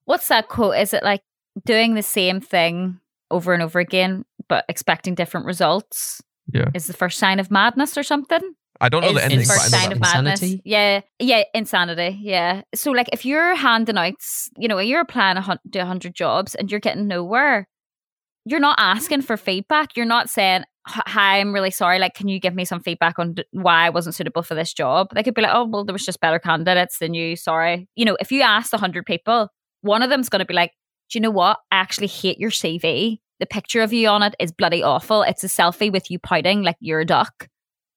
What's 0.05 0.29
that 0.29 0.49
quote? 0.49 0.77
Is 0.77 0.93
it 0.93 1.03
like 1.03 1.23
doing 1.65 1.95
the 1.95 2.03
same 2.03 2.41
thing 2.41 2.99
over 3.31 3.55
and 3.55 3.63
over 3.63 3.79
again, 3.79 4.25
but 4.49 4.65
expecting 4.69 5.15
different 5.15 5.47
results? 5.47 6.21
Yeah. 6.53 6.71
Is 6.75 6.87
the 6.87 6.93
first 6.93 7.19
sign 7.19 7.39
of 7.39 7.51
madness 7.51 7.97
or 7.97 8.03
something? 8.03 8.55
i 8.81 8.89
don't 8.89 9.03
know 9.03 9.11
is 9.11 9.15
the 9.15 9.23
ending 9.23 9.39
the 9.39 9.45
but 9.47 9.53
I 9.53 9.59
first 9.59 9.71
sign 9.71 9.93
of 9.93 10.01
madness. 10.01 10.43
Insanity? 10.43 10.63
Yeah, 10.65 11.01
yeah, 11.21 11.45
insanity. 11.55 12.19
Yeah. 12.21 12.63
So, 12.75 12.91
like, 12.91 13.09
if 13.13 13.25
you're 13.25 13.55
handing 13.55 13.97
out, 13.97 14.15
you 14.59 14.67
know, 14.67 14.79
you're 14.81 15.01
applying 15.03 15.37
a 15.37 15.41
hun- 15.41 15.61
to 15.71 15.79
a 15.79 15.85
hundred 15.85 16.15
jobs 16.17 16.57
and 16.57 16.69
you're 16.69 16.81
getting 16.81 17.07
nowhere, 17.07 17.69
you're 18.45 18.59
not 18.59 18.77
asking 18.81 19.23
for 19.23 19.37
feedback. 19.37 19.97
You're 19.97 20.05
not 20.05 20.29
saying, 20.31 20.63
"H- 20.63 20.67
"Hi, 20.87 21.39
I'm 21.39 21.53
really 21.53 21.71
sorry. 21.71 21.99
Like, 21.99 22.15
can 22.15 22.29
you 22.29 22.41
give 22.41 22.55
me 22.55 22.65
some 22.65 22.81
feedback 22.81 23.19
on 23.19 23.35
d- 23.35 23.45
why 23.53 23.87
I 23.87 23.91
wasn't 23.91 24.15
suitable 24.15 24.43
for 24.43 24.55
this 24.55 24.73
job?" 24.73 25.09
They 25.15 25.23
could 25.23 25.35
be 25.35 25.43
like, 25.43 25.55
"Oh, 25.55 25.65
well, 25.67 25.85
there 25.85 25.93
was 25.93 26.05
just 26.05 26.21
better 26.21 26.39
candidates 26.39 26.99
than 26.99 27.15
you. 27.15 27.37
Sorry." 27.37 27.89
You 27.97 28.05
know, 28.05 28.17
if 28.21 28.33
you 28.33 28.43
ask 28.43 28.73
a 28.73 28.79
hundred 28.79 29.07
people, 29.07 29.49
one 29.83 30.03
of 30.03 30.11
them's 30.11 30.29
going 30.29 30.41
to 30.41 30.47
be 30.47 30.55
like, 30.55 30.73
"Do 31.11 31.19
you 31.19 31.23
know 31.23 31.31
what? 31.31 31.59
I 31.71 31.77
actually 31.77 32.09
hate 32.09 32.39
your 32.39 32.51
CV. 32.51 33.21
The 33.41 33.47
picture 33.47 33.83
of 33.83 33.93
you 33.93 34.09
on 34.09 34.23
it 34.23 34.35
is 34.39 34.53
bloody 34.53 34.83
awful. 34.83 35.23
It's 35.23 35.45
a 35.45 35.49
selfie 35.49 35.93
with 35.93 36.11
you 36.11 36.19
pouting 36.19 36.63
like 36.63 36.77
you're 36.81 37.01
a 37.01 37.07
duck." 37.07 37.49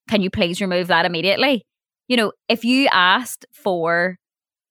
can 0.10 0.22
you 0.22 0.30
please 0.30 0.62
remove 0.62 0.88
that 0.88 1.06
immediately? 1.06 1.66
You 2.08 2.18
know, 2.18 2.32
if 2.48 2.64
you 2.64 2.88
asked 2.92 3.46
for 3.54 4.18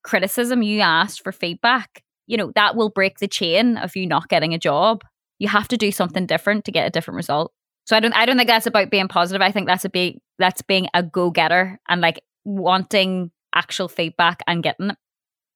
criticism, 0.04 0.62
you 0.62 0.80
asked 0.80 1.22
for 1.22 1.32
feedback, 1.32 2.02
you 2.26 2.36
know, 2.36 2.52
that 2.54 2.76
will 2.76 2.90
break 2.90 3.18
the 3.18 3.28
chain 3.28 3.76
of 3.76 3.96
you 3.96 4.06
not 4.06 4.28
getting 4.28 4.54
a 4.54 4.58
job. 4.58 5.02
You 5.38 5.48
have 5.48 5.68
to 5.68 5.76
do 5.76 5.90
something 5.90 6.26
different 6.26 6.64
to 6.66 6.72
get 6.72 6.86
a 6.86 6.90
different 6.90 7.16
result. 7.16 7.52
So 7.86 7.96
I 7.96 8.00
don't 8.00 8.14
I 8.14 8.26
don't 8.26 8.36
think 8.36 8.48
that's 8.48 8.66
about 8.66 8.90
being 8.90 9.08
positive. 9.08 9.42
I 9.42 9.50
think 9.50 9.66
that's 9.66 9.84
a 9.84 9.90
be 9.90 10.20
that's 10.38 10.62
being 10.62 10.88
a 10.94 11.02
go-getter 11.02 11.78
and 11.88 12.00
like 12.00 12.20
wanting 12.44 13.30
actual 13.54 13.88
feedback 13.88 14.42
and 14.46 14.62
getting 14.62 14.90
it. 14.90 14.96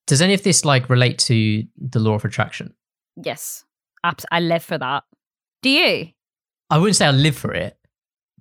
Does 0.07 0.22
any 0.22 0.35
of 0.35 0.43
this 0.43 0.64
like 0.64 0.89
relate 0.89 1.18
to 1.20 1.64
the 1.76 1.99
law 1.99 2.14
of 2.14 2.24
attraction? 2.24 2.74
Yes. 3.22 3.64
Abs- 4.05 4.26
I 4.31 4.41
live 4.41 4.62
for 4.62 4.79
that. 4.79 5.05
Do 5.62 5.70
you? 5.70 6.09
I 6.70 6.79
wouldn't 6.79 6.97
say 6.97 7.07
I 7.07 7.11
live 7.11 7.37
for 7.37 7.53
it, 7.53 7.79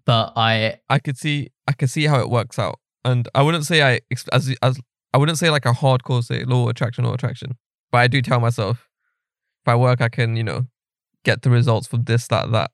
but 0.06 0.34
I 0.36 0.80
i 0.90 0.98
could 0.98 1.18
see 1.18 1.50
i 1.68 1.74
could 1.74 1.90
see 1.90 2.06
how 2.06 2.20
it 2.20 2.30
works 2.30 2.58
out 2.58 2.80
and 3.06 3.28
i 3.36 3.42
wouldn't 3.44 3.66
say 3.66 3.84
i 3.84 4.00
ex- 4.10 4.28
as 4.32 4.56
as 4.64 4.80
i 5.14 5.18
wouldn't 5.18 5.38
say 5.38 5.50
like 5.50 5.66
a 5.66 5.74
hardcore 5.74 6.24
say 6.24 6.44
law 6.46 6.64
of 6.64 6.70
attraction 6.70 7.06
or 7.06 7.14
attraction 7.14 7.58
but 7.92 8.00
i 8.00 8.08
do 8.08 8.22
tell 8.22 8.40
myself 8.40 8.90
if 9.64 9.68
i 9.68 9.76
work 9.76 10.02
i 10.02 10.10
can 10.10 10.36
you 10.36 10.44
know 10.44 10.66
get 11.24 11.42
the 11.42 11.50
results 11.50 11.88
from 11.88 12.04
this 12.06 12.28
that 12.28 12.52
that 12.52 12.72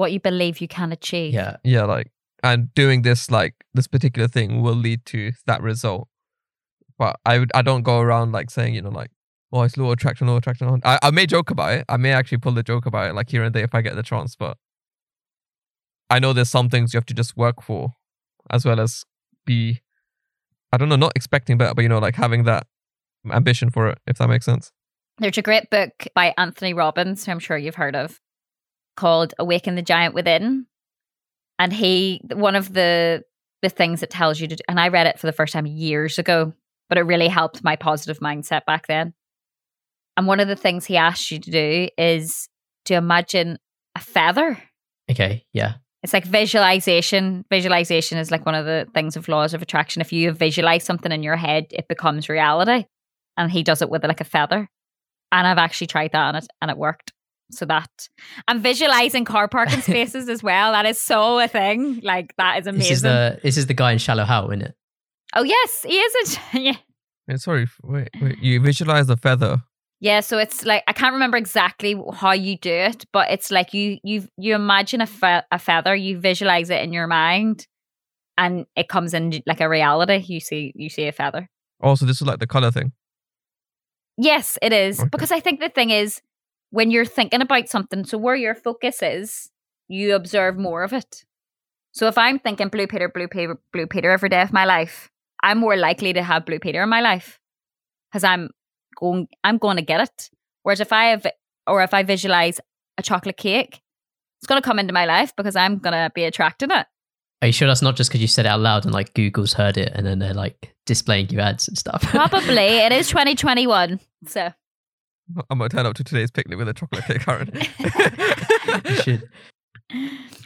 What 0.00 0.12
you 0.12 0.20
believe 0.20 0.60
you 0.62 0.68
can 0.68 0.92
achieve. 0.92 1.34
yeah. 1.34 1.56
yeah 1.62 1.84
like 1.84 2.10
and 2.42 2.72
doing 2.74 3.02
this 3.02 3.30
like 3.30 3.54
this 3.74 3.86
particular 3.86 4.28
thing 4.28 4.62
will 4.62 4.74
lead 4.74 5.04
to 5.12 5.32
that 5.46 5.60
result 5.62 6.08
but 6.98 7.16
i 7.26 7.38
would 7.38 7.50
i 7.54 7.60
don't 7.60 7.82
go 7.82 8.00
around 8.00 8.32
like 8.32 8.48
saying 8.50 8.74
you 8.74 8.80
know 8.80 8.88
like 8.88 9.10
oh 9.52 9.62
it's 9.62 9.76
law 9.76 9.92
attraction 9.92 10.26
law 10.26 10.36
attraction 10.36 10.80
I, 10.84 10.98
I 11.02 11.10
may 11.10 11.26
joke 11.26 11.50
about 11.50 11.72
it 11.74 11.84
i 11.86 11.98
may 11.98 12.12
actually 12.12 12.38
pull 12.38 12.52
the 12.52 12.62
joke 12.62 12.86
about 12.86 13.10
it 13.10 13.14
like 13.14 13.28
here 13.28 13.42
and 13.42 13.54
there 13.54 13.64
if 13.64 13.74
i 13.74 13.82
get 13.82 13.94
the 13.94 14.02
chance 14.02 14.36
but 14.36 14.56
i 16.08 16.18
know 16.18 16.32
there's 16.32 16.48
some 16.48 16.70
things 16.70 16.94
you 16.94 16.98
have 16.98 17.06
to 17.12 17.14
just 17.14 17.36
work 17.36 17.62
for 17.62 17.92
as 18.48 18.64
well 18.64 18.80
as 18.80 19.04
be 19.44 19.82
i 20.72 20.78
don't 20.78 20.88
know 20.88 20.96
not 20.96 21.12
expecting 21.14 21.58
better 21.58 21.74
but 21.74 21.82
you 21.82 21.90
know 21.90 21.98
like 21.98 22.16
having 22.16 22.44
that 22.44 22.66
ambition 23.30 23.68
for 23.68 23.88
it 23.90 23.98
if 24.06 24.16
that 24.16 24.28
makes 24.28 24.46
sense 24.46 24.72
There's 25.18 25.36
a 25.36 25.42
great 25.42 25.68
book 25.68 26.06
by 26.14 26.32
Anthony 26.38 26.72
Robbins, 26.72 27.26
who 27.26 27.32
I'm 27.32 27.38
sure 27.38 27.58
you've 27.58 27.74
heard 27.74 27.94
of, 27.94 28.18
called 28.96 29.34
Awaken 29.38 29.74
the 29.74 29.82
Giant 29.82 30.14
Within. 30.14 30.66
and 31.58 31.72
he 31.72 32.20
one 32.32 32.56
of 32.56 32.72
the 32.72 33.22
the 33.62 33.68
things 33.68 34.02
it 34.02 34.10
tells 34.10 34.40
you 34.40 34.48
to 34.48 34.56
do, 34.56 34.62
and 34.68 34.80
I 34.80 34.88
read 34.88 35.06
it 35.06 35.18
for 35.18 35.26
the 35.26 35.32
first 35.32 35.52
time 35.52 35.66
years 35.66 36.18
ago, 36.18 36.54
but 36.88 36.96
it 36.96 37.02
really 37.02 37.28
helped 37.28 37.62
my 37.62 37.76
positive 37.76 38.18
mindset 38.20 38.64
back 38.64 38.86
then. 38.86 39.12
And 40.16 40.26
one 40.26 40.40
of 40.40 40.48
the 40.48 40.56
things 40.56 40.86
he 40.86 40.96
asks 40.96 41.30
you 41.30 41.38
to 41.38 41.50
do 41.50 41.88
is 41.98 42.48
to 42.86 42.94
imagine 42.94 43.58
a 43.94 44.00
feather. 44.00 44.62
Okay, 45.10 45.44
yeah. 45.52 45.74
It's 46.02 46.14
like 46.14 46.24
visualization. 46.24 47.44
Visualization 47.50 48.16
is 48.16 48.30
like 48.30 48.46
one 48.46 48.54
of 48.54 48.64
the 48.64 48.86
things 48.94 49.16
of 49.16 49.28
laws 49.28 49.52
of 49.52 49.60
attraction. 49.60 50.00
If 50.00 50.12
you 50.12 50.32
visualize 50.32 50.84
something 50.84 51.12
in 51.12 51.22
your 51.22 51.36
head, 51.36 51.66
it 51.70 51.88
becomes 51.88 52.30
reality. 52.30 52.86
And 53.36 53.50
he 53.50 53.62
does 53.62 53.82
it 53.82 53.90
with 53.90 54.04
like 54.04 54.22
a 54.22 54.24
feather. 54.24 54.70
And 55.30 55.46
I've 55.46 55.58
actually 55.58 55.88
tried 55.88 56.12
that 56.12 56.34
and 56.34 56.44
it 56.44 56.50
and 56.62 56.70
it 56.70 56.78
worked. 56.78 57.12
So 57.50 57.64
that 57.66 58.08
I'm 58.48 58.60
visualizing 58.60 59.24
car 59.24 59.48
parking 59.48 59.80
spaces 59.90 60.28
as 60.28 60.42
well. 60.42 60.72
That 60.72 60.86
is 60.86 61.00
so 61.00 61.38
a 61.38 61.48
thing. 61.48 62.00
Like 62.02 62.34
that 62.36 62.58
is 62.60 62.66
amazing. 62.66 62.88
This 62.88 62.90
is 62.98 63.02
the 63.02 63.40
this 63.42 63.56
is 63.56 63.66
the 63.66 63.74
guy 63.74 63.92
in 63.92 63.98
Shallow 63.98 64.24
Hal, 64.24 64.50
isn't 64.50 64.62
it? 64.62 64.74
oh 65.34 65.42
yes, 65.44 65.82
he 65.86 65.96
is 65.98 66.14
it. 66.14 66.40
yeah. 66.62 66.76
Wait, 67.28 67.40
sorry, 67.40 67.68
wait, 67.82 68.08
wait. 68.20 68.38
You 68.38 68.60
visualize 68.60 69.06
the 69.06 69.16
feather. 69.16 69.62
Yeah, 70.00 70.20
so 70.20 70.38
it's 70.38 70.64
like 70.64 70.82
I 70.88 70.92
can't 70.92 71.12
remember 71.12 71.36
exactly 71.36 71.94
how 72.14 72.32
you 72.32 72.56
do 72.56 72.72
it, 72.72 73.04
but 73.12 73.30
it's 73.30 73.50
like 73.50 73.74
you 73.74 73.98
you 74.02 74.26
you 74.38 74.54
imagine 74.54 75.00
a 75.00 75.06
fe- 75.06 75.42
a 75.50 75.58
feather, 75.58 75.94
you 75.94 76.18
visualize 76.18 76.70
it 76.70 76.82
in 76.82 76.92
your 76.92 77.06
mind, 77.06 77.66
and 78.38 78.64
it 78.76 78.88
comes 78.88 79.12
in 79.14 79.42
like 79.46 79.60
a 79.60 79.68
reality. 79.68 80.24
You 80.26 80.40
see 80.40 80.72
you 80.74 80.88
see 80.88 81.06
a 81.06 81.12
feather. 81.12 81.48
Oh, 81.82 81.90
also, 81.90 82.06
this 82.06 82.20
is 82.20 82.26
like 82.26 82.38
the 82.38 82.46
color 82.46 82.70
thing. 82.70 82.92
Yes, 84.16 84.58
it 84.60 84.72
is 84.72 85.00
Okay. 85.00 85.08
because 85.10 85.32
I 85.32 85.40
think 85.40 85.60
the 85.60 85.68
thing 85.68 85.90
is 85.90 86.20
when 86.70 86.90
you're 86.90 87.04
thinking 87.04 87.42
about 87.42 87.68
something, 87.68 88.04
so 88.04 88.18
where 88.18 88.36
your 88.36 88.54
focus 88.54 89.02
is, 89.02 89.50
you 89.88 90.14
observe 90.14 90.56
more 90.56 90.82
of 90.82 90.92
it. 90.92 91.24
So 91.92 92.06
if 92.06 92.16
I'm 92.16 92.38
thinking 92.38 92.68
Blue 92.68 92.86
Peter, 92.86 93.08
Blue 93.08 93.28
Peter, 93.28 93.58
Blue 93.72 93.86
Peter 93.86 94.10
every 94.10 94.28
day 94.28 94.42
of 94.42 94.52
my 94.52 94.64
life, 94.64 95.10
I'm 95.42 95.58
more 95.58 95.76
likely 95.76 96.12
to 96.12 96.22
have 96.22 96.46
Blue 96.46 96.60
Peter 96.60 96.82
in 96.82 96.88
my 96.88 97.00
life 97.00 97.40
because 98.10 98.22
I'm 98.22 98.50
going, 98.98 99.28
I'm 99.42 99.58
going 99.58 99.76
to 99.76 99.82
get 99.82 100.00
it. 100.00 100.30
Whereas 100.62 100.80
if 100.80 100.92
I 100.92 101.06
have, 101.06 101.26
or 101.66 101.82
if 101.82 101.92
I 101.92 102.02
visualize 102.04 102.60
a 102.98 103.02
chocolate 103.02 103.36
cake, 103.36 103.80
it's 104.38 104.46
going 104.46 104.60
to 104.60 104.66
come 104.66 104.78
into 104.78 104.92
my 104.92 105.06
life 105.06 105.34
because 105.36 105.56
I'm 105.56 105.78
going 105.78 105.92
to 105.92 106.10
be 106.14 106.24
attracting 106.24 106.70
it. 106.70 106.86
Are 107.42 107.46
you 107.46 107.52
sure 107.52 107.66
that's 107.66 107.82
not 107.82 107.96
just 107.96 108.10
because 108.10 108.20
you 108.20 108.28
said 108.28 108.44
it 108.44 108.50
out 108.50 108.60
loud 108.60 108.84
and 108.84 108.92
like 108.92 109.14
Google's 109.14 109.54
heard 109.54 109.78
it 109.78 109.92
and 109.94 110.06
then 110.06 110.18
they're 110.18 110.34
like 110.34 110.74
displaying 110.84 111.30
you 111.30 111.40
ads 111.40 111.68
and 111.68 111.76
stuff? 111.76 112.02
Probably 112.02 112.78
it 112.78 112.92
is 112.92 113.08
2021. 113.08 113.98
So 114.26 114.52
I'm 115.50 115.58
gonna 115.58 115.68
turn 115.68 115.86
up 115.86 115.94
to 115.96 116.04
today's 116.04 116.30
picnic 116.30 116.58
with 116.58 116.68
a 116.68 116.74
chocolate 116.74 117.04
cake, 117.04 117.20
Karen. 117.24 117.50
you 118.84 118.94
should. 118.96 119.28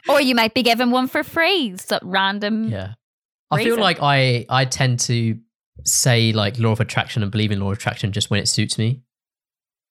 or 0.09 0.21
you 0.21 0.35
might 0.35 0.55
be 0.55 0.63
given 0.63 0.91
one 0.91 1.07
for 1.09 1.23
free. 1.23 1.77
So 1.77 1.99
random. 2.03 2.69
Yeah. 2.69 2.95
I 3.51 3.59
feel 3.59 3.67
reason. 3.77 3.81
like 3.81 3.99
I 4.01 4.47
I 4.49 4.65
tend 4.65 5.01
to 5.01 5.39
say 5.85 6.33
like 6.33 6.59
law 6.59 6.73
of 6.73 6.81
attraction 6.81 7.23
and 7.23 7.31
believe 7.31 7.51
in 7.53 7.61
law 7.61 7.71
of 7.71 7.79
attraction 7.79 8.13
just 8.13 8.31
when 8.31 8.41
it 8.41 8.49
suits 8.49 8.79
me. 8.79 9.03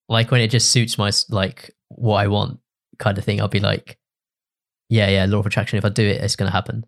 Like 0.09 0.31
when 0.31 0.41
it 0.41 0.49
just 0.49 0.69
suits 0.69 0.97
my 0.97 1.11
like 1.29 1.71
what 1.89 2.17
I 2.17 2.27
want 2.27 2.59
kind 2.99 3.17
of 3.17 3.23
thing. 3.23 3.39
I'll 3.41 3.47
be 3.47 3.59
like, 3.59 3.97
yeah, 4.89 5.09
yeah, 5.09 5.25
law 5.25 5.39
of 5.39 5.45
attraction. 5.45 5.77
If 5.77 5.85
I 5.85 5.89
do 5.89 6.03
it, 6.03 6.21
it's 6.21 6.35
gonna 6.35 6.51
happen. 6.51 6.85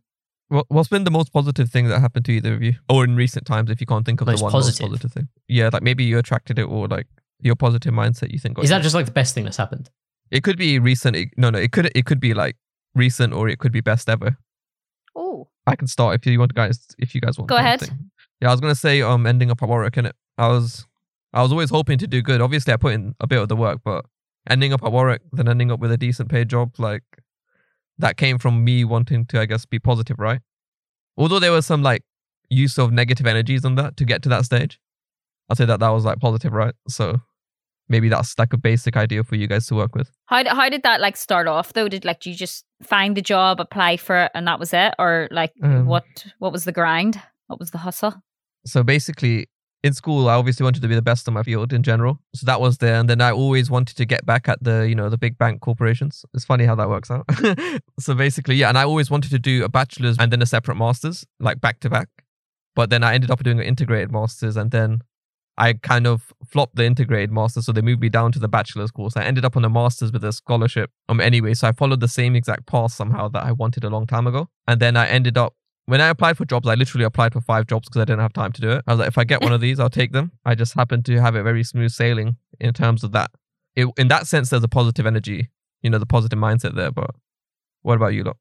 What, 0.49 0.65
what's 0.69 0.89
been 0.89 1.05
the 1.05 1.11
most 1.11 1.33
positive 1.33 1.71
thing 1.71 1.87
that 1.87 1.99
happened 1.99 2.25
to 2.25 2.31
either 2.33 2.53
of 2.53 2.61
you, 2.61 2.75
or 2.87 3.03
in 3.03 3.15
recent 3.15 3.47
times, 3.47 3.71
if 3.71 3.81
you 3.81 3.87
can't 3.87 4.05
think 4.05 4.21
of 4.21 4.27
Most 4.27 4.39
the 4.39 4.43
one 4.43 4.51
positive? 4.51 4.81
most 4.81 4.89
positive 5.01 5.11
thing? 5.11 5.27
Yeah, 5.47 5.69
like 5.73 5.81
maybe 5.81 6.03
you 6.03 6.19
attracted 6.19 6.59
it, 6.59 6.63
or 6.63 6.87
like 6.87 7.07
your 7.41 7.55
positive 7.55 7.93
mindset. 7.93 8.31
You 8.31 8.39
think 8.39 8.55
got 8.55 8.63
Is 8.63 8.69
that 8.69 8.77
you. 8.77 8.83
just 8.83 8.95
like 8.95 9.05
the 9.05 9.11
best 9.11 9.33
thing 9.35 9.43
that's 9.43 9.57
happened? 9.57 9.89
It 10.31 10.43
could 10.43 10.57
be 10.57 10.79
recent. 10.79 11.15
It, 11.15 11.29
no, 11.37 11.49
no. 11.49 11.59
It 11.59 11.71
could 11.71 11.91
it 11.95 12.05
could 12.05 12.19
be 12.19 12.33
like 12.33 12.55
recent, 12.95 13.33
or 13.33 13.47
it 13.49 13.59
could 13.59 13.71
be 13.71 13.81
best 13.81 14.09
ever. 14.09 14.37
Oh, 15.15 15.47
I 15.67 15.75
can 15.75 15.87
start 15.87 16.15
if 16.15 16.25
you 16.25 16.39
want, 16.39 16.53
guys. 16.53 16.79
If 16.97 17.15
you 17.15 17.21
guys 17.21 17.37
want, 17.37 17.49
Go 17.49 17.57
ahead. 17.57 17.81
thing. 17.81 18.09
Yeah, 18.41 18.49
I 18.49 18.51
was 18.51 18.59
gonna 18.61 18.75
say, 18.75 19.01
um, 19.01 19.25
ending 19.27 19.51
up 19.51 19.61
at 19.63 19.69
Warwick, 19.69 19.97
and 19.97 20.11
I 20.37 20.47
was, 20.47 20.85
I 21.33 21.41
was 21.41 21.51
always 21.51 21.69
hoping 21.69 21.97
to 21.99 22.07
do 22.07 22.21
good. 22.21 22.41
Obviously, 22.41 22.73
I 22.73 22.77
put 22.77 22.93
in 22.93 23.15
a 23.19 23.27
bit 23.27 23.39
of 23.39 23.47
the 23.47 23.55
work, 23.55 23.79
but 23.83 24.05
ending 24.49 24.73
up 24.73 24.83
at 24.83 24.91
Warwick, 24.91 25.21
then 25.31 25.47
ending 25.47 25.71
up 25.71 25.79
with 25.79 25.91
a 25.91 25.97
decent 25.97 26.29
paid 26.29 26.49
job, 26.49 26.73
like 26.79 27.03
that 27.97 28.17
came 28.17 28.37
from 28.37 28.63
me 28.65 28.83
wanting 28.83 29.25
to, 29.27 29.39
I 29.39 29.45
guess, 29.45 29.65
be 29.65 29.79
positive, 29.79 30.19
right? 30.19 30.41
Although 31.17 31.39
there 31.39 31.51
was 31.53 31.65
some 31.65 31.81
like 31.81 32.01
use 32.49 32.77
of 32.77 32.91
negative 32.91 33.25
energies 33.25 33.63
on 33.63 33.75
that 33.75 33.95
to 33.97 34.05
get 34.05 34.21
to 34.23 34.29
that 34.29 34.43
stage, 34.43 34.79
I'd 35.49 35.57
say 35.57 35.65
that 35.65 35.79
that 35.79 35.89
was 35.89 36.05
like 36.05 36.19
positive, 36.19 36.53
right? 36.53 36.73
So 36.87 37.21
maybe 37.87 38.09
that's 38.09 38.37
like 38.39 38.51
a 38.53 38.57
basic 38.57 38.97
idea 38.97 39.23
for 39.23 39.35
you 39.35 39.47
guys 39.47 39.67
to 39.67 39.75
work 39.75 39.93
with. 39.95 40.09
how 40.25 40.41
did 40.43 40.51
how 40.51 40.69
did 40.69 40.83
that 40.83 40.99
like 41.01 41.17
start 41.17 41.47
off 41.47 41.73
though? 41.73 41.87
Did 41.87 42.03
like 42.05 42.25
you 42.25 42.33
just 42.33 42.65
find 42.83 43.15
the 43.15 43.21
job, 43.21 43.59
apply 43.59 43.97
for 43.97 44.23
it, 44.23 44.31
and 44.33 44.47
that 44.47 44.59
was 44.59 44.73
it, 44.73 44.93
or 44.97 45.27
like 45.31 45.53
Um, 45.61 45.85
what 45.85 46.05
what 46.39 46.51
was 46.51 46.63
the 46.63 46.71
grind? 46.71 47.21
What 47.47 47.59
was 47.59 47.71
the 47.71 47.79
hustle? 47.79 48.15
so 48.67 48.81
basically 48.83 49.45
in 49.83 49.93
school 49.93 50.27
i 50.27 50.33
obviously 50.33 50.63
wanted 50.63 50.81
to 50.81 50.87
be 50.87 50.95
the 50.95 51.01
best 51.03 51.27
in 51.27 51.33
my 51.35 51.43
field 51.43 51.71
in 51.71 51.83
general 51.83 52.17
so 52.33 52.43
that 52.47 52.59
was 52.59 52.79
there 52.79 52.95
and 52.99 53.07
then 53.07 53.21
i 53.21 53.29
always 53.29 53.69
wanted 53.69 53.95
to 53.95 54.03
get 54.05 54.25
back 54.25 54.49
at 54.49 54.57
the 54.63 54.87
you 54.89 54.95
know 54.95 55.07
the 55.07 55.19
big 55.19 55.37
bank 55.37 55.61
corporations 55.61 56.25
it's 56.33 56.43
funny 56.43 56.65
how 56.65 56.73
that 56.73 56.89
works 56.89 57.11
out 57.11 57.23
so 57.99 58.15
basically 58.15 58.55
yeah 58.55 58.69
and 58.69 58.77
i 58.79 58.83
always 58.83 59.11
wanted 59.11 59.29
to 59.29 59.37
do 59.37 59.63
a 59.63 59.69
bachelor's 59.69 60.17
and 60.17 60.31
then 60.31 60.41
a 60.41 60.47
separate 60.47 60.73
master's 60.77 61.27
like 61.39 61.61
back 61.61 61.79
to 61.79 61.87
back 61.91 62.09
but 62.73 62.89
then 62.89 63.03
i 63.03 63.13
ended 63.13 63.29
up 63.29 63.43
doing 63.43 63.59
an 63.59 63.65
integrated 63.67 64.11
master's 64.11 64.57
and 64.57 64.71
then 64.71 64.97
i 65.57 65.73
kind 65.73 66.07
of 66.07 66.33
flopped 66.45 66.75
the 66.75 66.85
integrated 66.85 67.31
master, 67.31 67.61
so 67.61 67.71
they 67.71 67.81
moved 67.81 68.01
me 68.01 68.09
down 68.09 68.31
to 68.31 68.39
the 68.39 68.47
bachelor's 68.47 68.91
course 68.91 69.15
i 69.15 69.23
ended 69.23 69.45
up 69.45 69.55
on 69.55 69.65
a 69.65 69.69
master's 69.69 70.11
with 70.11 70.23
a 70.23 70.33
scholarship 70.33 70.91
um 71.09 71.19
anyway 71.19 71.53
so 71.53 71.67
i 71.67 71.71
followed 71.71 71.99
the 71.99 72.07
same 72.07 72.35
exact 72.35 72.65
path 72.65 72.91
somehow 72.91 73.27
that 73.27 73.43
i 73.43 73.51
wanted 73.51 73.83
a 73.83 73.89
long 73.89 74.05
time 74.07 74.27
ago 74.27 74.47
and 74.67 74.79
then 74.79 74.95
i 74.95 75.07
ended 75.07 75.37
up 75.37 75.55
when 75.87 76.01
I 76.01 76.07
applied 76.07 76.37
for 76.37 76.45
jobs, 76.45 76.67
I 76.67 76.73
literally 76.73 77.05
applied 77.05 77.33
for 77.33 77.41
five 77.41 77.67
jobs 77.67 77.87
because 77.87 78.01
I 78.01 78.05
didn't 78.05 78.21
have 78.21 78.33
time 78.33 78.51
to 78.53 78.61
do 78.61 78.71
it. 78.71 78.83
I 78.87 78.93
was 78.93 78.99
like, 78.99 79.07
if 79.07 79.17
I 79.17 79.23
get 79.23 79.43
one 79.43 79.53
of 79.53 79.61
these, 79.61 79.79
I'll 79.79 79.89
take 79.89 80.13
them. 80.13 80.31
I 80.43 80.55
just 80.55 80.73
happened 80.73 81.05
to 81.05 81.21
have 81.21 81.35
it 81.35 81.43
very 81.43 81.63
smooth 81.63 81.91
sailing 81.91 82.37
in 82.59 82.73
terms 82.73 83.03
of 83.03 83.11
that. 83.11 83.31
It, 83.75 83.87
in 83.97 84.07
that 84.07 84.25
sense, 84.25 84.49
there's 84.49 84.63
a 84.63 84.67
positive 84.67 85.05
energy, 85.05 85.49
you 85.81 85.89
know, 85.89 85.99
the 85.99 86.05
positive 86.05 86.39
mindset 86.39 86.75
there. 86.75 86.91
But 86.91 87.11
what 87.83 87.95
about 87.95 88.13
you, 88.13 88.23
lot? 88.23 88.37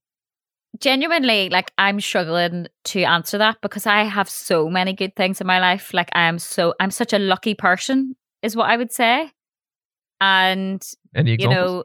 Genuinely, 0.80 1.50
like 1.50 1.72
I'm 1.78 2.00
struggling 2.00 2.66
to 2.84 3.02
answer 3.02 3.38
that 3.38 3.58
because 3.62 3.86
I 3.86 4.02
have 4.04 4.28
so 4.28 4.68
many 4.68 4.92
good 4.92 5.14
things 5.14 5.40
in 5.40 5.46
my 5.46 5.60
life. 5.60 5.94
Like 5.94 6.10
I 6.14 6.22
am 6.22 6.38
so 6.38 6.74
I'm 6.80 6.90
such 6.90 7.12
a 7.12 7.18
lucky 7.18 7.54
person, 7.54 8.16
is 8.42 8.56
what 8.56 8.68
I 8.68 8.76
would 8.76 8.92
say. 8.92 9.30
And 10.20 10.84
you 11.14 11.48
know 11.48 11.84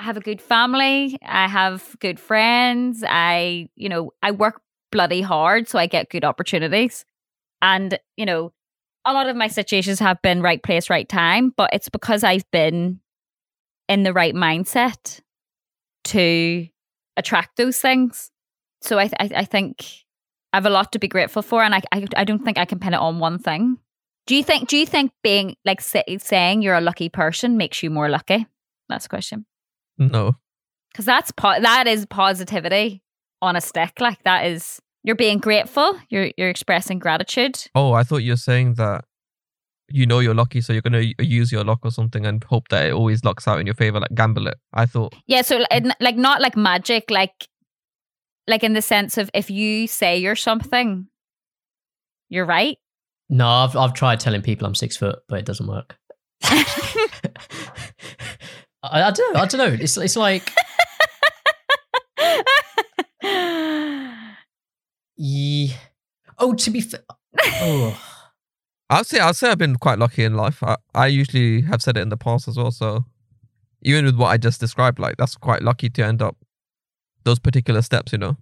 i 0.00 0.02
have 0.02 0.16
a 0.16 0.20
good 0.20 0.40
family 0.40 1.18
i 1.22 1.46
have 1.46 1.94
good 2.00 2.18
friends 2.18 3.04
i 3.06 3.68
you 3.76 3.88
know 3.88 4.12
i 4.22 4.30
work 4.30 4.62
bloody 4.90 5.20
hard 5.20 5.68
so 5.68 5.78
i 5.78 5.86
get 5.86 6.08
good 6.08 6.24
opportunities 6.24 7.04
and 7.60 7.98
you 8.16 8.24
know 8.24 8.52
a 9.04 9.12
lot 9.12 9.28
of 9.28 9.36
my 9.36 9.46
situations 9.46 9.98
have 9.98 10.20
been 10.22 10.40
right 10.42 10.62
place 10.62 10.88
right 10.88 11.08
time 11.08 11.52
but 11.56 11.70
it's 11.72 11.88
because 11.88 12.24
i've 12.24 12.50
been 12.50 12.98
in 13.88 14.02
the 14.02 14.12
right 14.12 14.34
mindset 14.34 15.20
to 16.04 16.66
attract 17.20 17.56
those 17.56 17.78
things 17.78 18.30
so 18.80 18.98
i 18.98 19.04
i, 19.20 19.30
I 19.36 19.44
think 19.44 19.84
i 20.52 20.56
have 20.56 20.66
a 20.66 20.70
lot 20.70 20.92
to 20.92 20.98
be 20.98 21.08
grateful 21.08 21.42
for 21.42 21.62
and 21.62 21.74
I, 21.74 21.82
I 21.92 22.06
i 22.16 22.24
don't 22.24 22.44
think 22.44 22.58
i 22.58 22.64
can 22.64 22.80
pin 22.80 22.94
it 22.94 23.00
on 23.00 23.18
one 23.20 23.38
thing 23.38 23.78
do 24.26 24.34
you 24.34 24.42
think 24.42 24.68
do 24.68 24.76
you 24.76 24.86
think 24.86 25.12
being 25.22 25.56
like 25.64 25.80
say, 25.80 26.04
saying 26.18 26.62
you're 26.62 26.74
a 26.74 26.80
lucky 26.80 27.08
person 27.08 27.56
makes 27.56 27.82
you 27.82 27.90
more 27.90 28.08
lucky 28.08 28.46
that's 28.88 29.04
the 29.04 29.10
question 29.10 29.46
no. 29.98 30.36
because 30.90 31.04
that's 31.04 31.30
po- 31.30 31.60
that 31.60 31.86
is 31.86 32.06
positivity 32.06 33.02
on 33.42 33.56
a 33.56 33.60
stick. 33.60 34.00
Like 34.00 34.22
that 34.24 34.46
is 34.46 34.80
you're 35.02 35.16
being 35.16 35.38
grateful. 35.38 35.98
You're 36.08 36.30
you're 36.36 36.50
expressing 36.50 36.98
gratitude. 36.98 37.64
Oh, 37.74 37.92
I 37.92 38.02
thought 38.02 38.18
you 38.18 38.32
were 38.32 38.36
saying 38.36 38.74
that 38.74 39.04
you 39.90 40.06
know 40.06 40.18
you're 40.20 40.34
lucky, 40.34 40.60
so 40.60 40.72
you're 40.72 40.82
going 40.82 41.14
to 41.16 41.24
use 41.24 41.50
your 41.52 41.64
luck 41.64 41.80
or 41.82 41.90
something 41.90 42.24
and 42.26 42.42
hope 42.44 42.68
that 42.68 42.86
it 42.86 42.92
always 42.92 43.24
locks 43.24 43.46
out 43.48 43.58
in 43.60 43.66
your 43.66 43.74
favor, 43.74 44.00
like 44.00 44.14
gamble 44.14 44.46
it. 44.46 44.58
I 44.72 44.86
thought, 44.86 45.14
Yeah. 45.26 45.42
So 45.42 45.64
like, 45.70 45.84
like 46.00 46.16
not 46.16 46.40
like 46.40 46.56
magic. 46.56 47.10
Like 47.10 47.48
like 48.46 48.64
in 48.64 48.72
the 48.72 48.82
sense 48.82 49.18
of 49.18 49.30
if 49.34 49.50
you 49.50 49.86
say 49.86 50.18
you're 50.18 50.36
something, 50.36 51.06
you're 52.28 52.46
right. 52.46 52.78
No, 53.28 53.46
I've 53.46 53.76
I've 53.76 53.94
tried 53.94 54.20
telling 54.20 54.42
people 54.42 54.66
I'm 54.66 54.74
six 54.74 54.96
foot, 54.96 55.20
but 55.28 55.38
it 55.38 55.44
doesn't 55.46 55.66
work. 55.66 55.96
I, 56.42 56.98
I 58.82 59.10
don't 59.10 59.34
know. 59.34 59.40
I 59.40 59.46
don't 59.46 59.58
know. 59.58 59.76
It's 59.80 59.96
it's 59.96 60.16
like 60.16 60.52
yeah. 65.16 65.74
Oh, 66.38 66.54
to 66.54 66.70
be 66.70 66.80
fair. 66.80 67.00
Oh, 67.44 68.09
I'd 68.90 69.06
say 69.06 69.20
I'd 69.20 69.36
say 69.36 69.50
I've 69.50 69.58
been 69.58 69.76
quite 69.76 69.98
lucky 69.98 70.24
in 70.24 70.34
life. 70.34 70.62
I, 70.62 70.76
I 70.94 71.06
usually 71.06 71.62
have 71.62 71.80
said 71.80 71.96
it 71.96 72.00
in 72.00 72.08
the 72.08 72.16
past 72.16 72.48
as 72.48 72.56
well. 72.56 72.72
So 72.72 73.04
even 73.82 74.04
with 74.04 74.16
what 74.16 74.26
I 74.28 74.36
just 74.36 74.60
described, 74.60 74.98
like 74.98 75.16
that's 75.16 75.36
quite 75.36 75.62
lucky 75.62 75.88
to 75.90 76.04
end 76.04 76.20
up 76.20 76.36
those 77.24 77.38
particular 77.38 77.82
steps. 77.82 78.12
You 78.12 78.18
know. 78.18 78.36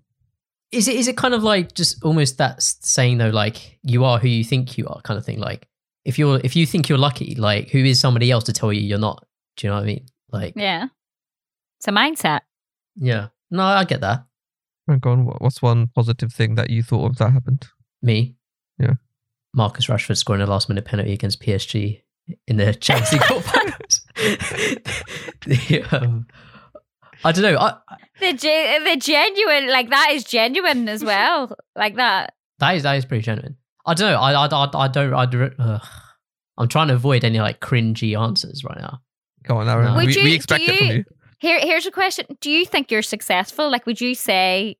is 0.72 0.88
it 0.88 0.96
is 0.96 1.06
it 1.06 1.16
kind 1.16 1.34
of 1.34 1.42
like 1.42 1.74
just 1.74 2.02
almost 2.02 2.38
that 2.38 2.62
saying 2.62 3.18
though, 3.18 3.28
like 3.28 3.78
you 3.82 4.04
are 4.04 4.18
who 4.18 4.28
you 4.28 4.42
think 4.42 4.78
you 4.78 4.86
are, 4.88 5.00
kind 5.02 5.18
of 5.18 5.24
thing. 5.24 5.38
Like 5.38 5.68
if 6.04 6.18
you're 6.18 6.40
if 6.42 6.56
you 6.56 6.66
think 6.66 6.88
you're 6.88 6.98
lucky, 6.98 7.34
like 7.34 7.70
who 7.70 7.78
is 7.78 8.00
somebody 8.00 8.30
else 8.30 8.44
to 8.44 8.52
tell 8.52 8.72
you 8.72 8.80
you're 8.80 8.98
not? 8.98 9.26
Do 9.56 9.66
you 9.66 9.70
know 9.70 9.76
what 9.76 9.82
I 9.82 9.86
mean? 9.86 10.06
Like 10.32 10.54
yeah. 10.56 10.88
It's 11.78 11.88
a 11.88 11.92
mindset. 11.92 12.40
yeah. 12.96 13.28
No, 13.50 13.62
I 13.62 13.84
get 13.84 14.00
that. 14.00 14.24
And 14.88 15.00
go 15.00 15.10
on, 15.12 15.26
what's 15.26 15.62
one 15.62 15.88
positive 15.94 16.32
thing 16.32 16.54
that 16.56 16.70
you 16.70 16.82
thought 16.82 17.10
of 17.10 17.16
that 17.18 17.32
happened? 17.32 17.66
Me. 18.02 18.34
Yeah. 18.78 18.94
Marcus 19.58 19.86
Rashford 19.88 20.16
scoring 20.16 20.40
a 20.40 20.46
last 20.46 20.68
minute 20.70 20.84
penalty 20.86 21.12
against 21.12 21.42
PSG 21.42 22.00
in 22.46 22.56
the 22.56 22.72
Champions 22.74 23.12
League 23.12 23.22
quarterfinals. 23.22 24.00
The, 25.44 25.82
um, 25.92 26.26
I 27.24 27.32
don't 27.32 27.42
know. 27.42 27.58
I, 27.58 27.74
The 28.20 28.32
ge- 28.32 28.84
the 28.84 28.96
genuine 29.00 29.68
like 29.70 29.90
that 29.90 30.10
is 30.12 30.24
genuine 30.24 30.88
as 30.88 31.04
well. 31.04 31.56
Like 31.76 31.96
that. 31.96 32.34
that 32.60 32.76
is 32.76 32.82
that 32.84 32.94
is 32.96 33.04
pretty 33.04 33.22
genuine. 33.22 33.56
I 33.86 33.94
don't 33.94 34.10
know. 34.12 34.18
I 34.18 34.32
I, 34.32 34.46
I, 34.46 34.70
I 34.84 34.88
don't. 34.88 35.14
I, 35.14 35.26
don't- 35.26 35.54
ugh. 35.58 35.82
I'm 36.56 36.68
trying 36.68 36.88
to 36.88 36.94
avoid 36.94 37.24
any 37.24 37.40
like 37.40 37.60
cringy 37.60 38.18
answers 38.20 38.64
right 38.64 38.78
now. 38.78 39.00
Go 39.44 39.56
on, 39.58 39.68
Aaron. 39.68 39.86
No. 39.86 39.94
Would 39.96 40.06
We, 40.06 40.14
you- 40.14 40.22
we 40.24 40.30
do 40.30 40.36
expect 40.36 40.62
it 40.68 40.76
from 40.78 40.86
you- 40.86 40.92
you. 40.94 41.04
Here 41.40 41.60
here's 41.60 41.86
a 41.86 41.90
question. 41.92 42.26
Do 42.40 42.50
you 42.50 42.64
think 42.66 42.90
you're 42.90 43.02
successful? 43.02 43.70
Like 43.70 43.86
would 43.86 44.00
you 44.00 44.14
say 44.14 44.76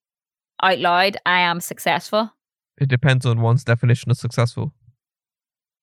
out 0.63 0.79
loud, 0.81 1.17
I 1.25 1.41
am 1.41 1.61
successful? 1.61 2.33
It 2.81 2.89
depends 2.89 3.27
on 3.27 3.41
one's 3.41 3.65
definition 3.65 4.11
of 4.11 4.17
successful. 4.19 4.73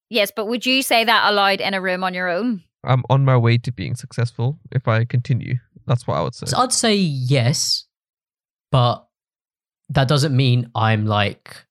Yes, 0.09 0.31
but 0.35 0.47
would 0.47 0.65
you 0.65 0.81
say 0.81 1.03
that 1.03 1.29
aloud 1.31 1.61
in 1.61 1.73
a 1.73 1.81
room 1.81 2.03
on 2.03 2.13
your 2.13 2.29
own? 2.29 2.63
I'm 2.83 3.03
on 3.09 3.25
my 3.25 3.35
way 3.37 3.57
to 3.59 3.71
being 3.71 3.95
successful 3.95 4.59
if 4.71 4.87
I 4.87 5.03
continue. 5.05 5.55
That's 5.87 6.05
what 6.07 6.15
I 6.17 6.21
would 6.21 6.35
say. 6.35 6.45
So 6.45 6.57
I'd 6.59 6.71
say 6.73 6.95
yes, 6.95 7.85
but 8.71 9.07
that 9.89 10.07
doesn't 10.07 10.35
mean 10.35 10.69
I'm 10.75 11.05
like 11.05 11.65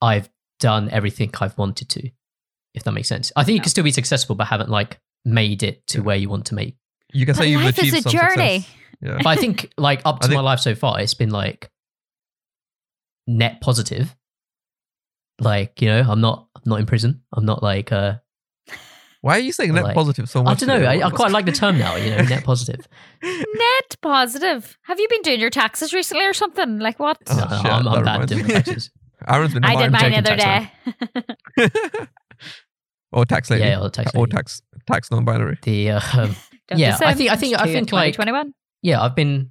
I've 0.00 0.28
done 0.58 0.90
everything 0.90 1.30
I've 1.40 1.56
wanted 1.56 1.88
to. 1.90 2.10
If 2.74 2.82
that 2.84 2.92
makes 2.92 3.08
sense, 3.08 3.30
I 3.36 3.44
think 3.44 3.54
you 3.56 3.60
can 3.62 3.70
still 3.70 3.84
be 3.84 3.92
successful, 3.92 4.34
but 4.34 4.46
haven't 4.48 4.68
like 4.70 4.98
made 5.24 5.62
it 5.62 5.86
to 5.88 5.98
Yeah. 5.98 6.04
where 6.04 6.16
you 6.16 6.28
want 6.28 6.46
to 6.46 6.54
make. 6.56 6.76
You 7.12 7.24
can 7.26 7.34
But 7.34 7.42
say 7.42 7.50
you've 7.50 7.62
life 7.62 7.78
is 7.78 7.88
achieved 7.92 8.06
a 8.06 8.10
some 8.10 8.12
journey. 8.12 8.60
success. 8.60 8.76
Yeah. 9.00 9.16
But 9.18 9.26
I 9.26 9.36
think 9.36 9.72
like 9.78 10.02
up 10.04 10.18
to 10.20 10.28
think- 10.28 10.36
my 10.36 10.42
life 10.42 10.60
so 10.60 10.74
far, 10.74 11.00
it's 11.00 11.14
been 11.14 11.30
like 11.30 11.70
net 13.26 13.60
positive. 13.60 14.16
Like 15.40 15.80
you 15.82 15.88
know, 15.88 16.04
I'm 16.08 16.20
not 16.20 16.48
I'm 16.56 16.62
not 16.66 16.80
in 16.80 16.86
prison. 16.86 17.22
I'm 17.32 17.44
not 17.44 17.62
like 17.62 17.90
uh 17.92 18.14
Why 19.22 19.36
are 19.36 19.40
you 19.40 19.52
saying 19.52 19.72
net 19.74 19.84
Like- 19.84 19.94
positive 19.94 20.28
so 20.28 20.42
much? 20.42 20.62
I 20.62 20.66
don't 20.66 20.80
know. 20.82 20.86
I, 20.88 21.06
I 21.06 21.10
quite 21.10 21.30
like 21.32 21.46
the 21.46 21.52
term 21.52 21.78
now. 21.78 21.96
You 21.96 22.10
know, 22.10 22.22
net 22.22 22.44
positive. 22.44 22.86
Net 23.22 23.96
positive. 24.02 24.76
Have 24.82 24.98
you 24.98 25.06
been 25.08 25.22
doing 25.22 25.38
your 25.40 25.50
taxes 25.50 25.92
recently 25.94 26.24
or 26.24 26.32
something? 26.32 26.78
Like 26.80 26.98
what? 26.98 27.18
Oh, 27.28 27.36
No, 27.36 27.42
shit, 27.42 27.50
I'm, 27.72 27.84
that 27.84 27.90
I'm 27.90 28.04
bad 28.04 28.12
reminds 28.30 28.32
doing 28.32 28.44
taxes. 28.64 28.90
Aaron's 29.28 29.54
been 29.54 29.64
I 29.64 29.76
did 29.76 29.92
mine 29.92 30.10
the 30.10 30.18
other 30.18 30.36
day. 30.36 30.70
tax 31.56 32.08
or 33.12 33.24
tax 33.24 33.50
lady. 33.50 33.64
Yeah, 33.64 33.80
or 33.80 33.90
tax 33.90 34.12
Or 34.14 34.26
tax 34.26 34.62
tax 34.90 35.10
non-binary. 35.10 35.58
The 35.62 35.90
uh, 35.90 36.00
um, 36.14 36.36
Yeah, 36.74 36.96
I 37.00 37.12
assume. 37.12 37.16
think- 37.18 37.30
I 37.30 37.36
think- 37.36 37.60
I 37.60 37.66
Two 37.66 37.72
think, 37.72 37.92
like- 37.92 38.14
2021. 38.14 38.54
yeah, 38.82 39.00
I've 39.02 39.14
been. 39.14 39.50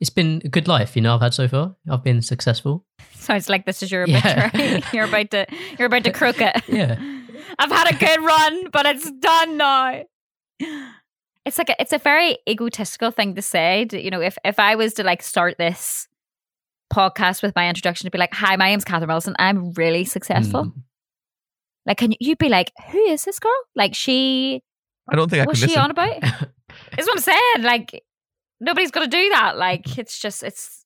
It's 0.00 0.10
been 0.10 0.42
a 0.44 0.48
good 0.48 0.66
life, 0.66 0.96
you 0.96 1.02
know. 1.02 1.14
I've 1.14 1.20
had 1.20 1.32
so 1.32 1.46
far. 1.46 1.76
I've 1.88 2.02
been 2.02 2.22
successful. 2.22 2.84
Sounds 3.22 3.48
like 3.48 3.66
this 3.66 3.82
is 3.82 3.90
your 3.92 4.06
Yeah. 4.06 4.50
obituary. 4.52 4.82
you're 4.92 5.04
about 5.04 5.30
to 5.30 5.46
you're 5.78 5.86
about 5.86 6.04
to 6.04 6.12
crook 6.12 6.40
it. 6.40 6.56
Yeah. 6.68 6.96
I've 7.58 7.70
had 7.70 7.92
a 7.94 7.96
good 7.96 8.22
run, 8.22 8.70
but 8.70 8.86
it's 8.86 9.10
done 9.10 9.56
now. 9.56 10.02
It's 11.44 11.58
like 11.58 11.70
a, 11.70 11.80
it's 11.80 11.92
a 11.92 11.98
very 11.98 12.38
egotistical 12.48 13.10
thing 13.10 13.34
to 13.34 13.42
say. 13.42 13.84
to- 13.86 14.00
You 14.02 14.10
know, 14.10 14.20
if 14.20 14.38
if 14.44 14.58
I 14.58 14.74
was 14.76 14.94
to 14.94 15.04
like 15.04 15.22
start 15.22 15.58
this 15.58 16.08
podcast 16.92 17.42
with 17.42 17.54
my 17.56 17.68
introduction 17.68 18.06
to 18.06 18.10
be 18.10 18.18
like, 18.18 18.32
"Hi, 18.34 18.56
my 18.56 18.68
name's 18.70 18.84
Kathryn 18.84 19.08
Wilson. 19.08 19.34
I'm 19.38 19.72
really 19.72 20.04
successful." 20.04 20.64
Mm. 20.66 20.82
Like, 21.86 21.96
can 21.98 22.12
you 22.12 22.16
you'd 22.20 22.38
be 22.38 22.48
like, 22.48 22.72
"Who 22.90 22.98
is 22.98 23.24
this 23.24 23.38
girl? 23.40 23.52
Like, 23.74 23.94
she 23.94 24.62
I 25.08 25.16
don't 25.16 25.28
think 25.30 25.42
I 25.42 25.46
what's 25.46 25.58
she 25.58 25.66
listen. 25.66 25.82
on 25.82 25.90
about?" 25.90 26.20
That's 26.20 27.06
what 27.06 27.16
I'm 27.16 27.18
saying. 27.18 27.62
Like, 27.62 28.02
nobody's 28.60 28.90
gonna 28.92 29.08
do 29.08 29.28
that. 29.30 29.56
Like, 29.58 29.98
it's 29.98 30.18
just 30.20 30.42
it's 30.44 30.81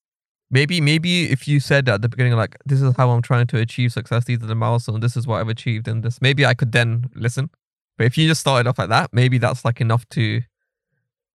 Maybe 0.50 0.80
maybe 0.80 1.30
if 1.30 1.48
you 1.48 1.58
said 1.58 1.88
at 1.88 2.02
the 2.02 2.08
beginning 2.08 2.34
like 2.34 2.56
this 2.64 2.80
is 2.80 2.94
how 2.96 3.10
I'm 3.10 3.22
trying 3.22 3.46
to 3.48 3.58
achieve 3.58 3.92
success, 3.92 4.24
these 4.24 4.42
are 4.42 4.46
the 4.46 4.54
milestones, 4.54 5.00
this 5.00 5.16
is 5.16 5.26
what 5.26 5.40
I've 5.40 5.48
achieved 5.48 5.88
and 5.88 6.02
this 6.02 6.22
maybe 6.22 6.46
I 6.46 6.54
could 6.54 6.72
then 6.72 7.10
listen. 7.14 7.50
But 7.98 8.06
if 8.06 8.16
you 8.16 8.28
just 8.28 8.42
started 8.42 8.68
off 8.68 8.78
like 8.78 8.90
that, 8.90 9.10
maybe 9.12 9.38
that's 9.38 9.64
like 9.64 9.80
enough 9.80 10.08
to 10.10 10.42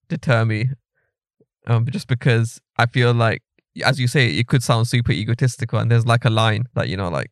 deter 0.07 0.45
me. 0.45 0.69
Um 1.67 1.85
just 1.89 2.07
because 2.07 2.61
I 2.77 2.85
feel 2.85 3.13
like 3.13 3.41
as 3.85 3.99
you 3.99 4.07
say, 4.07 4.27
it 4.27 4.47
could 4.47 4.63
sound 4.63 4.87
super 4.87 5.11
egotistical 5.11 5.79
and 5.79 5.89
there's 5.91 6.05
like 6.05 6.25
a 6.25 6.29
line 6.29 6.65
that, 6.75 6.87
you 6.87 6.97
know, 6.97 7.09
like 7.09 7.31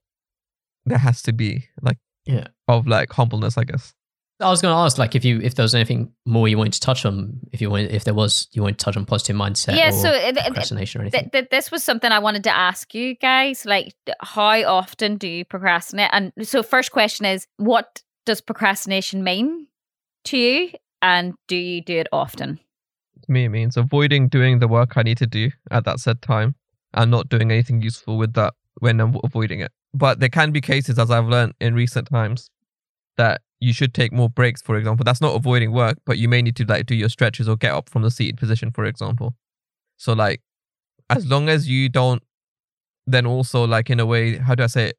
there 0.85 0.97
has 0.97 1.21
to 1.23 1.33
be 1.33 1.69
like 1.81 1.97
Yeah. 2.25 2.47
of 2.67 2.87
like 2.87 3.11
humbleness, 3.13 3.57
I 3.57 3.63
guess. 3.63 3.93
I 4.41 4.49
was 4.49 4.61
going 4.61 4.71
to 4.73 4.77
ask, 4.77 4.97
like, 4.97 5.15
if 5.15 5.25
you 5.25 5.41
if 5.41 5.55
there 5.55 5.63
was 5.63 5.75
anything 5.75 6.13
more 6.25 6.47
you 6.47 6.57
wanted 6.57 6.73
to 6.73 6.79
touch 6.79 7.05
on, 7.05 7.39
if 7.51 7.59
you 7.59 7.69
want, 7.69 7.91
if 7.91 8.05
there 8.05 8.13
was, 8.13 8.47
you 8.53 8.61
wanted 8.61 8.79
to 8.79 8.85
touch 8.85 8.95
on 8.95 9.05
positive 9.05 9.35
mindset 9.35 9.75
yeah. 9.75 9.89
or 9.89 9.91
So 9.91 10.09
uh, 10.09 10.13
it, 10.13 10.37
it- 10.37 10.43
procrastination 10.45 11.01
or 11.01 11.03
anything. 11.03 11.21
th- 11.21 11.31
th- 11.31 11.49
this 11.51 11.71
was 11.71 11.83
something 11.83 12.11
I 12.11 12.19
wanted 12.19 12.43
to 12.45 12.55
ask 12.55 12.93
you 12.93 13.15
guys. 13.15 13.65
Like, 13.65 13.93
how 14.21 14.63
often 14.63 15.17
do 15.17 15.27
you 15.27 15.43
procrastinate? 15.43 16.09
And 16.13 16.31
so, 16.43 16.63
first 16.63 16.91
question 16.91 17.25
is, 17.25 17.47
what 17.57 18.01
does 18.25 18.39
procrastination 18.39 19.23
mean 19.23 19.67
to 20.25 20.37
you, 20.37 20.71
and 21.01 21.33
do 21.47 21.55
you 21.57 21.81
do 21.81 21.97
it 21.97 22.07
often? 22.13 22.59
To 23.23 23.31
me, 23.31 23.45
it 23.45 23.49
means 23.49 23.75
avoiding 23.75 24.29
doing 24.29 24.59
the 24.59 24.67
work 24.69 24.93
I 24.95 25.03
need 25.03 25.17
to 25.17 25.27
do 25.27 25.51
at 25.69 25.83
that 25.85 25.99
said 25.99 26.21
time 26.21 26.55
and 26.93 27.11
not 27.11 27.27
doing 27.27 27.51
anything 27.51 27.81
useful 27.81 28.17
with 28.17 28.33
that 28.33 28.53
when 28.79 29.01
I'm 29.01 29.15
avoiding 29.23 29.59
it. 29.59 29.71
But 29.93 30.19
there 30.21 30.29
can 30.29 30.51
be 30.51 30.61
cases, 30.61 30.97
as 30.97 31.11
I've 31.11 31.25
learned 31.27 31.53
in 31.59 31.73
recent 31.73 32.07
times, 32.09 32.49
that 33.17 33.41
you 33.59 33.73
should 33.73 33.93
take 33.93 34.11
more 34.11 34.29
breaks, 34.29 34.61
for 34.61 34.77
example. 34.77 35.03
That's 35.03 35.21
not 35.21 35.35
avoiding 35.35 35.71
work, 35.71 35.97
but 36.05 36.17
you 36.17 36.27
may 36.29 36.41
need 36.41 36.55
to 36.57 36.65
like 36.65 36.85
do 36.85 36.95
your 36.95 37.09
stretches 37.09 37.49
or 37.49 37.55
get 37.55 37.73
up 37.73 37.89
from 37.89 38.01
the 38.01 38.11
seated 38.11 38.37
position, 38.37 38.71
for 38.71 38.85
example. 38.85 39.35
So, 39.97 40.13
like, 40.13 40.41
as 41.09 41.27
long 41.27 41.49
as 41.49 41.67
you 41.67 41.89
don't, 41.89 42.23
then 43.05 43.25
also, 43.25 43.65
like, 43.65 43.89
in 43.89 43.99
a 43.99 44.05
way, 44.05 44.37
how 44.37 44.55
do 44.55 44.63
I 44.63 44.67
say 44.67 44.89
it? 44.89 44.97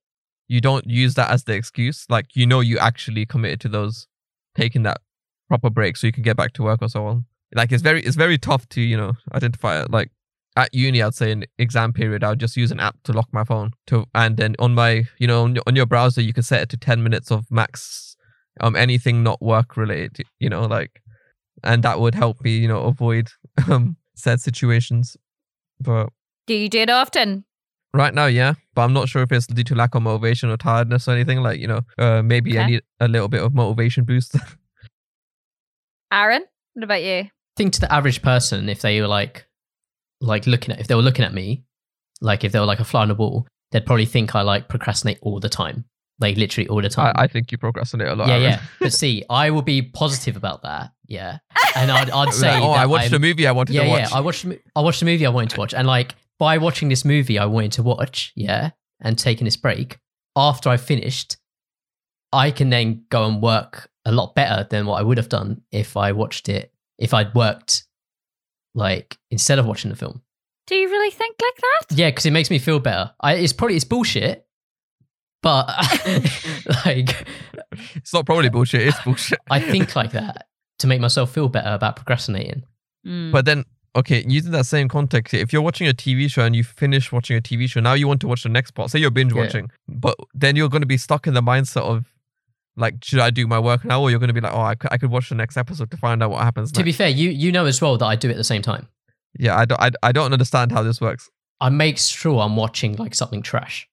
You 0.49 0.61
don't 0.61 0.87
use 0.87 1.15
that 1.15 1.31
as 1.31 1.45
the 1.45 1.55
excuse. 1.55 2.05
Like, 2.09 2.27
you 2.35 2.47
know, 2.47 2.61
you 2.61 2.79
actually 2.79 3.25
committed 3.25 3.61
to 3.61 3.69
those, 3.69 4.09
taking 4.57 4.83
that 4.83 5.01
proper 5.49 5.71
break 5.71 5.97
so 5.97 6.07
you 6.07 6.13
can 6.13 6.23
get 6.23 6.37
back 6.37 6.53
to 6.55 6.63
work 6.63 6.83
or 6.83 6.89
so 6.89 7.07
on 7.07 7.25
like 7.55 7.73
it's 7.73 7.83
very 7.83 8.03
it's 8.03 8.17
very 8.17 8.39
tough 8.39 8.69
to 8.69 8.81
you 8.81 8.97
know 8.97 9.13
identify 9.35 9.83
it 9.83 9.91
like 9.91 10.11
at 10.57 10.73
uni 10.73 11.03
i'd 11.03 11.15
say 11.15 11.31
in 11.31 11.45
exam 11.59 11.93
period 11.93 12.23
i'd 12.23 12.41
just 12.41 12.57
use 12.57 12.71
an 12.71 12.81
app 12.81 12.97
to 13.05 13.13
lock 13.13 13.29
my 13.33 13.45
phone 13.45 13.73
to 13.87 14.05
and 14.15 14.37
then 14.37 14.55
on 14.59 14.75
my 14.75 15.05
you 15.19 15.27
know 15.27 15.45
on 15.45 15.55
your, 15.55 15.65
on 15.67 15.77
your 15.77 15.87
browser 15.87 16.21
you 16.21 16.33
can 16.33 16.43
set 16.43 16.63
it 16.63 16.69
to 16.69 16.77
10 16.77 17.03
minutes 17.03 17.31
of 17.31 17.51
max 17.51 18.10
um 18.61 18.75
anything 18.77 19.23
not 19.23 19.41
work 19.41 19.77
related 19.77 20.27
you 20.39 20.49
know 20.49 20.65
like 20.67 21.01
and 21.63 21.83
that 21.83 22.01
would 22.01 22.15
help 22.15 22.41
me 22.43 22.57
you 22.57 22.69
know 22.69 22.83
avoid 22.85 23.29
um 23.71 23.97
said 24.15 24.41
situations 24.41 25.17
but 25.81 26.09
Do 26.47 26.55
you 26.55 26.69
do 26.69 26.81
it 26.81 26.91
often? 26.91 27.45
right 27.93 28.15
now 28.15 28.27
yeah 28.27 28.55
but 28.75 28.83
i'm 28.83 28.93
not 28.93 29.09
sure 29.09 29.23
if 29.23 29.33
it's 29.33 29.47
due 29.49 29.65
to 29.65 29.75
lack 29.75 29.95
of 29.97 30.03
motivation 30.03 30.49
or 30.49 30.57
tiredness 30.57 31.09
or 31.09 31.13
anything 31.13 31.41
like 31.43 31.59
you 31.59 31.67
know 31.67 31.81
uh 31.99 32.23
maybe 32.23 32.57
i 32.59 32.67
need 32.67 32.83
a 33.01 33.09
little 33.09 33.27
bit 33.29 33.43
of 33.43 33.53
motivation 33.55 34.05
boost 34.05 34.37
Aaron, 36.13 36.45
what 36.75 36.85
about 36.85 37.03
you? 37.03 37.29
think 37.57 37.73
to 37.75 37.81
the 37.81 37.93
average 37.93 38.23
person, 38.23 38.69
if 38.69 38.81
they 38.81 39.01
were 39.01 39.07
like, 39.07 39.47
like 40.21 40.47
looking 40.47 40.73
at, 40.73 40.81
if 40.81 40.87
they 40.87 40.95
were 40.95 41.03
looking 41.03 41.25
at 41.25 41.35
me, 41.35 41.63
like 42.21 42.43
if 42.43 42.53
they 42.53 42.59
were 42.59 42.65
like 42.67 42.81
a 42.81 42.85
fly 42.85 43.03
on 43.03 43.09
the 43.09 43.15
wall, 43.15 43.47
they'd 43.71 43.85
probably 43.85 44.07
think 44.07 44.35
I 44.35 44.43
like 44.43 44.69
procrastinate 44.69 45.19
all 45.21 45.41
the 45.41 45.49
time, 45.49 45.85
like 46.21 46.37
literally 46.37 46.69
all 46.69 46.81
the 46.83 46.89
time. 46.89 47.15
I, 47.17 47.23
I 47.25 47.27
think 47.27 47.51
you 47.51 47.59
procrastinate 47.59 48.09
a 48.09 48.15
lot 48.15 48.29
yeah, 48.29 48.35
Aaron. 48.35 48.51
yeah. 48.51 48.61
But 48.79 48.93
see, 48.93 49.25
I 49.31 49.51
will 49.51 49.63
be 49.63 49.83
positive 49.83 50.37
about 50.37 50.63
that. 50.63 50.93
Yeah, 51.07 51.39
and 51.75 51.91
I'd, 51.91 52.11
I'd 52.21 52.33
say, 52.33 52.53
Like, 52.53 52.63
oh, 52.63 52.73
that 52.75 52.79
I 52.81 52.87
watched 52.87 53.05
I'm- 53.13 53.15
a 53.15 53.19
movie 53.19 53.47
I 53.47 53.53
wanted 53.53 53.75
yeah, 53.75 53.83
to 53.85 53.89
watch. 53.89 54.11
yeah. 54.11 54.17
I 54.17 54.21
watched, 54.21 54.47
I 54.77 54.81
watched 54.81 55.01
the 55.01 55.07
movie 55.07 55.27
I 55.27 55.31
wanted 55.31 55.51
to 55.51 55.59
watch, 55.59 55.75
and 55.75 55.87
like 55.87 56.15
by 56.39 56.59
watching 56.59 56.89
this 56.89 57.05
movie 57.05 57.39
I 57.39 57.47
wanted 57.47 57.73
to 57.73 57.83
watch, 57.83 58.33
yeah, 58.37 58.71
and 59.01 59.19
taking 59.19 59.45
this 59.45 59.57
break 59.57 59.99
after 60.37 60.69
I 60.69 60.77
finished, 60.77 61.37
I 62.33 62.51
can 62.53 62.71
then 62.71 63.05
go 63.11 63.27
and 63.27 63.43
work 63.43 63.91
a 64.05 64.13
lot 64.13 64.35
better 64.35 64.67
than 64.71 64.87
what 64.87 65.01
I 65.01 65.03
would 65.03 65.19
have 65.19 65.29
done 65.29 65.63
if 65.73 65.97
I 65.97 66.13
watched 66.13 66.49
it 66.49 66.73
if 66.99 67.13
I'd 67.15 67.35
worked 67.35 67.85
like 68.75 69.19
instead 69.31 69.59
of 69.59 69.67
watching 69.67 69.91
the 69.91 69.97
film. 69.97 70.23
Do 70.67 70.75
you 70.77 70.89
really 70.89 71.11
think 71.11 71.35
like 71.43 71.57
that? 71.57 71.97
Yeah, 71.99 72.11
because 72.11 72.27
it 72.27 72.31
makes 72.31 72.51
me 72.51 72.59
feel 72.59 72.79
better. 72.79 73.11
I, 73.21 73.35
it's 73.35 73.53
probably 73.53 73.75
it's 73.77 73.85
bullshit, 73.85 74.47
but 75.43 75.67
like 76.85 77.27
It's 77.95 78.13
not 78.13 78.27
probably 78.27 78.49
bullshit. 78.51 78.83
It's 78.87 79.01
bullshit. 79.03 79.39
I 79.51 79.61
think 79.61 79.95
like 79.97 80.13
that 80.13 80.47
to 80.79 80.87
make 80.87 81.01
myself 81.01 81.33
feel 81.33 81.49
better 81.49 81.71
about 81.71 81.97
procrastinating. 81.97 82.63
Mm. 83.07 83.33
But 83.33 83.45
then, 83.45 83.65
okay, 83.97 84.25
using 84.27 84.53
that 84.53 84.67
same 84.67 84.89
context, 84.89 85.35
if 85.35 85.53
you're 85.53 85.63
watching 85.63 85.87
a 85.89 85.93
TV 85.93 86.31
show 86.31 86.45
and 86.45 86.55
you 86.57 86.65
finish 86.65 87.13
watching 87.13 87.37
a 87.37 87.41
TV 87.41 87.69
show, 87.69 87.81
now 87.81 87.93
you 87.95 88.09
want 88.09 88.21
to 88.23 88.29
watch 88.29 88.43
the 88.43 88.49
next 88.49 88.73
part. 88.73 88.91
Say 88.91 88.99
you're 88.99 89.11
binge 89.11 89.33
Yeah. 89.33 89.43
watching, 89.43 89.71
but 89.89 90.17
then 90.35 90.57
you're 90.57 90.69
going 90.69 90.83
to 90.83 90.87
be 90.87 90.97
stuck 90.97 91.27
in 91.27 91.35
the 91.35 91.43
mindset 91.43 91.83
of, 91.83 92.07
like, 92.77 93.03
should 93.05 93.19
I 93.19 93.31
do 93.31 93.47
my 93.47 93.59
work 93.59 93.85
now? 93.85 94.01
Or 94.01 94.11
you're 94.11 94.19
going 94.21 94.29
to 94.29 94.35
be 94.35 94.41
like, 94.41 94.55
oh, 94.55 94.61
I 94.63 94.75
could, 94.75 94.91
I 94.93 94.97
could 94.99 95.11
watch 95.11 95.29
the 95.29 95.35
next 95.35 95.57
episode 95.57 95.91
to 95.91 95.97
find 95.97 96.23
out 96.23 96.31
what 96.31 96.43
happens. 96.43 96.73
To 96.73 96.83
be 96.83 96.93
fair, 96.93 97.09
you 97.09 97.31
you 97.31 97.53
know 97.53 97.67
as 97.67 97.81
well 97.83 97.99
that 97.99 98.07
I 98.07 98.17
do 98.17 98.29
it 98.29 98.33
at 98.33 98.37
the 98.39 98.45
same 98.45 98.63
time. 98.63 98.89
yeah, 99.39 99.57
I 99.59 99.65
don't, 99.67 99.81
I, 99.81 99.91
I 100.03 100.13
don't 100.13 100.33
understand 100.33 100.73
how 100.73 100.83
this 100.83 101.01
works. 101.01 101.29
I 101.61 101.69
make 101.69 101.99
sure 101.99 102.41
I'm 102.41 102.57
watching 102.57 102.97
like 102.97 103.15
something 103.15 103.43
trash. 103.43 103.87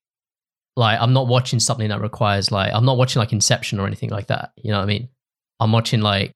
Like 0.77 1.01
I'm 1.01 1.11
not 1.11 1.27
watching 1.27 1.59
something 1.59 1.89
that 1.89 1.99
requires 1.99 2.51
like 2.51 2.71
I'm 2.71 2.85
not 2.85 2.97
watching 2.97 3.19
like 3.19 3.33
Inception 3.33 3.79
or 3.79 3.87
anything 3.87 4.11
like 4.11 4.27
that. 4.27 4.51
You 4.57 4.71
know 4.71 4.77
what 4.77 4.83
I 4.83 4.87
mean? 4.87 5.09
I'm 5.59 5.71
watching 5.71 6.01
like 6.01 6.31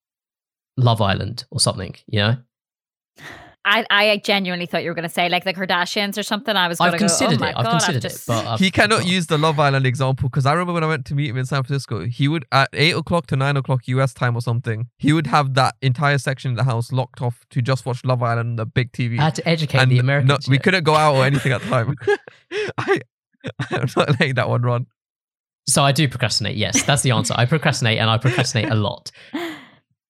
Love 0.77 0.99
Island 0.99 1.45
or 1.51 1.59
something. 1.59 1.95
You 2.07 2.19
know? 2.19 2.37
I, 3.63 3.85
I 3.91 4.17
genuinely 4.17 4.65
thought 4.65 4.81
you 4.81 4.89
were 4.89 4.95
going 4.95 5.07
to 5.07 5.13
say 5.13 5.29
like 5.29 5.43
the 5.43 5.53
Kardashians 5.53 6.17
or 6.17 6.23
something. 6.23 6.55
I 6.55 6.67
was 6.67 6.79
going 6.79 6.87
I've 6.87 6.93
to 6.93 6.97
go, 6.97 7.07
considered 7.07 7.37
oh 7.37 7.41
my 7.41 7.49
it. 7.51 7.55
I've 7.57 7.65
God, 7.65 7.71
considered 7.73 8.01
just... 8.01 8.23
it, 8.23 8.27
but 8.27 8.45
I've, 8.47 8.59
he 8.59 8.71
cannot 8.71 9.05
use 9.05 9.27
the 9.27 9.37
Love 9.37 9.59
Island 9.59 9.85
example 9.85 10.29
because 10.29 10.47
I 10.47 10.53
remember 10.53 10.73
when 10.73 10.83
I 10.83 10.87
went 10.87 11.05
to 11.07 11.15
meet 11.15 11.29
him 11.29 11.37
in 11.37 11.45
San 11.45 11.61
Francisco, 11.61 12.05
he 12.07 12.27
would 12.27 12.45
at 12.51 12.69
eight 12.73 12.95
o'clock 12.95 13.27
to 13.27 13.35
nine 13.35 13.57
o'clock 13.57 13.87
US 13.87 14.15
time 14.15 14.35
or 14.35 14.41
something, 14.41 14.87
he 14.97 15.13
would 15.13 15.27
have 15.27 15.53
that 15.53 15.75
entire 15.83 16.17
section 16.17 16.51
of 16.51 16.57
the 16.57 16.63
house 16.63 16.91
locked 16.91 17.21
off 17.21 17.45
to 17.51 17.61
just 17.61 17.85
watch 17.85 18.03
Love 18.03 18.23
Island 18.23 18.49
on 18.49 18.55
the 18.55 18.65
big 18.65 18.91
TV. 18.93 19.19
I 19.19 19.25
had 19.25 19.35
to 19.35 19.47
educate 19.47 19.77
and 19.77 19.91
the 19.91 19.99
Americans. 19.99 20.47
no, 20.47 20.51
we 20.51 20.57
couldn't 20.57 20.83
go 20.83 20.95
out 20.95 21.13
or 21.13 21.25
anything 21.25 21.51
at 21.51 21.61
the 21.61 21.69
time. 21.69 21.95
I, 22.79 23.01
I'm 23.71 23.89
not 23.95 24.09
letting 24.09 24.35
that 24.35 24.49
one 24.49 24.61
run. 24.61 24.87
So 25.67 25.83
I 25.83 25.91
do 25.91 26.07
procrastinate. 26.07 26.57
Yes, 26.57 26.83
that's 26.83 27.01
the 27.01 27.11
answer. 27.11 27.33
I 27.37 27.45
procrastinate 27.45 27.99
and 27.99 28.09
I 28.09 28.17
procrastinate 28.17 28.71
a 28.71 28.75
lot. 28.75 29.11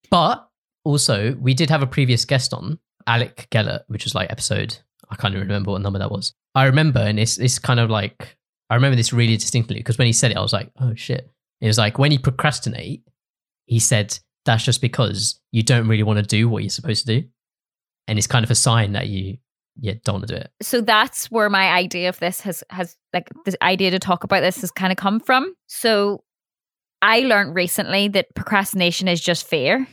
But 0.09 0.47
also, 0.83 1.35
we 1.39 1.53
did 1.53 1.69
have 1.69 1.83
a 1.83 1.87
previous 1.87 2.25
guest 2.25 2.53
on, 2.53 2.79
Alec 3.07 3.47
Geller, 3.51 3.81
which 3.87 4.03
was 4.03 4.15
like 4.15 4.31
episode, 4.31 4.77
I 5.09 5.15
can't 5.15 5.33
even 5.33 5.47
remember 5.47 5.71
what 5.71 5.81
number 5.81 5.99
that 5.99 6.11
was. 6.11 6.33
I 6.55 6.65
remember, 6.65 6.99
and 6.99 7.19
it's, 7.19 7.37
it's 7.37 7.59
kind 7.59 7.79
of 7.79 7.89
like, 7.89 8.37
I 8.69 8.75
remember 8.75 8.95
this 8.95 9.13
really 9.13 9.37
distinctly 9.37 9.75
because 9.75 9.97
when 9.97 10.07
he 10.07 10.13
said 10.13 10.31
it, 10.31 10.37
I 10.37 10.41
was 10.41 10.53
like, 10.53 10.71
oh 10.79 10.95
shit. 10.95 11.29
It 11.59 11.67
was 11.67 11.77
like, 11.77 11.99
when 11.99 12.11
you 12.11 12.19
procrastinate, 12.19 13.03
he 13.65 13.79
said, 13.79 14.17
that's 14.45 14.63
just 14.63 14.81
because 14.81 15.39
you 15.51 15.63
don't 15.63 15.87
really 15.87 16.03
want 16.03 16.17
to 16.17 16.25
do 16.25 16.49
what 16.49 16.63
you're 16.63 16.69
supposed 16.69 17.05
to 17.05 17.21
do. 17.21 17.27
And 18.07 18.17
it's 18.17 18.27
kind 18.27 18.43
of 18.43 18.51
a 18.51 18.55
sign 18.55 18.93
that 18.93 19.07
you, 19.07 19.37
yeah, 19.79 19.93
don't 20.03 20.25
do 20.27 20.35
it. 20.35 20.51
so 20.61 20.81
that's 20.81 21.31
where 21.31 21.49
my 21.49 21.69
idea 21.69 22.09
of 22.09 22.19
this 22.19 22.41
has 22.41 22.63
has 22.69 22.95
like 23.13 23.29
the 23.45 23.61
idea 23.63 23.91
to 23.91 23.99
talk 23.99 24.23
about 24.23 24.41
this 24.41 24.61
has 24.61 24.71
kind 24.71 24.91
of 24.91 24.97
come 24.97 25.19
from. 25.19 25.53
So 25.67 26.23
I 27.01 27.21
learned 27.21 27.55
recently 27.55 28.07
that 28.09 28.33
procrastination 28.35 29.07
is 29.07 29.21
just 29.21 29.47
fear. 29.47 29.87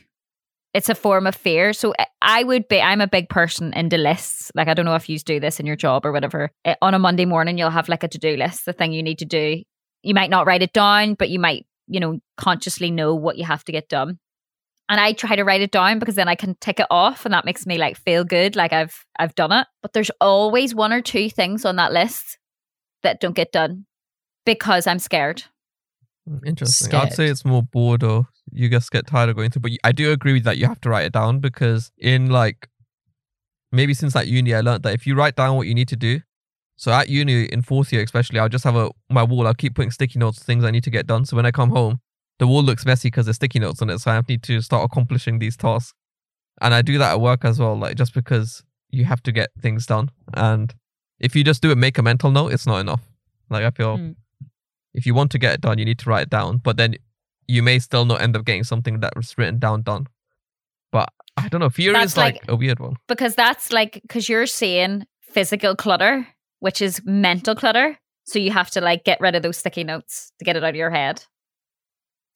It's 0.75 0.91
a 0.91 0.95
form 0.95 1.27
of 1.27 1.35
fear. 1.35 1.73
So 1.73 1.95
I- 1.99 2.07
I 2.21 2.43
would 2.45 2.69
be 2.69 2.81
I'm 2.81 3.01
a 3.01 3.07
big 3.07 3.29
person 3.31 3.73
into 3.73 3.97
lists. 3.97 4.51
Like 4.55 4.69
I 4.69 4.75
don't 4.75 4.85
know 4.85 4.95
if 4.97 5.09
you 5.09 5.19
do 5.19 5.41
this 5.41 5.59
in 5.61 5.65
your 5.67 5.77
job 5.77 6.05
or 6.05 6.13
whatever. 6.13 6.51
Eh, 6.65 6.75
On 6.83 6.93
a 6.95 6.99
Monday 6.99 7.25
morning 7.25 7.57
you'll 7.57 7.71
have 7.71 7.89
like 7.89 8.03
a 8.05 8.09
to-do 8.09 8.37
list, 8.37 8.67
the 8.67 8.73
thing 8.75 8.93
you 8.93 9.03
need 9.03 9.19
to 9.21 9.25
do. 9.25 9.63
You 10.03 10.15
might 10.15 10.31
not 10.31 10.47
write 10.47 10.63
it 10.63 10.73
down, 10.75 11.15
but 11.15 11.31
you 11.31 11.39
might, 11.41 11.67
you 11.87 11.99
know, 12.01 12.21
consciously 12.37 12.91
know 12.91 13.15
what 13.15 13.39
you 13.39 13.45
have 13.45 13.65
to 13.65 13.73
get 13.73 13.89
done. 13.89 14.19
And 14.89 15.01
I 15.01 15.12
try 15.12 15.36
to 15.36 15.44
write 15.44 15.60
it 15.60 15.70
down 15.70 15.98
because 15.98 16.15
then 16.15 16.28
I 16.28 16.35
can 16.35 16.56
tick 16.60 16.81
it 16.81 16.86
off 16.90 17.27
and 17.27 17.35
that 17.35 17.44
makes 17.44 17.66
me 17.66 17.77
like 17.77 17.97
feel 17.98 18.24
good 18.24 18.56
like 18.56 18.73
I've 18.73 19.05
I've 19.19 19.35
done 19.35 19.52
it. 19.52 19.66
But 19.82 19.93
there's 19.93 20.10
always 20.20 20.74
one 20.74 20.93
or 20.93 21.02
two 21.02 21.28
things 21.28 21.65
on 21.65 21.77
that 21.77 21.93
list 21.93 22.39
that 23.02 23.20
don't 23.20 23.36
get 23.36 23.52
done 23.52 23.85
because 24.47 24.86
I'm 24.86 24.98
scared. 24.98 25.44
Hmm, 26.27 26.39
interesting. 26.47 26.94
I'd 26.94 27.12
say 27.12 27.27
it's 27.27 27.44
more 27.44 27.62
bored 27.62 28.02
or 28.02 28.28
you 28.51 28.70
just 28.70 28.90
get 28.90 29.06
tired 29.06 29.28
of 29.28 29.36
going 29.36 29.51
through. 29.51 29.62
But 29.62 29.73
I 29.85 29.93
do 29.93 30.10
agree 30.10 30.32
with 30.32 30.44
that 30.44 30.56
you 30.56 30.66
have 30.66 30.81
to 30.82 30.90
write 30.90 31.06
it 31.06 31.12
down 31.12 31.40
because 31.40 31.93
in 31.98 32.31
like 32.31 32.69
maybe 33.73 33.94
since 33.94 34.15
like 34.15 34.27
uni, 34.27 34.55
I 34.55 34.60
learned 34.60 34.85
that 34.85 34.94
if 34.94 35.06
you 35.06 35.15
write 35.15 35.36
down 35.36 35.56
what 35.56 35.66
you 35.66 35.74
need 35.74 35.89
to 35.89 35.97
do. 35.97 36.20
So 36.77 36.93
at 36.93 37.09
uni 37.09 37.44
in 37.47 37.62
fourth 37.62 37.93
year, 37.93 38.02
especially, 38.02 38.39
I'll 38.39 38.48
just 38.48 38.65
have 38.65 38.77
a 38.77 38.90
my 39.10 39.24
wall. 39.24 39.47
I'll 39.47 39.55
keep 39.55 39.74
putting 39.74 39.90
sticky 39.90 40.19
notes, 40.19 40.43
things 40.43 40.65
I 40.65 40.70
need 40.70 40.85
to 40.85 40.90
get 40.90 41.06
done. 41.06 41.24
So 41.24 41.36
when 41.36 41.44
I 41.44 41.51
come 41.51 41.70
home, 41.70 42.01
the 42.39 42.47
wall 42.47 42.62
looks 42.62 42.86
messy 42.86 43.09
because 43.09 43.27
there's 43.27 43.36
sticky 43.36 43.59
notes 43.59 43.82
on 43.82 43.90
it. 43.90 43.98
So 43.98 44.10
I 44.10 44.23
need 44.28 44.43
to 44.44 44.60
start 44.60 44.85
accomplishing 44.85 45.39
these 45.39 45.56
tasks. 45.56 45.94
And 46.60 46.74
I 46.74 46.82
do 46.82 46.98
that 46.98 47.12
at 47.12 47.20
work 47.20 47.44
as 47.44 47.59
well, 47.59 47.77
like 47.77 47.97
just 47.97 48.15
because 48.15 48.62
you 48.90 49.05
have 49.05 49.23
to 49.24 49.32
get 49.32 49.51
things 49.60 49.86
done. 49.86 50.10
And 50.35 50.74
if 51.20 51.35
you 51.36 51.44
just 51.44 51.62
do 51.62 51.70
it, 51.70 51.78
make 51.78 51.98
a 51.98 52.02
mental 52.02 52.31
note, 52.31 52.52
it's 52.52 52.66
not 52.66 52.78
enough. 52.78 53.02
Like 53.51 53.65
I 53.65 53.70
feel 53.70 53.97
Mm. 53.98 54.16
if 54.94 55.06
you 55.06 55.15
want 55.15 55.31
to 55.32 55.39
get 55.39 55.55
it 55.55 55.60
done, 55.60 55.78
you 55.78 55.85
need 55.85 55.98
to 56.01 56.10
write 56.10 56.23
it 56.23 56.31
down. 56.31 56.59
But 56.59 56.77
then 56.77 56.97
you 57.47 57.62
may 57.62 57.78
still 57.78 58.05
not 58.05 58.20
end 58.20 58.36
up 58.36 58.44
getting 58.44 58.65
something 58.65 59.01
that 59.01 59.15
was 59.16 59.36
written 59.39 59.59
down 59.59 59.82
done. 59.82 60.06
But 60.93 61.09
I 61.36 61.48
don't 61.48 61.60
know. 61.60 61.70
Fear 61.70 61.93
That's 61.93 62.12
is 62.12 62.16
like, 62.16 62.35
like- 62.35 62.44
a 62.48 62.56
weird 62.56 62.81
one. 62.81 62.97
Because 63.09 63.35
that's 63.35 63.73
like 63.73 64.01
because 64.02 64.28
you're 64.28 64.47
saying 64.47 65.06
physical 65.23 65.77
clutter, 65.77 66.27
which 66.60 66.81
is 66.82 67.01
mental 67.05 67.55
clutter. 67.55 67.98
So 68.24 68.39
you 68.39 68.51
have 68.51 68.70
to 68.73 68.81
like 68.81 69.05
get 69.05 69.20
rid 69.20 69.35
of 69.35 69.43
those 69.43 69.56
sticky 69.56 69.85
notes 69.85 70.32
to 70.39 70.44
get 70.44 70.56
it 70.56 70.65
out 70.65 70.70
of 70.70 70.77
your 70.77 70.90
head. 70.90 71.24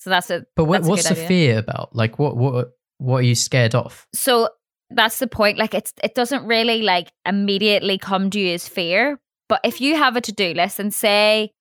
So 0.02 0.10
that's 0.10 0.30
it. 0.30 0.46
But 0.56 0.64
what, 0.64 0.78
That's 0.78 0.88
a 0.88 0.90
what's 0.90 1.04
the 1.04 1.10
idea. 1.12 1.28
fear 1.28 1.58
about? 1.58 1.94
Like, 1.94 2.18
what, 2.18 2.36
what, 2.36 2.72
what 2.98 3.18
are 3.18 3.22
you 3.22 3.36
scared 3.36 3.76
of? 3.76 4.04
So 4.12 4.48
that's 4.90 5.20
the 5.20 5.28
point. 5.28 5.58
Like 5.58 5.74
it's 5.74 5.92
it 6.02 6.16
doesn't 6.16 6.44
really 6.44 6.82
like 6.82 7.12
immediately 7.24 7.98
come 7.98 8.28
to 8.30 8.40
you 8.40 8.54
as 8.54 8.68
fear. 8.68 9.20
But 9.48 9.60
if 9.62 9.80
you 9.80 9.96
have 9.96 10.16
a 10.16 10.20
to-do 10.20 10.54
list 10.54 10.80
and 10.80 10.92
say 10.92 11.52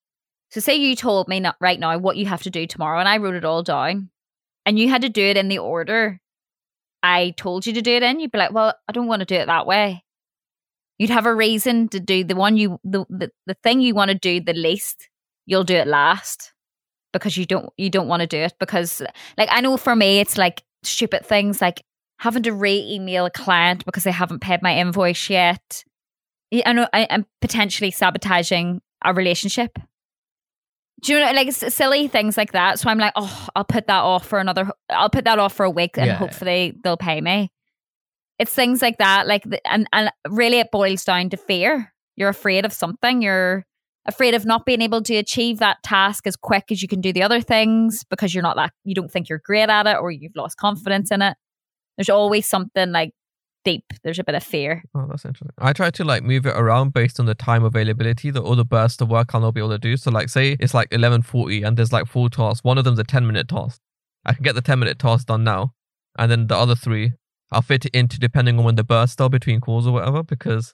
so 0.49 0.59
say 0.59 0.75
you 0.75 0.95
told 0.95 1.27
me 1.27 1.39
not 1.39 1.55
right 1.61 1.79
now 1.79 1.97
what 1.99 2.17
you 2.17 2.25
have 2.25 2.41
to 2.43 2.49
do 2.49 2.65
tomorrow 2.65 2.99
and 2.99 3.07
I 3.07 3.17
wrote 3.17 3.35
it 3.35 3.45
all 3.45 3.63
down 3.63 4.09
and 4.65 4.79
you 4.79 4.89
had 4.89 5.03
to 5.03 5.09
do 5.09 5.23
it 5.23 5.37
in 5.37 5.47
the 5.47 5.59
order 5.59 6.19
I 7.03 7.33
told 7.37 7.65
you 7.65 7.73
to 7.73 7.81
do 7.81 7.91
it 7.91 8.03
in, 8.03 8.19
you'd 8.19 8.31
be 8.31 8.37
like, 8.37 8.53
Well, 8.53 8.73
I 8.87 8.91
don't 8.91 9.07
want 9.07 9.21
to 9.21 9.25
do 9.25 9.35
it 9.35 9.47
that 9.47 9.65
way. 9.67 10.03
You'd 10.97 11.09
have 11.09 11.25
a 11.25 11.33
reason 11.33 11.89
to 11.89 11.99
do 11.99 12.23
the 12.23 12.35
one 12.35 12.57
you 12.57 12.79
the 12.83 13.05
the, 13.09 13.31
the 13.45 13.55
thing 13.63 13.81
you 13.81 13.93
want 13.93 14.09
to 14.09 14.17
do 14.17 14.41
the 14.41 14.53
least, 14.53 15.09
you'll 15.45 15.63
do 15.63 15.75
it 15.75 15.87
last. 15.87 16.53
Because 17.13 17.35
you 17.37 17.45
don't 17.45 17.69
you 17.77 17.89
don't 17.89 18.07
want 18.07 18.21
to 18.21 18.27
do 18.27 18.37
it 18.37 18.53
because 18.59 19.01
like 19.37 19.49
I 19.51 19.61
know 19.61 19.75
for 19.77 19.95
me 19.95 20.19
it's 20.19 20.37
like 20.37 20.63
stupid 20.83 21.25
things 21.25 21.59
like 21.61 21.83
having 22.19 22.43
to 22.43 22.53
re-email 22.53 23.25
a 23.25 23.31
client 23.31 23.83
because 23.85 24.03
they 24.03 24.11
haven't 24.11 24.39
paid 24.39 24.61
my 24.61 24.77
invoice 24.77 25.29
yet. 25.29 25.83
I 26.65 26.73
know 26.73 26.87
I, 26.93 27.07
I'm 27.09 27.25
potentially 27.41 27.91
sabotaging 27.91 28.81
a 29.03 29.13
relationship. 29.13 29.77
Do 31.01 31.13
you 31.13 31.19
know 31.19 31.31
like 31.31 31.51
silly 31.51 32.07
things 32.07 32.37
like 32.37 32.51
that? 32.51 32.79
So 32.79 32.89
I'm 32.89 32.99
like, 32.99 33.13
oh, 33.15 33.47
I'll 33.55 33.63
put 33.63 33.87
that 33.87 34.01
off 34.01 34.27
for 34.27 34.39
another. 34.39 34.69
I'll 34.89 35.09
put 35.09 35.25
that 35.25 35.39
off 35.39 35.53
for 35.53 35.63
a 35.65 35.69
week, 35.69 35.97
and 35.97 36.05
Yeah. 36.05 36.13
hopefully 36.13 36.77
they'll 36.83 36.97
pay 36.97 37.19
me. 37.21 37.51
It's 38.37 38.53
things 38.53 38.81
like 38.81 38.99
that, 38.99 39.25
like 39.27 39.43
and 39.65 39.87
and 39.91 40.11
really 40.29 40.59
it 40.59 40.69
boils 40.71 41.03
down 41.03 41.29
to 41.31 41.37
fear. 41.37 41.91
You're 42.17 42.29
afraid 42.29 42.65
of 42.65 42.73
something. 42.73 43.21
You're 43.23 43.65
afraid 44.05 44.33
of 44.33 44.45
not 44.45 44.65
being 44.65 44.81
able 44.81 45.01
to 45.03 45.15
achieve 45.15 45.59
that 45.59 45.81
task 45.83 46.25
as 46.25 46.35
quick 46.35 46.65
as 46.71 46.81
you 46.81 46.87
can 46.87 47.01
do 47.01 47.13
the 47.13 47.23
other 47.23 47.41
things 47.41 48.03
because 48.09 48.33
you're 48.33 48.41
not 48.41 48.55
that 48.55 48.71
you 48.83 48.95
don't 48.95 49.11
think 49.11 49.29
you're 49.29 49.41
great 49.43 49.69
at 49.69 49.87
it 49.87 49.97
or 49.97 50.11
you've 50.11 50.35
lost 50.35 50.57
confidence 50.57 51.11
in 51.11 51.21
it. 51.21 51.37
There's 51.97 52.09
always 52.09 52.47
something 52.47 52.91
like 52.91 53.11
deep. 53.63 53.85
There's 54.03 54.17
a 54.17 54.23
bit 54.23 54.33
of 54.33 54.43
fear. 54.43 54.83
Oh, 54.95 55.05
that's 55.07 55.23
interesting. 55.23 55.53
I 55.59 55.73
try 55.73 55.91
to 55.91 56.03
like 56.03 56.23
move 56.23 56.47
it 56.47 56.55
around 56.55 56.93
based 56.93 57.19
on 57.19 57.27
the 57.27 57.35
time 57.35 57.63
availability, 57.63 58.31
the 58.31 58.43
other 58.43 58.63
burst 58.63 59.01
of 59.01 59.09
work 59.09 59.35
I'll 59.35 59.41
not 59.41 59.53
be 59.53 59.61
able 59.61 59.69
to 59.69 59.77
do. 59.77 59.97
So 59.97 60.09
like 60.09 60.29
say 60.29 60.57
it's 60.59 60.73
like 60.73 60.87
eleven 60.91 61.21
forty 61.21 61.61
and 61.61 61.77
there's 61.77 61.93
like 61.93 62.07
four 62.07 62.29
tasks. 62.29 62.63
One 62.63 62.77
of 62.77 62.85
them's 62.85 62.99
a 62.99 63.03
ten 63.03 63.27
minute 63.27 63.47
task. 63.49 63.79
I 64.25 64.33
can 64.33 64.43
get 64.43 64.55
the 64.55 64.61
ten 64.61 64.79
minute 64.79 64.97
task 64.97 65.27
done 65.27 65.43
now. 65.43 65.73
And 66.17 66.31
then 66.31 66.47
the 66.47 66.57
other 66.57 66.75
three 66.75 67.13
I'll 67.51 67.61
fit 67.61 67.85
it 67.85 67.93
into 67.93 68.17
depending 68.17 68.57
on 68.57 68.65
when 68.65 68.75
the 68.75 68.83
bursts 68.83 69.21
are 69.21 69.29
between 69.29 69.59
calls 69.59 69.85
or 69.85 69.91
whatever, 69.91 70.23
because 70.23 70.73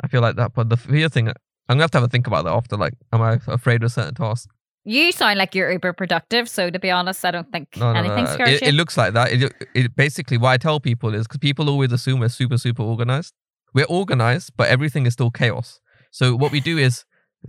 I 0.00 0.06
feel 0.06 0.20
like 0.20 0.36
that. 0.36 0.52
But 0.54 0.68
the 0.68 0.76
fear 0.76 1.08
thing 1.08 1.32
I'm 1.68 1.74
gonna 1.76 1.84
have 1.84 1.90
to 1.92 1.98
have 1.98 2.04
a 2.04 2.08
think 2.08 2.26
about 2.26 2.44
that 2.44 2.52
after. 2.52 2.76
Like, 2.76 2.94
am 3.12 3.22
I 3.22 3.38
afraid 3.46 3.82
of 3.82 3.92
certain 3.92 4.14
tasks? 4.14 4.48
You 4.84 5.12
sound 5.12 5.38
like 5.38 5.54
you're 5.54 5.70
uber 5.70 5.92
productive, 5.92 6.48
so 6.48 6.68
to 6.68 6.78
be 6.78 6.90
honest, 6.90 7.24
I 7.24 7.30
don't 7.30 7.50
think 7.52 7.76
No, 7.76 7.92
no, 7.92 7.98
anything 8.00 8.24
no. 8.24 8.32
scares 8.34 8.50
It, 8.50 8.62
you. 8.62 8.68
it 8.68 8.74
looks 8.74 8.96
like 8.96 9.12
that. 9.14 9.30
It, 9.32 9.54
it 9.74 9.94
basically 9.94 10.38
what 10.38 10.48
I 10.50 10.56
tell 10.56 10.80
people 10.80 11.14
is 11.14 11.26
because 11.26 11.38
people 11.38 11.70
always 11.70 11.92
assume 11.92 12.18
we're 12.20 12.28
super 12.28 12.58
super 12.58 12.82
organized. 12.82 13.32
We're 13.74 13.86
organized, 13.86 14.52
but 14.56 14.68
everything 14.68 15.06
is 15.06 15.12
still 15.12 15.30
chaos. 15.30 15.80
So 16.10 16.34
what 16.34 16.50
we 16.52 16.60
do 16.60 16.78
is 16.78 17.04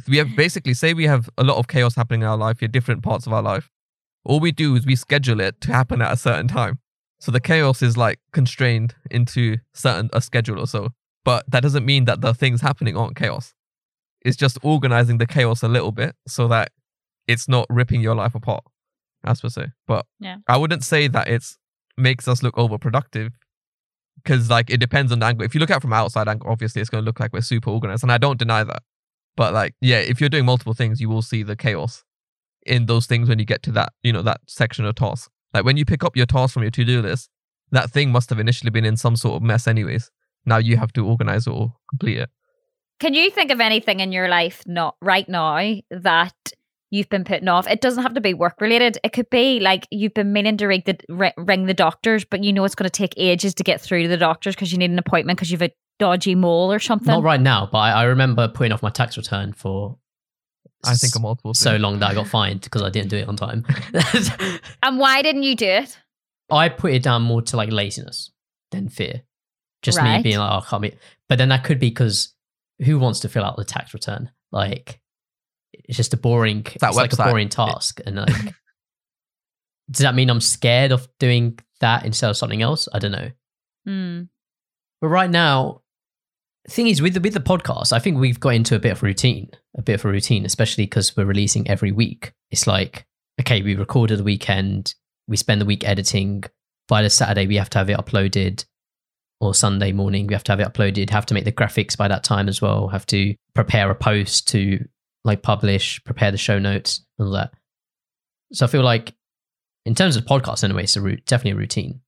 we 0.07 0.18
have 0.18 0.35
basically 0.35 0.73
say 0.76 0.94
we 0.94 1.06
have 1.06 1.27
a 1.38 1.44
lot 1.44 1.57
of 1.57 1.68
chaos 1.68 1.95
happening 1.95 2.22
in 2.22 2.27
our 2.27 2.38
life, 2.38 2.61
in 2.64 2.72
different 2.72 3.03
parts 3.03 3.26
of 3.27 3.34
our 3.34 3.41
life. 3.41 3.69
All 4.23 4.40
we 4.40 4.52
do 4.52 4.76
is 4.76 4.85
we 4.85 4.95
schedule 4.95 5.40
it 5.41 5.60
to 5.61 5.73
happen 5.73 6.02
at 6.02 6.11
a 6.14 6.18
certain 6.18 6.48
time. 6.48 6.80
So 7.19 7.31
the 7.31 7.40
chaos 7.41 7.81
is 7.81 7.98
like 7.98 8.19
constrained 8.31 8.95
into 9.11 9.57
certain 9.73 10.10
a 10.14 10.22
schedule 10.22 10.60
or 10.60 10.68
so. 10.68 10.90
But 11.26 11.49
that 11.49 11.61
doesn't 11.64 11.85
mean 11.85 12.06
that 12.06 12.22
the 12.22 12.34
things 12.34 12.61
happening 12.61 12.95
aren't 12.95 13.15
chaos. 13.15 13.53
It's 14.24 14.38
just 14.38 14.58
organizing 14.64 15.18
the 15.18 15.28
chaos 15.28 15.64
a 15.64 15.68
little 15.68 15.91
bit 15.91 16.16
so 16.28 16.48
that 16.48 16.72
it's 17.28 17.48
not 17.48 17.66
ripping 17.70 18.02
your 18.02 18.16
life 18.16 18.36
apart, 18.36 18.64
as 19.24 19.41
per 19.41 19.50
se. 19.50 19.68
But 19.88 20.06
Yeah. 20.20 20.38
I 20.48 20.58
wouldn't 20.58 20.84
say 20.84 21.08
that 21.08 21.28
it's 21.28 21.58
makes 21.98 22.28
us 22.28 22.41
look 22.41 22.56
overproductive 22.56 23.32
because 24.24 24.50
like 24.50 24.70
it 24.70 24.80
depends 24.80 25.12
on 25.12 25.20
the 25.20 25.26
angle. 25.26 25.45
If 25.45 25.54
you 25.54 25.60
look 25.60 25.70
at 25.70 25.78
it 25.78 25.82
from 25.82 25.94
outside 25.94 26.28
angle, 26.28 26.50
obviously 26.50 26.82
it's 26.82 26.90
going 26.90 27.04
to 27.04 27.06
look 27.06 27.20
like 27.20 27.34
we're 27.34 27.41
super 27.41 27.70
organized, 27.70 28.04
and 28.04 28.12
I 28.12 28.18
don't 28.18 28.40
deny 28.40 28.64
that. 28.64 28.84
But 29.36 29.54
like, 29.54 29.76
yeah, 29.82 30.00
if 30.00 30.20
you're 30.20 30.30
doing 30.30 30.45
multiple 30.45 30.74
things, 30.74 31.02
you 31.02 31.10
will 31.10 31.22
see 31.22 31.44
the 31.44 31.56
chaos 31.56 32.04
in 32.66 32.86
those 32.86 33.06
things 33.06 33.28
when 33.28 33.40
you 33.40 33.45
get 33.45 33.64
to 33.64 33.72
that, 33.72 33.94
you 34.04 34.14
know, 34.14 34.22
that 34.22 34.41
section 34.48 34.86
of 34.86 34.95
task. 34.95 35.30
Like 35.54 35.66
when 35.66 35.78
you 35.78 35.86
pick 35.86 36.04
up 36.04 36.16
your 36.16 36.26
task 36.26 36.54
from 36.54 36.64
your 36.64 36.72
to-do 36.72 37.02
list, 37.02 37.30
that 37.72 37.90
thing 37.90 38.12
must 38.12 38.30
have 38.30 38.40
initially 38.40 38.70
been 38.70 38.86
in 38.86 38.95
some 38.95 39.16
sort 39.16 39.36
of 39.36 39.41
mess, 39.41 39.68
anyways. 39.68 40.12
Now 40.45 40.58
you 40.58 40.78
have 40.78 40.94
to 40.94 41.06
organize 41.06 41.48
it 41.48 41.52
or 41.52 41.74
complete 41.90 42.20
it. 42.20 42.30
Can 43.03 43.13
you 43.13 43.30
think 43.31 43.51
of 43.51 43.59
anything 43.59 43.99
in 43.99 44.13
your 44.13 44.30
life 44.30 44.63
not 44.65 44.95
right 45.01 45.27
now 45.27 45.81
that 45.91 46.53
you've 46.89 47.09
been 47.09 47.25
putting 47.25 47.49
off? 47.49 47.67
It 47.67 47.81
doesn't 47.81 48.01
have 48.01 48.13
to 48.13 48.21
be 48.21 48.34
work 48.34 48.61
related. 48.61 48.97
It 49.03 49.11
could 49.11 49.30
be 49.30 49.59
like 49.59 49.85
you've 49.91 50.13
been 50.13 50.31
meaning 50.31 50.55
to 50.55 50.67
ring 50.67 50.84
the 50.85 51.34
ring 51.35 51.65
the 51.65 51.73
doctors, 51.73 52.23
but 52.23 52.45
you 52.45 52.53
know 52.53 52.63
it's 52.63 52.75
going 52.75 52.89
to 52.89 52.89
take 52.89 53.13
ages 53.17 53.55
to 53.55 53.63
get 53.65 53.81
through 53.81 54.03
to 54.03 54.07
the 54.07 54.15
doctors 54.15 54.55
because 54.55 54.71
you 54.71 54.77
need 54.77 54.89
an 54.89 54.97
appointment 54.97 55.38
because 55.38 55.51
you've 55.51 55.61
a 55.61 55.69
dodgy 55.99 56.34
mole 56.34 56.71
or 56.71 56.80
something. 56.80 57.07
Not 57.07 57.23
right 57.23 57.41
now, 57.41 57.67
but 57.69 57.80
I, 57.80 57.91
I 57.91 58.03
remember 58.03 58.47
putting 58.47 58.71
off 58.71 58.81
my 58.81 58.89
tax 58.89 59.17
return 59.17 59.51
for 59.51 59.97
I 60.85 60.95
think 60.95 61.13
a 61.17 61.19
multiple. 61.19 61.53
so 61.53 61.75
long 61.75 61.99
that 61.99 62.11
I 62.11 62.13
got 62.13 62.27
fined 62.27 62.61
because 62.61 62.84
I 62.84 62.89
didn't 62.89 63.09
do 63.09 63.17
it 63.17 63.27
on 63.27 63.35
time. 63.35 63.65
And 64.81 64.97
why 64.97 65.21
didn't 65.21 65.43
you 65.43 65.57
do 65.57 65.67
it? 65.67 65.99
I 66.49 66.69
put 66.69 66.93
it 66.93 67.03
down 67.03 67.23
more 67.23 67.41
to 67.41 67.57
like 67.57 67.69
laziness 67.69 68.31
than 68.71 68.88
fear. 68.88 69.23
Just 69.81 70.01
me 70.01 70.21
being 70.21 70.38
like, 70.38 70.49
oh, 70.49 70.65
I 70.65 70.69
can't 70.69 70.81
be. 70.81 70.95
But 71.27 71.38
then 71.38 71.49
that 71.49 71.65
could 71.65 71.81
be 71.81 71.89
because 71.89 72.34
who 72.80 73.00
wants 73.00 73.22
to 73.22 73.30
fill 73.30 73.44
out 73.44 73.58
the 73.58 73.66
tax 73.66 73.94
return? 73.94 74.32
Like, 74.52 75.00
it's 75.74 75.98
just 75.98 76.14
a 76.14 76.18
boring, 76.18 76.64
that 76.80 76.90
it's 76.90 76.98
like 76.98 77.14
a 77.14 77.18
boring 77.18 77.50
task. 77.50 78.00
And 78.06 78.18
like, 78.18 78.30
does 79.91 80.02
that 80.02 80.16
mean 80.16 80.30
I'm 80.30 80.41
scared 80.41 80.91
of 80.91 81.08
doing 81.20 81.60
that 81.80 82.06
instead 82.06 82.30
of 82.30 82.38
something 82.38 82.62
else? 82.62 82.88
I 82.94 83.00
don't 83.00 83.12
know. 83.12 83.32
Hmm. 83.86 84.22
But 85.02 85.08
right 85.10 85.30
now, 85.30 85.82
thing 86.70 86.88
is 86.88 87.02
with 87.02 87.14
the 87.14 87.20
with 87.20 87.34
the 87.34 87.40
podcast, 87.40 87.91
I 87.91 88.00
think 88.00 88.18
we've 88.18 88.40
got 88.40 88.54
into 88.54 88.76
a 88.76 88.80
bit 88.80 88.94
of 88.94 89.04
a 89.04 89.06
routine, 89.06 89.50
a 89.78 89.82
bit 89.82 89.95
of 89.95 90.06
a 90.06 90.10
routine, 90.10 90.45
especially 90.45 90.86
because 90.86 91.16
we're 91.16 91.26
releasing 91.26 91.68
every 91.68 91.91
week. 91.91 92.34
It's 92.52 92.68
like, 92.68 93.06
okay, 93.41 93.62
we 93.62 93.76
recorded 93.76 94.20
the 94.20 94.24
weekend, 94.24 94.95
we 95.28 95.38
spend 95.38 95.62
the 95.62 95.66
week 95.66 95.88
editing. 95.88 96.44
By 96.90 97.02
the 97.02 97.10
Saturday, 97.10 97.48
we 97.48 97.56
have 97.56 97.70
to 97.72 97.78
have 97.78 97.90
it 97.90 97.98
uploaded, 97.98 98.66
or 99.45 99.53
Sunday 99.53 99.91
morning, 99.91 100.28
we 100.28 100.34
have 100.34 100.44
to 100.45 100.52
have 100.52 100.60
it 100.60 100.72
uploaded. 100.72 101.10
Have 101.10 101.26
to 101.28 101.34
make 101.34 101.45
the 101.45 101.52
graphics 101.52 101.98
by 101.98 102.07
that 102.07 102.24
time 102.24 102.48
as 102.48 102.61
well. 102.61 102.88
Have 102.88 103.06
to 103.07 103.36
prepare 103.53 103.90
a 103.90 103.95
post 103.95 104.48
to 104.49 104.86
like 105.24 105.41
publish, 105.41 106.03
prepare 106.03 106.32
the 106.32 106.38
show 106.38 106.60
notes, 106.60 107.06
and 107.18 107.28
all 107.28 107.34
that. 107.34 107.53
So 108.52 108.65
I 108.65 108.70
feel 108.70 108.84
like, 108.84 109.15
in 109.86 109.95
terms 109.95 110.15
of 110.15 110.26
podcasts, 110.26 110.64
anyway, 110.64 110.84
it's 110.84 110.95
a 110.95 111.02
route, 111.02 111.26
definitely 111.26 111.52
a 111.52 111.61
routine. 111.61 112.02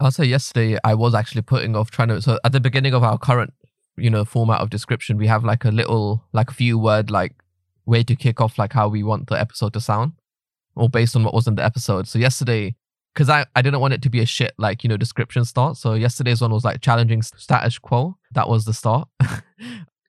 I'll 0.00 0.10
say 0.10 0.24
yesterday 0.24 0.78
I 0.84 0.94
was 0.94 1.14
actually 1.14 1.42
putting 1.42 1.74
off 1.74 1.90
trying 1.90 2.08
to. 2.08 2.22
So 2.22 2.38
at 2.44 2.52
the 2.52 2.60
beginning 2.60 2.94
of 2.94 3.02
our 3.02 3.18
current, 3.18 3.52
you 3.96 4.10
know, 4.10 4.24
format 4.24 4.60
of 4.60 4.70
description, 4.70 5.16
we 5.16 5.26
have 5.26 5.44
like 5.44 5.64
a 5.64 5.70
little, 5.70 6.24
like 6.32 6.50
a 6.50 6.54
few 6.54 6.78
word, 6.78 7.10
like 7.10 7.32
way 7.86 8.04
to 8.04 8.14
kick 8.14 8.40
off, 8.40 8.58
like 8.58 8.72
how 8.72 8.88
we 8.88 9.02
want 9.02 9.28
the 9.28 9.40
episode 9.40 9.72
to 9.72 9.80
sound, 9.80 10.12
or 10.76 10.88
based 10.88 11.16
on 11.16 11.24
what 11.24 11.34
was 11.34 11.48
in 11.48 11.56
the 11.56 11.64
episode. 11.64 12.06
So 12.06 12.18
yesterday, 12.18 12.76
because 13.18 13.28
I 13.28 13.46
I 13.56 13.62
didn't 13.62 13.80
want 13.80 13.94
it 13.94 14.02
to 14.02 14.10
be 14.10 14.20
a 14.20 14.26
shit 14.26 14.54
like 14.58 14.84
you 14.84 14.88
know 14.88 14.96
description 14.96 15.44
start. 15.44 15.76
So 15.76 15.94
yesterday's 15.94 16.40
one 16.40 16.52
was 16.52 16.64
like 16.64 16.80
challenging 16.80 17.22
status 17.22 17.76
quo. 17.76 18.16
That 18.32 18.48
was 18.48 18.64
the 18.64 18.72
start. 18.72 19.08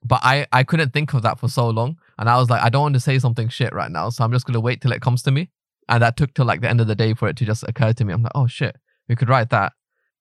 but 0.06 0.20
I 0.22 0.46
I 0.52 0.64
couldn't 0.64 0.94
think 0.94 1.16
of 1.16 1.24
that 1.24 1.40
for 1.40 1.50
so 1.50 1.70
long, 1.70 1.98
and 2.20 2.30
I 2.30 2.38
was 2.38 2.52
like, 2.52 2.62
I 2.62 2.70
don't 2.70 2.84
want 2.84 2.94
to 2.94 3.00
say 3.00 3.18
something 3.18 3.50
shit 3.50 3.74
right 3.74 3.90
now, 3.90 4.10
so 4.10 4.24
I'm 4.24 4.32
just 4.32 4.46
gonna 4.46 4.60
wait 4.60 4.82
till 4.82 4.92
it 4.92 5.02
comes 5.02 5.24
to 5.24 5.32
me. 5.32 5.50
And 5.88 6.04
that 6.04 6.18
took 6.18 6.36
till 6.36 6.46
like 6.46 6.62
the 6.62 6.70
end 6.70 6.82
of 6.82 6.88
the 6.88 6.94
day 6.94 7.16
for 7.16 7.28
it 7.28 7.36
to 7.38 7.46
just 7.46 7.68
occur 7.68 7.94
to 7.94 8.06
me. 8.06 8.14
I'm 8.14 8.22
like, 8.22 8.32
oh 8.36 8.46
shit, 8.46 8.76
we 9.08 9.16
could 9.16 9.28
write 9.28 9.50
that 9.50 9.74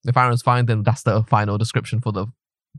if 0.05 0.17
Aaron's 0.17 0.41
fine, 0.41 0.65
then 0.65 0.83
that's 0.83 1.03
the 1.03 1.23
final 1.25 1.59
description 1.59 2.01
for 2.01 2.11
the 2.11 2.27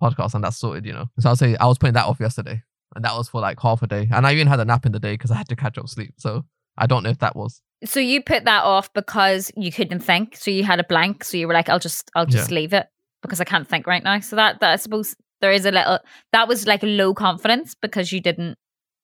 podcast, 0.02 0.34
and 0.34 0.44
that's 0.44 0.57
sorted, 0.57 0.88
you 0.88 0.94
know. 0.94 1.06
So 1.19 1.30
I'll 1.30 1.36
say 1.36 1.56
I 1.57 1.68
was 1.68 1.77
putting 1.77 1.94
that 1.94 2.07
off 2.07 2.19
yesterday, 2.19 2.64
and 2.95 3.06
that 3.06 3.15
was 3.15 3.30
for 3.30 3.41
like 3.41 3.60
half 3.60 3.84
a 3.84 3.88
day, 3.88 4.10
and 4.11 4.26
I 4.26 4.34
even 4.34 4.48
had 4.48 4.60
a 4.60 4.65
nap 4.65 4.88
in 4.88 4.91
the 4.91 4.99
day 4.99 5.14
because 5.14 5.30
I 5.30 5.36
had 5.36 5.49
to 5.49 5.56
catch 5.56 5.77
up 5.77 5.88
sleep. 5.88 6.15
So 6.18 6.45
I 6.80 6.88
don't 6.88 7.03
know 7.03 7.11
if 7.11 7.19
that 7.19 7.36
was 7.36 7.61
So 7.85 7.99
you 7.99 8.22
put 8.22 8.45
that 8.45 8.64
off 8.64 8.91
because 8.93 9.51
you 9.56 9.72
couldn't 9.72 10.01
think. 10.01 10.35
So 10.35 10.51
you 10.51 10.64
had 10.64 10.80
a 10.80 10.84
blank. 10.84 11.23
So 11.23 11.38
you 11.38 11.47
were 11.47 11.53
like, 11.53 11.69
I'll 11.69 11.80
just, 11.80 12.11
I'll 12.15 12.26
just 12.26 12.51
leave 12.51 12.73
it 12.73 12.88
because 13.22 13.39
I 13.39 13.45
can't 13.45 13.68
think 13.68 13.88
right 13.88 14.03
now. 14.03 14.19
So 14.19 14.35
that, 14.35 14.60
that 14.60 14.72
I 14.72 14.76
suppose 14.76 15.15
there 15.41 15.51
is 15.53 15.65
a 15.65 15.72
little. 15.72 15.99
That 16.34 16.47
was 16.49 16.68
like 16.68 16.81
low 16.84 17.14
confidence 17.14 17.76
because 17.81 18.11
you 18.11 18.19
didn't. 18.19 18.57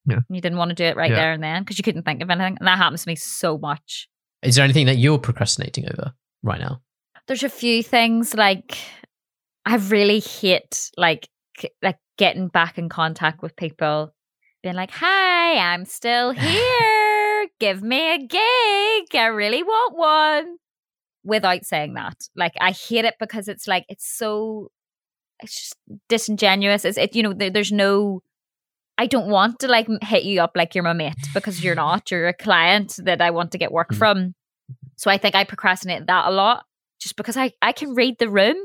Yeah. 0.07 0.19
You 0.29 0.41
didn't 0.41 0.57
want 0.57 0.69
to 0.69 0.75
do 0.75 0.83
it 0.83 0.95
right 0.97 1.09
Yeah. 1.09 1.15
there 1.15 1.31
and 1.31 1.41
then 1.41 1.63
because 1.63 1.77
you 1.79 1.83
couldn't 1.83 2.03
think 2.03 2.21
of 2.21 2.29
anything, 2.29 2.57
and 2.59 2.67
that 2.67 2.77
happens 2.77 3.03
to 3.03 3.09
me 3.09 3.15
so 3.15 3.57
much. 3.57 4.07
Is 4.43 4.55
there 4.55 4.63
anything 4.65 4.85
that 4.87 4.97
you're 4.97 5.17
procrastinating 5.17 5.85
over 5.85 6.13
right 6.43 6.59
now? 6.59 6.81
There's 7.27 7.41
a 7.43 7.49
few 7.49 7.81
things 7.81 8.35
like 8.35 8.77
I 9.65 9.77
really 9.77 10.19
hate 10.19 10.91
like 10.97 11.27
like 11.81 11.97
getting 12.17 12.49
back 12.49 12.77
in 12.77 12.87
contact 12.89 13.41
with 13.41 13.55
people, 13.55 14.13
being 14.61 14.75
like, 14.75 14.91
"Hi, 14.91 15.57
I'm 15.73 15.85
still 15.85 16.31
here. 16.33 16.94
Give 17.59 17.81
me 17.81 18.13
a 18.13 18.17
gig. 18.17 19.15
I 19.15 19.27
really 19.27 19.63
want 19.63 19.95
one." 19.97 20.57
Without 21.23 21.65
saying 21.65 21.95
that, 21.95 22.17
like 22.35 22.53
I 22.61 22.71
hate 22.71 23.03
it 23.05 23.15
because 23.19 23.47
it's 23.47 23.67
like 23.67 23.85
it's 23.89 24.07
so 24.07 24.69
it's 25.39 25.55
just 25.59 25.75
disingenuous. 26.07 26.85
It's 26.85 26.97
it 26.99 27.15
you 27.15 27.23
know 27.23 27.33
there, 27.33 27.49
there's 27.49 27.71
no. 27.71 28.21
I 28.97 29.07
don't 29.07 29.27
want 29.27 29.59
to 29.59 29.67
like 29.67 29.87
hit 30.03 30.23
you 30.23 30.39
up 30.41 30.51
like 30.55 30.73
you're 30.75 30.83
my 30.83 30.93
mate 30.93 31.15
because 31.33 31.63
you're 31.63 31.75
not. 31.85 32.11
You're 32.11 32.27
a 32.27 32.33
client 32.33 32.99
that 33.03 33.21
I 33.21 33.31
want 33.31 33.51
to 33.53 33.57
get 33.57 33.71
work 33.71 33.89
Mm. 33.89 33.97
from. 33.97 34.35
So 34.97 35.09
I 35.11 35.17
think 35.17 35.35
I 35.35 35.43
procrastinate 35.43 36.05
that 36.07 36.27
a 36.27 36.31
lot 36.31 36.63
just 37.01 37.15
because 37.17 37.35
I, 37.35 37.51
I 37.61 37.71
can 37.73 37.93
read 37.95 38.17
the 38.19 38.29
room. 38.29 38.55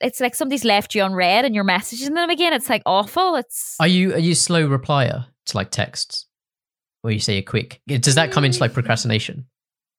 It's 0.00 0.20
like 0.20 0.34
somebody's 0.34 0.64
left 0.64 0.94
you 0.94 1.02
on 1.02 1.12
unread 1.12 1.46
and 1.46 1.54
you're 1.54 1.64
messaging 1.64 2.14
them 2.14 2.28
again. 2.28 2.52
It's 2.52 2.68
like 2.68 2.82
awful. 2.84 3.36
It's 3.36 3.76
Are 3.80 3.86
you 3.88 4.12
are 4.12 4.18
you 4.18 4.32
a 4.32 4.34
slow 4.34 4.68
replier 4.68 5.26
to 5.46 5.56
like 5.56 5.70
texts, 5.70 6.25
or 7.06 7.12
you 7.12 7.20
say 7.20 7.38
a 7.38 7.42
quick? 7.42 7.80
Does 7.86 8.14
that 8.14 8.32
come 8.32 8.44
into 8.44 8.60
like 8.60 8.72
procrastination? 8.72 9.46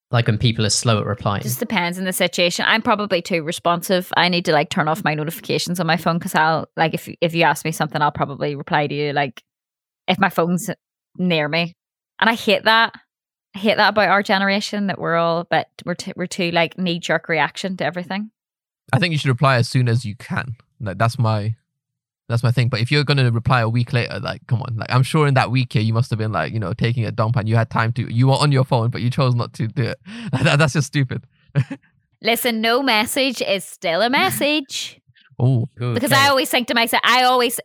Like 0.10 0.28
when 0.28 0.38
people 0.38 0.66
are 0.66 0.70
slow 0.70 1.00
at 1.00 1.06
replying. 1.06 1.44
just 1.44 1.60
depends 1.60 2.00
on 2.00 2.06
the 2.06 2.14
situation. 2.14 2.64
I'm 2.68 2.82
probably 2.82 3.22
too 3.22 3.44
responsive. 3.44 4.12
I 4.16 4.30
need 4.30 4.46
to 4.46 4.54
like 4.54 4.70
turn 4.70 4.88
off 4.88 5.04
my 5.04 5.14
notifications 5.14 5.80
on 5.82 5.88
my 5.88 5.98
phone 5.98 6.18
because 6.18 6.34
I'll 6.34 6.70
like 6.78 6.94
if 6.94 7.10
if 7.20 7.36
you 7.36 7.44
ask 7.44 7.66
me 7.66 7.72
something, 7.72 8.02
I'll 8.02 8.12
probably 8.12 8.56
reply 8.56 8.88
to 8.88 8.96
you 8.96 9.12
like 9.12 9.44
if 10.08 10.18
my 10.18 10.30
phone's 10.30 10.70
near 11.18 11.50
me. 11.50 11.76
And 12.20 12.30
I 12.30 12.36
hate 12.36 12.64
that. 12.64 12.94
I 13.54 13.60
hate 13.60 13.78
that 13.78 13.90
about 13.90 14.08
our 14.08 14.24
generation 14.24 14.88
that 14.88 15.00
we're 15.00 15.16
all 15.16 15.46
but 15.50 15.68
we're 15.86 15.96
t- 15.96 16.14
we're 16.16 16.26
too 16.26 16.52
like 16.52 16.78
knee 16.78 17.00
jerk 17.00 17.28
reaction 17.28 17.76
to 17.78 17.86
everything. 17.86 18.32
I 18.94 19.00
think 19.00 19.12
you 19.12 19.18
should 19.18 19.30
reply 19.30 19.58
as 19.58 19.68
soon 19.68 19.90
as 19.90 20.06
you 20.06 20.16
can. 20.16 20.56
Like 20.80 20.98
that's 20.98 21.20
my 21.20 21.56
that's 22.30 22.44
my 22.44 22.52
thing. 22.52 22.70
But 22.70 22.82
if 22.82 22.92
you're 22.92 23.04
gonna 23.04 23.32
reply 23.32 23.62
a 23.62 23.70
week 23.70 23.94
later, 23.94 24.20
like 24.20 24.46
come 24.48 24.62
on, 24.62 24.76
like 24.78 24.92
I'm 24.92 25.04
sure 25.04 25.28
in 25.28 25.34
that 25.36 25.52
week 25.52 25.74
here 25.74 25.82
you 25.82 25.94
must 25.94 26.10
have 26.10 26.20
been 26.20 26.32
like 26.32 26.54
you 26.54 26.60
know 26.60 26.74
taking 26.74 27.06
a 27.06 27.12
dump 27.12 27.36
and 27.36 27.48
you 27.48 27.56
had 27.56 27.70
time 27.70 27.92
to 27.94 28.14
you 28.14 28.28
were 28.28 28.34
on 28.36 28.52
your 28.52 28.64
phone 28.64 28.90
but 28.90 29.02
you 29.02 29.10
chose 29.10 29.36
not 29.36 29.54
to 29.54 29.68
do 29.68 29.84
it. 29.84 30.00
That- 30.44 30.60
that's 30.60 30.74
just 30.74 30.88
stupid. 30.88 31.24
Listen, 32.22 32.62
no 32.62 32.82
message 32.82 33.42
is 33.42 33.64
still 33.64 34.02
a 34.02 34.10
message. 34.10 35.00
Oh, 35.40 35.68
because 35.78 36.12
I 36.12 36.30
always 36.30 36.50
think 36.50 36.68
to 36.70 36.74
myself, 36.74 37.02
I 37.06 37.22
always 37.22 37.60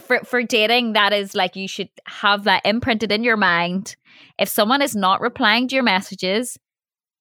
for 0.00 0.18
for 0.24 0.42
dating 0.42 0.94
that 0.94 1.12
is 1.12 1.36
like 1.36 1.54
you 1.54 1.68
should 1.68 1.88
have 2.06 2.42
that 2.44 2.66
imprinted 2.66 3.12
in 3.12 3.22
your 3.22 3.36
mind. 3.36 3.94
If 4.40 4.48
someone 4.48 4.82
is 4.82 4.96
not 4.96 5.20
replying 5.20 5.68
to 5.68 5.76
your 5.76 5.84
messages, 5.84 6.58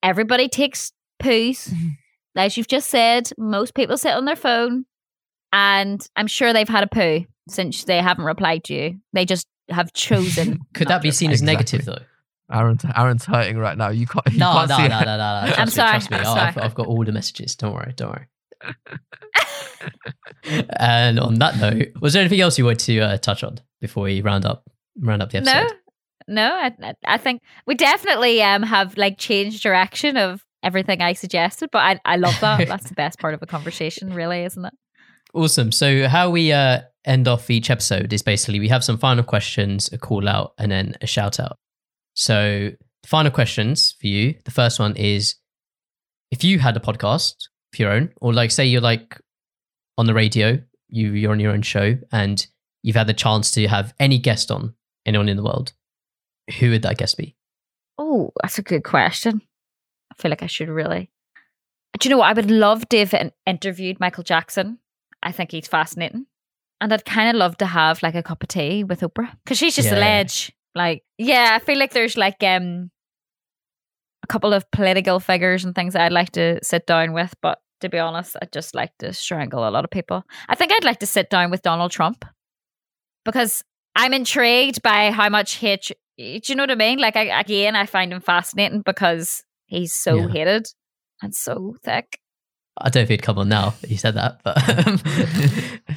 everybody 0.01 0.49
takes 0.49 0.91
poos. 1.21 1.71
As 2.35 2.57
you've 2.57 2.67
just 2.67 2.89
said, 2.89 3.29
most 3.37 3.75
people 3.75 3.95
sit 3.95 4.13
on 4.15 4.25
their 4.25 4.35
phone, 4.35 4.85
and 5.55 6.05
I'm 6.17 6.27
sure 6.27 6.51
they've 6.53 6.67
had 6.69 6.83
a 6.83 6.87
poo 6.87 7.25
since 7.47 7.85
they 7.85 8.01
haven't 8.01 8.25
replied 8.25 8.65
to 8.65 8.73
you. 8.73 8.99
They 9.13 9.23
just 9.25 9.47
have 9.69 9.93
chosen. 9.93 10.59
Could 10.73 10.89
that 10.89 11.01
be 11.01 11.11
seen 11.11 11.31
as 11.31 11.41
Exactly. 11.41 11.79
negative 11.79 11.85
though? 11.85 12.53
Aaron's 12.55 12.85
Aaron's 12.95 13.25
hurting 13.25 13.57
right 13.57 13.77
now. 13.77 13.89
You 13.89 14.05
can't. 14.05 14.25
You 14.31 14.37
No, 14.39 14.51
can't 14.51 14.69
no, 14.69 14.77
see 14.77 14.87
no, 14.89 14.99
it. 14.99 15.05
no, 15.05 15.17
no, 15.17 15.41
no. 15.47 15.47
Trust 15.53 15.59
I'm 15.59 15.65
me, 15.65 15.71
sorry, 15.71 15.89
Trust 15.91 16.11
me. 16.11 16.17
I'm 16.17 16.25
Oh, 16.27 16.33
I've. 16.33 16.57
I've 16.57 16.75
got 16.75 16.87
all 16.87 17.03
the 17.03 17.11
messages. 17.11 17.55
Don't 17.55 17.73
worry. 17.73 17.93
Don't 17.95 18.09
worry. 18.09 18.27
and 20.79 21.19
on 21.19 21.35
that 21.35 21.57
note, 21.57 21.87
was 22.01 22.13
there 22.13 22.21
anything 22.21 22.41
else 22.41 22.57
you 22.57 22.65
wanted 22.65 22.79
to 22.79 22.99
uh, 22.99 23.17
touch 23.17 23.43
on 23.43 23.59
before 23.81 24.03
we 24.03 24.21
round 24.21 24.45
up 24.45 24.63
round 24.99 25.21
up 25.21 25.31
the 25.31 25.37
episode? 25.39 25.73
no. 26.27 26.47
no. 26.49 26.55
I- 26.55 26.93
I 27.05 27.17
think 27.17 27.41
we 27.65 27.75
definitely 27.75 28.41
um 28.43 28.63
have 28.63 28.97
like 28.97 29.17
changed 29.17 29.63
direction 29.63 30.17
of 30.17 30.43
everything 30.63 31.01
I 31.01 31.13
suggested, 31.13 31.69
but 31.71 31.79
I 31.79 31.99
I 32.05 32.17
love 32.17 32.37
that. 32.41 32.67
That's 32.67 32.89
the 32.89 32.95
best 32.95 33.19
part 33.19 33.33
of 33.33 33.41
a 33.41 33.45
conversation, 33.47 34.13
really, 34.13 34.43
isn't 34.43 34.65
it? 34.65 34.73
Awesome. 35.35 35.73
So 35.73 36.07
how 36.07 36.29
we 36.29 36.53
uh, 36.53 36.79
end 37.05 37.27
off 37.27 37.49
each 37.49 37.69
episode 37.69 38.13
is 38.13 38.21
basically 38.21 38.61
we 38.61 38.69
have 38.69 38.85
some 38.85 38.97
final 38.97 39.23
questions, 39.23 39.89
a 39.91 39.97
call 39.97 40.29
out, 40.29 40.53
and 40.57 40.71
then 40.71 40.95
a 41.01 41.07
shout 41.07 41.41
out. 41.41 41.57
So 42.13 42.71
final 43.05 43.31
questions 43.31 43.95
for 43.99 44.07
you. 44.07 44.35
The 44.45 44.51
first 44.51 44.79
one 44.79 44.95
is 44.95 45.35
if 46.31 46.45
you 46.45 46.59
had 46.59 46.77
a 46.77 46.79
podcast 46.79 47.33
of 47.73 47.79
your 47.79 47.91
own, 47.91 48.13
or 48.21 48.31
like 48.31 48.49
say 48.49 48.65
you're 48.65 48.79
like 48.79 49.19
on 49.97 50.05
the 50.05 50.13
radio, 50.13 50.57
you 50.87 51.11
you're 51.11 51.33
on 51.33 51.41
your 51.41 51.51
own 51.51 51.63
show, 51.63 51.97
and 52.13 52.47
you've 52.81 52.95
had 52.95 53.07
the 53.07 53.13
chance 53.13 53.51
to 53.51 53.67
have 53.67 53.93
any 53.99 54.17
guest 54.17 54.51
on, 54.51 54.73
anyone 55.05 55.27
in 55.27 55.35
the 55.35 55.43
world, 55.43 55.73
who 56.59 56.69
would 56.69 56.83
that 56.83 56.97
guest 56.97 57.17
be? 57.17 57.35
Oh, 57.97 58.31
that's 58.41 58.57
a 58.57 58.63
good 58.63 58.85
question. 58.85 59.41
I 60.13 60.21
feel 60.21 60.29
like 60.29 60.43
I 60.43 60.47
should 60.47 60.69
really. 60.69 61.11
Do 61.99 62.07
you 62.07 62.11
know 62.11 62.19
what? 62.19 62.29
I 62.29 62.33
would 62.33 62.51
love 62.51 62.87
to 62.89 62.99
have 62.99 63.13
in- 63.13 63.33
interviewed 63.45 63.99
Michael 63.99 64.23
Jackson. 64.23 64.79
I 65.25 65.31
think 65.31 65.51
he's 65.51 65.67
fascinating. 65.67 66.27
And 66.79 66.93
I'd 66.93 67.03
kind 67.03 67.29
of 67.29 67.35
love 67.35 67.57
to 67.57 67.65
have 67.65 68.01
like 68.03 68.15
a 68.15 68.23
cup 68.23 68.43
of 68.43 68.49
tea 68.49 68.83
with 68.83 69.01
Oprah 69.01 69.31
because 69.43 69.57
she's 69.57 69.75
just 69.75 69.91
a 69.91 69.95
ledge. 69.95 70.53
Like, 70.75 71.03
yeah, 71.17 71.57
I 71.59 71.59
feel 71.59 71.79
like 71.79 71.91
there's 71.93 72.17
like 72.17 72.43
um 72.43 72.91
a 74.23 74.27
couple 74.27 74.53
of 74.53 74.69
political 74.71 75.19
figures 75.19 75.65
and 75.65 75.73
things 75.73 75.93
that 75.93 76.03
I'd 76.03 76.11
like 76.11 76.31
to 76.31 76.59
sit 76.63 76.85
down 76.85 77.13
with. 77.13 77.33
But 77.41 77.59
to 77.81 77.89
be 77.89 77.97
honest, 77.97 78.35
I'd 78.41 78.51
just 78.51 78.75
like 78.75 78.91
to 78.99 79.13
strangle 79.13 79.67
a 79.67 79.71
lot 79.71 79.83
of 79.83 79.91
people. 79.91 80.23
I 80.49 80.55
think 80.55 80.71
I'd 80.71 80.83
like 80.83 80.99
to 80.99 81.05
sit 81.05 81.29
down 81.29 81.49
with 81.49 81.61
Donald 81.61 81.91
Trump 81.91 82.25
because 83.23 83.63
I'm 83.95 84.13
intrigued 84.13 84.81
by 84.81 85.11
how 85.11 85.29
much 85.29 85.55
hate. 85.55 85.91
Do 86.17 86.41
you 86.45 86.55
know 86.55 86.63
what 86.63 86.71
I 86.71 86.75
mean? 86.75 86.99
Like, 86.99 87.15
I, 87.15 87.39
again, 87.39 87.75
I 87.75 87.85
find 87.85 88.13
him 88.13 88.21
fascinating 88.21 88.81
because 88.81 89.43
he's 89.65 89.93
so 89.93 90.17
Yeah. 90.17 90.27
hated 90.29 90.67
and 91.21 91.33
so 91.35 91.75
thick. 91.83 92.19
I 92.77 92.89
don't 92.89 93.01
know 93.01 93.03
if 93.03 93.09
he'd 93.09 93.21
come 93.21 93.37
on 93.37 93.49
now 93.49 93.73
that 93.81 93.89
you 93.89 93.97
said 93.97 94.15
that, 94.15 94.41
but 94.43 94.57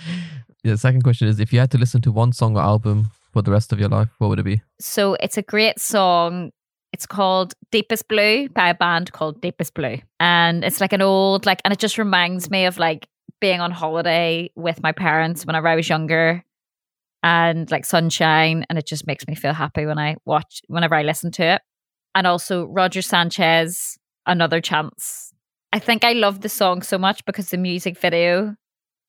yeah, 0.62 0.72
the 0.72 0.78
second 0.78 1.02
question 1.02 1.28
is 1.28 1.40
if 1.40 1.52
you 1.52 1.58
had 1.58 1.70
to 1.72 1.78
listen 1.78 2.00
to 2.02 2.12
one 2.12 2.32
song 2.32 2.56
or 2.56 2.60
album 2.60 3.10
for 3.32 3.42
the 3.42 3.50
rest 3.50 3.72
of 3.72 3.80
your 3.80 3.88
life, 3.88 4.08
what 4.18 4.28
would 4.28 4.38
it 4.38 4.44
be? 4.44 4.62
So 4.80 5.14
it's 5.20 5.36
a 5.36 5.42
great 5.42 5.80
song. 5.80 6.52
It's 6.92 7.06
called 7.06 7.54
Deepest 7.70 8.08
Blue 8.08 8.48
by 8.48 8.70
a 8.70 8.74
band 8.74 9.12
called 9.12 9.40
Deepest 9.40 9.74
Blue. 9.74 9.98
And 10.20 10.64
it's 10.64 10.80
like 10.80 10.92
an 10.92 11.02
old, 11.02 11.46
like, 11.46 11.60
and 11.64 11.72
it 11.72 11.78
just 11.78 11.98
reminds 11.98 12.50
me 12.50 12.64
of 12.64 12.78
like 12.78 13.08
being 13.40 13.60
on 13.60 13.70
holiday 13.70 14.50
with 14.54 14.82
my 14.82 14.92
parents 14.92 15.44
whenever 15.44 15.68
I 15.68 15.76
was 15.76 15.88
younger 15.88 16.44
and 17.22 17.70
like 17.70 17.84
sunshine 17.84 18.64
and 18.68 18.78
it 18.78 18.86
just 18.86 19.06
makes 19.06 19.26
me 19.26 19.34
feel 19.34 19.52
happy 19.52 19.86
when 19.86 19.98
I 19.98 20.16
watch 20.24 20.62
whenever 20.68 20.94
I 20.94 21.02
listen 21.02 21.30
to 21.32 21.44
it. 21.44 21.62
And 22.14 22.26
also 22.26 22.64
Roger 22.66 23.02
Sanchez, 23.02 23.98
Another 24.26 24.60
Chance. 24.60 25.27
I 25.72 25.78
think 25.78 26.04
I 26.04 26.12
love 26.12 26.40
the 26.40 26.48
song 26.48 26.82
so 26.82 26.98
much 26.98 27.24
because 27.24 27.50
the 27.50 27.58
music 27.58 27.98
video 27.98 28.56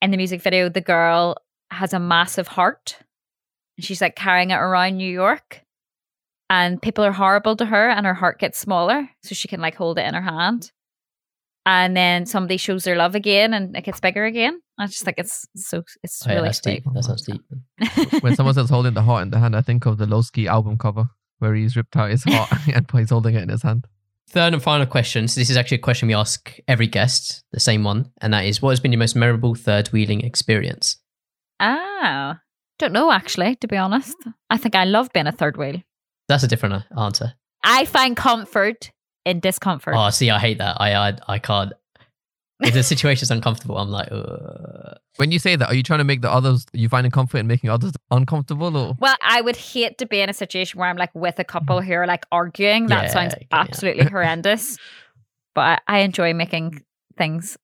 in 0.02 0.12
the 0.12 0.18
music 0.18 0.42
video 0.42 0.70
the 0.70 0.82
girl 0.82 1.38
has 1.72 1.94
a 1.94 2.00
massive 2.00 2.48
heart. 2.48 2.98
And 3.78 3.86
she's 3.86 4.02
like 4.02 4.16
carrying 4.16 4.52
it 4.52 4.56
around 4.56 4.98
New 4.98 5.12
York. 5.12 5.62
And 6.50 6.82
people 6.82 7.06
are 7.06 7.12
horrible 7.12 7.56
to 7.58 7.66
her 7.66 7.90
and 7.90 8.06
her 8.06 8.16
heart 8.16 8.40
gets 8.40 8.58
smaller 8.58 9.10
so 9.24 9.36
she 9.36 9.48
can 9.48 9.62
like 9.62 9.76
hold 9.76 10.00
it 10.00 10.06
in 10.06 10.16
her 10.16 10.22
hand 10.22 10.72
and 11.70 11.96
then 11.96 12.26
somebody 12.26 12.58
shows 12.58 12.84
their 12.84 12.96
love 12.96 13.14
again 13.14 13.54
and 13.54 13.76
it 13.76 13.84
gets 13.84 14.00
bigger 14.00 14.26
again. 14.26 14.60
I 14.80 14.88
just 14.88 15.04
think 15.04 15.20
it's 15.20 15.46
so 15.56 15.84
it's 16.02 16.26
Oh, 16.26 16.30
yeah, 16.30 16.36
really 16.36 16.48
that's 16.48 16.62
deep. 16.62 16.84
That 16.94 17.04
sounds 17.04 17.22
deep. 17.22 17.42
when 18.22 18.36
someone 18.36 18.56
says 18.56 18.72
holding 18.72 18.96
the 18.96 19.04
heart 19.04 19.22
in 19.22 19.30
the 19.30 19.38
hand, 19.38 19.56
I 19.56 19.62
think 19.62 19.86
of 19.86 20.00
the 20.00 20.08
Lowski 20.08 20.48
album 20.48 20.80
cover 20.80 21.10
where 21.38 21.54
he's 21.54 21.76
ripped 21.76 21.96
out 21.96 22.10
his 22.10 22.24
heart 22.24 22.50
and 22.74 22.90
he's 22.92 23.12
holding 23.12 23.36
it 23.36 23.44
in 23.44 23.50
his 23.50 23.62
hand. 23.62 23.86
Third 24.32 24.54
and 24.54 24.62
final 24.62 24.86
question. 24.86 25.28
So 25.28 25.42
this 25.42 25.50
is 25.50 25.58
actually 25.58 25.78
a 25.78 25.82
question 25.82 26.08
we 26.08 26.14
ask 26.14 26.56
every 26.68 26.86
guest, 26.88 27.44
the 27.52 27.60
same 27.60 27.84
one, 27.84 28.12
and 28.22 28.34
that 28.34 28.46
is, 28.46 28.62
what 28.62 28.70
has 28.70 28.80
been 28.80 28.92
your 28.92 29.00
most 29.00 29.16
memorable 29.16 29.56
third 29.56 29.88
wheeling 29.88 30.22
experience? 30.22 30.98
Oh, 31.60 32.36
don't 32.78 32.94
know 32.94 33.12
actually. 33.12 33.56
To 33.56 33.68
be 33.68 33.76
honest, 33.76 34.16
I 34.50 34.58
think 34.58 34.76
I 34.76 34.86
love 34.86 35.10
being 35.14 35.28
a 35.28 35.32
third 35.32 35.58
wheel. 35.58 35.82
That's 36.28 36.44
a 36.44 36.48
different 36.48 36.76
uh, 36.76 37.00
answer. 37.00 37.34
I 37.64 37.86
find 37.86 38.16
comfort 38.16 38.92
in 39.26 39.40
discomfort. 39.40 39.96
Oh, 39.98 40.10
see, 40.12 40.30
I 40.30 40.40
hate 40.40 40.60
that. 40.60 40.78
I 40.80 40.94
I, 40.94 41.18
I 41.28 41.40
can't. 41.40 41.74
If 42.62 42.74
the 42.74 42.84
situation's 42.84 43.32
uncomfortable, 43.32 43.78
I'm 43.78 43.90
like, 43.90 44.10
Ugh. 44.12 44.98
When 45.16 45.32
you 45.32 45.40
say 45.40 45.56
that, 45.56 45.68
are 45.68 45.74
you 45.74 45.84
trying 45.84 46.00
to 46.00 46.04
make 46.06 46.22
the 46.22 46.32
others, 46.32 46.66
you 46.74 46.88
finding 46.90 47.12
comfort 47.12 47.38
in 47.40 47.48
making 47.48 47.70
others 47.70 47.92
uncomfortable 48.12 48.76
or? 48.78 48.96
Well, 49.00 49.16
I 49.22 49.42
would 49.42 49.56
hate 49.58 49.98
to 49.98 50.06
be 50.06 50.20
in 50.22 50.30
a 50.30 50.34
situation 50.34 50.80
where 50.80 50.90
I'm 50.90 50.98
like 50.98 51.14
with 51.14 51.40
a 51.40 51.44
couple 51.44 51.82
who 51.82 51.94
are 51.94 52.08
like 52.08 52.26
arguing. 52.32 52.88
That 52.88 53.04
Yeah, 53.06 53.10
sounds 53.10 53.34
okay, 53.34 53.48
yeah. 53.52 53.58
absolutely 53.60 54.06
horrendous. 54.06 54.78
But 55.56 55.82
I, 55.88 55.98
I 55.98 56.00
enjoy 56.00 56.34
making 56.34 56.84
things 57.18 57.58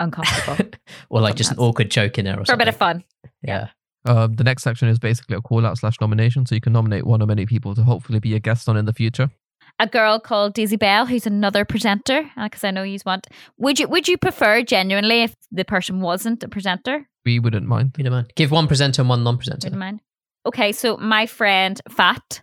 uncomfortable 0.00 0.70
or 1.10 1.20
like 1.20 1.34
just 1.36 1.52
an 1.52 1.58
awkward 1.58 1.90
joke 1.90 2.18
in 2.18 2.24
there 2.24 2.40
or 2.40 2.44
for 2.44 2.54
a 2.54 2.56
bit 2.56 2.68
of 2.68 2.76
fun. 2.76 3.04
Yeah. 3.42 3.68
Um, 4.04 4.34
the 4.34 4.44
next 4.44 4.62
section 4.64 4.88
is 4.88 4.98
basically 4.98 5.36
a 5.36 5.40
call 5.40 5.64
out 5.64 5.78
slash 5.78 6.00
nomination. 6.00 6.44
So 6.46 6.54
you 6.54 6.60
can 6.60 6.72
nominate 6.72 7.06
one 7.06 7.22
or 7.22 7.26
many 7.26 7.46
people 7.46 7.74
to 7.74 7.82
hopefully 7.82 8.18
be 8.20 8.34
a 8.34 8.40
guest 8.40 8.68
on 8.68 8.76
in 8.76 8.84
the 8.84 8.92
future. 8.92 9.30
A 9.78 9.86
girl 9.86 10.20
called 10.20 10.54
Daisy 10.54 10.76
Bell, 10.76 11.06
who's 11.06 11.26
another 11.26 11.64
presenter, 11.64 12.30
because 12.42 12.64
I 12.64 12.70
know 12.70 12.82
you 12.82 12.98
want. 13.04 13.26
Would 13.58 13.78
you 13.80 13.88
Would 13.88 14.08
you 14.08 14.16
prefer 14.18 14.62
genuinely 14.62 15.22
if 15.22 15.34
the 15.50 15.64
person 15.64 16.00
wasn't 16.00 16.42
a 16.44 16.48
presenter? 16.48 17.06
We 17.24 17.38
wouldn't 17.38 17.66
mind. 17.66 17.94
You 17.96 18.04
don't 18.04 18.12
mind. 18.12 18.32
Give 18.36 18.50
one 18.50 18.66
presenter 18.66 19.02
and 19.02 19.08
one 19.08 19.22
non-presenter. 19.24 19.66
Wouldn't 19.66 19.78
mind. 19.80 20.00
Okay, 20.46 20.72
so 20.72 20.96
my 20.96 21.26
friend 21.26 21.80
Fat, 21.88 22.42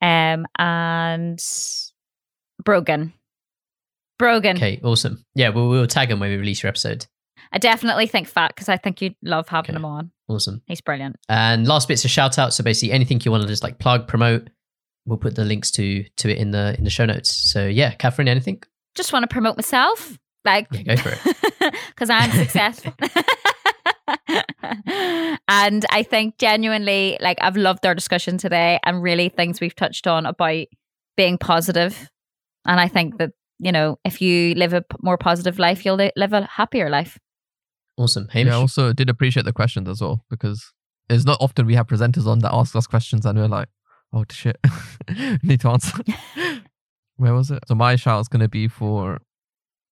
um, 0.00 0.46
and 0.56 1.40
Brogan, 2.64 3.12
Brogan. 4.18 4.56
Okay, 4.56 4.80
awesome. 4.84 5.24
Yeah, 5.34 5.48
we'll, 5.50 5.68
we'll 5.68 5.86
tag 5.86 6.10
him 6.10 6.20
when 6.20 6.30
we 6.30 6.36
release 6.36 6.62
your 6.62 6.68
episode. 6.68 7.06
I 7.52 7.58
definitely 7.58 8.06
think 8.06 8.28
Fat 8.28 8.52
because 8.54 8.68
I 8.68 8.76
think 8.76 9.00
you'd 9.00 9.14
love 9.22 9.48
having 9.48 9.70
Okay. 9.70 9.76
him 9.76 9.84
on. 9.84 10.10
Awesome. 10.28 10.62
He's 10.66 10.80
brilliant. 10.80 11.16
And 11.28 11.66
last 11.66 11.88
bit's 11.88 12.04
a 12.04 12.08
shout 12.08 12.38
out. 12.38 12.52
So 12.52 12.62
basically, 12.62 12.92
anything 12.92 13.20
you 13.24 13.30
want 13.30 13.42
to 13.42 13.48
just 13.48 13.62
like 13.62 13.78
plug, 13.78 14.06
promote, 14.06 14.50
we'll 15.08 15.18
put 15.18 15.34
the 15.34 15.44
links 15.44 15.70
to 15.72 16.04
to 16.16 16.28
it 16.30 16.38
in 16.38 16.50
the 16.50 16.76
in 16.78 16.84
the 16.84 16.90
show 16.90 17.06
notes. 17.06 17.34
So 17.34 17.66
yeah, 17.66 17.94
Kathryn, 17.94 18.28
anything? 18.28 18.62
Just 18.94 19.12
want 19.12 19.22
to 19.24 19.28
promote 19.28 19.56
myself, 19.56 20.18
like 20.44 20.68
Yeah, 20.70 20.82
go 20.82 20.96
for 20.96 21.10
it, 21.10 21.74
because 21.88 22.10
I'm 22.10 22.30
successful. 22.30 22.92
and 25.48 25.84
I 25.90 26.02
think 26.08 26.38
genuinely, 26.38 27.16
like 27.20 27.38
I've 27.40 27.56
loved 27.56 27.86
our 27.86 27.94
discussion 27.94 28.38
today, 28.38 28.78
and 28.84 29.02
really 29.02 29.28
things 29.28 29.60
we've 29.60 29.74
touched 29.74 30.06
on 30.06 30.26
about 30.26 30.66
being 31.16 31.38
positive. 31.38 32.10
And 32.66 32.78
I 32.78 32.88
think 32.88 33.18
that 33.18 33.30
you 33.58 33.72
know, 33.72 33.98
if 34.04 34.20
you 34.20 34.54
live 34.54 34.72
a 34.72 34.84
more 35.02 35.18
positive 35.18 35.58
life, 35.58 35.84
you'll 35.84 35.96
live 36.16 36.32
a 36.32 36.44
happier 36.44 36.88
life. 36.88 37.18
Awesome. 37.96 38.28
Hamish. 38.28 38.52
Yeah, 38.52 38.56
I 38.56 38.60
also 38.60 38.92
did 38.92 39.10
appreciate 39.10 39.44
the 39.44 39.52
questions 39.52 39.88
as 39.88 40.00
well 40.00 40.24
because 40.30 40.72
it's 41.10 41.24
not 41.24 41.38
often 41.40 41.66
we 41.66 41.74
have 41.74 41.88
presenters 41.88 42.26
on 42.26 42.38
that 42.40 42.54
ask 42.54 42.76
us 42.76 42.86
questions 42.86 43.26
and 43.26 43.36
we're 43.36 43.48
like, 43.48 43.68
oh 44.12 44.24
shit, 44.30 44.58
need 45.42 45.60
to 45.60 45.68
answer. 45.68 45.98
Where 47.16 47.34
was 47.34 47.50
it? 47.50 47.60
So 47.66 47.74
my 47.74 47.96
shout 47.96 48.20
is 48.20 48.28
going 48.28 48.40
to 48.40 48.48
be 48.48 48.68
for 48.68 49.20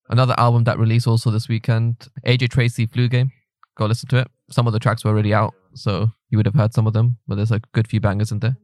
another 0.09 0.35
album 0.39 0.65
that 0.65 0.79
released 0.79 1.07
also 1.07 1.31
this 1.31 1.49
weekend, 1.49 2.07
AJ 2.27 2.51
Tracey 2.51 2.87
Flu 2.87 3.09
Game. 3.09 3.33
Go 3.77 3.87
listen 3.87 4.09
to 4.11 4.19
it. 4.19 4.29
Some 4.51 4.67
of 4.67 4.73
the 4.73 4.79
tracks 4.79 5.05
were 5.05 5.11
already 5.11 5.35
out, 5.35 5.55
so 5.75 6.11
you 6.31 6.39
would 6.39 6.47
have 6.47 6.55
heard 6.55 6.73
some 6.73 6.87
of 6.87 6.93
them, 6.93 7.19
but 7.27 7.35
there's 7.35 7.51
a 7.51 7.61
good 7.73 7.89
few 7.89 8.01
bangers 8.01 8.31
in 8.31 8.39
there. 8.39 8.57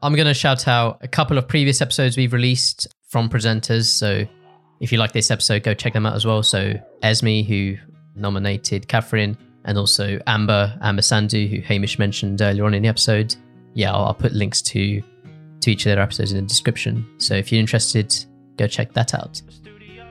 I'm 0.00 0.14
going 0.14 0.26
to 0.26 0.34
shout 0.34 0.68
out 0.68 0.98
a 1.02 1.08
couple 1.08 1.38
of 1.38 1.48
previous 1.48 1.80
episodes 1.80 2.16
we've 2.16 2.32
released 2.32 2.86
from 3.08 3.28
presenters. 3.28 3.86
So 3.86 4.24
if 4.80 4.92
you 4.92 4.98
like 4.98 5.12
this 5.12 5.30
episode, 5.30 5.62
go 5.62 5.74
check 5.74 5.92
them 5.92 6.06
out 6.06 6.14
as 6.14 6.26
well. 6.26 6.42
So 6.42 6.74
Esme, 7.02 7.42
who 7.42 7.76
nominated 8.14 8.86
Kathryn, 8.88 9.36
and 9.64 9.78
also 9.78 10.18
Amber, 10.26 10.78
Amber 10.82 11.02
Sandu, 11.02 11.46
who 11.46 11.60
Hamish 11.62 11.98
mentioned 11.98 12.42
earlier 12.42 12.64
on 12.66 12.74
in 12.74 12.82
the 12.82 12.88
episode. 12.88 13.34
Yeah, 13.74 13.92
I'll, 13.92 14.06
I'll 14.06 14.14
put 14.14 14.32
links 14.32 14.62
to 14.62 15.02
to 15.60 15.70
each 15.70 15.86
of 15.86 15.90
their 15.90 16.00
episodes 16.00 16.32
in 16.32 16.38
the 16.38 16.46
description. 16.46 17.06
So 17.18 17.34
if 17.34 17.50
you're 17.50 17.60
interested, 17.60 18.14
go 18.56 18.66
check 18.66 18.92
that 18.92 19.14
out. 19.14 19.40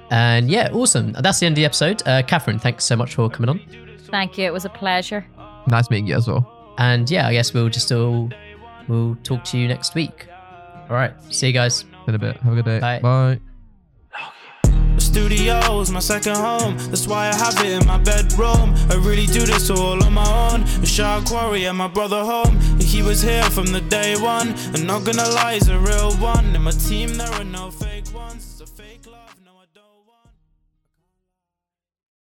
And 0.09 0.49
yeah, 0.49 0.69
awesome. 0.73 1.13
That's 1.13 1.39
the 1.39 1.45
end 1.45 1.53
of 1.53 1.57
the 1.57 1.65
episode. 1.65 2.01
Uh, 2.05 2.23
Kathryn, 2.23 2.59
thanks 2.59 2.85
so 2.85 2.95
much 2.95 3.15
for 3.15 3.29
coming 3.29 3.49
on. 3.49 3.61
Thank 3.99 4.37
you. 4.37 4.45
It 4.45 4.53
was 4.53 4.65
a 4.65 4.69
pleasure. 4.69 5.25
Nice 5.67 5.89
meeting 5.89 6.07
you 6.07 6.15
as 6.15 6.27
well. 6.27 6.75
And 6.77 7.09
yeah, 7.09 7.27
I 7.27 7.33
guess 7.33 7.53
we'll 7.53 7.69
just 7.69 7.91
all 7.91 8.29
we'll 8.87 9.15
talk 9.23 9.43
to 9.45 9.57
you 9.57 9.67
next 9.67 9.95
week. 9.95 10.27
All 10.89 10.95
right, 10.95 11.13
see 11.33 11.47
you 11.47 11.53
guys. 11.53 11.85
In 12.07 12.15
a 12.15 12.19
bit. 12.19 12.35
Have 12.37 12.53
a 12.53 12.55
good 12.57 12.65
day. 12.65 12.79
Bye. 12.79 12.99
Bye. 12.99 13.52
The 15.13 15.19
studio 15.19 15.79
is 15.79 15.91
my 15.91 15.99
second 15.99 16.37
home. 16.37 16.75
That's 16.89 17.05
why 17.05 17.29
I 17.29 17.35
have 17.35 17.59
it 17.63 17.79
in 17.79 17.85
my 17.85 17.99
bedroom. 17.99 18.73
I 18.89 18.95
really 18.95 19.27
do 19.27 19.45
this 19.45 19.69
all 19.69 20.03
on 20.03 20.13
my 20.13 20.51
own. 20.51 20.63
A 20.81 20.87
shark 20.87 21.25
quarry 21.25 21.65
and 21.65 21.77
my 21.77 21.87
brother 21.87 22.23
home. 22.23 22.59
He 22.79 23.03
was 23.03 23.21
here 23.21 23.43
from 23.43 23.67
the 23.67 23.81
day 23.81 24.15
one. 24.15 24.55
And 24.73 24.87
not 24.87 25.03
gonna 25.03 25.29
lie, 25.29 25.53
he's 25.53 25.67
a 25.67 25.77
real 25.77 26.13
one. 26.13 26.55
In 26.55 26.63
my 26.63 26.71
team, 26.71 27.13
there 27.13 27.31
are 27.31 27.43
no 27.43 27.69
fake 27.69 28.11
ones. 28.11 28.52